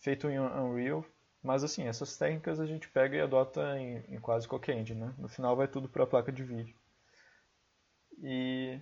feito 0.00 0.28
em 0.28 0.38
Unreal. 0.38 1.04
Mas 1.42 1.62
assim, 1.62 1.86
essas 1.86 2.16
técnicas 2.16 2.58
a 2.58 2.66
gente 2.66 2.88
pega 2.88 3.16
e 3.16 3.20
adota 3.20 3.78
em, 3.78 3.98
em 4.08 4.18
quase 4.20 4.48
qualquer 4.48 4.76
engine, 4.78 5.00
né? 5.00 5.14
No 5.18 5.28
final 5.28 5.54
vai 5.54 5.68
tudo 5.68 5.88
pra 5.88 6.06
placa 6.06 6.32
de 6.32 6.42
vídeo. 6.42 6.74
E 8.22 8.80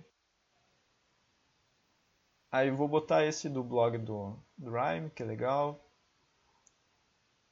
aí 2.49 2.71
vou 2.71 2.87
botar 2.87 3.25
esse 3.25 3.49
do 3.49 3.63
blog 3.63 3.97
do, 3.97 4.39
do 4.57 4.71
Rhyme, 4.71 5.09
que 5.09 5.21
é 5.23 5.25
legal. 5.25 5.85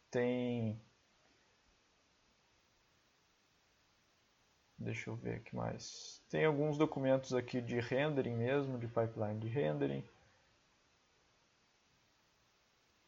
Tem. 0.10 0.80
Deixa 4.78 5.10
eu 5.10 5.16
ver 5.16 5.40
o 5.40 5.44
que 5.44 5.56
mais. 5.56 6.22
Tem 6.30 6.46
alguns 6.46 6.78
documentos 6.78 7.34
aqui 7.34 7.62
de 7.62 7.80
rendering 7.80 8.36
mesmo, 8.36 8.78
de 8.78 8.88
pipeline 8.88 9.40
de 9.40 9.48
rendering. 9.48 10.04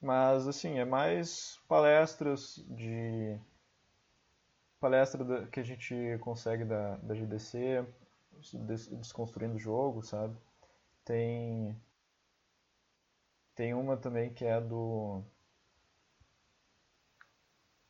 Mas 0.04 0.48
assim, 0.48 0.78
é 0.78 0.86
mais 0.86 1.60
palestras 1.68 2.64
de. 2.70 3.40
Palestra 4.80 5.48
que 5.48 5.60
a 5.60 5.64
gente 5.64 5.96
consegue 6.20 6.64
da, 6.64 6.98
da 6.98 7.16
GDC, 7.16 7.84
des- 8.54 8.88
desconstruindo 8.90 9.56
o 9.56 9.60
jogo, 9.60 10.04
sabe? 10.04 10.38
Tem. 11.06 11.76
Tem 13.56 13.74
uma 13.74 13.98
também 13.98 14.32
que 14.32 14.46
é 14.46 14.62
do. 14.62 15.24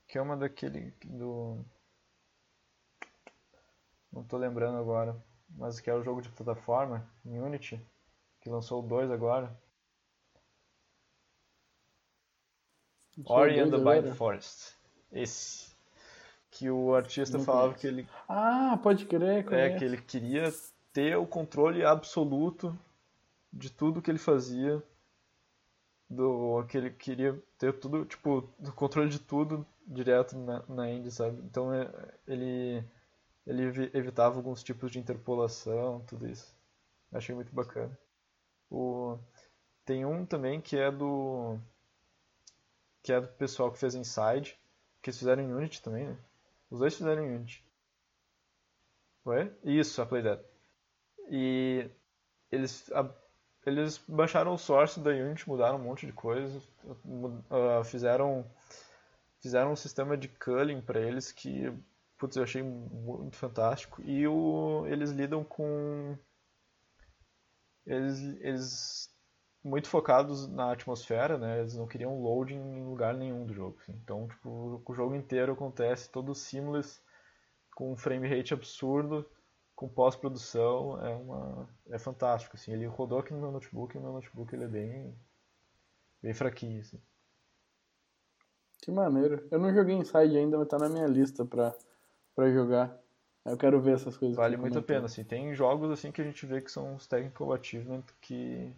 Que 0.07 0.17
é 0.17 0.21
uma 0.21 0.37
daquele. 0.37 0.93
do. 1.03 1.65
Não 4.13 4.23
tô 4.23 4.37
lembrando 4.37 4.77
agora. 4.77 5.13
Mas 5.49 5.81
que 5.81 5.89
é 5.89 5.93
o 5.93 6.01
jogo 6.01 6.21
de 6.21 6.29
plataforma, 6.29 7.05
em 7.25 7.37
Unity, 7.37 7.85
que 8.41 8.49
lançou 8.49 8.81
2 8.81 9.11
agora. 9.11 9.55
Ori 13.25 13.59
and 13.59 13.69
the 13.69 13.77
Blind? 13.77 14.13
Forest. 14.15 14.75
Esse. 15.11 15.71
Que 16.51 16.69
o 16.69 16.93
artista 16.95 17.37
Não 17.37 17.45
falava 17.45 17.65
conheço. 17.73 17.81
que 17.81 17.87
ele, 17.87 18.07
Ah, 18.27 18.79
pode 18.81 19.05
crer, 19.05 19.39
é, 19.39 19.43
conheço. 19.43 19.77
que 19.79 19.85
ele 19.85 19.97
queria 20.01 20.53
ter 20.91 21.15
o 21.17 21.25
controle 21.25 21.83
absoluto 21.83 22.77
de 23.51 23.69
tudo 23.71 24.01
que 24.01 24.11
ele 24.11 24.19
fazia. 24.19 24.81
Do, 26.09 26.63
que 26.69 26.77
ele 26.77 26.91
queria 26.91 27.41
ter 27.57 27.73
tudo, 27.79 28.05
tipo, 28.05 28.47
o 28.59 28.71
controle 28.73 29.09
de 29.09 29.17
tudo 29.19 29.65
direto 29.87 30.37
na, 30.37 30.61
na 30.69 30.89
indie, 30.91 31.09
sabe? 31.09 31.41
Então 31.43 31.73
é, 31.73 31.89
ele, 32.27 32.83
ele 33.47 33.63
evi- 33.63 33.89
evitava 33.95 34.35
alguns 34.35 34.61
tipos 34.63 34.91
de 34.91 34.99
interpolação, 34.99 36.01
tudo 36.05 36.27
isso. 36.27 36.53
Achei 37.11 37.33
muito 37.33 37.51
bacana. 37.53 37.97
O, 38.69 39.17
tem 39.85 40.05
um 40.05 40.23
também 40.23 40.61
que 40.61 40.77
é 40.77 40.91
do 40.91 41.57
que 43.03 43.13
é 43.13 43.21
do 43.21 43.27
pessoal 43.29 43.71
que 43.71 43.79
fez 43.79 43.95
Inside, 43.95 44.57
que 45.01 45.09
eles 45.11 45.19
fizeram 45.19 45.43
em 45.43 45.53
Unity 45.53 45.81
também, 45.83 46.07
né? 46.07 46.17
Os 46.71 46.79
dois 46.79 46.95
fizeram 46.95 47.23
em 47.25 47.35
Unity. 47.37 47.63
Foi? 49.23 49.51
Isso, 49.63 50.01
a 50.01 50.05
Playdead. 50.05 50.41
E 51.29 51.89
eles, 52.51 52.91
a- 52.93 53.09
eles 53.65 53.99
baixaram 54.07 54.53
o 54.53 54.57
source 54.57 54.99
da 55.01 55.11
Unity, 55.11 55.49
mudaram 55.49 55.77
um 55.77 55.83
monte 55.83 56.05
de 56.07 56.13
coisa, 56.13 56.61
ah, 57.51 57.83
fizeram 57.83 58.45
fizeram 59.41 59.73
um 59.73 59.75
sistema 59.77 60.17
de 60.17 60.27
culling 60.29 60.81
para 60.81 60.99
eles 61.01 61.31
que 61.31 61.71
putz, 62.17 62.37
eu 62.37 62.43
achei 62.43 62.63
muito 62.63 63.35
fantástico. 63.37 64.01
E 64.03 64.27
o, 64.27 64.85
eles 64.87 65.11
lidam 65.11 65.43
com 65.43 66.17
eles, 67.85 68.19
eles 68.41 69.12
muito 69.63 69.87
focados 69.87 70.47
na 70.49 70.71
atmosfera, 70.73 71.37
né? 71.37 71.59
Eles 71.59 71.75
não 71.75 71.87
queriam 71.87 72.21
loading 72.21 72.59
em 72.59 72.83
lugar 72.83 73.13
nenhum 73.13 73.45
do 73.45 73.53
jogo. 73.53 73.77
assim. 73.81 73.93
Então, 74.03 74.27
tipo, 74.27 74.83
o 74.85 74.93
jogo 74.93 75.15
inteiro 75.15 75.53
acontece 75.53 76.09
todo 76.09 76.35
seamless, 76.35 77.01
com 77.73 77.93
um 77.93 77.97
frame 77.97 78.27
rate 78.27 78.53
absurdo, 78.53 79.25
com 79.75 79.87
pós-produção, 79.87 81.03
é 81.03 81.15
uma 81.15 81.69
é 81.89 81.97
fantástico 81.97 82.55
assim. 82.55 82.73
Ele 82.73 82.85
rodou 82.85 83.19
aqui 83.19 83.33
no 83.33 83.39
meu 83.39 83.51
notebook, 83.51 83.95
e 83.95 83.99
o 83.99 84.01
meu 84.01 84.11
notebook 84.11 84.53
ele 84.53 84.65
é 84.65 84.67
bem 84.67 85.15
bem 86.21 86.33
fraquinho 86.33 86.81
assim. 86.81 87.01
Que 88.81 88.91
maneiro. 88.91 89.47
Eu 89.49 89.59
não 89.59 89.73
joguei 89.73 89.95
Inside 89.95 90.37
ainda, 90.37 90.57
mas 90.57 90.67
tá 90.67 90.77
na 90.77 90.89
minha 90.89 91.07
lista 91.07 91.45
pra, 91.45 91.73
pra 92.35 92.51
jogar. 92.51 93.01
Eu 93.45 93.57
quero 93.57 93.81
ver 93.81 93.95
essas 93.95 94.17
coisas. 94.17 94.35
Vale 94.37 94.57
muito 94.57 94.77
a 94.77 94.81
pena, 94.81 95.05
assim. 95.05 95.23
Tem 95.23 95.53
jogos 95.55 95.89
assim 95.89 96.11
que 96.11 96.21
a 96.21 96.23
gente 96.23 96.45
vê 96.45 96.61
que 96.61 96.71
são 96.71 96.95
os 96.95 97.07
technical 97.07 97.53
achievement 97.53 98.03
que 98.21 98.73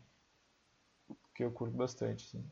que 1.35 1.43
eu 1.43 1.51
curto 1.51 1.75
bastante, 1.75 2.25
assim. 2.25 2.43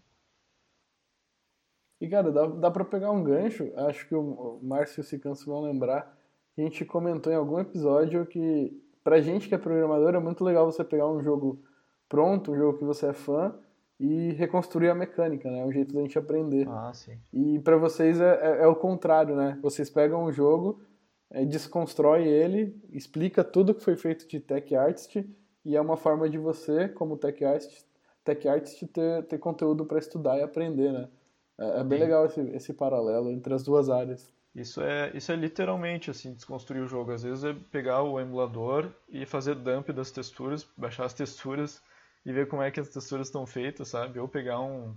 E, 2.02 2.08
cara, 2.10 2.32
dá, 2.32 2.46
dá 2.46 2.70
pra 2.70 2.84
pegar 2.84 3.12
um 3.12 3.24
gancho, 3.24 3.72
acho 3.78 4.06
que 4.08 4.14
o, 4.14 4.60
Márcio 4.62 5.00
e 5.00 5.02
o 5.02 5.04
Cicanço 5.06 5.46
vão 5.46 5.62
lembrar, 5.62 6.18
que 6.54 6.62
a 6.62 6.64
gente 6.66 6.84
comentou 6.84 7.32
em 7.32 7.36
algum 7.38 7.60
episódio 7.60 8.26
que, 8.26 8.78
pra 9.04 9.22
gente 9.22 9.48
que 9.48 9.56
é 9.56 9.58
programador, 9.58 10.14
é 10.14 10.20
muito 10.20 10.44
legal 10.44 10.70
você 10.70 10.84
pegar 10.84 11.08
um 11.08 11.24
jogo 11.24 11.64
pronto, 12.10 12.52
um 12.52 12.58
jogo 12.58 12.78
que 12.78 12.84
você 12.84 13.08
é 13.08 13.14
fã, 13.14 13.56
e 13.98 14.34
reconstruir 14.34 14.90
a 14.90 14.96
mecânica, 14.96 15.50
né? 15.50 15.60
É 15.60 15.66
um 15.66 15.72
jeito 15.72 15.94
da 15.94 16.02
gente 16.02 16.20
aprender. 16.20 16.68
Ah, 16.68 16.92
sim. 16.94 17.18
E 17.32 17.60
pra 17.60 17.78
vocês 17.78 18.20
é, 18.20 18.60
é- 18.60 18.64
é 18.64 18.68
o 18.68 18.76
contrário, 18.76 19.34
né? 19.36 19.58
Vocês 19.62 19.90
pegam 19.90 20.26
um 20.26 20.32
jogo, 20.32 20.82
é, 21.30 21.46
desconstrói 21.46 22.28
ele, 22.28 22.76
explica 22.92 23.46
tudo 23.46 23.74
que 23.74 23.84
foi 23.84 23.96
feito 23.96 24.28
de 24.28 24.42
tech 24.42 24.76
artist, 24.76 25.26
e 25.64 25.76
é 25.76 25.80
uma 25.80 25.96
forma 25.96 26.30
de 26.30 26.38
você, 26.38 26.90
como 26.90 27.16
tech 27.18 27.46
artist, 27.46 27.86
tech 28.24 28.48
artist 28.48 28.86
ter, 28.88 29.24
ter 29.26 29.38
conteúdo 29.38 29.86
pra 29.86 30.00
estudar 30.00 30.38
e 30.38 30.44
aprender, 30.44 30.92
né? 30.92 31.10
É, 31.58 31.80
é 31.80 31.84
bem 31.84 32.00
Sim. 32.00 32.04
legal 32.06 32.26
esse, 32.26 32.42
esse 32.52 32.74
paralelo 32.74 33.32
entre 33.32 33.54
as 33.54 33.64
duas 33.64 33.90
áreas. 33.90 34.32
Isso 34.56 34.82
é, 34.82 35.12
isso 35.16 35.32
é 35.32 35.36
literalmente 35.36 36.12
assim, 36.12 36.34
desconstruir 36.34 36.82
o 36.82 36.88
jogo. 36.88 37.12
Às 37.12 37.24
vezes 37.24 37.44
é 37.44 37.54
pegar 37.72 38.04
o 38.04 38.20
emulador 38.20 38.92
e 39.10 39.26
fazer 39.26 39.56
dump 39.56 39.90
das 39.90 40.12
texturas, 40.12 40.64
baixar 40.78 41.06
as 41.06 41.14
texturas 41.14 41.82
e 42.26 42.32
ver 42.32 42.48
como 42.48 42.62
é 42.62 42.70
que 42.70 42.80
as 42.80 42.90
texturas 42.90 43.28
estão 43.28 43.46
feitas, 43.48 43.90
sabe? 43.90 44.20
Ou 44.20 44.28
pegar 44.28 44.60
um. 44.60 44.96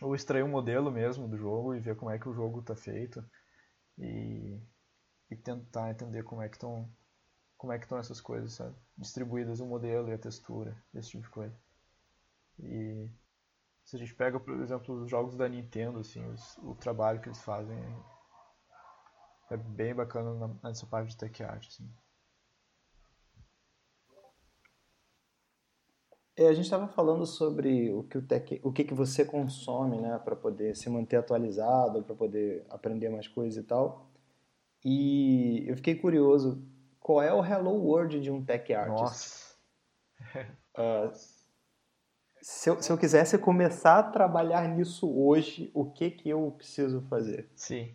Ou 0.00 0.14
extrair 0.14 0.44
um 0.44 0.48
modelo 0.48 0.90
mesmo 0.90 1.28
do 1.28 1.36
jogo 1.36 1.74
e 1.74 1.80
ver 1.80 1.96
como 1.96 2.10
é 2.10 2.18
que 2.18 2.28
o 2.28 2.32
jogo 2.32 2.60
está 2.60 2.76
feito. 2.76 3.24
E, 3.98 4.58
e 5.30 5.36
tentar 5.36 5.90
entender 5.90 6.22
como 6.22 6.40
é 6.40 6.48
que 6.48 6.56
estão 6.56 6.88
como 7.60 7.74
é 7.74 7.78
que 7.78 7.84
estão 7.84 7.98
essas 7.98 8.22
coisas, 8.22 8.54
sabe? 8.54 8.74
Distribuídas 8.96 9.60
o 9.60 9.66
modelo 9.66 10.08
e 10.08 10.14
a 10.14 10.18
textura, 10.18 10.74
esse 10.94 11.10
tipo 11.10 11.24
de 11.24 11.28
coisa. 11.28 11.54
E 12.62 13.10
se 13.84 13.96
a 13.96 13.98
gente 13.98 14.14
pega, 14.14 14.38
por 14.38 14.60
exemplo, 14.60 15.02
os 15.02 15.10
jogos 15.10 15.36
da 15.36 15.48
Nintendo, 15.48 15.98
assim, 15.98 16.24
os- 16.30 16.56
o 16.58 16.74
trabalho 16.74 17.20
que 17.20 17.28
eles 17.28 17.42
fazem 17.42 17.76
é 19.50 19.56
bem 19.56 19.94
bacana 19.94 20.34
na- 20.34 20.54
nessa 20.62 20.86
parte 20.86 21.10
de 21.10 21.16
tech 21.16 21.42
art, 21.42 21.66
assim. 21.66 21.88
É, 26.36 26.46
a 26.48 26.52
gente 26.54 26.64
estava 26.64 26.88
falando 26.88 27.26
sobre 27.26 27.92
o 27.92 28.04
que, 28.04 28.16
o, 28.16 28.22
tech, 28.26 28.60
o 28.64 28.72
que, 28.72 28.84
que 28.84 28.94
você 28.94 29.24
consome, 29.24 30.00
né, 30.00 30.18
para 30.18 30.34
poder 30.34 30.74
se 30.74 30.88
manter 30.88 31.16
atualizado, 31.16 32.02
para 32.02 32.14
poder 32.14 32.64
aprender 32.70 33.10
mais 33.10 33.28
coisas 33.28 33.62
e 33.62 33.66
tal. 33.66 34.10
E 34.84 35.64
eu 35.68 35.76
fiquei 35.76 35.94
curioso, 35.94 36.64
qual 36.98 37.20
é 37.22 37.32
o 37.32 37.44
Hello 37.44 37.72
World 37.72 38.20
de 38.20 38.30
um 38.30 38.42
tech 38.44 38.72
artist? 38.72 39.00
Nossa! 39.00 39.50
Ah, 40.72 41.10
se, 42.42 42.70
eu, 42.70 42.82
se 42.82 42.90
eu 42.90 42.98
quisesse 42.98 43.38
começar 43.38 43.98
a 43.98 44.02
trabalhar 44.02 44.68
nisso 44.68 45.10
hoje, 45.14 45.70
o 45.74 45.90
que 45.90 46.10
que 46.10 46.28
eu 46.28 46.50
preciso 46.56 47.00
fazer? 47.02 47.50
Sim. 47.54 47.94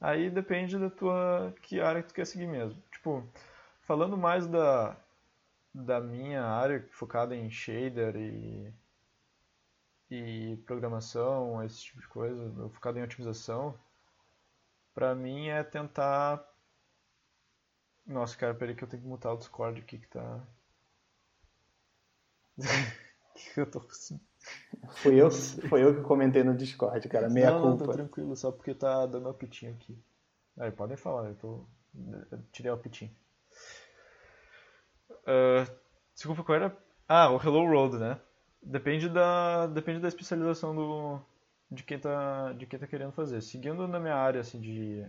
Aí 0.00 0.30
depende 0.30 0.78
da 0.78 0.90
tua 0.90 1.54
que 1.62 1.80
área 1.80 2.02
que 2.02 2.08
tu 2.08 2.14
quer 2.14 2.26
seguir 2.26 2.46
mesmo. 2.46 2.82
Tipo, 2.92 3.24
falando 3.82 4.16
mais 4.16 4.46
da 4.46 4.96
da 5.74 6.00
minha 6.00 6.44
área 6.44 6.88
focada 6.92 7.36
em 7.36 7.50
shader 7.50 8.16
e 8.16 8.72
e 10.10 10.56
programação, 10.66 11.62
esse 11.64 11.82
tipo 11.84 12.00
de 12.00 12.08
coisa, 12.08 12.68
focado 12.70 12.98
em 12.98 13.02
otimização, 13.02 13.78
pra 14.94 15.14
mim 15.16 15.48
é 15.48 15.64
tentar 15.64 16.44
Nossa, 18.06 18.36
cara, 18.36 18.54
peraí 18.54 18.74
que 18.74 18.84
eu 18.84 18.88
tenho 18.88 19.02
que 19.02 19.08
mutar 19.08 19.32
o 19.32 19.38
Discord 19.38 19.80
aqui 19.80 19.98
que 19.98 20.06
tá 20.08 20.46
eu 23.56 23.70
tô 23.70 23.80
Foi 25.02 25.14
eu, 25.16 25.30
foi 25.30 25.82
eu 25.82 25.94
que 25.96 26.02
comentei 26.02 26.42
no 26.42 26.56
Discord, 26.56 27.08
cara, 27.08 27.28
meia 27.28 27.50
não, 27.50 27.70
não, 27.70 27.76
tá 27.76 27.84
culpa. 27.84 27.92
tranquilo, 27.94 28.36
só 28.36 28.50
porque 28.50 28.74
tá 28.74 29.06
dando 29.06 29.28
apitinho 29.28 29.72
aqui. 29.72 29.98
Aí, 30.58 30.70
podem 30.70 30.96
falar, 30.96 31.28
eu 31.28 31.34
tô. 31.36 31.64
Eu 32.30 32.38
tirei 32.52 32.70
o 32.70 32.74
apitinho. 32.74 33.10
ah, 35.26 35.66
desculpa, 36.14 36.42
qual 36.44 36.56
era? 36.56 36.76
Ah, 37.08 37.30
o 37.30 37.36
Hello 37.36 37.60
World, 37.64 37.98
né? 37.98 38.20
Depende 38.62 39.08
da, 39.08 39.66
depende 39.66 40.00
da 40.00 40.08
especialização 40.08 40.74
do, 40.74 41.20
de, 41.70 41.82
quem 41.82 41.98
tá, 41.98 42.52
de 42.52 42.66
quem 42.66 42.78
tá 42.78 42.86
querendo 42.86 43.12
fazer. 43.12 43.40
Seguindo 43.40 43.88
na 43.88 43.98
minha 43.98 44.14
área 44.14 44.40
assim, 44.40 44.60
de, 44.60 45.06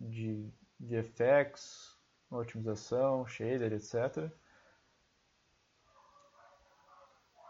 de 0.00 0.48
VFX, 0.80 1.98
otimização, 2.30 3.26
shader, 3.26 3.72
etc. 3.72 4.30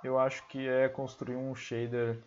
Eu 0.03 0.19
acho 0.19 0.47
que 0.49 0.67
é 0.69 0.89
construir 0.89 1.37
um 1.37 1.55
shader 1.55 2.23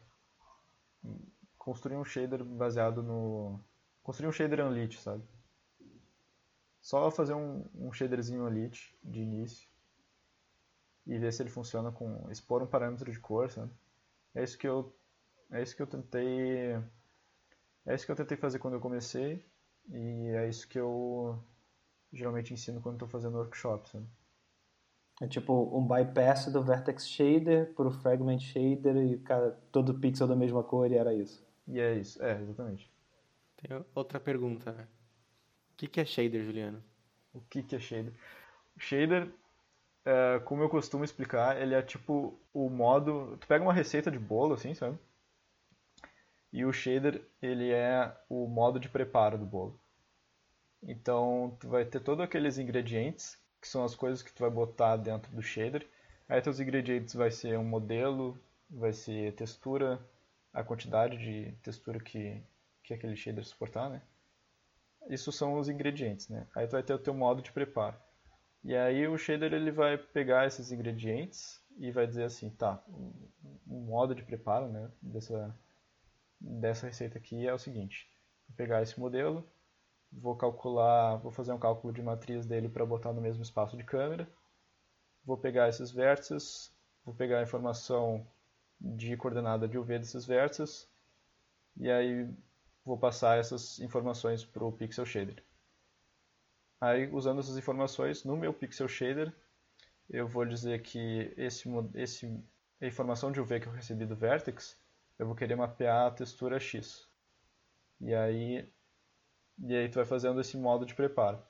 construir 1.58 1.98
um 1.98 2.06
shader 2.06 2.44
baseado 2.44 3.02
no 3.02 3.60
construir 4.04 4.30
um 4.30 4.32
shader 4.32 4.66
Unlit, 4.66 5.00
sabe? 5.02 5.24
Só 6.80 7.10
fazer 7.10 7.34
um, 7.34 7.66
um 7.74 7.92
shaderzinho 7.92 8.46
Unlit 8.46 8.96
de 9.04 9.22
início 9.22 9.68
e 11.06 11.18
ver 11.18 11.34
se 11.34 11.42
ele 11.42 11.50
funciona 11.50 11.92
com 11.92 12.30
expor 12.32 12.62
um 12.62 12.68
parâmetro 12.68 13.12
de 13.12 13.20
cor, 13.20 13.50
sabe? 13.50 13.72
É 14.34 14.44
isso 14.44 14.58
que 14.58 14.68
eu 14.68 14.96
é 15.52 15.62
isso 15.62 15.76
que 15.76 15.82
eu 15.82 15.88
tentei 15.88 16.76
é 17.86 17.96
isso 17.96 18.06
que 18.06 18.12
eu 18.12 18.16
tentei 18.16 18.38
fazer 18.38 18.60
quando 18.60 18.76
eu 18.76 18.82
comecei 18.82 19.44
e 19.90 20.30
é 20.36 20.48
isso 20.48 20.68
que 20.68 20.80
eu 20.80 21.44
geralmente 22.14 22.54
ensino 22.54 22.82
quando 22.82 22.96
estou 22.96 23.08
fazendo 23.08 23.38
workshops, 23.38 23.92
sabe? 23.92 24.08
É 25.22 25.28
tipo 25.28 25.54
um 25.78 25.88
bypass 25.88 26.52
do 26.52 26.62
Vertex 26.62 27.08
Shader 27.08 27.74
pro 27.74 27.92
Fragment 27.92 28.40
Shader 28.40 28.98
e 28.98 29.18
cada, 29.20 29.52
todo 29.72 30.00
pixel 30.00 30.28
da 30.28 30.36
mesma 30.36 30.62
cor 30.62 30.92
e 30.92 30.96
era 30.96 31.14
isso. 31.14 31.46
E 31.68 31.80
é 31.80 31.96
isso, 31.96 32.22
é, 32.22 32.42
exatamente. 32.42 32.92
Tem 33.56 33.86
outra 33.96 34.20
pergunta. 34.20 34.90
O 35.72 35.76
que, 35.78 35.88
que 35.88 36.02
é 36.02 36.06
shader, 36.06 36.44
Juliano? 36.44 36.84
O 37.34 37.42
que, 37.42 37.64
que 37.64 37.76
é 37.76 37.80
shader? 37.80 38.14
O 38.76 38.80
shader, 38.80 39.30
é, 40.04 40.40
como 40.40 40.62
eu 40.64 40.70
costumo 40.70 41.04
explicar, 41.04 41.62
ele 41.62 41.74
é 41.74 41.82
tipo 41.82 42.38
o 42.54 42.70
modo. 42.70 43.38
Tu 43.38 43.48
pega 43.48 43.64
uma 43.64 43.74
receita 43.74 44.12
de 44.12 44.20
bolo, 44.20 44.54
assim, 44.54 44.74
sabe? 44.74 44.98
E 46.52 46.64
o 46.66 46.72
shader, 46.72 47.26
ele 47.42 47.72
é 47.72 48.16
o 48.30 48.48
modo 48.48 48.80
de 48.80 48.90
preparo 48.90 49.38
do 49.38 49.46
bolo. 49.46 49.80
Então, 50.84 51.58
tu 51.60 51.68
vai 51.68 51.84
ter 51.84 52.00
todos 52.00 52.24
aqueles 52.24 52.58
ingredientes, 52.58 53.38
que 53.66 53.72
são 53.72 53.84
as 53.84 53.96
coisas 53.96 54.22
que 54.22 54.32
tu 54.32 54.42
vai 54.42 54.50
botar 54.52 54.96
dentro 54.96 55.36
do 55.36 55.42
shader. 55.42 55.88
Aí, 56.30 56.40
teus 56.40 56.60
ingredientes 56.60 57.16
vai 57.16 57.32
ser 57.32 57.58
um 57.58 57.64
modelo, 57.64 58.40
vai 58.70 58.94
ser 58.94 59.34
textura, 59.34 60.00
a 60.54 60.64
quantidade 60.64 61.18
de 61.18 61.52
textura 61.64 62.00
que, 62.00 62.44
que 62.84 62.94
aquele 62.94 63.16
shader 63.16 63.44
suportar, 63.44 63.90
né? 63.90 64.04
Isso 65.10 65.32
são 65.32 65.58
os 65.58 65.68
ingredientes, 65.68 66.30
né? 66.30 66.48
Aí 66.56 66.68
tu 66.68 66.74
vai 66.74 66.84
ter 66.84 66.94
o 66.94 67.00
teu 67.00 67.14
modo 67.16 67.42
de 67.42 67.52
preparo. 67.52 67.98
E 68.64 68.76
aí 68.76 69.08
o 69.08 69.18
shader 69.18 69.52
ele 69.52 69.72
vai 69.72 69.98
pegar 69.98 70.46
esses 70.46 70.72
ingredientes 70.72 71.60
e 71.80 71.92
vai 71.92 72.06
dizer 72.06 72.26
assim, 72.26 72.52
tá, 72.52 72.84
o 72.88 73.80
modo 73.80 74.14
de 74.14 74.22
preparo, 74.22 74.68
né, 74.68 74.92
dessa 75.02 75.56
dessa 76.40 76.86
receita 76.86 77.18
aqui 77.18 77.48
é 77.48 77.54
o 77.54 77.60
seguinte: 77.60 78.08
pegar 78.56 78.84
esse 78.84 79.00
modelo, 79.00 79.48
vou 80.16 80.36
calcular, 80.36 81.18
vou 81.18 81.32
fazer 81.32 81.54
um 81.54 81.60
cálculo 81.60 81.94
de 81.94 82.02
matriz 82.02 82.46
dele 82.46 82.70
para 82.70 82.86
botar 82.86 83.14
no 83.14 83.22
mesmo 83.22 83.44
espaço 83.44 83.78
de 83.78 83.84
câmera, 83.84 84.28
vou 85.26 85.38
pegar 85.38 85.70
esses 85.70 85.92
vértices, 85.92 86.74
vou 87.04 87.14
pegar 87.14 87.40
a 87.40 87.44
informação 87.44 88.26
de 88.80 89.16
coordenada 89.18 89.68
de 89.68 89.78
UV 89.78 90.00
desses 90.00 90.26
vértices 90.26 90.90
e 91.78 91.90
aí 91.90 92.30
vou 92.84 92.98
passar 92.98 93.38
essas 93.38 93.80
informações 93.80 94.46
para 94.46 94.64
o 94.64 94.72
Pixel 94.72 95.06
Shader. 95.06 95.44
Aí, 96.80 97.10
usando 97.12 97.40
essas 97.40 97.58
informações 97.58 98.24
no 98.24 98.38
meu 98.38 98.54
Pixel 98.54 98.88
Shader, 98.88 99.34
eu 100.10 100.28
vou 100.28 100.46
dizer 100.46 100.82
que 100.82 101.34
esse, 101.36 101.68
esse, 101.96 102.44
a 102.80 102.86
informação 102.86 103.32
de 103.32 103.40
UV 103.40 103.60
que 103.60 103.68
eu 103.68 103.72
recebi 103.72 104.06
do 104.06 104.16
Vertex, 104.16 104.78
eu 105.18 105.26
vou 105.26 105.36
querer 105.36 105.56
mapear 105.56 106.08
a 106.08 106.12
textura 106.12 106.60
X. 106.60 107.08
E 108.00 108.14
aí, 108.14 108.70
e 109.60 109.76
aí 109.76 109.90
tu 109.90 109.96
vai 109.96 110.06
fazendo 110.06 110.40
esse 110.42 110.58
modo 110.58 110.86
de 110.86 110.94
preparo. 110.94 111.42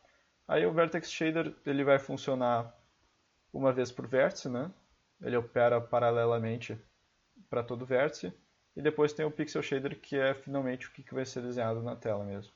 Aí 0.48 0.66
o 0.66 0.72
Vertex 0.74 1.12
Shader 1.12 1.56
ele 1.66 1.84
vai 1.84 1.98
funcionar 1.98 2.74
uma 3.52 3.74
vez 3.74 3.92
por 3.92 4.08
vértice, 4.08 4.50
né? 4.50 4.72
Ele 5.22 5.38
opera 5.38 5.82
paralelamente 5.82 6.78
para 7.50 7.64
todo 7.64 7.86
vértice. 7.86 8.34
E 8.76 8.82
depois 8.82 9.14
tem 9.14 9.26
o 9.26 9.32
Pixel 9.32 9.64
Shader, 9.64 10.00
que 10.00 10.18
é 10.18 10.34
finalmente 10.34 10.88
o 10.88 10.92
que 10.92 11.14
vai 11.14 11.26
ser 11.26 11.42
desenhado 11.42 11.82
na 11.82 11.96
tela 11.96 12.26
mesmo. 12.26 12.54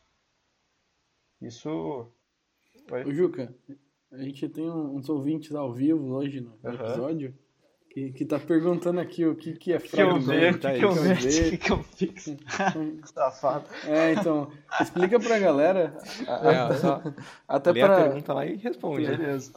Isso. 1.41 2.11
Oi? 2.91 3.03
Ô, 3.05 3.13
Juca, 3.13 3.55
a 4.11 4.17
gente 4.17 4.49
tem 4.49 4.69
uns 4.69 5.07
ouvintes 5.07 5.55
ao 5.55 5.73
vivo 5.73 6.13
hoje 6.13 6.41
no 6.41 6.59
Aham. 6.65 6.73
episódio 6.75 7.33
que, 7.89 8.11
que 8.11 8.25
tá 8.25 8.37
perguntando 8.39 8.99
aqui 8.99 9.25
o 9.25 9.35
que, 9.35 9.53
que 9.53 9.73
é 9.73 9.79
que 9.79 9.99
eu 9.99 10.19
ver, 10.19 10.53
fragmento. 10.53 10.67
o 10.67 10.71
que, 10.71 10.79
que 10.79 10.85
eu 10.85 10.91
ver, 10.93 11.17
o 11.17 11.21
ver. 11.21 11.49
que, 11.51 11.57
que 11.57 11.71
eu 11.71 11.83
fiz. 11.83 12.37
Safado. 13.11 13.65
É, 13.85 14.13
então, 14.13 14.51
explica 14.79 15.19
pra 15.19 15.39
galera. 15.39 15.97
a- 16.27 16.51
É, 16.51 17.13
Até 17.47 17.71
lê 17.71 17.81
a 17.81 17.95
pergunta 17.95 18.33
lá 18.33 18.45
e 18.45 18.55
responde. 18.57 19.07
né? 19.07 19.17
Beleza. 19.17 19.51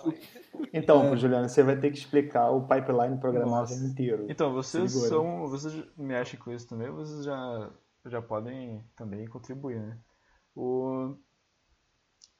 Então, 0.72 1.14
Juliano, 1.16 1.48
você 1.48 1.62
vai 1.62 1.76
ter 1.76 1.90
que 1.90 1.98
explicar 1.98 2.50
o 2.50 2.62
pipeline 2.66 3.18
programável 3.18 3.76
Nossa. 3.76 3.84
inteiro. 3.86 4.26
Então, 4.28 4.52
vocês 4.52 4.90
Segura. 4.92 5.08
são. 5.10 5.48
Vocês 5.48 5.84
mexem 5.96 6.38
com 6.40 6.50
isso 6.52 6.66
também, 6.68 6.88
vocês 6.90 7.24
já, 7.24 7.70
já 8.06 8.22
podem 8.22 8.82
também 8.96 9.26
contribuir, 9.26 9.78
né? 9.80 9.98
O, 10.54 11.14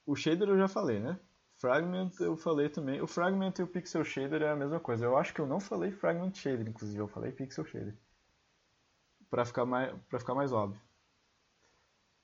o 0.07 0.14
shader 0.14 0.49
eu 0.49 0.59
já 0.59 0.68
falei, 0.68 1.01
né? 1.01 1.18
Fragment 1.63 2.11
eu 2.19 2.37
falei 2.37 2.69
também. 2.69 3.01
O 3.01 3.07
Fragment 3.07 3.55
e 3.61 3.63
o 3.63 3.69
Pixel 3.69 4.03
Shader 4.03 4.43
é 4.43 4.51
a 4.51 4.57
mesma 4.57 4.81
coisa. 4.81 5.05
Eu 5.05 5.17
acho 5.17 5.33
que 5.33 5.41
eu 5.41 5.47
não 5.47 5.61
falei 5.61 5.93
Fragment 5.93 6.35
Shader, 6.35 6.69
inclusive, 6.69 6.99
eu 6.99 7.07
falei 7.07 7.31
Pixel 7.31 7.65
Shader. 7.65 7.95
Pra 9.31 9.45
ficar 9.45 9.65
mais, 9.65 9.95
pra 10.09 10.19
ficar 10.19 10.35
mais 10.35 10.53
óbvio. 10.53 10.81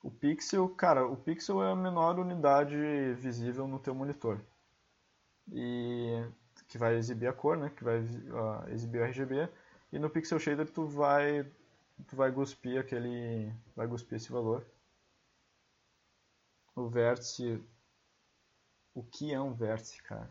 O 0.02 0.10
Pixel, 0.10 0.68
cara, 0.70 1.06
o 1.06 1.16
Pixel 1.16 1.62
é 1.62 1.70
a 1.70 1.76
menor 1.76 2.18
unidade 2.18 2.76
visível 3.14 3.68
no 3.68 3.78
teu 3.78 3.94
monitor. 3.94 4.40
E 5.52 6.20
que 6.66 6.76
vai 6.76 6.96
exibir 6.96 7.28
a 7.28 7.32
cor, 7.32 7.56
né? 7.56 7.70
Que 7.70 7.84
vai 7.84 7.98
ah, 8.34 8.64
exibir 8.70 9.02
o 9.02 9.04
RGB. 9.04 9.48
E 9.92 10.00
no 10.00 10.10
Pixel 10.10 10.40
Shader 10.40 10.68
tu 10.68 10.84
vai 10.88 11.44
tu 12.08 12.16
vai 12.16 12.32
cuspir 12.32 12.80
aquele 12.80 13.52
vai 13.76 13.86
cuspir 13.86 14.16
esse 14.16 14.32
valor. 14.32 14.66
O 16.74 16.88
vértice 16.88 17.62
o 18.98 19.02
que 19.04 19.32
é 19.32 19.40
um 19.40 19.54
vértice, 19.54 20.02
cara? 20.02 20.28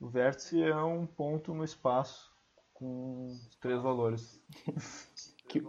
O 0.00 0.08
vértice 0.08 0.62
é 0.62 0.74
um 0.76 1.06
ponto 1.06 1.52
no 1.54 1.64
espaço 1.64 2.30
com 2.74 3.38
três 3.60 3.80
valores. 3.82 4.40
Que, 5.48 5.62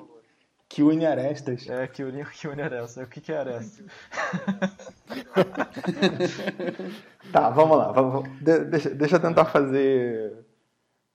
que 0.69 0.81
une 0.81 1.05
arestas. 1.05 1.67
É 1.67 1.85
que 1.87 2.03
une, 2.03 2.23
que 2.25 2.47
une 2.47 2.61
aresta. 2.61 3.03
O 3.03 3.07
que, 3.07 3.19
que 3.19 3.33
é 3.33 3.37
aresta? 3.37 3.83
Tá, 7.33 7.49
vamos 7.49 7.77
lá. 7.77 7.91
Vamos, 7.91 8.29
de- 8.41 8.63
deixa, 8.65 8.89
deixa 8.91 9.15
eu 9.17 9.21
tentar 9.21 9.43
fazer 9.45 10.45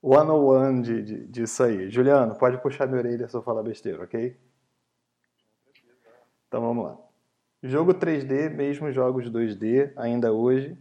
one 0.02 0.30
on 0.30 0.44
one 0.44 0.82
de, 0.82 1.02
de, 1.02 1.26
disso 1.28 1.62
aí. 1.62 1.90
Juliano, 1.90 2.36
pode 2.36 2.58
puxar 2.58 2.86
minha 2.86 2.98
orelha 2.98 3.26
se 3.26 3.34
eu 3.36 3.42
falar 3.42 3.62
besteira, 3.62 4.02
ok? 4.04 4.38
Então 6.48 6.60
vamos 6.60 6.84
lá. 6.84 6.98
Jogo 7.62 7.92
3D, 7.92 8.50
mesmo 8.50 8.92
jogos 8.92 9.28
2D, 9.28 9.92
ainda 9.96 10.32
hoje, 10.32 10.78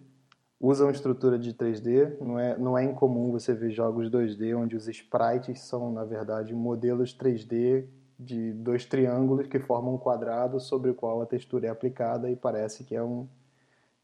usam 0.60 0.92
estrutura 0.92 1.38
de 1.40 1.52
3D. 1.54 2.20
Não 2.20 2.40
é, 2.40 2.58
não 2.58 2.78
é 2.78 2.84
incomum 2.84 3.32
você 3.32 3.54
ver 3.54 3.72
jogos 3.72 4.12
2D 4.12 4.56
onde 4.56 4.76
os 4.76 4.88
sprites 4.88 5.62
são, 5.62 5.92
na 5.92 6.04
verdade, 6.04 6.54
modelos 6.54 7.18
3D 7.18 7.88
de 8.20 8.54
dois 8.54 8.86
triângulos 8.86 9.48
que 9.48 9.60
formam 9.60 9.96
um 9.96 9.98
quadrado 9.98 10.60
sobre 10.60 10.92
o 10.92 10.96
qual 10.96 11.22
a 11.22 11.26
textura 11.26 11.68
é 11.68 11.70
aplicada 11.70 12.30
e 12.30 12.36
parece 12.36 12.84
que 12.84 12.96
é 12.96 13.02
um, 13.02 13.28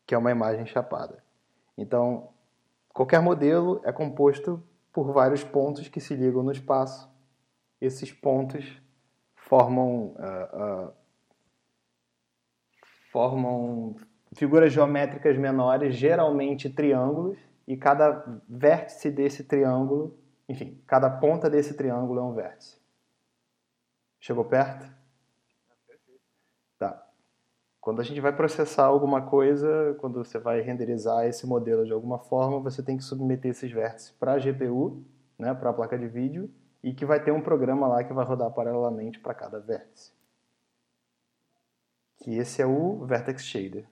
que 0.05 0.15
é 0.15 0.17
uma 0.17 0.31
imagem 0.31 0.65
chapada. 0.65 1.23
Então, 1.77 2.29
qualquer 2.89 3.21
modelo 3.21 3.81
é 3.83 3.91
composto 3.91 4.61
por 4.91 5.11
vários 5.11 5.43
pontos 5.43 5.87
que 5.87 5.99
se 5.99 6.15
ligam 6.15 6.43
no 6.43 6.51
espaço. 6.51 7.07
Esses 7.81 8.11
pontos 8.11 8.81
formam, 9.35 10.15
ah, 10.17 10.49
ah, 10.53 10.91
formam 13.13 13.95
figuras 14.33 14.73
geométricas 14.73 15.37
menores, 15.37 15.95
geralmente 15.95 16.67
triângulos, 16.67 17.37
e 17.67 17.77
cada 17.77 18.41
vértice 18.49 19.11
desse 19.11 19.43
triângulo, 19.43 20.17
enfim, 20.49 20.81
cada 20.87 21.09
ponta 21.09 21.47
desse 21.47 21.77
triângulo 21.77 22.19
é 22.19 22.23
um 22.23 22.33
vértice. 22.33 22.81
Chegou 24.19 24.43
perto? 24.43 24.91
Tá. 26.79 27.07
Quando 27.79 28.01
a 28.01 28.03
gente 28.03 28.19
vai 28.19 28.35
processar 28.35 28.85
alguma 28.85 29.21
coisa, 29.21 29.95
quando 29.99 30.23
você 30.23 30.39
vai 30.39 30.61
renderizar 30.61 31.25
esse 31.25 31.45
modelo 31.45 31.85
de 31.85 31.93
alguma 31.93 32.17
forma, 32.17 32.59
você 32.59 32.81
tem 32.81 32.97
que 32.97 33.03
submeter 33.03 33.51
esses 33.51 33.71
vértices 33.71 34.11
para 34.11 34.33
a 34.33 34.39
GPU, 34.39 35.03
né, 35.37 35.53
para 35.53 35.69
a 35.69 35.73
placa 35.73 35.97
de 35.97 36.07
vídeo, 36.07 36.49
e 36.83 36.93
que 36.93 37.05
vai 37.05 37.23
ter 37.23 37.31
um 37.31 37.41
programa 37.41 37.87
lá 37.87 38.03
que 38.03 38.11
vai 38.11 38.25
rodar 38.25 38.51
paralelamente 38.51 39.19
para 39.19 39.33
cada 39.33 39.59
vértice. 39.59 40.11
Que 42.23 42.37
esse 42.37 42.61
é 42.61 42.65
o 42.65 43.05
Vertex 43.05 43.43
Shader. 43.43 43.85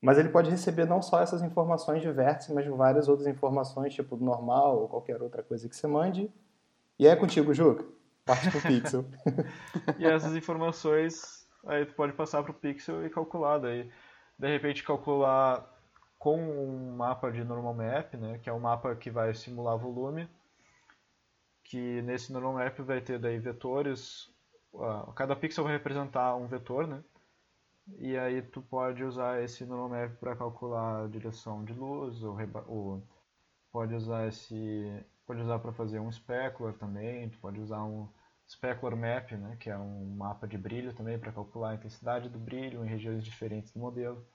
Mas 0.00 0.16
ele 0.16 0.30
pode 0.30 0.50
receber 0.50 0.86
não 0.86 1.02
só 1.02 1.20
essas 1.20 1.42
informações 1.42 2.00
de 2.00 2.10
vértice, 2.10 2.54
mas 2.54 2.66
várias 2.66 3.06
outras 3.06 3.26
informações, 3.28 3.92
tipo 3.92 4.16
normal 4.16 4.80
ou 4.80 4.88
qualquer 4.88 5.20
outra 5.20 5.42
coisa 5.42 5.68
que 5.68 5.76
você 5.76 5.86
mande. 5.86 6.32
E 6.98 7.06
é 7.06 7.14
contigo, 7.14 7.52
Juca. 7.52 7.84
Parte 8.24 8.50
pro 8.50 8.62
Pixel. 8.62 9.04
E 9.98 10.06
essas 10.06 10.34
informações 10.34 11.46
aí 11.66 11.84
tu 11.84 11.92
pode 11.92 12.14
passar 12.14 12.42
pro 12.42 12.54
Pixel 12.54 13.04
e 13.04 13.10
calcular. 13.10 13.58
Daí, 13.58 13.90
de 14.38 14.48
repente, 14.48 14.82
calcular 14.82 15.70
com 16.18 16.40
um 16.40 16.96
mapa 16.96 17.30
de 17.30 17.44
normal 17.44 17.74
map, 17.74 18.14
né, 18.14 18.38
que 18.38 18.48
é 18.48 18.52
um 18.54 18.58
mapa 18.58 18.96
que 18.96 19.10
vai 19.10 19.34
simular 19.34 19.76
volume, 19.76 20.26
que 21.62 22.00
nesse 22.02 22.32
normal 22.32 22.54
map 22.54 22.78
vai 22.80 23.02
ter 23.02 23.18
daí 23.18 23.38
vetores, 23.38 24.34
ah, 24.82 25.12
cada 25.14 25.36
pixel 25.36 25.64
vai 25.64 25.72
representar 25.72 26.36
um 26.36 26.46
vetor, 26.46 26.86
né? 26.86 27.02
E 27.98 28.16
aí 28.16 28.42
tu 28.42 28.60
pode 28.62 29.04
usar 29.04 29.42
esse 29.42 29.64
normal 29.64 29.88
map 29.88 30.18
para 30.18 30.36
calcular 30.36 31.04
a 31.04 31.08
direção 31.08 31.64
de 31.64 31.72
luz, 31.72 32.22
ou, 32.22 32.36
ou 32.66 33.02
pode 33.70 33.94
usar 33.94 34.26
esse, 34.26 35.04
pode 35.24 35.40
usar 35.40 35.58
para 35.60 35.72
fazer 35.72 36.00
um 36.00 36.10
specular 36.10 36.74
também, 36.74 37.30
tu 37.30 37.38
pode 37.38 37.60
usar 37.60 37.84
um 37.84 38.08
specular 38.48 38.96
map, 38.96 39.32
né, 39.32 39.56
que 39.60 39.70
é 39.70 39.78
um 39.78 40.16
mapa 40.16 40.48
de 40.48 40.58
brilho 40.58 40.94
também 40.94 41.18
para 41.18 41.32
calcular 41.32 41.70
a 41.70 41.74
intensidade 41.74 42.28
do 42.28 42.38
brilho 42.38 42.84
em 42.84 42.88
regiões 42.88 43.24
diferentes 43.24 43.72
do 43.72 43.78
modelo. 43.78 44.26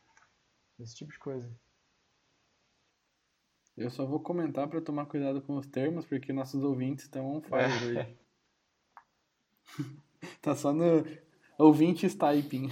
Esse 0.80 0.96
tipo 0.96 1.12
de 1.12 1.20
coisa. 1.20 1.54
Eu 3.78 3.90
só 3.90 4.06
vou 4.06 4.20
comentar 4.20 4.68
pra 4.68 4.82
tomar 4.82 5.06
cuidado 5.06 5.42
com 5.42 5.56
os 5.58 5.68
termos, 5.68 6.06
porque 6.06 6.34
nossos 6.34 6.64
ouvintes 6.64 7.06
estão 7.06 7.34
on 7.34 7.42
fire 7.42 7.62
É. 7.62 7.68
hoje. 7.68 8.18
tá 10.44 10.56
só 10.56 10.74
no 10.74 11.06
ouvintes 11.58 12.16
typing. 12.16 12.70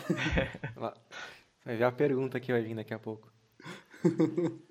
Vai 1.63 1.75
ver 1.77 1.83
a 1.83 1.91
pergunta 1.91 2.39
que 2.39 2.51
vai 2.51 2.61
vir 2.61 2.75
daqui 2.75 2.93
a 2.93 2.99
pouco. 2.99 3.31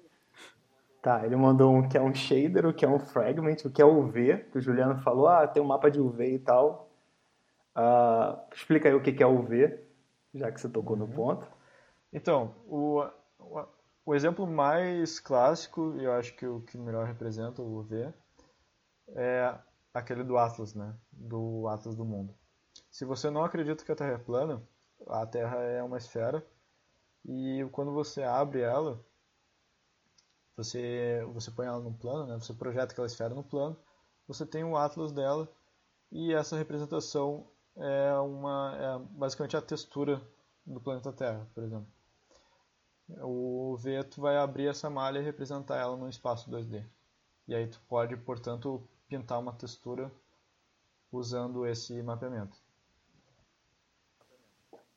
Tá, 1.01 1.25
ele 1.25 1.37
mandou 1.37 1.73
um 1.73 1.89
que 1.89 1.97
é 1.97 2.03
um 2.03 2.13
shader, 2.13 2.67
o 2.67 2.75
que 2.75 2.85
é 2.85 2.89
um 2.89 2.99
fragment, 2.99 3.59
o 3.65 3.71
que 3.71 3.81
é 3.81 3.85
UV, 3.85 4.39
que 4.51 4.59
o 4.59 4.61
Juliano 4.61 5.01
falou, 5.01 5.29
ah, 5.29 5.47
tem 5.47 5.63
um 5.63 5.67
mapa 5.67 5.89
de 5.89 6.01
UV 6.01 6.35
e 6.35 6.39
tal. 6.41 6.91
Ah, 7.73 8.45
explica 8.53 8.89
aí 8.89 8.95
o 8.97 9.01
que 9.01 9.23
é 9.23 9.27
UV, 9.27 9.79
já 10.35 10.51
que 10.51 10.61
você 10.61 10.69
tocou 10.69 10.97
no 10.97 11.07
ponto. 11.07 11.47
Então, 12.13 12.53
o, 12.67 13.05
o, 13.39 13.65
o 14.07 14.15
exemplo 14.15 14.45
mais 14.45 15.21
clássico, 15.21 15.95
e 15.99 16.05
eu 16.05 16.13
acho 16.13 16.35
que 16.35 16.45
o 16.45 16.63
que 16.63 16.77
melhor 16.77 17.07
representa 17.07 17.63
o 17.63 17.79
UV, 17.79 18.13
é 19.11 19.55
aquele 19.95 20.25
do 20.25 20.37
Atlas, 20.37 20.75
né? 20.75 20.95
Do 21.13 21.69
Atlas 21.69 21.95
do 21.95 22.05
mundo. 22.05 22.35
Se 22.99 23.05
você 23.05 23.31
não 23.31 23.45
acredita 23.45 23.85
que 23.85 23.93
a 23.93 23.95
Terra 23.95 24.15
é 24.15 24.19
plana, 24.19 24.61
a 25.07 25.25
Terra 25.25 25.63
é 25.63 25.81
uma 25.81 25.99
esfera, 25.99 26.45
e 27.25 27.65
quando 27.71 27.93
você 27.93 28.25
abre 28.25 28.61
ela, 28.61 29.01
você, 30.57 31.25
você 31.33 31.49
põe 31.53 31.69
ela 31.69 31.79
no 31.79 31.95
plano, 31.95 32.27
né? 32.27 32.41
Você 32.41 32.53
projeta 32.53 32.93
aquela 32.93 33.07
esfera 33.07 33.33
no 33.37 33.45
plano, 33.45 33.79
você 34.27 34.45
tem 34.45 34.65
o 34.65 34.77
Atlas 34.77 35.13
dela, 35.13 35.49
e 36.11 36.35
essa 36.35 36.57
representação 36.57 37.47
é 37.77 38.15
uma 38.15 38.77
é 38.77 38.99
basicamente 39.17 39.57
a 39.57 39.63
textura 39.63 40.21
do 40.67 40.81
planeta 40.81 41.13
Terra, 41.13 41.49
por 41.55 41.63
exemplo. 41.63 41.87
O 43.23 43.77
V 43.77 44.03
tu 44.11 44.21
vai 44.23 44.37
abrir 44.39 44.67
essa 44.67 44.91
malha 44.91 45.21
e 45.21 45.25
representar 45.25 45.77
ela 45.77 45.97
num 45.97 46.09
espaço 46.09 46.51
2D. 46.51 46.85
E 47.47 47.55
aí 47.55 47.69
tu 47.69 47.81
pode, 47.89 48.17
portanto, 48.17 48.83
pintar 49.07 49.39
uma 49.39 49.53
textura 49.53 50.11
usando 51.13 51.65
esse 51.65 52.03
mapeamento. 52.03 52.67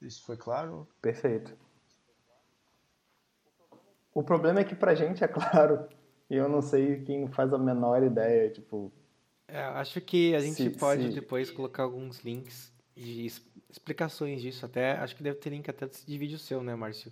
Isso 0.02 0.24
foi 0.24 0.36
claro? 0.38 0.88
Perfeito. 1.02 1.56
O 4.14 4.24
problema 4.24 4.60
é 4.60 4.64
que 4.64 4.76
pra 4.76 4.93
gente 4.95 5.24
é 5.24 5.28
claro, 5.28 5.88
e 6.30 6.36
eu 6.36 6.49
não 6.49 6.62
sei 6.62 7.02
quem 7.04 7.28
faz 7.30 7.54
a 7.54 7.58
menor 7.58 8.04
ideia, 8.04 8.49
tipo, 8.49 8.91
É, 9.47 9.62
acho 9.64 9.99
que 10.02 10.34
a 10.36 10.39
gente 10.39 10.64
Se- 10.64 10.70
pode 10.70 11.10
se- 11.10 11.16
depois 11.20 11.52
colocar 11.52 11.84
alguns 11.84 12.20
links 12.22 12.74
de 12.95 13.26
es- 13.26 13.45
explicações 13.70 14.41
disso. 14.41 14.66
Até 14.66 14.93
acho 14.93 15.16
que 15.16 15.24
deve 15.24 15.38
ter 15.39 15.49
link 15.49 15.70
até 15.70 15.88
de 15.88 16.18
vídeo 16.18 16.38
seu, 16.39 16.64
né, 16.64 16.74
Márcio? 16.76 17.12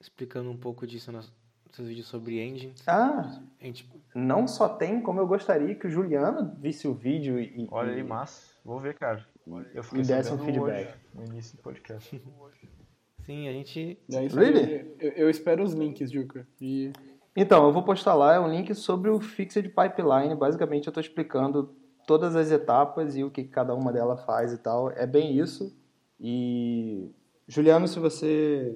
Explicando 0.00 0.50
um 0.50 0.56
pouco 0.56 0.86
disso 0.86 1.10
nos 1.10 1.32
seus 1.72 1.88
vídeos 1.88 2.06
sobre 2.08 2.40
engines. 2.42 2.82
ah, 2.86 3.42
A 3.60 3.64
gente, 3.64 3.88
não 4.14 4.46
só 4.46 4.68
tem 4.68 5.00
como 5.00 5.20
eu 5.20 5.26
gostaria 5.26 5.74
que 5.74 5.86
o 5.86 5.90
Juliano 5.90 6.54
visse 6.58 6.86
o 6.86 6.94
vídeo 6.94 7.38
e, 7.40 7.66
Olha 7.70 7.92
e- 7.92 7.94
aí, 7.96 8.02
mas 8.02 8.54
vou 8.64 8.78
ver, 8.78 8.94
cara. 8.98 9.26
Eu 9.74 9.82
fiquei 9.82 10.00
E 10.00 10.04
desse 10.04 10.32
um 10.32 10.38
feedback. 10.38 10.88
hoje, 10.88 10.96
no 11.14 11.24
início 11.24 11.56
do 11.56 11.62
podcast. 11.62 12.20
sim, 13.24 13.48
a 13.48 13.52
gente 13.52 13.98
É 14.12 14.24
isso 14.24 14.36
Really? 14.36 14.94
Eu, 14.98 15.12
eu 15.12 15.30
espero 15.30 15.62
os 15.62 15.72
links, 15.72 16.10
Juca. 16.10 16.46
E 16.60 16.92
Então, 17.34 17.66
eu 17.66 17.72
vou 17.72 17.82
postar 17.82 18.14
lá 18.14 18.34
é 18.34 18.40
um 18.40 18.50
link 18.50 18.74
sobre 18.74 19.08
o 19.08 19.20
Fixed 19.20 19.68
Pipeline. 19.68 20.34
Basicamente, 20.34 20.86
eu 20.86 20.90
estou 20.90 21.00
explicando 21.00 21.74
todas 22.06 22.34
as 22.34 22.50
etapas 22.50 23.16
e 23.16 23.22
o 23.22 23.30
que 23.30 23.44
cada 23.44 23.74
uma 23.74 23.92
delas 23.92 24.24
faz 24.24 24.52
e 24.52 24.58
tal. 24.58 24.90
É 24.90 25.06
bem 25.06 25.38
isso. 25.38 25.76
E, 26.18 27.10
Juliano, 27.46 27.86
se 27.86 27.98
você... 28.00 28.74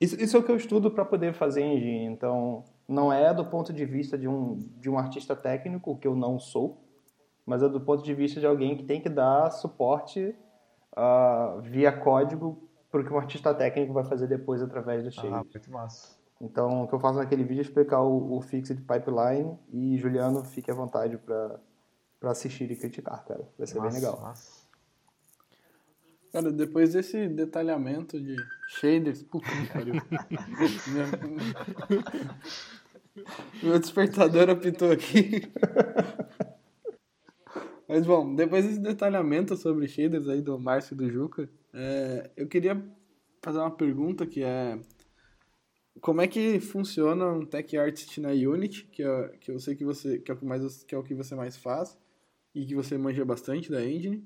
Isso, 0.00 0.20
isso 0.20 0.36
é 0.36 0.40
o 0.40 0.42
que 0.42 0.50
eu 0.50 0.56
estudo 0.56 0.90
para 0.90 1.04
poder 1.04 1.34
fazer 1.34 1.62
engine. 1.62 2.06
Então, 2.06 2.64
não 2.88 3.12
é 3.12 3.32
do 3.32 3.44
ponto 3.44 3.72
de 3.72 3.84
vista 3.84 4.16
de 4.16 4.26
um, 4.26 4.58
de 4.78 4.88
um 4.88 4.98
artista 4.98 5.36
técnico, 5.36 5.96
que 5.98 6.06
eu 6.06 6.14
não 6.14 6.38
sou, 6.38 6.82
mas 7.46 7.62
é 7.62 7.68
do 7.68 7.80
ponto 7.80 8.02
de 8.04 8.14
vista 8.14 8.40
de 8.40 8.46
alguém 8.46 8.76
que 8.76 8.84
tem 8.84 9.00
que 9.00 9.08
dar 9.08 9.50
suporte 9.50 10.34
ah, 10.96 11.58
via 11.62 11.92
código 11.92 12.68
para 12.90 13.00
o 13.00 13.04
que 13.04 13.12
um 13.12 13.18
artista 13.18 13.54
técnico 13.54 13.92
vai 13.92 14.04
fazer 14.04 14.26
depois 14.26 14.62
através 14.62 15.04
do 15.04 15.10
Shade. 15.10 15.28
Ah, 15.28 15.44
muito 15.52 15.70
massa. 15.70 16.16
Então, 16.40 16.82
o 16.84 16.88
que 16.88 16.94
eu 16.94 17.00
faço 17.00 17.18
naquele 17.18 17.44
vídeo 17.44 17.60
é 17.60 17.62
explicar 17.62 18.02
o, 18.02 18.36
o 18.36 18.40
Fixed 18.42 18.80
Pipeline 18.82 19.56
e 19.72 19.96
Juliano, 19.96 20.44
fique 20.44 20.70
à 20.70 20.74
vontade 20.74 21.16
para 21.16 21.58
assistir 22.24 22.70
e 22.70 22.76
criticar, 22.76 23.24
cara. 23.24 23.48
Vai 23.56 23.66
ser 23.66 23.78
massa, 23.78 23.90
bem 23.90 24.00
legal. 24.00 24.20
massa. 24.20 24.62
Cara, 26.32 26.50
depois 26.50 26.92
desse 26.94 27.28
detalhamento 27.28 28.20
de 28.20 28.34
shaders, 28.68 29.22
puta 29.22 29.46
que 29.48 29.72
pariu. 29.72 29.94
Meu- 30.88 31.06
Meu 33.62 33.78
despertador 33.78 34.50
apitou 34.50 34.90
aqui. 34.90 35.42
Mas 37.92 38.06
bom, 38.06 38.34
depois 38.34 38.64
desse 38.64 38.80
detalhamento 38.80 39.54
sobre 39.54 39.86
shaders 39.86 40.26
aí 40.26 40.40
do 40.40 40.58
Márcio 40.58 40.94
e 40.94 40.96
do 40.96 41.10
Juca, 41.10 41.46
é, 41.74 42.30
eu 42.38 42.48
queria 42.48 42.82
fazer 43.42 43.58
uma 43.58 43.70
pergunta 43.70 44.26
que 44.26 44.42
é 44.42 44.80
como 46.00 46.22
é 46.22 46.26
que 46.26 46.58
funciona 46.58 47.30
um 47.30 47.44
tech 47.44 47.76
artist 47.76 48.18
na 48.18 48.30
Unity, 48.30 48.84
que, 48.90 49.02
é, 49.02 49.28
que 49.38 49.50
eu 49.50 49.60
sei 49.60 49.76
que 49.76 49.84
você 49.84 50.18
que 50.18 50.30
é 50.30 50.34
o 50.34 50.38
que 50.38 50.44
mais 50.46 50.82
que 50.84 50.94
é 50.94 50.98
o 50.98 51.02
que 51.02 51.14
você 51.14 51.34
mais 51.34 51.54
faz 51.54 51.98
e 52.54 52.64
que 52.64 52.74
você 52.74 52.96
manja 52.96 53.26
bastante 53.26 53.70
da 53.70 53.84
engine 53.84 54.24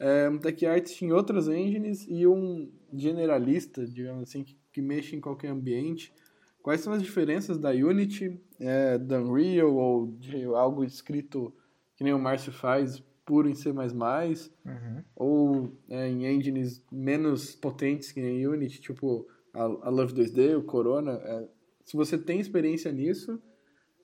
é, 0.00 0.28
um 0.28 0.38
tech 0.38 0.66
artist 0.66 1.04
em 1.04 1.12
outras 1.12 1.46
engines 1.46 2.04
e 2.08 2.26
um 2.26 2.68
generalista, 2.92 3.86
digamos 3.86 4.24
assim, 4.24 4.42
que, 4.42 4.58
que 4.72 4.82
mexe 4.82 5.14
em 5.14 5.20
qualquer 5.20 5.50
ambiente. 5.50 6.12
Quais 6.60 6.80
são 6.80 6.92
as 6.92 7.00
diferenças 7.00 7.58
da 7.58 7.70
Unity, 7.70 8.40
é, 8.58 8.98
da 8.98 9.20
Unreal 9.20 9.72
ou 9.72 10.08
de 10.18 10.42
algo 10.46 10.82
escrito 10.82 11.54
que 11.96 12.04
nem 12.04 12.12
o 12.12 12.18
Márcio 12.18 12.52
faz, 12.52 13.00
puro 13.24 13.48
em 13.48 13.54
C++, 13.54 13.70
Uhum. 13.70 15.04
ou 15.16 15.72
é, 15.88 16.08
em 16.08 16.26
engines 16.26 16.84
menos 16.90 17.54
potentes 17.54 18.12
que 18.12 18.20
nem 18.20 18.46
Unity, 18.46 18.80
tipo 18.80 19.26
a, 19.52 19.62
a 19.62 19.90
Love 19.90 20.12
2D, 20.14 20.58
o 20.58 20.62
Corona. 20.62 21.12
é, 21.12 21.48
se 21.84 21.96
você 21.96 22.16
tem 22.18 22.40
experiência 22.40 22.90
nisso, 22.90 23.40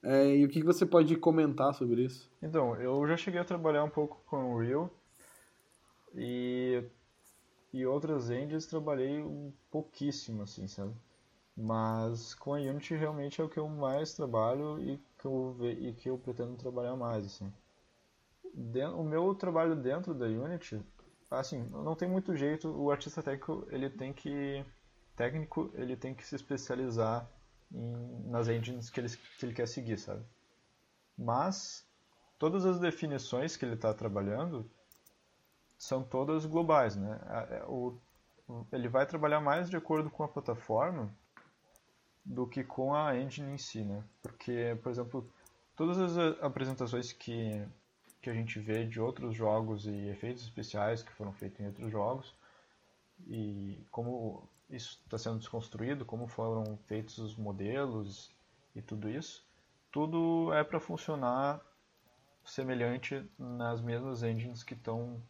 é, 0.02 0.36
e 0.36 0.44
o 0.44 0.48
que 0.48 0.62
você 0.62 0.86
pode 0.86 1.14
comentar 1.16 1.74
sobre 1.74 2.04
isso? 2.04 2.30
Então, 2.42 2.76
eu 2.76 3.06
já 3.06 3.16
cheguei 3.16 3.40
a 3.40 3.44
trabalhar 3.44 3.84
um 3.84 3.90
pouco 3.90 4.22
com 4.26 4.36
o 4.36 4.56
Unreal 4.56 4.90
e, 6.14 6.82
e 7.72 7.84
outras 7.86 8.30
engines 8.30 8.66
trabalhei 8.66 9.22
um 9.22 9.52
pouquíssimo, 9.70 10.42
assim, 10.42 10.66
sabe? 10.66 10.94
Mas 11.56 12.34
com 12.34 12.54
a 12.54 12.58
Unity 12.58 12.94
realmente 12.94 13.40
é 13.40 13.44
o 13.44 13.48
que 13.48 13.58
eu 13.58 13.68
mais 13.68 14.14
trabalho 14.14 14.78
e 14.80 14.98
que 15.18 15.26
eu, 15.26 15.56
e 15.78 15.92
que 15.92 16.08
eu 16.08 16.16
pretendo 16.18 16.56
trabalhar 16.56 16.96
mais, 16.96 17.26
assim. 17.26 17.52
O 18.54 19.02
meu 19.02 19.34
trabalho 19.34 19.74
dentro 19.76 20.14
da 20.14 20.26
Unity, 20.26 20.80
assim, 21.30 21.62
não 21.70 21.94
tem 21.94 22.08
muito 22.08 22.36
jeito, 22.36 22.68
o 22.68 22.90
artista 22.90 23.22
técnico, 23.22 23.66
ele 23.70 23.88
tem 23.90 24.12
que 24.12 24.64
técnico, 25.16 25.70
ele 25.74 25.96
tem 25.96 26.14
que 26.14 26.26
se 26.26 26.34
especializar 26.36 27.28
em, 27.72 28.28
nas 28.30 28.48
engines 28.48 28.90
que 28.90 29.00
ele, 29.00 29.08
que 29.08 29.46
ele 29.46 29.54
quer 29.54 29.68
seguir, 29.68 29.98
sabe? 29.98 30.24
Mas 31.16 31.86
todas 32.38 32.64
as 32.66 32.80
definições 32.80 33.56
que 33.56 33.64
ele 33.64 33.74
está 33.74 33.94
trabalhando 33.94 34.68
são 35.78 36.02
todas 36.04 36.46
globais, 36.46 36.94
né? 36.96 37.18
É, 37.50 37.64
o- 37.66 37.98
ele 38.72 38.88
vai 38.88 39.06
trabalhar 39.06 39.40
mais 39.40 39.70
de 39.70 39.76
acordo 39.76 40.10
com 40.10 40.22
a 40.24 40.28
plataforma 40.28 41.12
do 42.24 42.46
que 42.46 42.62
com 42.62 42.94
a 42.94 43.16
engine 43.16 43.52
em 43.52 43.58
si, 43.58 43.82
né? 43.84 44.02
Porque, 44.22 44.76
por 44.82 44.90
exemplo, 44.90 45.28
todas 45.76 45.98
as 45.98 46.16
apresentações 46.42 47.12
que, 47.12 47.64
que 48.20 48.28
a 48.28 48.34
gente 48.34 48.58
vê 48.58 48.84
de 48.84 49.00
outros 49.00 49.34
jogos 49.34 49.86
e 49.86 50.08
efeitos 50.08 50.42
especiais 50.42 51.02
que 51.02 51.12
foram 51.12 51.32
feitos 51.32 51.60
em 51.60 51.66
outros 51.66 51.90
jogos, 51.90 52.34
e 53.26 53.84
como 53.90 54.48
isso 54.68 55.00
está 55.04 55.18
sendo 55.18 55.38
desconstruído, 55.38 56.04
como 56.04 56.26
foram 56.26 56.76
feitos 56.86 57.18
os 57.18 57.36
modelos 57.36 58.30
e 58.74 58.80
tudo 58.80 59.08
isso, 59.08 59.44
tudo 59.90 60.52
é 60.52 60.62
para 60.62 60.78
funcionar 60.78 61.60
semelhante 62.44 63.24
nas 63.38 63.80
mesmas 63.80 64.22
engines 64.22 64.62
que 64.62 64.74
estão 64.74 65.20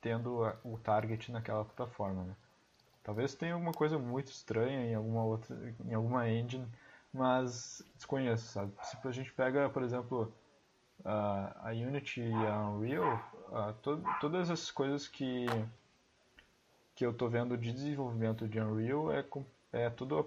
tendo 0.00 0.42
o 0.64 0.78
target 0.78 1.30
naquela 1.30 1.64
plataforma, 1.64 2.24
né? 2.24 2.36
Talvez 3.02 3.34
tenha 3.34 3.54
alguma 3.54 3.72
coisa 3.72 3.98
muito 3.98 4.30
estranha 4.30 4.84
em 4.84 4.94
alguma 4.94 5.24
outra, 5.24 5.56
em 5.84 5.94
alguma 5.94 6.28
engine, 6.28 6.66
mas 7.12 7.82
desconheço, 7.94 8.46
sabe? 8.46 8.72
Se 8.82 8.96
a 9.02 9.10
gente 9.10 9.32
pega, 9.32 9.68
por 9.70 9.82
exemplo, 9.82 10.32
a 11.04 11.68
a 11.68 11.72
Unity 11.72 12.20
e 12.20 12.32
a 12.46 12.68
Unreal, 12.70 13.20
a 13.52 13.72
to- 13.74 14.02
todas 14.20 14.50
as 14.50 14.70
coisas 14.70 15.08
que 15.08 15.46
que 16.94 17.04
eu 17.04 17.12
tô 17.14 17.28
vendo 17.28 17.56
de 17.56 17.72
desenvolvimento 17.72 18.46
de 18.46 18.60
Unreal 18.60 19.10
é, 19.12 19.24
é 19.72 19.90
tudo 19.90 20.26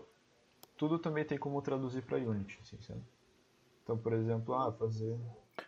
tudo 0.77 0.97
também 0.99 1.23
tem 1.23 1.37
como 1.37 1.61
traduzir 1.61 2.01
para 2.03 2.17
Unity, 2.17 2.59
assim, 2.61 2.77
sabe? 2.81 3.01
Então, 3.83 3.97
por 3.97 4.13
exemplo, 4.13 4.53
ah, 4.55 4.71
fazer 4.71 5.17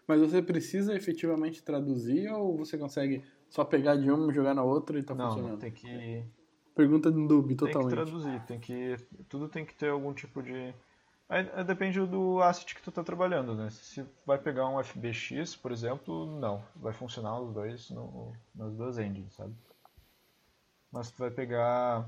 Mas 0.07 0.19
você 0.21 0.41
precisa 0.41 0.95
efetivamente 0.95 1.61
traduzir 1.63 2.31
ou 2.31 2.57
você 2.57 2.77
consegue 2.77 3.23
só 3.49 3.63
pegar 3.63 3.95
de 3.97 4.09
uma, 4.09 4.33
jogar 4.33 4.53
na 4.53 4.63
outra 4.63 4.97
e 4.97 5.03
tá 5.03 5.13
não, 5.13 5.27
funcionando? 5.27 5.59
tem 5.59 5.71
que 5.71 6.23
Pergunta 6.73 7.09
do 7.09 7.19
noob, 7.19 7.47
tem 7.47 7.55
que 7.57 7.65
totalmente. 7.65 7.93
traduzir, 7.93 8.41
tem 8.45 8.59
que 8.59 8.97
tudo 9.29 9.47
tem 9.47 9.65
que 9.65 9.73
ter 9.73 9.89
algum 9.89 10.13
tipo 10.13 10.41
de 10.43 10.73
Aí, 11.27 11.49
aí 11.53 11.63
depende 11.63 11.99
do 12.05 12.41
asset 12.41 12.75
que 12.75 12.81
tu 12.81 12.91
tá 12.91 13.03
trabalhando, 13.03 13.55
né? 13.55 13.69
Se 13.71 14.05
vai 14.25 14.37
pegar 14.37 14.67
um 14.67 14.81
FBX, 14.83 15.55
por 15.55 15.71
exemplo, 15.71 16.39
não, 16.39 16.63
vai 16.75 16.93
funcionar 16.93 17.39
os 17.39 17.53
dois 17.53 17.89
no, 17.89 18.31
nas 18.53 18.75
duas 18.75 18.99
engines, 18.99 19.33
sabe? 19.33 19.55
Mas 20.91 21.09
tu 21.09 21.17
vai 21.17 21.31
pegar 21.31 22.07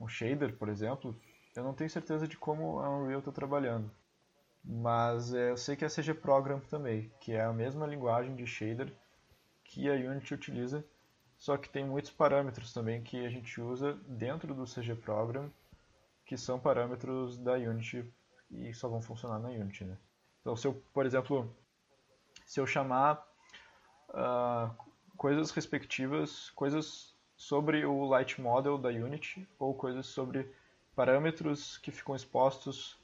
um 0.00 0.08
shader, 0.08 0.56
por 0.56 0.68
exemplo, 0.68 1.14
eu 1.54 1.62
não 1.62 1.72
tenho 1.72 1.88
certeza 1.88 2.26
de 2.26 2.36
como 2.36 2.80
a 2.80 2.90
Unreal 2.90 3.22
tá 3.22 3.32
trabalhando. 3.32 3.90
Mas 4.64 5.32
é, 5.32 5.50
eu 5.50 5.56
sei 5.56 5.76
que 5.76 5.84
é 5.84 5.88
CG 5.88 6.14
Program 6.14 6.60
também, 6.60 7.10
que 7.20 7.32
é 7.32 7.42
a 7.42 7.52
mesma 7.52 7.86
linguagem 7.86 8.34
de 8.34 8.46
shader 8.46 8.92
que 9.64 9.88
a 9.88 9.94
Unity 9.94 10.34
utiliza, 10.34 10.84
só 11.36 11.56
que 11.56 11.68
tem 11.68 11.84
muitos 11.84 12.10
parâmetros 12.10 12.72
também 12.72 13.02
que 13.02 13.24
a 13.24 13.30
gente 13.30 13.60
usa 13.60 13.94
dentro 14.06 14.52
do 14.54 14.64
CG 14.64 14.94
Program, 14.96 15.50
que 16.26 16.36
são 16.36 16.58
parâmetros 16.58 17.38
da 17.38 17.54
Unity 17.54 18.04
e 18.50 18.72
só 18.74 18.88
vão 18.88 19.00
funcionar 19.00 19.38
na 19.38 19.48
Unity, 19.48 19.84
né? 19.84 19.96
Então, 20.40 20.56
se 20.56 20.66
eu, 20.66 20.82
por 20.92 21.04
exemplo, 21.04 21.54
se 22.46 22.60
eu 22.60 22.66
chamar 22.66 23.26
ah, 24.10 24.70
coisas 25.16 25.50
respectivas, 25.50 26.50
coisas 26.50 27.14
sobre 27.36 27.84
o 27.84 28.04
Light 28.06 28.40
Model 28.40 28.78
da 28.78 28.88
Unity 28.88 29.46
ou 29.58 29.74
coisas 29.74 30.06
sobre 30.06 30.50
parâmetros 30.96 31.78
que 31.78 31.90
ficam 31.90 32.16
expostos 32.16 32.98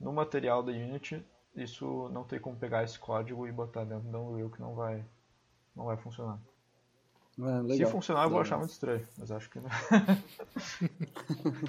no 0.00 0.12
material 0.12 0.62
da 0.62 0.72
Unity, 0.72 1.24
isso 1.54 2.08
não 2.10 2.24
tem 2.24 2.38
como 2.38 2.56
pegar 2.56 2.84
esse 2.84 2.98
código 2.98 3.46
e 3.46 3.52
botar 3.52 3.84
dentro 3.84 4.08
da 4.10 4.18
Unreal 4.18 4.50
que 4.50 4.60
não 4.60 4.74
vai, 4.74 5.04
não 5.74 5.84
vai 5.84 5.96
funcionar. 5.96 6.38
Ah, 7.40 7.62
Se 7.70 7.84
funcionar, 7.86 8.22
eu 8.24 8.30
vou 8.30 8.38
Legal. 8.38 8.42
achar 8.42 8.58
muito 8.58 8.70
estranho, 8.70 9.06
mas 9.18 9.30
acho 9.30 9.50
que 9.50 9.58
não. 9.58 9.68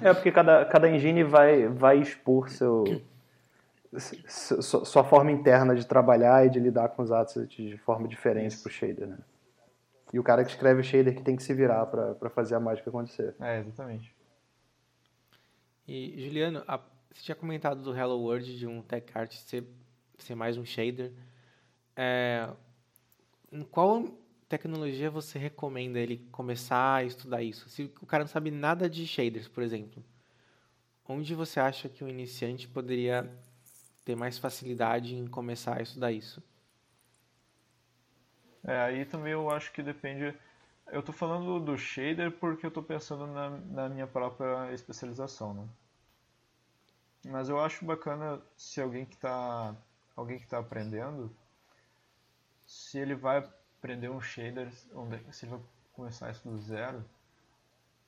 É 0.00 0.14
porque 0.14 0.30
cada, 0.30 0.64
cada 0.64 0.88
engine 0.88 1.24
vai, 1.24 1.66
vai 1.68 1.98
expor 1.98 2.48
seu, 2.48 2.84
sua 4.28 5.04
forma 5.04 5.30
interna 5.30 5.74
de 5.74 5.86
trabalhar 5.86 6.46
e 6.46 6.50
de 6.50 6.58
lidar 6.58 6.88
com 6.90 7.02
os 7.02 7.10
assets 7.12 7.56
de 7.56 7.76
forma 7.78 8.06
diferente 8.08 8.52
Isso. 8.52 8.62
pro 8.62 8.72
shader, 8.72 9.06
né? 9.06 9.18
E 10.12 10.18
o 10.18 10.22
cara 10.22 10.44
que 10.44 10.50
escreve 10.50 10.80
o 10.80 10.84
shader 10.84 11.14
que 11.14 11.22
tem 11.22 11.36
que 11.36 11.42
se 11.42 11.52
virar 11.52 11.86
pra 11.86 12.30
fazer 12.30 12.54
a 12.54 12.60
mágica 12.60 12.90
acontecer. 12.90 13.34
É, 13.40 13.58
exatamente. 13.60 14.14
E, 15.86 16.14
Juliano, 16.24 16.62
a- 16.66 16.80
você 17.12 17.22
tinha 17.22 17.34
comentado 17.34 17.82
do 17.82 17.96
Hello 17.96 18.18
World, 18.20 18.58
de 18.58 18.66
um 18.66 18.82
tech 18.82 19.10
art 19.16 19.32
ser, 19.34 19.64
ser 20.18 20.34
mais 20.34 20.56
um 20.56 20.64
shader. 20.64 21.12
É, 21.96 22.48
em 23.50 23.62
qual 23.62 24.04
tecnologia 24.48 25.10
você 25.10 25.38
recomenda 25.38 25.98
ele 25.98 26.26
começar 26.30 26.96
a 26.96 27.04
estudar 27.04 27.42
isso? 27.42 27.68
Se 27.68 27.84
o 28.00 28.06
cara 28.06 28.24
não 28.24 28.28
sabe 28.28 28.50
nada 28.50 28.88
de 28.88 29.06
shaders, 29.06 29.48
por 29.48 29.62
exemplo, 29.62 30.04
onde 31.08 31.34
você 31.34 31.58
acha 31.60 31.88
que 31.88 32.04
o 32.04 32.08
iniciante 32.08 32.68
poderia 32.68 33.30
ter 34.06 34.16
mais 34.16 34.38
facilidade 34.38 35.16
em 35.16 35.26
começar 35.26 35.78
a 35.78 35.82
estudar 35.82 36.12
isso? 36.12 36.40
É, 38.64 38.80
aí 38.80 39.04
também 39.04 39.32
eu 39.32 39.50
acho 39.50 39.72
que 39.72 39.82
depende. 39.82 40.32
Eu 40.86 41.02
tô 41.02 41.12
falando 41.12 41.58
do 41.58 41.76
shader 41.76 42.30
porque 42.30 42.64
eu 42.64 42.70
tô 42.70 42.82
pensando 42.82 43.26
na, 43.26 43.50
na 43.50 43.88
minha 43.88 44.06
própria 44.06 44.72
especialização, 44.72 45.52
né? 45.52 45.68
Mas 47.26 47.48
eu 47.48 47.60
acho 47.60 47.84
bacana 47.84 48.40
se 48.56 48.80
alguém 48.80 49.04
que 49.04 49.16
tá, 49.16 49.74
alguém 50.14 50.38
que 50.38 50.46
tá 50.46 50.58
aprendendo, 50.58 51.34
se 52.64 52.98
ele 52.98 53.16
vai 53.16 53.38
aprender 53.38 54.08
um 54.08 54.20
shader, 54.20 54.70
se 55.32 55.46
ele 55.46 55.56
vai 55.56 55.60
começar 55.92 56.30
isso 56.30 56.48
do 56.48 56.56
zero, 56.58 57.04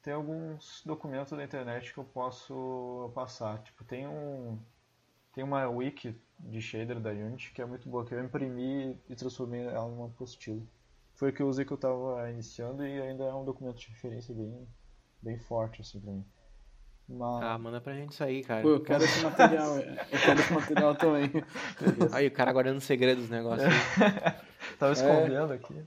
tem 0.01 0.13
alguns 0.13 0.83
documentos 0.85 1.37
da 1.37 1.43
internet 1.43 1.93
que 1.93 1.99
eu 1.99 2.05
posso 2.05 3.11
passar. 3.17 3.59
Tipo, 3.65 3.83
tem 3.83 4.07
um, 4.07 4.57
tem 5.39 5.45
uma 5.45 5.69
wiki 5.69 6.21
de 6.37 6.61
shader 6.61 6.99
da 6.99 7.11
Unity 7.11 7.53
que 7.53 7.63
é 7.63 7.65
muito 7.65 7.89
boa, 7.89 8.05
que 8.05 8.13
eu 8.13 8.25
imprimi 8.25 8.99
e 9.09 9.15
transformei 9.15 9.67
ela 9.67 9.87
numa 9.87 10.07
apostila. 10.07 10.61
Foi 11.15 11.31
o 11.31 11.33
que 11.33 11.41
eu 11.41 11.49
usei 11.49 11.65
que 11.65 11.71
eu 11.73 11.77
estava 11.77 12.29
iniciando 12.29 12.85
e 12.85 13.01
ainda 13.01 13.23
é 13.23 13.33
um 13.33 13.45
documento 13.45 13.77
de 13.79 13.87
referência 13.87 14.35
bem, 14.35 14.67
bem 15.23 15.39
forte 15.39 15.81
assim 15.81 16.01
pra 16.01 16.11
mim. 16.11 16.25
Mas, 17.09 17.45
Ah, 17.45 17.57
manda 17.57 17.81
pra 17.81 17.95
gente 17.95 18.21
aí, 18.21 18.43
cara. 18.43 18.63
Pô, 18.63 18.71
eu 18.71 18.83
quero 18.83 19.05
esse 19.05 19.23
material, 19.23 19.79
é. 19.79 20.07
eu 20.11 20.19
quero 20.19 20.41
esse 20.41 20.53
material 20.53 20.97
também. 20.97 21.31
Aí 22.13 22.27
o 22.27 22.33
cara 22.33 22.53
guardando 22.53 22.81
segredos 22.81 23.23
dos 23.23 23.31
negócios. 23.31 23.73
tava 24.77 24.93
escondendo 24.93 25.53
aqui. 25.53 25.87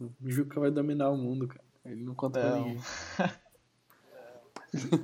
O 0.00 0.30
Juca 0.30 0.60
vai 0.60 0.70
dominar 0.70 1.10
o 1.10 1.16
mundo, 1.16 1.48
cara. 1.48 1.64
Ele 1.84 2.04
não 2.04 2.14
conta 2.14 2.38
pra 2.38 2.50
Não. 2.50 2.64
ninguém. 2.64 2.82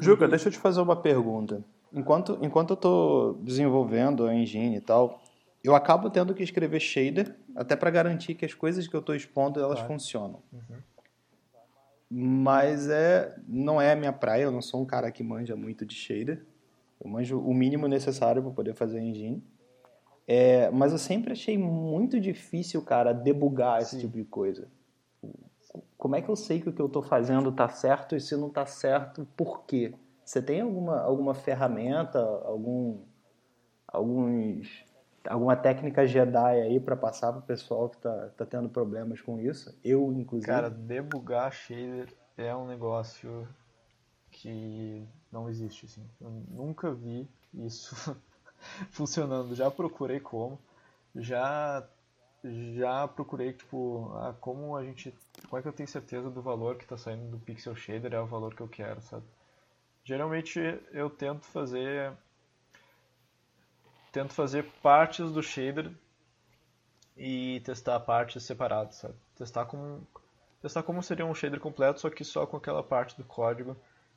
Juca, 0.00 0.28
deixa 0.28 0.48
eu 0.48 0.52
te 0.52 0.58
fazer 0.58 0.80
uma 0.80 0.96
pergunta. 0.96 1.64
Enquanto, 1.92 2.38
enquanto 2.42 2.70
eu 2.70 2.74
estou 2.74 3.34
desenvolvendo 3.34 4.26
a 4.26 4.34
engine 4.34 4.76
e 4.76 4.80
tal, 4.80 5.22
eu 5.62 5.74
acabo 5.74 6.10
tendo 6.10 6.34
que 6.34 6.42
escrever 6.42 6.80
shader, 6.80 7.36
até 7.54 7.76
para 7.76 7.90
garantir 7.90 8.34
que 8.34 8.44
as 8.44 8.54
coisas 8.54 8.88
que 8.88 8.94
eu 8.94 9.00
estou 9.00 9.14
expondo 9.14 9.60
elas 9.60 9.78
Claro. 9.78 9.88
funcionam. 9.92 10.42
Mas 12.10 12.88
é, 12.88 13.34
não 13.48 13.80
é 13.80 13.92
a 13.92 13.96
minha 13.96 14.12
praia, 14.12 14.42
eu 14.42 14.50
não 14.52 14.60
sou 14.60 14.82
um 14.82 14.84
cara 14.84 15.10
que 15.10 15.22
manja 15.22 15.56
muito 15.56 15.86
de 15.86 15.94
shader. 15.94 16.44
Eu 17.02 17.10
manjo 17.10 17.38
o 17.40 17.54
mínimo 17.54 17.88
necessário 17.88 18.42
para 18.42 18.50
poder 18.52 18.74
fazer 18.74 18.98
a 18.98 19.02
engine. 19.02 19.42
É, 20.26 20.70
mas 20.70 20.92
eu 20.92 20.98
sempre 20.98 21.32
achei 21.32 21.58
muito 21.58 22.20
difícil, 22.20 22.82
cara, 22.82 23.12
debugar 23.12 23.80
esse 23.80 23.98
tipo 23.98 24.16
de 24.16 24.24
coisa. 24.24 24.68
Como 25.96 26.16
é 26.16 26.22
que 26.22 26.28
eu 26.28 26.36
sei 26.36 26.60
que 26.60 26.68
o 26.68 26.72
que 26.72 26.82
eu 26.82 26.86
estou 26.86 27.02
fazendo 27.02 27.50
está 27.50 27.68
certo 27.68 28.16
e 28.16 28.20
se 28.20 28.36
não 28.36 28.48
está 28.48 28.66
certo, 28.66 29.26
por 29.36 29.64
quê? 29.64 29.94
Você 30.24 30.42
tem 30.42 30.60
alguma, 30.60 31.00
alguma 31.00 31.34
ferramenta, 31.34 32.18
algum, 32.44 33.02
alguns, 33.86 34.84
alguma 35.28 35.56
técnica 35.56 36.06
Jedi 36.06 36.60
aí 36.60 36.80
para 36.80 36.96
passar 36.96 37.32
para 37.32 37.40
o 37.40 37.46
pessoal 37.46 37.88
que 37.88 37.96
está 37.96 38.28
tá 38.36 38.46
tendo 38.46 38.68
problemas 38.68 39.20
com 39.20 39.40
isso? 39.40 39.76
Eu, 39.84 40.12
inclusive. 40.12 40.52
Cara, 40.52 40.70
debugar 40.70 41.52
shader 41.52 42.08
é 42.36 42.54
um 42.54 42.66
negócio 42.66 43.48
que 44.30 45.06
não 45.30 45.48
existe, 45.48 45.86
assim. 45.86 46.04
Eu 46.20 46.30
nunca 46.48 46.92
vi 46.92 47.28
isso 47.54 47.94
funcionando. 48.90 49.54
Já 49.54 49.70
procurei 49.70 50.20
como, 50.20 50.58
já 51.14 51.86
já 52.44 53.06
procurei 53.06 53.52
tipo, 53.52 54.12
ah, 54.16 54.34
como 54.40 54.76
a 54.76 54.84
gente, 54.84 55.14
como 55.48 55.58
é 55.58 55.62
que 55.62 55.68
eu 55.68 55.72
tenho 55.72 55.88
certeza 55.88 56.30
do 56.30 56.42
valor 56.42 56.76
que 56.76 56.84
está 56.84 56.96
saindo 56.96 57.30
do 57.30 57.38
pixel 57.38 57.74
shader 57.76 58.12
é 58.12 58.20
o 58.20 58.26
valor 58.26 58.54
que 58.54 58.62
eu 58.62 58.68
quero, 58.68 59.00
sabe? 59.02 59.24
Geralmente 60.04 60.58
eu 60.92 61.08
tento 61.08 61.44
fazer 61.46 62.12
tento 64.10 64.34
fazer 64.34 64.64
partes 64.82 65.30
do 65.32 65.42
shader 65.42 65.92
e 67.16 67.60
testar 67.64 68.00
partes 68.00 68.42
separadas, 68.42 68.96
sabe? 68.96 69.14
Testar 69.36 69.66
como 69.66 70.06
testar 70.60 70.82
como 70.82 71.02
seria 71.02 71.26
um 71.26 71.34
shader 71.34 71.60
completo, 71.60 72.00
só 72.00 72.10
que 72.10 72.24
só 72.24 72.46
com 72.46 72.56
aquela 72.56 72.82
parte 72.82 73.16
do 73.16 73.24
código 73.24 73.76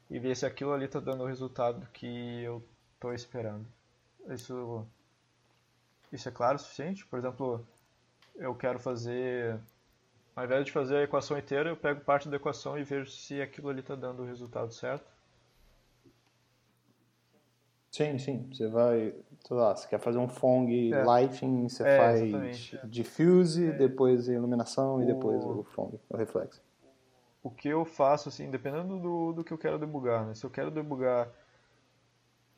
e 0.10 0.20
ver 0.20 0.36
se 0.36 0.46
aquilo 0.46 0.74
ali 0.74 0.86
está 0.86 1.00
dando 1.00 1.24
o 1.24 1.28
resultado 1.28 1.88
que 1.94 2.44
eu 2.44 2.64
estou 2.96 3.14
esperando. 3.14 3.66
Isso 4.30 4.86
isso 6.12 6.30
é 6.30 6.32
claro 6.32 6.56
o 6.56 6.60
suficiente? 6.60 7.06
Por 7.06 7.20
exemplo, 7.20 7.68
eu 8.38 8.54
quero 8.56 8.80
fazer 8.80 9.60
ao 10.36 10.44
invés 10.44 10.66
de 10.66 10.72
fazer 10.72 10.98
a 10.98 11.04
equação 11.04 11.38
inteira, 11.38 11.70
eu 11.70 11.78
pego 11.78 12.02
parte 12.02 12.28
da 12.28 12.36
equação 12.36 12.78
e 12.78 12.84
vejo 12.84 13.10
se 13.10 13.42
aquilo 13.42 13.70
ali 13.70 13.80
está 13.80 13.96
dando 13.96 14.24
o 14.24 14.26
resultado 14.26 14.74
certo. 14.74 15.06
Sim, 17.92 18.20
sim. 18.20 18.50
Você 18.52 18.68
vai, 18.68 19.16
sei 19.48 19.56
lá, 19.56 19.74
você 19.74 19.88
quer 19.88 20.00
fazer 20.00 20.18
um 20.18 20.28
Fong 20.28 20.94
É. 20.94 21.04
lighting, 21.04 21.70
você 21.70 21.84
É, 21.86 21.98
faz 21.98 22.22
exatamente. 22.22 22.80
diffuse, 22.84 23.72
depois 23.72 24.28
iluminação 24.28 25.02
e 25.02 25.06
depois 25.06 25.46
O- 25.46 25.60
o 25.60 25.64
Fong, 25.64 25.98
o 26.10 26.18
reflexo. 26.18 26.62
o 27.42 27.50
que 27.50 27.70
eu 27.70 27.86
faço, 27.86 28.28
assim, 28.28 28.50
dependendo 28.52 29.00
do, 29.00 29.32
do 29.32 29.44
que 29.44 29.54
eu 29.54 29.58
quero 29.58 29.80
debugar, 29.80 30.26
né? 30.26 30.34
Se 30.34 30.46
eu 30.46 30.50
quero 30.50 30.70
debugar 30.70 31.30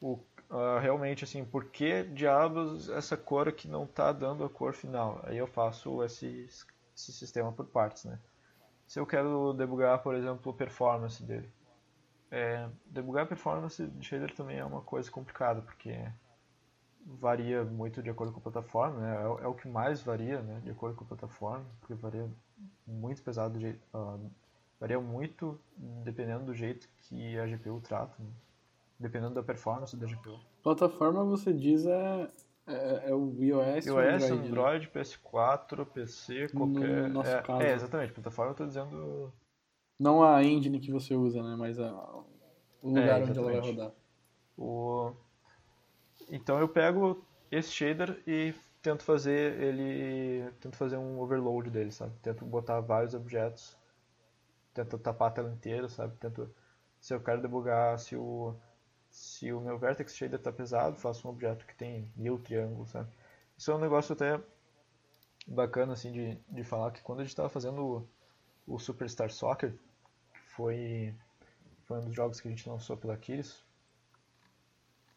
o, 0.02 0.20
ah, 0.50 0.80
realmente, 0.80 1.24
assim, 1.24 1.44
por 1.46 1.66
que 1.66 2.04
diabos 2.04 2.90
essa 2.90 3.18
cor 3.18 3.48
aqui 3.48 3.68
não 3.68 3.86
tá 3.88 4.12
dando 4.12 4.44
a 4.46 4.50
cor 4.50 4.74
final? 4.74 5.20
Aí 5.24 5.38
eu 5.38 5.48
faço 5.48 6.04
esse, 6.04 6.46
esse 6.96 7.12
sistema 7.14 7.52
por 7.52 7.66
partes, 7.68 8.06
né? 8.06 8.20
Se 8.88 9.00
eu 9.00 9.06
quero 9.08 9.54
debugar, 9.54 10.04
por 10.04 10.16
exemplo, 10.16 10.52
a 10.52 10.56
performance 10.56 11.24
dele. 11.24 11.50
É, 12.32 12.70
debugar 12.88 13.26
a 13.26 13.28
performance 13.28 13.86
de 13.88 14.06
shader 14.06 14.36
também 14.36 14.58
é 14.60 14.66
uma 14.66 14.82
coisa 14.82 15.12
complicada, 15.12 15.62
porque 15.62 15.92
varia 17.06 17.64
muito 17.64 18.04
de 18.04 18.10
acordo 18.10 18.34
com 18.34 18.40
a 18.40 18.44
plataforma, 18.44 19.00
né? 19.00 19.16
É, 19.24 19.28
o- 19.28 19.40
é 19.40 19.48
o 19.48 19.54
que 19.56 19.68
mais 19.68 20.02
varia, 20.04 20.42
né? 20.42 20.60
De 20.64 20.70
acordo 20.72 20.96
com 20.96 21.04
a 21.06 21.08
plataforma, 21.08 21.66
porque 21.80 21.94
varia 21.96 22.30
muito 22.86 23.22
pesado, 23.24 23.54
do 23.56 23.60
jeito, 23.60 23.80
ah, 23.94 24.18
varia 24.80 25.00
muito 25.00 25.60
dependendo 26.04 26.46
do 26.46 26.54
jeito 26.54 26.88
que 27.04 27.38
a 27.40 27.48
GPU 27.48 27.80
trata, 27.82 28.14
né? 28.22 28.30
Dependendo 29.00 29.36
da 29.36 29.44
performance 29.44 29.96
da 29.96 30.06
GPU. 30.06 30.40
Plataforma, 30.64 31.24
você 31.24 31.54
diz, 31.54 31.86
é, 31.86 32.30
é, 32.68 33.10
é 33.10 33.14
o 33.14 33.34
iOS, 33.40 33.86
iOS, 33.86 33.90
Android, 33.90 34.36
né? 34.36 34.48
Android, 34.48 34.90
PS4, 34.90 35.86
PC, 35.86 36.50
qualquer. 36.50 37.04
No 37.04 37.10
nosso 37.10 37.30
é, 37.30 37.42
caso. 37.42 37.62
é, 37.62 37.74
exatamente. 37.74 38.14
Plataforma 38.14 38.52
eu 38.52 38.56
tô 38.56 38.66
dizendo. 38.66 39.34
Não 40.00 40.24
a 40.24 40.44
engine 40.44 40.80
que 40.80 40.92
você 40.92 41.16
usa, 41.16 41.42
né? 41.42 41.56
Mas 41.56 41.80
a, 41.80 41.92
o 42.82 42.90
lugar 42.90 43.22
É, 43.22 43.24
onde 43.24 43.40
ela 43.40 43.52
vai 43.52 43.60
rodar. 43.60 43.92
O... 44.58 45.14
Então 46.30 46.60
eu 46.60 46.68
pego 46.68 47.26
esse 47.52 47.72
shader 47.72 48.22
e 48.28 48.54
tento 48.82 49.04
fazer 49.04 49.60
ele. 49.62 50.52
Tento 50.60 50.76
fazer 50.76 50.98
um 50.98 51.20
overload 51.20 51.70
dele, 51.70 51.92
sabe? 51.92 52.14
Tento 52.22 52.46
botar 52.46 52.80
vários 52.82 53.14
objetos. 53.14 53.78
Tento 54.74 54.98
tapar 54.98 55.30
a 55.30 55.32
tela 55.32 55.52
inteira, 55.52 55.88
sabe? 55.88 56.16
Tento. 56.18 56.54
Se 57.00 57.14
eu 57.14 57.22
quero 57.22 57.42
debugar 57.42 57.98
se 58.00 58.16
o. 58.16 58.56
Se 59.18 59.52
o 59.52 59.60
meu 59.60 59.80
vertex 59.80 60.16
shader 60.16 60.40
tá 60.40 60.52
pesado, 60.52 60.96
faço 60.96 61.28
um 61.28 61.32
objeto 61.32 61.66
que 61.66 61.76
tem 61.76 62.08
mil 62.16 62.38
triângulos, 62.38 62.92
sabe? 62.92 63.10
Isso 63.58 63.72
é 63.72 63.76
um 63.76 63.80
negócio 63.80 64.14
até 64.14 64.40
bacana 65.48 65.94
assim 65.94 66.12
de, 66.12 66.36
de 66.48 66.64
falar 66.64 66.92
que 66.92 67.02
quando 67.02 67.22
a 67.22 67.24
gente 67.24 67.32
estava 67.32 67.50
fazendo 67.50 68.08
o, 68.68 68.76
o 68.76 68.80
Superstar 68.80 69.32
Soccer, 69.32 69.74
foi, 70.50 71.16
foi 71.86 71.98
um 71.98 72.06
dos 72.06 72.16
jogos 72.16 72.40
que 72.40 72.48
a 72.48 72.52
gente 72.52 72.70
lançou 72.70 72.96
pela 72.96 73.16
Aquiles, 73.16 73.64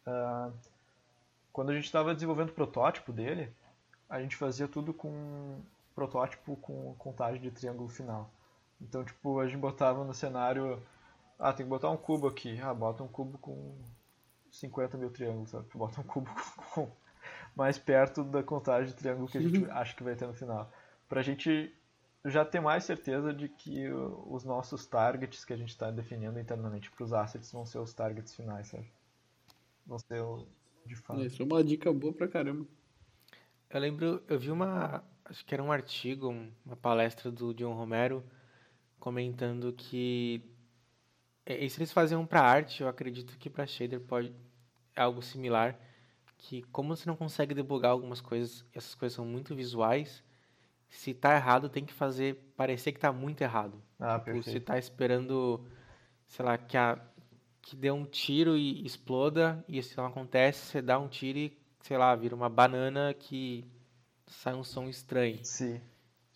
ah, 0.06 0.50
quando 1.52 1.68
a 1.68 1.74
gente 1.74 1.84
estava 1.84 2.14
desenvolvendo 2.14 2.48
o 2.48 2.54
protótipo 2.54 3.12
dele, 3.12 3.52
a 4.08 4.22
gente 4.22 4.34
fazia 4.34 4.66
tudo 4.66 4.94
com 4.94 5.60
protótipo 5.94 6.56
com 6.56 6.94
contagem 6.94 7.42
de 7.42 7.50
triângulo 7.50 7.90
final. 7.90 8.30
Então, 8.80 9.04
tipo, 9.04 9.40
a 9.40 9.46
gente 9.46 9.58
botava 9.58 10.02
no 10.04 10.14
cenário, 10.14 10.82
ah, 11.40 11.52
tem 11.52 11.66
que 11.66 11.70
botar 11.70 11.90
um 11.90 11.96
cubo 11.96 12.28
aqui, 12.28 12.60
ah, 12.60 12.74
bota 12.74 13.02
um 13.02 13.08
cubo 13.08 13.38
com 13.38 13.76
50 14.50 14.96
mil 14.98 15.10
triângulos, 15.10 15.50
sabe? 15.50 15.66
Bota 15.74 16.00
um 16.00 16.04
cubo 16.04 16.30
com, 16.74 16.90
mais 17.56 17.78
perto 17.78 18.22
da 18.24 18.42
contagem 18.42 18.90
de 18.90 18.96
triângulo 18.96 19.28
que 19.28 19.38
a 19.38 19.40
gente 19.40 19.64
acha 19.70 19.96
que 19.96 20.02
vai 20.02 20.14
ter 20.14 20.26
no 20.26 20.34
final. 20.34 20.70
Pra 21.08 21.22
gente 21.22 21.74
já 22.24 22.44
ter 22.44 22.60
mais 22.60 22.84
certeza 22.84 23.32
de 23.32 23.48
que 23.48 23.88
os 23.90 24.44
nossos 24.44 24.86
targets 24.86 25.44
que 25.44 25.52
a 25.52 25.56
gente 25.56 25.70
está 25.70 25.90
definindo 25.90 26.38
internamente 26.38 26.90
para 26.90 27.04
os 27.04 27.12
assets 27.12 27.50
vão 27.50 27.64
ser 27.64 27.78
os 27.78 27.94
targets 27.94 28.34
finais, 28.34 28.68
sabe? 28.68 28.86
Vão 29.86 29.98
ser 29.98 30.20
o 30.20 30.46
de 30.84 30.96
fato. 30.96 31.20
Isso 31.22 31.42
é 31.42 31.44
uma 31.44 31.62
dica 31.64 31.92
boa 31.92 32.12
pra 32.12 32.28
caramba. 32.28 32.66
Eu 33.70 33.80
lembro, 33.80 34.22
eu 34.28 34.38
vi 34.38 34.50
uma, 34.50 35.04
acho 35.24 35.44
que 35.44 35.54
era 35.54 35.62
um 35.62 35.70
artigo, 35.72 36.28
um- 36.28 36.50
uma 36.66 36.76
palestra 36.76 37.30
do 37.30 37.54
John 37.54 37.72
Romero 37.74 38.24
comentando 38.98 39.72
que 39.72 40.42
e 41.46 41.68
se 41.70 41.78
eles 41.78 41.92
faziam 41.92 42.26
para 42.26 42.42
arte, 42.42 42.82
eu 42.82 42.88
acredito 42.88 43.36
que 43.38 43.50
para 43.50 43.66
shader 43.66 44.00
pode 44.00 44.32
é 44.96 45.02
algo 45.02 45.22
similar, 45.22 45.78
que 46.38 46.62
como 46.64 46.94
você 46.96 47.08
não 47.08 47.16
consegue 47.16 47.54
debugar 47.54 47.92
algumas 47.92 48.20
coisas, 48.20 48.64
essas 48.74 48.94
coisas 48.94 49.16
são 49.16 49.24
muito 49.24 49.54
visuais, 49.54 50.22
se 50.88 51.14
tá 51.14 51.34
errado 51.36 51.68
tem 51.68 51.84
que 51.84 51.92
fazer 51.92 52.52
parecer 52.56 52.92
que 52.92 53.00
tá 53.00 53.12
muito 53.12 53.40
errado. 53.42 53.82
Ah, 53.98 54.18
Tipo, 54.18 54.24
perfeito. 54.24 54.64
tá 54.64 54.78
esperando, 54.78 55.64
sei 56.28 56.44
lá, 56.44 56.58
que 56.58 56.76
a 56.76 56.98
que 57.62 57.76
dê 57.76 57.90
um 57.90 58.04
tiro 58.06 58.56
e 58.56 58.84
exploda, 58.84 59.64
e 59.68 59.78
isso 59.78 59.96
não 60.00 60.06
acontece, 60.06 60.66
você 60.66 60.82
dá 60.82 60.98
um 60.98 61.08
tiro 61.08 61.38
e, 61.38 61.58
sei 61.82 61.96
lá, 61.98 62.14
vira 62.16 62.34
uma 62.34 62.48
banana 62.48 63.14
que 63.14 63.64
sai 64.26 64.54
um 64.54 64.64
som 64.64 64.88
estranho. 64.88 65.38
Sim. 65.42 65.80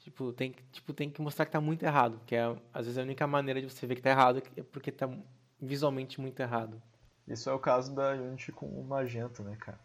Tipo, 0.04 0.34
tem 0.34 0.52
que, 0.52 0.62
tipo, 0.64 0.92
tem 0.92 1.08
que 1.08 1.22
mostrar 1.22 1.46
que 1.46 1.52
tá 1.52 1.62
muito 1.62 1.82
errado, 1.82 2.20
que 2.26 2.36
é, 2.36 2.44
às 2.74 2.84
vezes, 2.84 2.98
a 2.98 3.02
única 3.02 3.26
maneira 3.26 3.58
de 3.58 3.70
você 3.70 3.86
ver 3.86 3.94
que 3.94 4.02
tá 4.02 4.10
errado 4.10 4.42
é 4.54 4.62
porque 4.62 4.92
tá 4.92 5.08
visualmente 5.58 6.20
muito 6.20 6.38
errado. 6.40 6.80
Isso 7.26 7.48
é 7.48 7.52
o 7.54 7.58
caso 7.58 7.94
da 7.94 8.12
Unity 8.12 8.52
com 8.52 8.66
o 8.66 8.84
Magento, 8.84 9.42
né, 9.42 9.56
cara? 9.58 9.80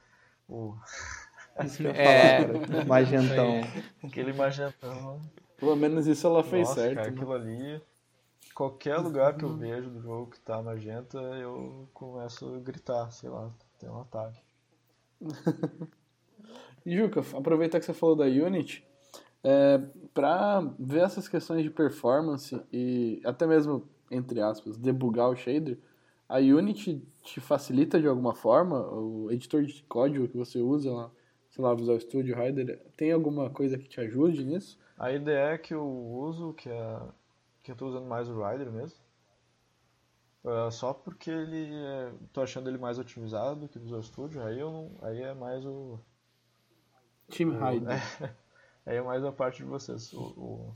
O... 0.47 0.75
Isso 1.63 1.87
É. 1.87 2.45
falar, 2.45 2.67
cara. 2.67 2.85
Magentão. 2.85 3.61
Aquele 4.03 4.33
Magentão. 4.33 5.21
Pelo 5.57 5.75
menos 5.77 6.05
isso 6.05 6.27
ela 6.27 6.43
fez 6.43 6.67
Nossa, 6.67 6.81
certo. 6.81 6.95
cara, 6.95 7.11
né? 7.11 7.15
aquilo 7.15 7.33
ali. 7.33 7.81
Qualquer 8.53 8.97
lugar 8.97 9.37
que 9.37 9.43
eu 9.43 9.55
vejo 9.55 9.89
do 9.89 10.01
jogo 10.01 10.31
que 10.31 10.39
tá 10.41 10.61
magenta, 10.61 11.17
eu 11.17 11.87
começo 11.93 12.55
a 12.55 12.59
gritar, 12.59 13.09
sei 13.11 13.29
lá, 13.29 13.49
tem 13.77 13.89
um 13.89 14.01
ataque. 14.01 14.41
E, 16.85 16.95
Juca, 16.95 17.19
aproveitar 17.37 17.77
que 17.77 17.85
você 17.85 17.93
falou 17.93 18.15
da 18.15 18.23
Unity, 18.23 18.87
é, 19.43 19.79
para 20.13 20.61
ver 20.79 21.01
essas 21.01 21.27
questões 21.27 21.63
de 21.63 21.69
performance 21.69 22.61
e 22.71 23.21
até 23.23 23.45
mesmo, 23.45 23.87
entre 24.09 24.41
aspas, 24.41 24.77
debugar 24.77 25.29
o 25.29 25.35
shader, 25.35 25.77
a 26.27 26.37
Unity 26.37 27.01
te 27.23 27.39
facilita 27.39 27.99
de 27.99 28.07
alguma 28.07 28.35
forma? 28.35 28.79
O 28.91 29.31
editor 29.31 29.63
de 29.63 29.81
código 29.83 30.27
que 30.27 30.37
você 30.37 30.59
usa 30.59 30.91
lá, 30.91 31.11
sei 31.49 31.63
lá, 31.63 31.73
Visual 31.73 31.99
Studio, 31.99 32.35
Rider, 32.35 32.79
tem 32.95 33.11
alguma 33.11 33.49
coisa 33.49 33.77
que 33.77 33.87
te 33.87 33.99
ajude 33.99 34.43
nisso? 34.43 34.77
A 34.97 35.11
ideia 35.11 35.57
que 35.57 35.73
eu 35.73 35.87
uso, 35.87 36.53
que 36.53 36.69
é 36.69 36.99
que 37.63 37.71
eu 37.71 37.75
tô 37.75 37.87
usando 37.87 38.05
mais 38.05 38.29
o 38.29 38.43
Rider 38.43 38.71
mesmo, 38.71 38.99
é 40.45 40.71
só 40.71 40.93
porque 40.93 41.29
ele 41.29 41.73
é, 41.73 42.13
tô 42.31 42.41
achando 42.41 42.69
ele 42.69 42.77
mais 42.77 42.97
otimizado 42.97 43.67
que 43.67 43.77
o 43.77 43.81
Visual 43.81 44.01
Studio, 44.01 44.41
aí 44.41 44.59
eu 44.59 44.71
não, 44.71 44.91
aí 45.01 45.21
é 45.21 45.33
mais 45.33 45.65
o 45.65 45.99
Team 47.29 47.51
Rider. 47.51 47.99
Aí 48.89 48.97
é 48.97 49.01
mais 49.03 49.23
a 49.23 49.31
parte 49.31 49.59
de 49.59 49.65
vocês. 49.65 50.13
O, 50.13 50.21
o- 50.21 50.75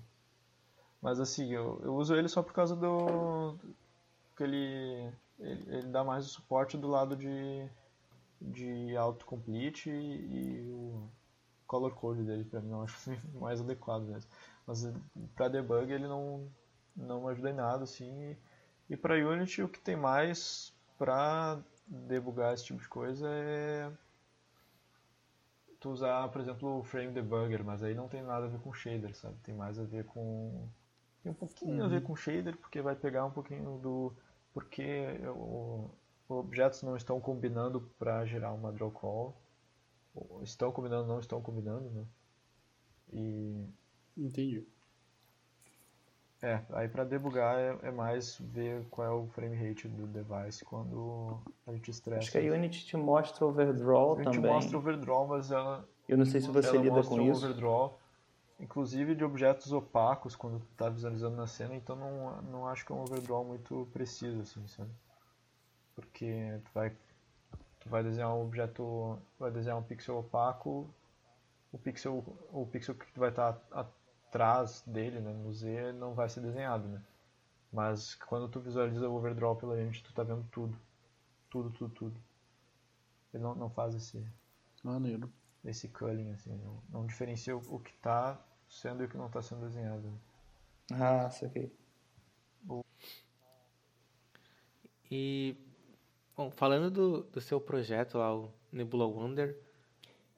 Mas 1.02 1.20
assim, 1.20 1.52
eu, 1.54 1.82
eu 1.84 1.96
uso 1.96 2.16
ele 2.16 2.28
só 2.30 2.42
por 2.42 2.54
causa 2.54 2.76
do. 2.76 3.58
que 4.38 4.44
ele, 4.44 5.14
ele, 5.40 5.76
ele 5.78 5.88
dá 5.90 6.04
mais 6.04 6.26
o 6.26 6.30
suporte 6.30 6.78
do 6.78 6.88
lado 6.88 7.16
de, 7.16 7.70
de 8.42 8.96
autocomplete 8.98 9.90
e, 9.90 10.64
e 10.68 10.72
o 10.72 11.10
color 11.68 11.94
code 11.96 12.24
dele 12.24 12.46
pra 12.46 12.62
mim 12.62 12.72
eu 12.72 12.84
acho 12.84 13.12
mais 13.40 13.62
adequado 13.62 14.04
mesmo. 14.04 14.30
Mas 14.68 14.86
pra 15.36 15.50
debug 15.50 15.92
ele 15.92 16.08
não, 16.08 16.48
não 16.96 17.28
ajuda 17.30 17.52
em 17.52 17.56
nada 17.56 17.84
assim. 17.86 18.38
E 18.90 18.98
pra 18.98 19.16
Unity 19.16 19.64
o 19.64 19.70
que 19.70 19.80
tem 19.82 19.96
mais 19.98 20.74
pra 20.98 21.62
debugar 21.88 22.54
esse 22.54 22.66
tipo 22.66 22.82
de 22.82 22.90
coisa 22.90 23.28
é 23.30 23.92
tu 25.84 25.90
usar, 25.92 26.30
por 26.30 26.40
exemplo, 26.40 26.80
o 26.80 26.84
Frame 26.84 27.12
Debugger, 27.12 27.64
mas 27.64 27.84
aí 27.84 27.94
não 27.94 28.08
tem 28.08 28.24
nada 28.24 28.46
a 28.46 28.50
ver 28.50 28.60
com 28.62 28.72
shader, 28.74 29.14
sabe? 29.18 29.36
Tem 29.44 29.54
mais 29.54 29.78
a 29.78 29.84
ver 29.84 30.06
com. 30.06 30.70
Tem 31.22 31.32
um 31.32 31.36
pouquinho 31.36 31.84
a 31.84 31.88
ver 31.90 32.02
com 32.02 32.16
shader, 32.16 32.58
porque 32.58 32.82
vai 32.82 32.96
pegar 32.96 33.26
um 33.26 33.32
pouquinho 33.32 33.78
do. 33.80 34.14
Porque 34.54 35.20
o, 35.36 35.90
os 36.30 36.38
objetos 36.38 36.82
não 36.84 36.96
estão 36.96 37.20
combinando 37.20 37.82
para 38.00 38.26
gerar 38.26 38.54
uma 38.54 38.72
draw 38.72 38.90
call. 38.92 39.36
Ou 40.16 40.42
Estão 40.42 40.72
combinando, 40.72 41.08
não 41.08 41.20
estão 41.20 41.42
combinando, 41.42 41.90
né? 41.90 42.06
E. 43.12 43.68
Entendi. 44.16 44.66
É, 46.44 46.60
aí 46.74 46.90
para 46.90 47.06
debugar 47.06 47.58
é, 47.58 47.78
é 47.84 47.92
mais 47.92 48.38
ver 48.38 48.86
qual 48.92 49.08
é 49.08 49.12
o 49.12 49.28
frame 49.28 49.56
rate 49.56 49.88
do 49.88 50.06
device 50.06 50.66
quando 50.66 51.40
a 51.66 51.72
gente 51.72 51.90
estressa. 51.90 52.20
Acho 52.20 52.32
que 52.34 52.38
a 52.38 52.54
Unity 52.54 52.86
te 52.86 52.98
mostra 52.98 53.46
overdraw 53.46 54.12
a 54.12 54.24
gente 54.24 54.36
também. 54.36 54.52
mostra 54.52 54.76
o 54.76 54.80
overdraw, 54.82 55.26
mas 55.26 55.52
ela, 55.52 55.88
Eu 56.06 56.18
não 56.18 56.26
sei 56.26 56.42
se 56.42 56.50
você 56.50 56.78
lida 56.78 56.96
mostra 56.96 57.16
com 57.16 57.24
o 57.24 57.32
isso. 57.32 57.46
overdraw, 57.46 57.98
inclusive 58.60 59.16
de 59.16 59.24
objetos 59.24 59.72
opacos 59.72 60.36
quando 60.36 60.60
tu 60.60 60.68
tá 60.76 60.90
visualizando 60.90 61.38
na 61.38 61.48
cena, 61.48 61.76
então 61.76 61.96
não, 61.96 62.42
não 62.42 62.68
acho 62.68 62.86
que 62.86 62.92
é 62.92 62.96
um 62.96 63.04
overdraw 63.04 63.46
muito 63.46 63.88
preciso, 63.94 64.42
assim, 64.42 64.68
sabe? 64.68 64.92
Porque 65.96 66.60
tu 66.66 66.72
vai, 66.74 66.90
tu 67.80 67.88
vai 67.90 68.04
desenhar 68.04 68.36
um 68.36 68.42
objeto, 68.44 69.18
vai 69.40 69.50
desenhar 69.50 69.78
um 69.78 69.84
pixel 69.84 70.18
opaco, 70.18 70.94
o 71.72 71.78
pixel, 71.78 72.22
o 72.52 72.66
pixel 72.66 72.96
que 72.96 73.18
vai 73.18 73.30
estar 73.30 73.58
atrás 74.34 74.84
dele, 74.88 75.20
né, 75.20 75.32
no 75.32 75.54
Z, 75.54 75.94
não 75.94 76.16
vai 76.16 76.28
ser 76.28 76.42
desenhado, 76.42 76.88
né? 76.88 77.00
Mas 77.72 78.16
quando 78.16 78.50
tu 78.50 78.60
visualiza 78.60 79.08
o 79.08 79.16
overdraw 79.16 79.56
pela 79.56 79.76
Unity, 79.76 80.04
tu 80.04 80.12
tá 80.12 80.24
vendo 80.24 80.44
tudo. 80.52 80.76
Tudo, 81.52 81.70
tudo, 81.70 81.94
tudo. 81.94 82.20
Ele 83.32 83.44
não, 83.44 83.54
não 83.54 83.70
faz 83.70 83.94
esse, 83.94 84.26
Maneiro. 84.84 85.32
esse 85.64 85.88
culling, 85.88 86.32
assim, 86.32 86.52
não, 86.58 86.82
não 86.90 87.06
diferencia 87.06 87.56
o, 87.56 87.62
o 87.76 87.80
que 87.80 87.92
está 87.92 88.40
sendo 88.68 89.04
e 89.04 89.06
o 89.06 89.10
que 89.10 89.18
não 89.18 89.28
está 89.28 89.42
sendo 89.42 89.62
desenhado. 89.62 90.12
Ah, 90.92 91.30
saquei. 91.30 91.72
E, 95.10 95.56
bom, 96.36 96.50
falando 96.50 96.90
do, 96.90 97.24
do 97.24 97.40
seu 97.40 97.62
projeto 97.62 98.18
lá, 98.18 98.36
o 98.36 98.52
Nebula 98.72 99.06
Wonder, 99.06 99.56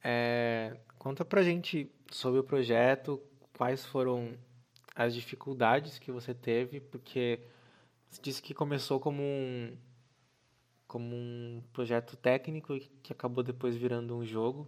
é, 0.03 0.77
conta 0.99 1.23
pra 1.23 1.43
gente 1.43 1.89
sobre 2.11 2.41
o 2.41 2.43
projeto, 2.43 3.21
quais 3.57 3.85
foram 3.85 4.37
as 4.95 5.13
dificuldades 5.13 5.99
que 5.99 6.11
você 6.11 6.33
teve, 6.33 6.79
porque 6.79 7.39
você 8.09 8.21
disse 8.21 8.41
que 8.41 8.53
começou 8.53 8.99
como 8.99 9.21
um, 9.21 9.75
como 10.87 11.15
um 11.15 11.63
projeto 11.73 12.15
técnico 12.15 12.79
que 13.03 13.11
acabou 13.11 13.43
depois 13.43 13.75
virando 13.75 14.15
um 14.15 14.25
jogo. 14.25 14.67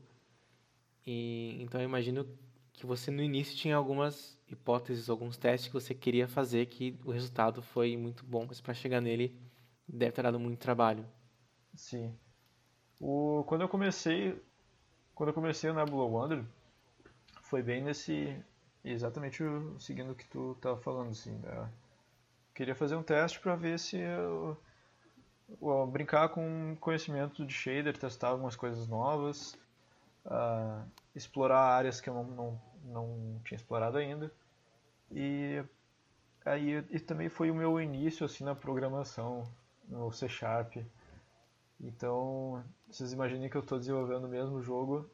E 1.06 1.58
então 1.62 1.80
eu 1.80 1.86
imagino 1.86 2.28
que 2.74 2.86
você 2.86 3.10
no 3.10 3.24
início 3.24 3.56
tinha 3.56 3.76
algumas 3.76 4.38
hipóteses, 4.48 5.10
alguns 5.10 5.38
testes 5.38 5.68
que 5.68 5.74
você 5.74 5.96
queria 5.96 6.28
fazer 6.28 6.68
que 6.68 7.00
o 7.06 7.12
resultado 7.12 7.62
foi 7.62 7.96
muito 7.98 8.26
bom, 8.26 8.46
mas 8.48 8.62
para 8.62 8.74
chegar 8.74 9.02
nele 9.02 9.36
deve 9.88 10.12
ter 10.12 10.24
dado 10.24 10.40
muito 10.40 10.60
trabalho. 10.60 11.06
Sim. 11.74 12.14
O, 13.00 13.44
quando 13.48 13.62
eu 13.62 13.70
comecei, 13.70 14.42
quando 15.16 15.30
eu 15.30 15.34
comecei 15.34 15.70
o 15.70 15.74
Nebula 15.74 16.06
Wonder, 16.06 16.44
foi 17.42 17.64
bem 17.64 17.82
nesse, 17.82 18.36
exatamente 18.92 19.44
o- 19.44 19.80
seguindo 19.80 20.12
o 20.12 20.16
que 20.16 20.26
tu 20.28 20.54
estava 20.54 20.78
falando, 20.78 21.12
assim, 21.12 21.34
né? 21.40 21.70
Queria 22.56 22.76
fazer 22.76 22.96
um 22.98 23.04
teste 23.04 23.40
para 23.40 23.56
ver 23.56 23.80
se 23.80 23.98
eu, 23.98 24.58
eu 25.62 25.88
brincar 25.88 26.30
com 26.30 26.76
conhecimento 26.80 27.46
de 27.46 27.54
shader, 27.54 27.98
testar 27.98 28.30
algumas 28.30 28.56
coisas 28.56 28.88
novas, 28.88 29.58
ah, 30.26 30.84
explorar 31.16 31.60
áreas 31.62 32.02
que 32.02 32.10
eu 32.10 32.14
não, 32.16 32.26
não, 32.26 32.62
não 32.86 33.42
tinha 33.46 33.58
explorado 33.58 33.98
ainda. 33.98 34.32
E 35.12 35.64
aí 36.46 36.84
e 36.92 37.00
também 37.00 37.30
foi 37.30 37.52
o 37.52 37.56
meu 37.56 37.80
início 37.82 38.26
assim 38.26 38.44
na 38.44 38.56
programação 38.56 39.44
no 39.90 40.12
C 40.12 40.30
Sharp. 40.30 40.78
Então, 41.80 42.64
vocês 42.90 43.14
imaginem 43.14 43.50
que 43.50 43.58
eu 43.58 43.62
estou 43.62 43.78
desenvolvendo 43.80 44.26
o 44.26 44.30
mesmo 44.30 44.62
jogo 44.62 45.10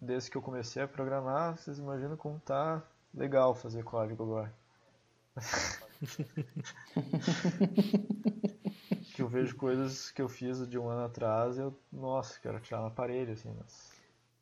desde 0.00 0.30
que 0.30 0.36
eu 0.36 0.42
comecei 0.42 0.82
a 0.82 0.88
programar, 0.88 1.56
vocês 1.58 1.78
imaginam 1.78 2.16
como 2.16 2.40
tá 2.40 2.82
legal 3.14 3.54
fazer 3.54 3.84
código 3.84 4.24
agora. 4.24 4.52
que 9.14 9.22
eu 9.22 9.28
vejo 9.28 9.56
coisas 9.56 10.10
que 10.10 10.22
eu 10.22 10.28
fiz 10.28 10.66
de 10.68 10.78
um 10.78 10.88
ano 10.88 11.04
atrás 11.04 11.56
e 11.56 11.60
eu, 11.60 11.76
nossa, 11.92 12.38
quero 12.40 12.60
tirar 12.60 12.82
na 12.82 12.90
parede, 12.90 13.32
assim, 13.32 13.54
mas... 13.58 13.92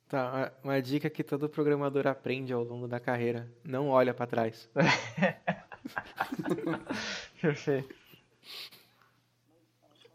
Tá, 0.08 0.52
uma- 0.62 0.82
dica 0.82 1.08
que 1.08 1.24
todo 1.24 1.48
programador 1.48 2.06
aprende 2.06 2.52
ao 2.52 2.62
longo 2.62 2.86
da 2.86 3.00
carreira: 3.00 3.50
não 3.64 3.88
olha 3.88 4.12
para 4.12 4.26
trás. 4.26 4.68
Perfeito. 7.40 7.94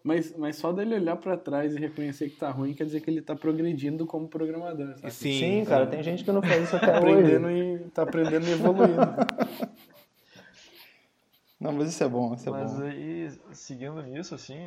Mas, 0.07 0.33
mas 0.37 0.55
só 0.55 0.71
dele 0.71 0.95
olhar 0.95 1.17
pra 1.17 1.35
trás 1.35 1.75
e 1.75 1.79
reconhecer 1.79 2.29
que 2.29 2.37
tá 2.37 2.49
ruim 2.49 2.73
quer 2.73 2.85
dizer 2.85 3.01
que 3.01 3.09
ele 3.09 3.21
tá 3.21 3.35
progredindo 3.35 4.05
como 4.05 4.29
programador, 4.29 4.95
sabe? 4.97 5.11
Sim, 5.11 5.39
Sim, 5.39 5.65
cara, 5.65 5.85
tem 5.85 6.01
gente 6.01 6.23
que 6.23 6.31
não 6.31 6.41
faz 6.41 6.63
isso 6.63 6.77
até 6.77 6.93
Tá 6.93 6.97
aprendendo 6.97 7.47
hoje. 7.47 7.83
e 7.85 7.89
tá 7.89 8.03
aprendendo 8.03 8.47
e 8.47 8.51
evoluindo. 8.51 8.95
Não, 11.59 11.73
mas 11.73 11.89
isso 11.89 12.03
é 12.03 12.07
bom, 12.07 12.35
isso 12.35 12.47
é 12.47 12.51
Mas 12.51 12.71
bom. 12.71 12.83
aí, 12.83 13.31
seguindo 13.51 13.99
nisso, 14.03 14.35
assim, 14.35 14.57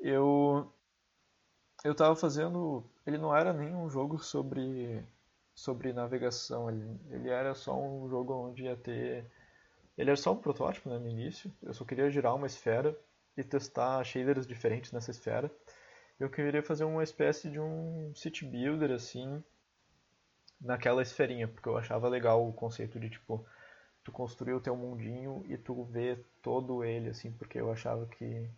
eu 0.00 0.72
eu 1.84 1.94
tava 1.94 2.16
fazendo, 2.16 2.82
ele 3.06 3.18
não 3.18 3.36
era 3.36 3.52
nem 3.52 3.74
um 3.74 3.90
jogo 3.90 4.18
sobre 4.18 5.04
sobre 5.54 5.92
navegação, 5.92 6.70
ele, 6.70 6.98
ele 7.10 7.28
era 7.28 7.54
só 7.54 7.76
um 7.76 8.08
jogo 8.08 8.32
onde 8.34 8.62
ia 8.64 8.76
ter, 8.76 9.26
ele 9.96 10.10
era 10.10 10.16
só 10.16 10.32
um 10.32 10.36
protótipo, 10.36 10.88
né, 10.88 10.98
no 10.98 11.08
início. 11.08 11.52
Eu 11.62 11.74
só 11.74 11.84
queria 11.84 12.10
girar 12.10 12.34
uma 12.34 12.46
esfera 12.46 12.98
e 13.36 13.44
testar 13.44 14.02
shaders 14.04 14.46
diferentes 14.46 14.92
nessa 14.92 15.10
esfera. 15.10 15.50
Eu 16.18 16.30
queria 16.30 16.62
fazer 16.62 16.84
uma 16.84 17.02
espécie 17.02 17.50
de 17.50 17.60
um 17.60 18.12
city 18.14 18.44
builder 18.44 18.90
assim 18.90 19.42
naquela 20.60 21.02
esferinha, 21.02 21.46
porque 21.46 21.68
eu 21.68 21.76
achava 21.76 22.08
legal 22.08 22.48
o 22.48 22.52
conceito 22.52 22.98
de 22.98 23.10
tipo 23.10 23.44
tu 24.06 24.12
construir 24.12 24.54
o 24.54 24.60
teu 24.60 24.76
mundinho 24.76 25.44
e 25.48 25.58
tu 25.58 25.82
ver 25.84 26.24
todo 26.40 26.84
ele, 26.84 27.10
assim, 27.10 27.32
porque 27.32 27.60
eu 27.60 27.72
achava 27.72 28.06
que. 28.06 28.48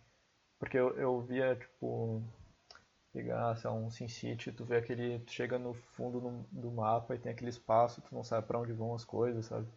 Porque 0.59 0.77
eu, 0.77 0.95
eu 0.97 1.21
via, 1.21 1.55
tipo, 1.55 2.21
pegar, 3.11 3.55
sei 3.57 3.69
lá, 3.69 3.75
um 3.75 3.89
SimCity, 3.89 4.51
tu 4.51 4.63
vê 4.63 4.77
aquele. 4.77 5.19
Tu 5.19 5.31
chega 5.31 5.57
no 5.57 5.73
fundo 5.73 6.45
do 6.51 6.71
mapa 6.71 7.15
e 7.15 7.19
tem 7.19 7.31
aquele 7.31 7.49
espaço, 7.49 8.01
tu 8.01 8.13
não 8.13 8.23
sabe 8.23 8.45
pra 8.45 8.59
onde 8.59 8.73
vão 8.73 8.93
as 8.93 9.03
coisas, 9.03 9.47
sabe? 9.47 9.67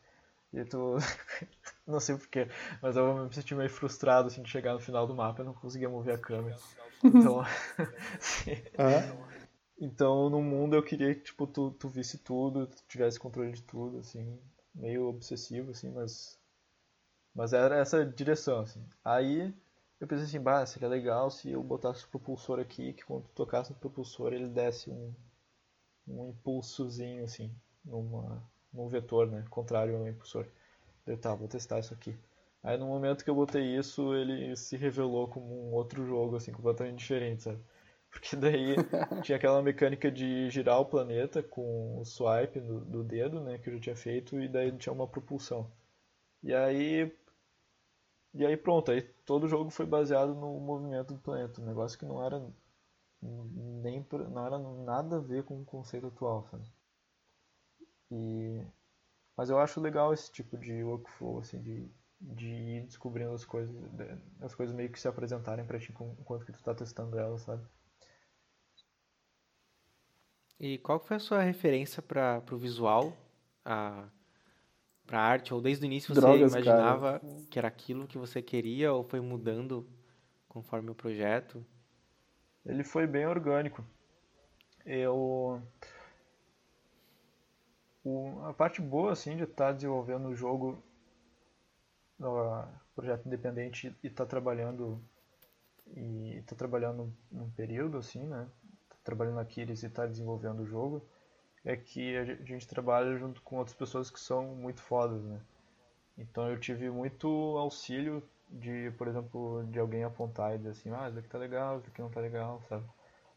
E 0.52 0.64
tu. 0.64 0.96
não 1.86 1.98
sei 1.98 2.16
porquê, 2.16 2.46
mas 2.80 2.96
eu 2.96 3.26
me 3.26 3.34
senti 3.34 3.54
meio 3.54 3.70
frustrado, 3.70 4.28
assim, 4.28 4.42
de 4.42 4.50
chegar 4.50 4.74
no 4.74 4.80
final 4.80 5.06
do 5.06 5.14
mapa 5.14 5.42
e 5.42 5.44
não 5.44 5.54
conseguia 5.54 5.88
mover 5.88 6.14
a 6.14 6.18
câmera. 6.18 6.56
Então. 7.02 7.42
Então, 9.84 10.30
no 10.30 10.40
mundo 10.40 10.76
eu 10.76 10.82
queria 10.82 11.12
que, 11.12 11.22
tipo, 11.22 11.44
tu, 11.44 11.72
tu 11.72 11.88
visse 11.88 12.16
tudo, 12.16 12.68
tu 12.68 12.84
tivesse 12.86 13.18
controle 13.18 13.50
de 13.50 13.62
tudo, 13.62 13.98
assim, 13.98 14.38
meio 14.72 15.08
obsessivo, 15.08 15.72
assim, 15.72 15.90
mas... 15.90 16.38
Mas 17.34 17.52
era 17.52 17.78
essa 17.78 18.06
direção, 18.06 18.60
assim. 18.60 18.86
Aí, 19.04 19.52
eu 19.98 20.06
pensei 20.06 20.26
assim, 20.26 20.40
bah, 20.40 20.64
seria 20.66 20.88
legal 20.88 21.32
se 21.32 21.50
eu 21.50 21.60
botasse 21.64 22.04
o 22.04 22.08
propulsor 22.08 22.60
aqui, 22.60 22.92
que 22.92 23.04
quando 23.04 23.24
tu 23.24 23.34
tocasse 23.34 23.72
no 23.72 23.76
propulsor 23.76 24.32
ele 24.32 24.46
desse 24.46 24.88
um, 24.88 25.12
um 26.06 26.28
impulsozinho, 26.28 27.24
assim, 27.24 27.52
numa, 27.84 28.40
num 28.72 28.88
vetor, 28.88 29.26
né, 29.30 29.44
contrário 29.50 29.96
ao 29.96 30.08
impulsor. 30.08 30.46
Eu, 31.06 31.16
tá, 31.18 31.34
vou 31.34 31.48
testar 31.48 31.80
isso 31.80 31.94
aqui. 31.94 32.16
Aí, 32.62 32.76
no 32.78 32.86
momento 32.86 33.24
que 33.24 33.30
eu 33.30 33.34
botei 33.34 33.76
isso, 33.76 34.14
ele 34.14 34.56
se 34.56 34.76
revelou 34.76 35.28
como 35.28 35.46
um 35.68 35.72
outro 35.74 36.06
jogo, 36.06 36.36
assim, 36.36 36.52
completamente 36.52 36.98
diferente, 36.98 37.42
sabe? 37.42 37.60
Porque 38.10 38.36
daí 38.36 38.76
tinha 39.24 39.36
aquela 39.36 39.62
mecânica 39.62 40.10
de 40.10 40.50
girar 40.50 40.80
o 40.80 40.86
planeta 40.86 41.42
com 41.42 41.98
o 42.00 42.04
swipe 42.04 42.60
do, 42.60 42.80
do 42.84 43.04
dedo, 43.04 43.40
né, 43.40 43.58
que 43.58 43.68
eu 43.70 43.74
já 43.74 43.80
tinha 43.80 43.96
feito, 43.96 44.40
e 44.40 44.48
daí 44.48 44.72
tinha 44.78 44.92
uma 44.92 45.06
propulsão. 45.08 45.70
E 46.42 46.54
aí. 46.54 47.12
E 48.34 48.44
aí 48.44 48.56
pronto, 48.58 48.90
aí 48.90 49.00
todo 49.24 49.44
o 49.44 49.48
jogo 49.48 49.70
foi 49.70 49.86
baseado 49.86 50.34
no 50.34 50.60
movimento 50.60 51.14
do 51.14 51.20
planeta, 51.20 51.60
um 51.60 51.64
negócio 51.64 51.98
que 51.98 52.04
não 52.04 52.22
era 52.22 52.42
nem 53.22 54.04
não 54.30 54.46
era 54.46 54.58
nada 54.58 55.16
a 55.16 55.20
ver 55.20 55.44
com 55.44 55.60
o 55.60 55.64
conceito 55.64 56.08
atual, 56.08 56.44
sabe? 56.50 56.64
E 58.12 58.62
mas 59.36 59.48
eu 59.48 59.59
acho 59.59 59.80
legal 59.80 60.12
esse 60.12 60.30
tipo 60.30 60.59
de 60.59 60.84
workflow 60.84 61.39
assim 61.39 61.60
de 61.60 61.90
de 62.20 62.48
ir 62.48 62.86
descobrindo 62.86 63.32
as 63.32 63.44
coisas, 63.44 63.74
as 64.40 64.55
coisas 64.55 64.74
meio 64.74 64.90
que 64.93 65.01
se 65.01 65.09
apresentarem 65.09 65.64
pra 65.64 65.78
ti 65.78 65.93
enquanto 66.20 66.47
que 66.47 66.52
tu 66.52 66.62
tá 66.62 66.72
testando 66.72 67.18
elas, 67.18 67.40
sabe? 67.43 67.66
E 70.60 70.78
qual 70.78 71.01
que 71.01 71.09
foi 71.09 71.16
a 71.16 71.20
sua 71.20 71.43
referência 71.43 72.01
para 72.01 72.40
o 72.52 72.56
visual, 72.56 73.12
a 73.64 74.09
para 75.05 75.20
arte? 75.20 75.52
Ou 75.52 75.60
desde 75.60 75.84
o 75.84 75.86
início 75.86 76.14
você 76.14 76.20
Drogas, 76.20 76.52
imaginava 76.52 77.20
que 77.51 77.59
era 77.59 77.66
aquilo 77.66 78.06
que 78.06 78.16
você 78.16 78.40
queria 78.40 78.93
ou 78.93 79.02
foi 79.02 79.20
mudando 79.20 79.84
conforme 80.48 80.90
o 80.90 80.94
projeto? 80.94 81.66
Ele 82.64 82.84
foi 82.84 83.06
bem 83.06 83.26
orgânico. 83.26 83.84
Eu. 84.86 85.60
O- 88.04 88.40
a 88.46 88.54
parte 88.54 88.80
boa, 88.80 89.10
assim, 89.10 89.36
de 89.36 89.42
estar 89.42 89.72
desenvolvendo 89.72 90.28
o 90.28 90.36
jogo 90.36 90.80
no 92.18 92.64
projeto 92.94 93.26
independente 93.26 93.94
e 94.02 94.06
estar 94.06 94.26
trabalhando 94.26 95.02
e 95.96 96.36
estar 96.38 96.56
trabalhando 96.56 97.12
num 97.30 97.50
período, 97.50 97.98
assim, 97.98 98.26
né? 98.26 98.48
Tá 98.88 98.96
trabalhando 99.04 99.36
na 99.36 99.44
Kiris 99.44 99.82
e 99.82 99.86
estar 99.86 100.06
desenvolvendo 100.06 100.60
o 100.62 100.66
jogo, 100.66 101.02
é 101.64 101.76
que 101.76 102.16
a 102.16 102.24
gente 102.44 102.68
trabalha 102.68 103.16
junto 103.18 103.42
com 103.42 103.58
outras 103.58 103.76
pessoas 103.76 104.10
que 104.10 104.20
são 104.20 104.46
muito 104.56 104.82
fodas, 104.82 105.22
né? 105.24 105.40
Então 106.18 106.50
eu 106.50 106.58
tive 106.60 106.90
muito 106.90 107.28
auxílio 107.58 108.22
de, 108.50 108.92
por 108.98 109.08
exemplo, 109.08 109.64
de 109.70 109.78
alguém 109.80 110.04
apontar 110.04 110.54
e 110.54 110.58
dizer 110.58 110.70
assim, 110.70 110.90
ah, 110.92 111.08
isso 111.08 111.18
aqui 111.18 111.28
tá 111.28 111.38
legal, 111.38 111.78
isso 111.78 111.88
aqui 111.88 112.02
não 112.02 112.10
tá 112.10 112.20
legal, 112.20 112.62
sabe? 112.68 112.84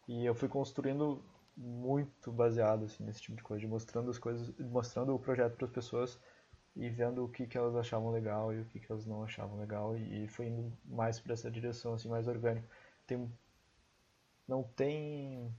E 0.08 0.26
eu 0.26 0.36
fui 0.36 0.50
construindo 0.50 1.22
muito 1.58 2.32
baseado 2.32 2.86
assim 2.86 3.04
nesse 3.04 3.22
tipo 3.22 3.38
de 3.38 3.44
coisa, 3.44 3.62
de 3.62 3.68
mostrando 3.68 4.10
as 4.10 4.18
coisas, 4.18 4.54
mostrando 4.60 5.16
o 5.16 5.20
projeto 5.20 5.56
para 5.56 5.66
as 5.66 5.72
pessoas 5.72 6.20
e 6.76 6.90
vendo 6.90 7.24
o 7.24 7.30
que 7.30 7.48
que 7.48 7.58
elas 7.58 7.76
achavam 7.76 8.12
legal 8.12 8.54
e 8.54 8.60
o 8.62 8.66
que 8.66 8.80
que 8.80 8.92
elas 8.92 9.06
não 9.06 9.24
achavam 9.24 9.58
legal 9.58 9.96
e, 9.98 10.28
foi 10.28 10.48
indo 10.48 10.72
mais 10.86 11.20
para 11.20 11.34
essa 11.34 11.50
direção 11.50 11.94
assim, 11.94 12.10
mais 12.10 12.28
orgânico. 12.28 12.68
Tem 13.08 13.32
não 14.48 14.64
tem 14.64 15.54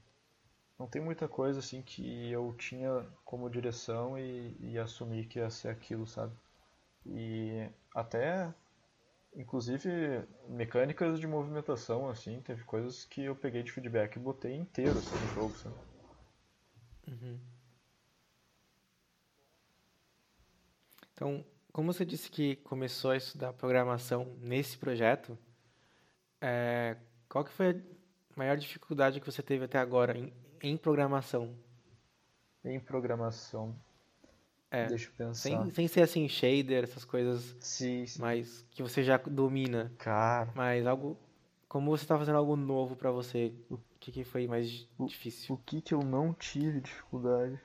não 0.79 0.87
tem 0.87 1.01
muita 1.01 1.27
coisa 1.27 1.59
assim 1.59 1.81
que 1.81 2.31
eu 2.31 2.53
tinha 2.53 3.05
como 3.25 3.49
direção 3.49 4.17
e, 4.19 4.55
e 4.59 4.77
assumi 4.77 5.25
que 5.25 5.39
ia 5.39 5.49
ser 5.49 5.69
aquilo, 5.69 6.05
sabe? 6.05 6.35
E 7.05 7.67
até 7.95 8.53
inclusive 9.35 9.89
mecânicas 10.47 11.19
de 11.19 11.27
movimentação 11.27 12.07
assim, 12.09 12.41
teve 12.41 12.63
coisas 12.63 13.05
que 13.05 13.23
eu 13.23 13.35
peguei 13.35 13.63
de 13.63 13.71
feedback 13.71 14.15
e 14.15 14.19
botei 14.19 14.55
inteiro 14.55 14.99
assim, 14.99 15.17
no 15.17 15.27
jogo, 15.27 15.57
sabe? 15.57 15.86
Então, 21.13 21.43
como 21.71 21.91
você 21.91 22.05
disse 22.05 22.29
que 22.29 22.57
começou 22.57 23.11
a 23.11 23.17
estudar 23.17 23.53
programação 23.53 24.35
nesse 24.39 24.77
projeto, 24.77 25.37
é, 26.41 26.95
qual 27.27 27.43
que 27.43 27.51
foi 27.51 27.69
a 27.71 27.75
maior 28.35 28.57
dificuldade 28.57 29.19
que 29.19 29.25
você 29.25 29.41
teve 29.41 29.65
até 29.65 29.79
agora 29.79 30.17
em, 30.17 30.31
em 30.61 30.77
programação? 30.77 31.55
Em 32.63 32.79
programação. 32.79 33.75
É, 34.69 34.85
Deixa 34.87 35.09
eu 35.09 35.13
pensar. 35.13 35.33
sem, 35.33 35.71
sem 35.71 35.87
ser 35.87 36.01
assim 36.01 36.27
shader, 36.27 36.83
essas 36.83 37.05
coisas, 37.05 37.55
Sim, 37.59 38.05
sim. 38.05 38.21
mas 38.21 38.65
que 38.69 38.83
você 38.83 39.03
já 39.03 39.17
domina, 39.17 39.91
Cara, 39.97 40.51
mas 40.53 40.85
algo 40.85 41.17
como 41.67 41.91
você 41.91 42.03
está 42.03 42.17
fazendo 42.17 42.37
algo 42.37 42.55
novo 42.55 42.95
para 42.95 43.11
você, 43.11 43.53
o 43.69 43.77
que, 43.97 44.11
que 44.11 44.23
foi 44.23 44.47
mais 44.47 44.87
O- 44.99 45.05
difícil? 45.05 45.55
o 45.55 45.57
que 45.57 45.81
que 45.81 45.93
eu 45.93 46.03
não 46.03 46.31
tive 46.33 46.81
dificuldade? 46.81 47.59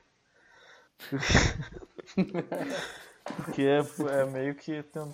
Porque 3.35 3.61
é, 3.63 3.79
é 4.21 4.25
meio 4.25 4.55
que. 4.55 4.81
tem- 4.83 5.13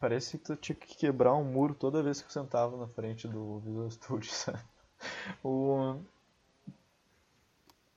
Parece 0.00 0.38
que 0.38 0.44
tu 0.44 0.56
tinha 0.56 0.76
que 0.76 0.96
quebrar 0.96 1.34
um 1.34 1.44
muro 1.44 1.74
toda 1.74 2.02
vez 2.02 2.20
que 2.22 2.28
eu 2.28 2.32
sentava 2.32 2.76
na 2.76 2.88
frente 2.88 3.28
do 3.28 3.60
Visual 3.60 3.90
Studio, 3.90 4.30
sabe? 4.32 4.60
O, 5.44 5.96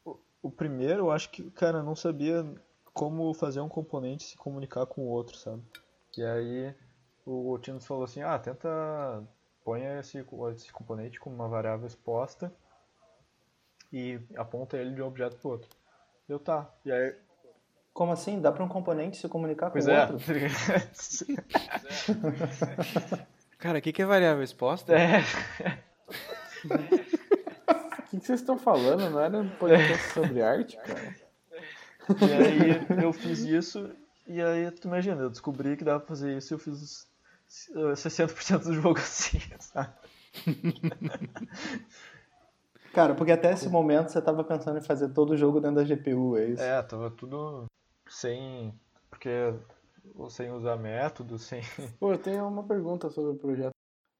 o, 0.05 0.17
o 0.43 0.51
primeiro, 0.51 1.03
eu 1.03 1.11
acho 1.11 1.29
que, 1.29 1.49
cara, 1.51 1.77
eu 1.79 1.83
não 1.83 1.95
sabia 1.95 2.45
como 2.93 3.33
fazer 3.33 3.61
um 3.61 3.69
componente 3.69 4.23
se 4.23 4.37
comunicar 4.37 4.85
com 4.85 5.01
o 5.03 5.09
outro, 5.09 5.37
sabe? 5.37 5.63
E 6.17 6.23
aí 6.23 6.75
o 7.25 7.57
Tino 7.59 7.79
falou 7.81 8.03
assim, 8.03 8.21
ah, 8.21 8.37
tenta 8.37 8.69
ponha 9.63 9.99
esse, 9.99 10.25
esse 10.55 10.71
componente 10.71 11.19
como 11.19 11.35
uma 11.35 11.47
variável 11.47 11.87
exposta 11.87 12.53
e 13.91 14.19
aponta 14.35 14.77
ele 14.77 14.93
de 14.93 15.01
um 15.01 15.07
objeto 15.07 15.37
para 15.37 15.49
outro. 15.51 15.69
Eu 16.27 16.39
tá. 16.39 16.69
E 16.85 16.91
aí, 16.91 17.15
Como 17.93 18.11
assim? 18.11 18.39
Dá 18.39 18.51
para 18.51 18.63
um 18.63 18.67
componente 18.67 19.17
se 19.17 19.27
comunicar 19.27 19.67
com 19.67 19.73
pois 19.73 19.87
o 19.87 19.91
é. 19.91 20.01
outro? 20.01 20.19
Cara, 23.57 23.79
o 23.79 23.81
que, 23.81 23.91
que 23.91 24.01
é 24.01 24.05
variável 24.05 24.43
exposta? 24.43 24.93
é. 24.93 25.19
O 26.63 28.09
que, 28.09 28.19
que 28.19 28.25
vocês 28.25 28.39
estão 28.39 28.57
falando? 28.57 29.09
Não 29.09 29.19
era 29.19 29.37
um 29.37 29.49
podcast 29.49 30.13
sobre 30.13 30.41
arte, 30.41 30.77
cara? 30.77 31.15
E 32.09 32.33
aí 32.33 33.03
eu 33.03 33.13
fiz 33.13 33.39
isso 33.39 33.91
e 34.27 34.41
aí 34.41 34.69
tu 34.71 34.87
imagina, 34.87 35.21
eu 35.21 35.29
descobri 35.29 35.75
que 35.75 35.83
dava 35.83 35.99
pra 35.99 36.07
fazer 36.07 36.37
isso 36.37 36.53
e 36.53 36.55
eu 36.55 36.59
fiz 36.59 37.07
60% 37.49 38.63
do 38.63 38.73
jogo 38.73 38.99
assim, 38.99 39.39
sabe? 39.59 39.93
Cara, 42.93 43.15
porque 43.15 43.31
até 43.31 43.51
esse 43.51 43.67
momento 43.69 44.09
você 44.09 44.21
tava 44.21 44.43
pensando 44.43 44.77
em 44.77 44.83
fazer 44.83 45.09
todo 45.09 45.31
o 45.31 45.37
jogo 45.37 45.59
dentro 45.59 45.77
da 45.77 45.83
GPU, 45.83 46.37
é 46.37 46.45
isso? 46.45 46.61
É, 46.61 46.81
tava 46.83 47.09
tudo 47.11 47.65
sem. 48.07 48.73
Porque 49.09 49.53
sem 50.29 50.51
usar 50.51 50.75
método, 50.77 51.37
sem. 51.37 51.61
Pô, 51.99 52.13
eu 52.13 52.17
tenho 52.17 52.47
uma 52.47 52.63
pergunta 52.63 53.09
sobre 53.09 53.31
o 53.31 53.35
projeto. 53.35 53.73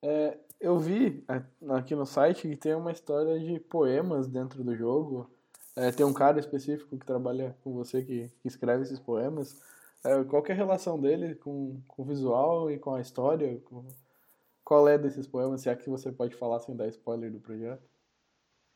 É, 0.03 0.37
eu 0.59 0.77
vi 0.77 1.23
é, 1.27 1.41
aqui 1.73 1.95
no 1.95 2.05
site 2.05 2.47
que 2.47 2.55
tem 2.55 2.73
uma 2.73 2.91
história 2.91 3.39
de 3.39 3.59
poemas 3.59 4.27
dentro 4.27 4.63
do 4.63 4.75
jogo. 4.75 5.29
É, 5.75 5.91
tem 5.91 6.05
um 6.05 6.13
cara 6.13 6.39
específico 6.39 6.97
que 6.97 7.05
trabalha 7.05 7.55
com 7.63 7.73
você 7.73 8.01
que, 8.01 8.29
que 8.41 8.47
escreve 8.47 8.83
esses 8.83 8.99
poemas. 8.99 9.59
É, 10.05 10.23
qual 10.23 10.41
que 10.41 10.51
é 10.51 10.55
a 10.55 10.57
relação 10.57 10.99
dele 10.99 11.35
com, 11.35 11.81
com 11.87 12.01
o 12.01 12.05
visual 12.05 12.71
e 12.71 12.79
com 12.79 12.93
a 12.95 13.01
história? 13.01 13.59
Com- 13.61 13.87
qual 14.63 14.87
é 14.87 14.97
desses 14.97 15.27
poemas? 15.27 15.61
Se 15.61 15.69
é 15.69 15.75
que 15.75 15.89
você 15.89 16.11
pode 16.11 16.35
falar 16.35 16.59
sem 16.59 16.75
dar 16.75 16.87
spoiler 16.87 17.31
do 17.31 17.39
projeto? 17.39 17.83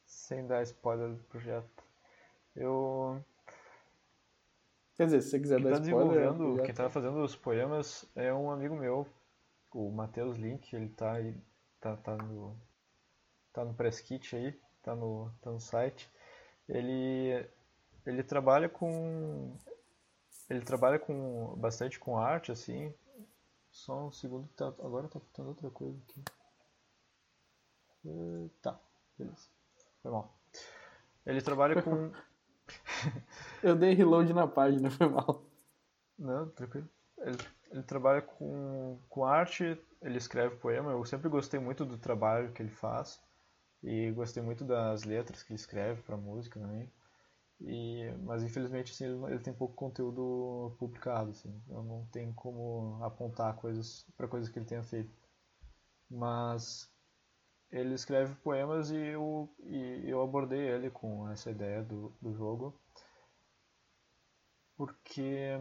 sem 0.06 0.46
dar 0.46 0.62
spoiler 0.64 1.10
do 1.16 1.24
projeto. 1.24 1.84
Eu. 2.56 3.20
Quer 4.96 5.06
dizer, 5.06 5.22
se 5.22 5.30
você 5.32 5.40
quiser 5.40 5.56
Quem 5.60 5.66
dar 5.66 5.80
tá 5.80 5.82
spoiler. 5.82 6.18
é 6.18 6.20
desenvolvendo, 6.22 6.64
quem 6.64 6.74
tá 6.74 6.90
fazendo 6.90 7.24
os 7.24 7.36
poemas 7.36 8.06
é 8.16 8.32
um 8.34 8.52
amigo 8.52 8.76
meu, 8.76 9.08
o 9.74 9.90
Matheus 9.92 10.38
Link, 10.38 10.72
ele 10.76 10.90
tá 10.90 11.14
aí, 11.14 11.36
tá, 11.80 11.96
tá 11.98 12.16
no. 12.16 12.56
tá 13.52 13.66
no 13.66 13.74
press 13.74 14.00
kit 14.02 14.36
aí, 14.36 14.52
tá 14.84 14.96
no, 14.96 15.32
tá 15.42 15.50
no 15.52 15.60
site. 15.60 16.10
Ele. 16.70 17.48
ele 18.06 18.24
trabalha 18.24 18.70
com. 18.70 19.58
Ele 20.50 20.62
trabalha 20.62 21.00
com 21.00 21.56
bastante 21.58 22.00
com 22.00 22.18
arte, 22.18 22.52
assim. 22.52 22.94
Só 23.72 24.08
um 24.08 24.12
segundo 24.12 24.48
que 24.50 24.56
tá. 24.56 24.68
Agora 24.68 25.08
tá 25.10 25.20
faltando 25.20 25.50
outra 25.50 25.70
coisa 25.72 25.98
aqui. 26.10 26.24
Eh, 28.06 28.50
Tá, 28.62 28.80
beleza. 29.18 29.48
Foi 30.02 30.12
mal. 30.12 30.34
Ele 31.26 31.42
trabalha 31.42 31.82
com. 31.82 32.12
Eu 33.64 33.76
dei 33.76 33.94
reload 33.94 34.34
na 34.34 34.48
página, 34.48 34.90
foi 34.92 35.08
mal. 35.08 35.44
Não, 36.18 36.50
tranquilo. 36.50 36.90
Ele, 37.20 37.38
ele 37.72 37.84
trabalha 37.84 38.22
com, 38.22 39.00
com 39.10 39.26
arte, 39.26 39.78
ele 40.02 40.18
escreve 40.18 40.58
poema. 40.58 40.92
Eu 40.92 41.06
sempre 41.06 41.30
gostei 41.30 41.60
muito 41.60 41.86
do 41.86 41.98
trabalho 41.98 42.52
que 42.54 42.62
ele 42.64 42.72
faz. 42.72 43.22
E 43.84 44.12
gostei 44.12 44.44
muito 44.44 44.66
das 44.66 45.04
letras 45.04 45.44
que 45.44 45.54
ele 45.54 45.60
escreve 45.60 46.02
pra 46.04 46.18
música 46.18 46.60
também. 46.60 46.92
E, 47.66 48.12
mas 48.24 48.44
infelizmente 48.44 48.92
assim, 48.92 49.06
ele, 49.06 49.34
ele 49.34 49.40
tem 49.40 49.54
pouco 49.54 49.74
conteúdo 49.76 50.76
publicado. 50.78 51.32
Assim. 51.32 51.62
Eu 51.70 51.84
não 51.84 52.06
tenho 52.12 52.34
como 52.34 53.04
apontar 53.04 53.56
coisas 53.56 54.06
para 54.18 54.28
coisas 54.28 54.50
que 54.50 54.60
ele 54.60 54.66
tenha 54.66 54.84
feito. 54.84 55.14
Mas 56.10 56.92
ele 57.72 57.94
escreve 57.96 58.36
poemas 58.36 58.92
e 58.92 58.98
eu, 58.98 59.50
e 59.64 60.04
eu 60.10 60.22
abordei 60.22 60.60
ele 60.60 60.90
com 60.92 61.28
essa 61.30 61.50
ideia 61.52 61.82
do, 61.84 62.16
do 62.22 62.34
jogo. 62.34 62.80
Porque 64.76 65.60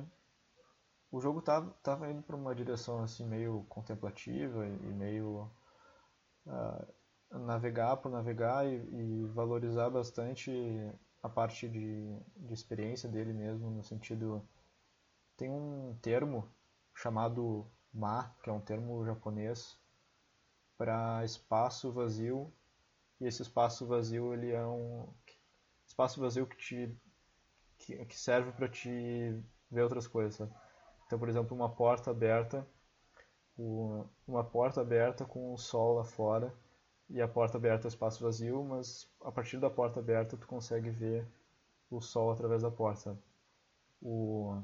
o 1.10 1.20
jogo 1.20 1.40
tava, 1.42 1.70
tava 1.82 2.10
indo 2.10 2.22
para 2.22 2.36
uma 2.36 2.54
direção 2.54 3.02
assim 3.02 3.26
meio 3.26 3.64
contemplativa 3.68 4.66
e, 4.66 4.72
e 4.72 4.92
meio 4.92 5.50
ah, 6.46 6.86
navegar 7.30 7.96
por 7.98 8.10
navegar 8.10 8.66
e, 8.66 8.76
e 8.76 9.26
valorizar 9.28 9.90
bastante 9.90 10.50
a 11.23 11.28
parte 11.28 11.69
de, 11.69 12.19
de 12.36 12.53
experiência 12.53 13.09
dele 13.09 13.32
mesmo 13.32 13.70
no 13.70 13.82
sentido 13.82 14.47
tem 15.36 15.49
um 15.51 15.97
termo 16.03 16.53
chamado 16.94 17.66
ma 17.93 18.35
que 18.43 18.51
é 18.51 18.53
um 18.53 18.61
termo 18.61 19.05
japonês 19.05 19.78
para 20.77 21.24
espaço 21.24 21.93
vazio 21.93 22.53
e 23.20 23.27
esse 23.27 23.43
espaço 23.43 23.86
vazio 23.86 24.35
ele 24.35 24.51
é 24.51 24.66
um 24.66 25.09
espaço 25.86 26.20
vazio 26.20 26.47
que 26.47 26.57
te 26.57 26.97
que, 27.78 28.05
que 28.05 28.19
serve 28.19 28.53
para 28.53 28.69
te 28.69 29.43
ver 29.70 29.82
outras 29.82 30.07
coisas? 30.07 30.49
Então, 31.07 31.19
por 31.19 31.28
exemplo, 31.28 31.57
uma 31.57 31.69
porta 31.69 32.11
aberta, 32.11 32.66
uma 34.27 34.44
porta 34.44 34.81
aberta 34.81 35.24
com 35.24 35.53
o 35.53 35.59
sol 35.59 35.94
lá 35.94 36.05
fora 36.05 36.55
e 37.12 37.20
a 37.20 37.28
porta 37.28 37.59
aberta 37.59 37.86
é 37.86 37.89
o 37.89 37.90
espaço 37.90 38.24
vazio, 38.24 38.64
mas 38.64 39.09
a 39.22 39.30
partir 39.30 39.59
da 39.59 39.70
porta 39.70 40.01
aberta 40.01 40.36
tu 40.36 40.47
consegue 40.47 40.90
ver 40.90 41.26
o 41.90 42.01
sol 42.01 42.30
através 42.30 42.62
da 42.62 42.70
porta. 42.70 43.16
O, 44.01 44.60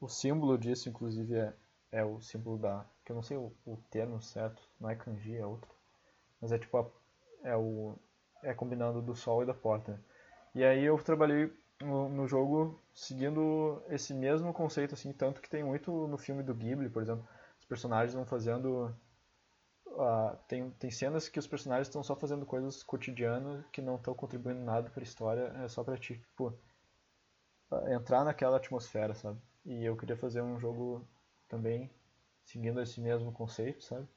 o 0.00 0.08
símbolo 0.08 0.58
disso, 0.58 0.88
inclusive, 0.88 1.34
é, 1.34 1.54
é 1.90 2.04
o 2.04 2.20
símbolo 2.20 2.58
da, 2.58 2.86
que 3.04 3.12
eu 3.12 3.16
não 3.16 3.22
sei 3.22 3.36
o, 3.36 3.52
o 3.66 3.76
termo 3.90 4.20
certo, 4.20 4.62
não 4.78 4.90
é 4.90 4.94
kanji, 4.94 5.36
é 5.36 5.46
outro, 5.46 5.70
mas 6.40 6.52
é 6.52 6.58
tipo 6.58 6.76
a, 6.78 6.86
é 7.42 7.56
o 7.56 7.96
é 8.42 8.54
combinando 8.54 9.02
do 9.02 9.14
sol 9.14 9.42
e 9.42 9.46
da 9.46 9.54
porta. 9.54 10.00
E 10.54 10.64
aí 10.64 10.84
eu 10.84 10.96
trabalhei 11.02 11.52
no, 11.80 12.08
no 12.08 12.26
jogo 12.26 12.80
seguindo 12.94 13.82
esse 13.88 14.12
mesmo 14.14 14.52
conceito, 14.52 14.94
assim, 14.94 15.12
tanto 15.12 15.40
que 15.40 15.48
tem 15.48 15.62
muito 15.62 16.06
no 16.06 16.18
filme 16.18 16.42
do 16.42 16.54
Ghibli, 16.54 16.88
por 16.90 17.02
exemplo, 17.02 17.26
os 17.58 17.64
personagens 17.64 18.14
vão 18.14 18.24
fazendo. 18.26 18.94
Ah, 19.98 20.36
tem, 20.48 20.70
tem 20.72 20.90
cenas 20.90 21.28
que 21.28 21.38
os 21.38 21.46
personagens 21.46 21.88
estão 21.88 22.02
só 22.02 22.14
fazendo 22.16 22.46
coisas 22.46 22.82
cotidianas 22.82 23.64
que 23.72 23.82
não 23.82 23.96
estão 23.96 24.14
contribuindo 24.14 24.60
nada 24.60 24.90
para 24.90 25.02
a 25.02 25.04
história, 25.04 25.52
é 25.64 25.68
só 25.68 25.84
ti, 25.96 26.18
tipo, 26.18 26.54
ah, 27.70 27.92
entrar 27.92 28.24
naquela 28.24 28.56
atmosfera, 28.56 29.14
sabe? 29.14 29.40
E 29.64 29.84
eu 29.84 29.96
queria 29.96 30.16
fazer 30.16 30.42
um 30.42 30.58
jogo 30.58 31.06
também 31.48 31.90
seguindo 32.44 32.80
esse 32.80 33.00
mesmo 33.00 33.32
conceito, 33.32 33.84
sabe? 33.84 34.08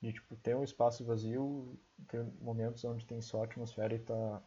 De 0.00 0.12
tipo, 0.12 0.36
ter 0.36 0.54
um 0.54 0.62
espaço 0.62 1.04
vazio, 1.04 1.78
ter 2.08 2.24
momentos 2.40 2.84
onde 2.84 3.06
tem 3.06 3.20
só 3.20 3.44
atmosfera 3.44 3.94
e 3.94 3.98
tá 3.98 4.42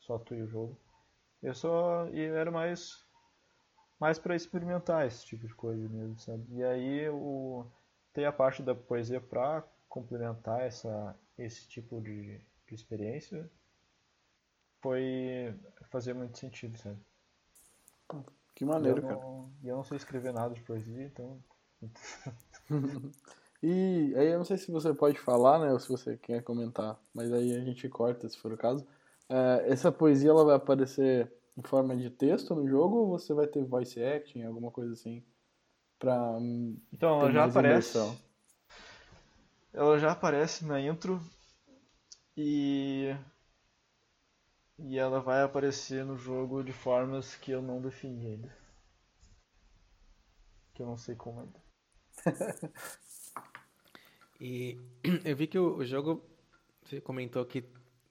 só 0.00 0.18
tu 0.18 0.34
e 0.34 0.42
o 0.42 0.46
jogo. 0.48 0.78
Eu 1.42 1.54
só. 1.54 2.08
E 2.08 2.20
era 2.20 2.50
mais. 2.50 3.04
Mais 3.98 4.18
pra 4.18 4.36
experimentar 4.36 5.06
esse 5.06 5.24
tipo 5.24 5.46
de 5.46 5.54
coisa 5.54 5.88
mesmo, 5.88 6.18
sabe? 6.18 6.44
E 6.50 6.64
aí 6.64 7.08
o. 7.08 7.66
Tem 8.12 8.24
a 8.24 8.32
parte 8.32 8.62
da 8.62 8.74
poesia 8.74 9.20
pra 9.20 9.62
complementar 9.88 10.62
essa, 10.62 11.16
esse 11.38 11.66
tipo 11.68 12.00
de, 12.00 12.38
de 12.66 12.74
experiência. 12.74 13.50
Foi. 14.80 15.54
fazer 15.90 16.14
muito 16.14 16.38
sentido, 16.38 16.78
sabe? 16.78 16.98
Que 18.54 18.64
E 18.64 18.64
maneiro, 18.64 19.00
eu 19.00 19.02
cara. 19.02 19.20
não, 19.20 19.50
e 19.62 19.68
eu 19.68 19.76
não 19.76 19.84
sei 19.84 19.96
escrever 19.96 20.32
nada 20.32 20.54
de 20.54 20.62
poesia, 20.62 21.04
então. 21.04 21.42
E 23.62 24.14
aí 24.16 24.28
eu 24.28 24.38
não 24.38 24.44
sei 24.44 24.58
se 24.58 24.70
você 24.70 24.92
pode 24.94 25.18
falar, 25.18 25.58
né, 25.58 25.72
ou 25.72 25.80
se 25.80 25.88
você 25.88 26.16
quer 26.16 26.42
comentar, 26.42 27.00
mas 27.12 27.32
aí 27.32 27.54
a 27.56 27.60
gente 27.60 27.88
corta 27.88 28.28
se 28.28 28.38
for 28.38 28.52
o 28.52 28.56
caso. 28.56 28.86
É, 29.28 29.64
essa 29.72 29.90
poesia 29.90 30.30
ela 30.30 30.44
vai 30.44 30.54
aparecer 30.56 31.32
em 31.56 31.62
forma 31.62 31.96
de 31.96 32.10
texto 32.10 32.54
no 32.54 32.68
jogo 32.68 32.96
ou 32.98 33.08
você 33.08 33.32
vai 33.32 33.46
ter 33.46 33.64
voice 33.64 34.02
acting, 34.02 34.42
alguma 34.44 34.70
coisa 34.70 34.92
assim? 34.92 35.24
pra 35.98 36.38
Então, 36.92 37.20
ter 37.20 37.26
ela 37.28 37.32
já 37.32 37.44
aparece. 37.44 37.96
imersão. 37.98 38.16
Ela 39.76 39.98
já 39.98 40.12
aparece 40.12 40.64
na 40.64 40.80
intro 40.80 41.20
e. 42.34 43.14
E 44.78 44.98
ela 44.98 45.20
vai 45.20 45.42
aparecer 45.42 46.02
no 46.02 46.16
jogo 46.16 46.64
de 46.64 46.72
formas 46.72 47.36
que 47.36 47.50
eu 47.50 47.60
não 47.60 47.82
defini 47.82 48.26
ainda. 48.26 48.56
Que 50.72 50.80
eu 50.80 50.86
não 50.86 50.96
sei 50.96 51.14
como 51.14 51.40
ainda. 51.40 51.60
E 54.38 54.78
eu 55.24 55.34
vi 55.34 55.46
que 55.46 55.58
o, 55.58 55.78
o 55.78 55.84
jogo, 55.84 56.22
você 56.84 57.00
comentou 57.00 57.42
que 57.46 57.64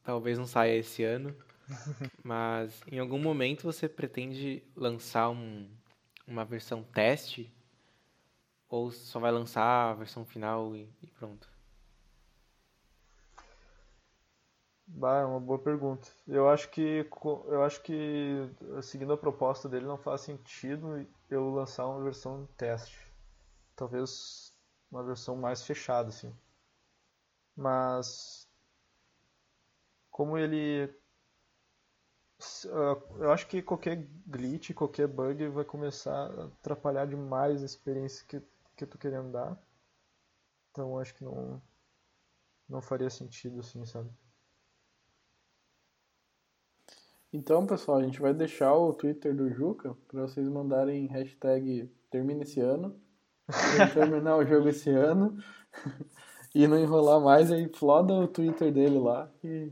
talvez 0.04 0.40
não 0.40 0.48
saia 0.48 0.76
esse 0.76 1.04
ano, 1.04 1.36
mas 2.24 2.82
em 2.92 2.98
algum 2.98 3.20
momento 3.20 3.62
você 3.62 3.88
pretende 3.88 4.64
lançar 4.76 5.30
um, 5.30 5.70
uma 6.28 6.44
versão 6.44 6.82
teste? 6.82 7.54
Ou 8.68 8.90
só 8.90 9.20
vai 9.20 9.32
lançar 9.32 9.92
a 9.92 9.94
versão 9.94 10.26
final 10.26 10.76
e, 10.76 10.90
e 11.04 11.08
pronto? 11.12 11.55
Bah, 14.88 15.20
é 15.22 15.26
uma 15.26 15.40
boa 15.40 15.60
pergunta. 15.60 16.08
Eu 16.28 16.50
acho 16.50 16.70
que 16.72 17.08
eu 17.48 17.64
acho 17.64 17.82
que 17.84 18.50
seguindo 18.82 19.14
a 19.14 19.18
proposta 19.18 19.68
dele 19.70 19.86
não 19.86 19.98
faz 19.98 20.22
sentido 20.22 21.06
eu 21.30 21.50
lançar 21.54 21.86
uma 21.88 22.04
versão 22.04 22.48
teste. 22.58 22.98
Talvez 23.76 24.54
uma 24.92 25.04
versão 25.04 25.36
mais 25.38 25.64
fechada 25.66 26.10
assim. 26.10 26.34
Mas 27.58 28.48
como 30.10 30.38
ele 30.38 30.90
ah, 32.72 32.98
eu 33.20 33.32
acho 33.32 33.48
que 33.48 33.62
qualquer 33.62 34.08
glitch, 34.28 34.72
qualquer 34.74 35.08
bug 35.08 35.48
vai 35.50 35.64
começar 35.66 36.14
a 36.32 36.46
atrapalhar 36.46 37.06
demais 37.08 37.62
a 37.62 37.66
experiência 37.66 38.26
que 38.28 38.42
que 38.78 38.84
eu 38.84 38.90
tô 38.90 38.98
querendo 38.98 39.32
dar. 39.32 39.58
Então 40.72 41.00
acho 41.00 41.16
que 41.16 41.24
não 41.24 41.60
não 42.70 42.80
faria 42.80 43.10
sentido 43.10 43.60
assim, 43.60 43.84
sabe? 43.86 44.12
Então, 47.36 47.66
pessoal, 47.68 47.98
a 47.98 48.04
gente 48.04 48.22
vai 48.22 48.34
deixar 48.34 48.74
o 48.74 48.94
Twitter 48.94 49.36
do 49.36 49.50
Juca 49.50 49.94
para 50.08 50.22
vocês 50.22 50.48
mandarem 50.48 51.06
hashtag 51.08 51.92
termina 52.10 52.44
esse 52.44 52.62
ano, 52.62 52.98
terminar 53.94 54.38
o 54.38 54.46
jogo 54.48 54.70
esse 54.70 54.90
ano 54.90 55.38
e 56.56 56.66
não 56.66 56.80
enrolar 56.80 57.20
mais, 57.20 57.52
aí 57.52 57.68
floda 57.68 58.14
o 58.14 58.26
Twitter 58.26 58.72
dele 58.72 58.98
lá 58.98 59.30
e 59.44 59.70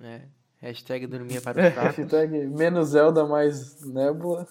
É, 0.00 0.26
hashtag 0.56 1.06
dormia 1.06 1.42
para 1.42 1.68
fracos. 1.70 1.96
hashtag 1.98 2.46
menos 2.46 2.88
Zelda 2.88 3.26
mais 3.26 3.82
Nebula. 3.84 4.48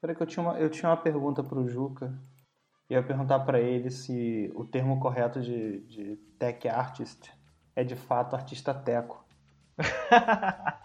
Peraí 0.00 0.16
que 0.16 0.22
eu 0.22 0.26
tinha 0.26 0.42
uma, 0.42 0.58
eu 0.58 0.70
tinha 0.70 0.88
uma 0.88 0.96
pergunta 0.96 1.44
pro 1.44 1.68
Juca. 1.68 2.18
Eu 2.88 2.96
ia 2.96 3.02
perguntar 3.02 3.40
pra 3.40 3.60
ele 3.60 3.90
se 3.90 4.50
o 4.54 4.64
termo 4.64 4.98
correto 4.98 5.42
de, 5.42 5.80
de 5.80 6.16
tech 6.38 6.66
artist 6.68 7.30
é 7.76 7.84
de 7.84 7.94
fato 7.94 8.34
artista 8.34 8.72
teco. 8.72 9.22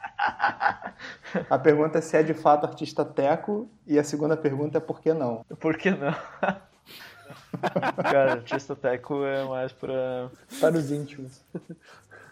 A 1.50 1.58
pergunta 1.58 1.98
é 1.98 2.02
se 2.02 2.16
é 2.16 2.24
de 2.24 2.34
fato 2.34 2.66
artista 2.66 3.04
teco 3.04 3.70
e 3.88 3.98
a 3.98 4.04
segunda 4.04 4.38
pergunta 4.38 4.78
é 4.78 4.82
por 4.82 5.02
que 5.02 5.14
não. 5.14 5.44
Por 5.60 5.78
que 5.78 5.90
não? 5.92 6.14
Cara, 8.04 8.34
artista 8.34 8.76
teco 8.76 9.24
é 9.26 9.44
mais 9.46 9.72
pra. 9.72 10.30
Para 10.60 10.78
os 10.78 10.92
íntimos. 10.92 11.42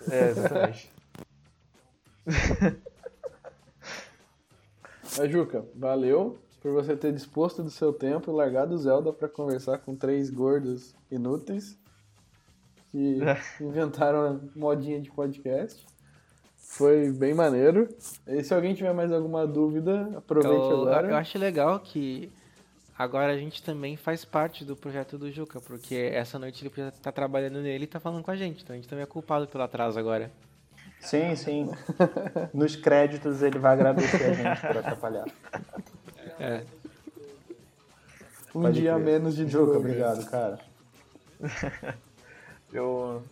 É, 0.10 0.30
exatamente. 0.30 0.92
Mas, 5.18 5.32
Juca, 5.32 5.66
valeu 5.76 6.40
por 6.62 6.72
você 6.72 6.96
ter 6.96 7.12
disposto 7.12 7.64
do 7.64 7.70
seu 7.70 7.92
tempo 7.92 8.30
e 8.32 8.34
largado 8.34 8.76
o 8.76 8.78
Zelda 8.78 9.12
para 9.12 9.28
conversar 9.28 9.80
com 9.80 9.96
três 9.96 10.30
gordos 10.30 10.96
inúteis 11.10 11.78
que 12.92 13.18
inventaram 13.60 14.26
a 14.26 14.40
modinha 14.58 15.02
de 15.02 15.10
podcast. 15.10 15.86
Foi 16.58 17.12
bem 17.12 17.34
maneiro. 17.34 17.90
E 18.28 18.44
se 18.44 18.54
alguém 18.54 18.74
tiver 18.76 18.94
mais 18.94 19.12
alguma 19.12 19.46
dúvida, 19.48 20.10
aproveite 20.16 20.56
Eu, 20.56 20.82
agora. 20.82 21.10
eu 21.10 21.16
acho 21.16 21.38
legal 21.38 21.80
que 21.80 22.32
agora 22.98 23.34
a 23.34 23.38
gente 23.38 23.64
também 23.64 23.98
faz 23.98 24.24
parte 24.24 24.64
do 24.64 24.76
projeto 24.76 25.18
do 25.18 25.32
Juca, 25.32 25.60
porque 25.60 25.96
essa 26.14 26.38
noite 26.38 26.64
ele 26.64 26.72
já 26.76 26.92
tá 26.92 27.12
trabalhando 27.12 27.60
nele 27.60 27.86
e 27.86 27.88
tá 27.88 28.00
falando 28.00 28.24
com 28.24 28.32
a 28.32 28.36
gente, 28.36 28.64
então 28.64 28.74
a 28.74 28.78
gente 28.78 28.88
também 28.88 29.04
é 29.04 29.08
culpado 29.08 29.48
pelo 29.48 29.64
atraso 29.64 29.98
agora. 30.00 30.32
Sim, 31.00 31.36
sim. 31.36 31.70
Nos 32.54 32.76
créditos 32.76 33.42
ele 33.42 33.58
vai 33.58 33.74
agradecer 33.74 34.24
a 34.24 34.34
gente 34.34 34.62
por 34.62 34.78
atrapalhar. 34.78 35.26
É. 36.42 36.66
um 38.56 38.64
Pode 38.64 38.82
dia 38.82 38.96
crer. 38.96 39.06
menos 39.06 39.36
de 39.36 39.48
jogo. 39.48 39.78
obrigado, 39.78 40.28
cara. 40.28 40.60
Eu. 42.74 43.24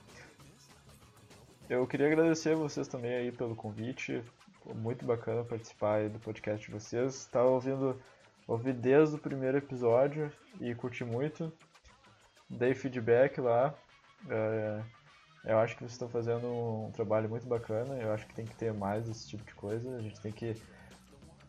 Eu 1.67 1.87
queria 1.87 2.05
agradecer 2.05 2.51
a 2.53 2.55
vocês 2.55 2.87
também 2.87 3.11
aí 3.11 3.31
pelo 3.31 3.55
convite. 3.55 4.23
Foi 4.63 4.75
muito 4.75 5.05
bacana 5.05 5.43
participar 5.43 5.95
aí 5.95 6.09
do 6.09 6.19
podcast 6.19 6.63
de 6.63 6.71
vocês. 6.71 7.15
Estava 7.15 7.47
ouvindo, 7.49 7.99
ouvi 8.47 8.73
desde 8.73 9.15
o 9.15 9.19
primeiro 9.19 9.57
episódio 9.57 10.31
e 10.61 10.75
curti 10.75 11.03
muito. 11.03 11.51
Dei 12.47 12.75
feedback 12.75 13.41
lá. 13.41 13.73
É, 14.29 14.81
eu 15.45 15.57
acho 15.57 15.73
que 15.75 15.79
vocês 15.81 15.93
estão 15.93 16.09
fazendo 16.09 16.45
um 16.47 16.91
trabalho 16.91 17.27
muito 17.27 17.47
bacana. 17.47 17.95
Eu 17.95 18.13
acho 18.13 18.27
que 18.27 18.35
tem 18.35 18.45
que 18.45 18.55
ter 18.55 18.71
mais 18.71 19.07
desse 19.07 19.27
tipo 19.29 19.43
de 19.43 19.55
coisa. 19.55 19.95
A 19.95 20.01
gente 20.01 20.19
tem 20.21 20.31
que 20.31 20.55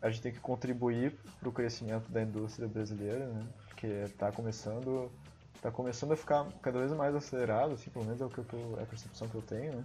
a 0.01 0.09
gente 0.09 0.21
tem 0.21 0.31
que 0.31 0.39
contribuir 0.39 1.13
para 1.39 1.49
o 1.49 1.51
crescimento 1.51 2.09
da 2.11 2.21
indústria 2.21 2.67
brasileira, 2.67 3.27
né? 3.27 3.45
Porque 3.67 3.87
está 3.87 4.31
começando 4.31 5.11
tá 5.61 5.69
começando 5.69 6.13
a 6.13 6.17
ficar 6.17 6.47
cada 6.61 6.79
vez 6.79 6.91
mais 6.91 7.13
acelerado, 7.13 7.73
assim, 7.73 7.91
pelo 7.91 8.05
menos 8.05 8.19
é 8.19 8.25
o 8.25 8.29
que 8.29 8.39
eu 8.39 8.43
tô, 8.45 8.79
é 8.79 8.83
a 8.83 8.85
percepção 8.85 9.27
que 9.27 9.35
eu 9.35 9.43
tenho, 9.43 9.73
né? 9.73 9.83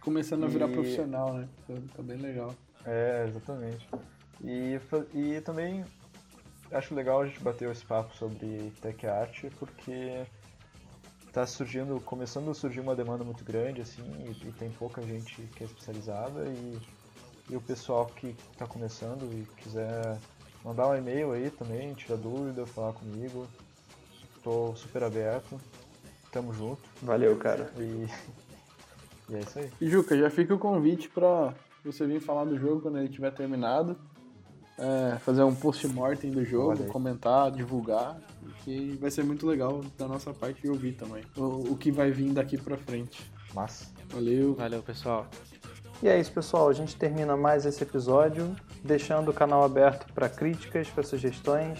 Começando 0.00 0.44
a 0.44 0.48
virar 0.48 0.66
E- 0.68 0.72
profissional, 0.72 1.34
né? 1.34 1.46
Tá, 1.66 1.74
tá 1.96 2.02
bem 2.02 2.16
legal. 2.16 2.54
É, 2.86 3.26
exatamente. 3.28 3.86
E, 4.42 4.80
e 5.12 5.40
também 5.42 5.84
acho 6.72 6.94
legal 6.94 7.20
a 7.20 7.26
gente 7.26 7.38
bater 7.40 7.70
esse 7.70 7.84
papo 7.84 8.14
sobre 8.14 8.72
tech 8.80 9.06
art, 9.06 9.44
porque 9.58 10.24
tá 11.32 11.46
surgindo, 11.46 12.00
começando 12.00 12.50
a 12.50 12.54
surgir 12.54 12.80
uma 12.80 12.96
demanda 12.96 13.22
muito 13.22 13.44
grande, 13.44 13.82
assim, 13.82 14.02
e, 14.24 14.48
e 14.48 14.52
tem 14.52 14.70
pouca 14.70 15.02
gente 15.02 15.42
que 15.54 15.62
é 15.62 15.66
especializada, 15.66 16.44
e, 16.46 16.78
e 17.50 17.56
o 17.56 17.60
pessoal 17.60 18.06
que 18.06 18.34
tá 18.56 18.66
começando 18.66 19.24
e 19.32 19.44
quiser 19.60 20.18
mandar 20.64 20.88
um 20.88 20.96
e-mail 20.96 21.32
aí 21.32 21.50
também, 21.50 21.92
tirar 21.94 22.16
dúvida, 22.16 22.64
falar 22.66 22.92
comigo, 22.92 23.46
tô 24.42 24.74
super 24.76 25.02
aberto, 25.02 25.60
tamo 26.30 26.54
junto, 26.54 26.82
Valeu, 27.02 27.36
cara. 27.36 27.72
e, 27.76 28.06
e 29.30 29.34
é 29.34 29.40
isso 29.40 29.58
aí. 29.58 29.70
E 29.80 29.88
Juca, 29.88 30.16
já 30.16 30.30
fica 30.30 30.54
o 30.54 30.58
convite 30.58 31.08
pra 31.08 31.52
você 31.84 32.06
vir 32.06 32.20
falar 32.20 32.44
do 32.44 32.58
jogo 32.58 32.82
quando 32.82 32.98
ele 32.98 33.08
tiver 33.08 33.32
terminado. 33.32 33.96
É, 34.78 35.18
fazer 35.18 35.42
um 35.42 35.54
post-mortem 35.54 36.30
do 36.30 36.42
jogo, 36.42 36.82
aí. 36.82 36.88
comentar, 36.88 37.50
divulgar. 37.50 38.18
Que 38.64 38.96
vai 39.00 39.10
ser 39.10 39.24
muito 39.24 39.46
legal 39.46 39.82
da 39.98 40.08
nossa 40.08 40.32
parte 40.32 40.62
de 40.62 40.68
ouvir 40.70 40.92
também. 40.92 41.22
O, 41.36 41.72
o 41.72 41.76
que 41.76 41.90
vai 41.90 42.10
vir 42.10 42.32
daqui 42.32 42.56
pra 42.56 42.78
frente. 42.78 43.30
Massa. 43.54 43.86
Valeu. 44.10 44.54
Valeu, 44.54 44.82
pessoal. 44.82 45.26
E 46.02 46.08
é 46.08 46.18
isso, 46.18 46.32
pessoal. 46.32 46.68
A 46.68 46.72
gente 46.72 46.96
termina 46.96 47.36
mais 47.36 47.66
esse 47.66 47.82
episódio, 47.82 48.56
deixando 48.82 49.30
o 49.30 49.34
canal 49.34 49.62
aberto 49.62 50.10
para 50.14 50.28
críticas, 50.28 50.88
para 50.88 51.02
sugestões. 51.02 51.78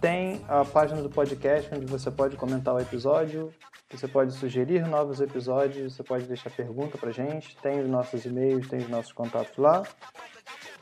Tem 0.00 0.44
a 0.48 0.64
página 0.64 1.02
do 1.02 1.10
podcast 1.10 1.74
onde 1.74 1.86
você 1.86 2.10
pode 2.10 2.36
comentar 2.36 2.74
o 2.74 2.80
episódio, 2.80 3.52
você 3.90 4.08
pode 4.08 4.32
sugerir 4.32 4.86
novos 4.86 5.20
episódios, 5.20 5.94
você 5.94 6.02
pode 6.02 6.24
deixar 6.24 6.50
pergunta 6.50 6.98
pra 6.98 7.10
gente. 7.10 7.56
Tem 7.58 7.80
os 7.80 7.88
nossos 7.88 8.24
e-mails, 8.24 8.68
tem 8.68 8.80
os 8.80 8.88
nossos 8.88 9.12
contatos 9.12 9.56
lá. 9.56 9.82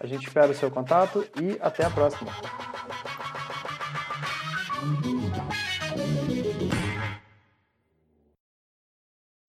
A 0.00 0.06
gente 0.06 0.26
espera 0.26 0.50
o 0.50 0.54
seu 0.54 0.70
contato 0.70 1.26
e 1.40 1.58
até 1.60 1.84
a 1.84 1.90
próxima. 1.90 2.30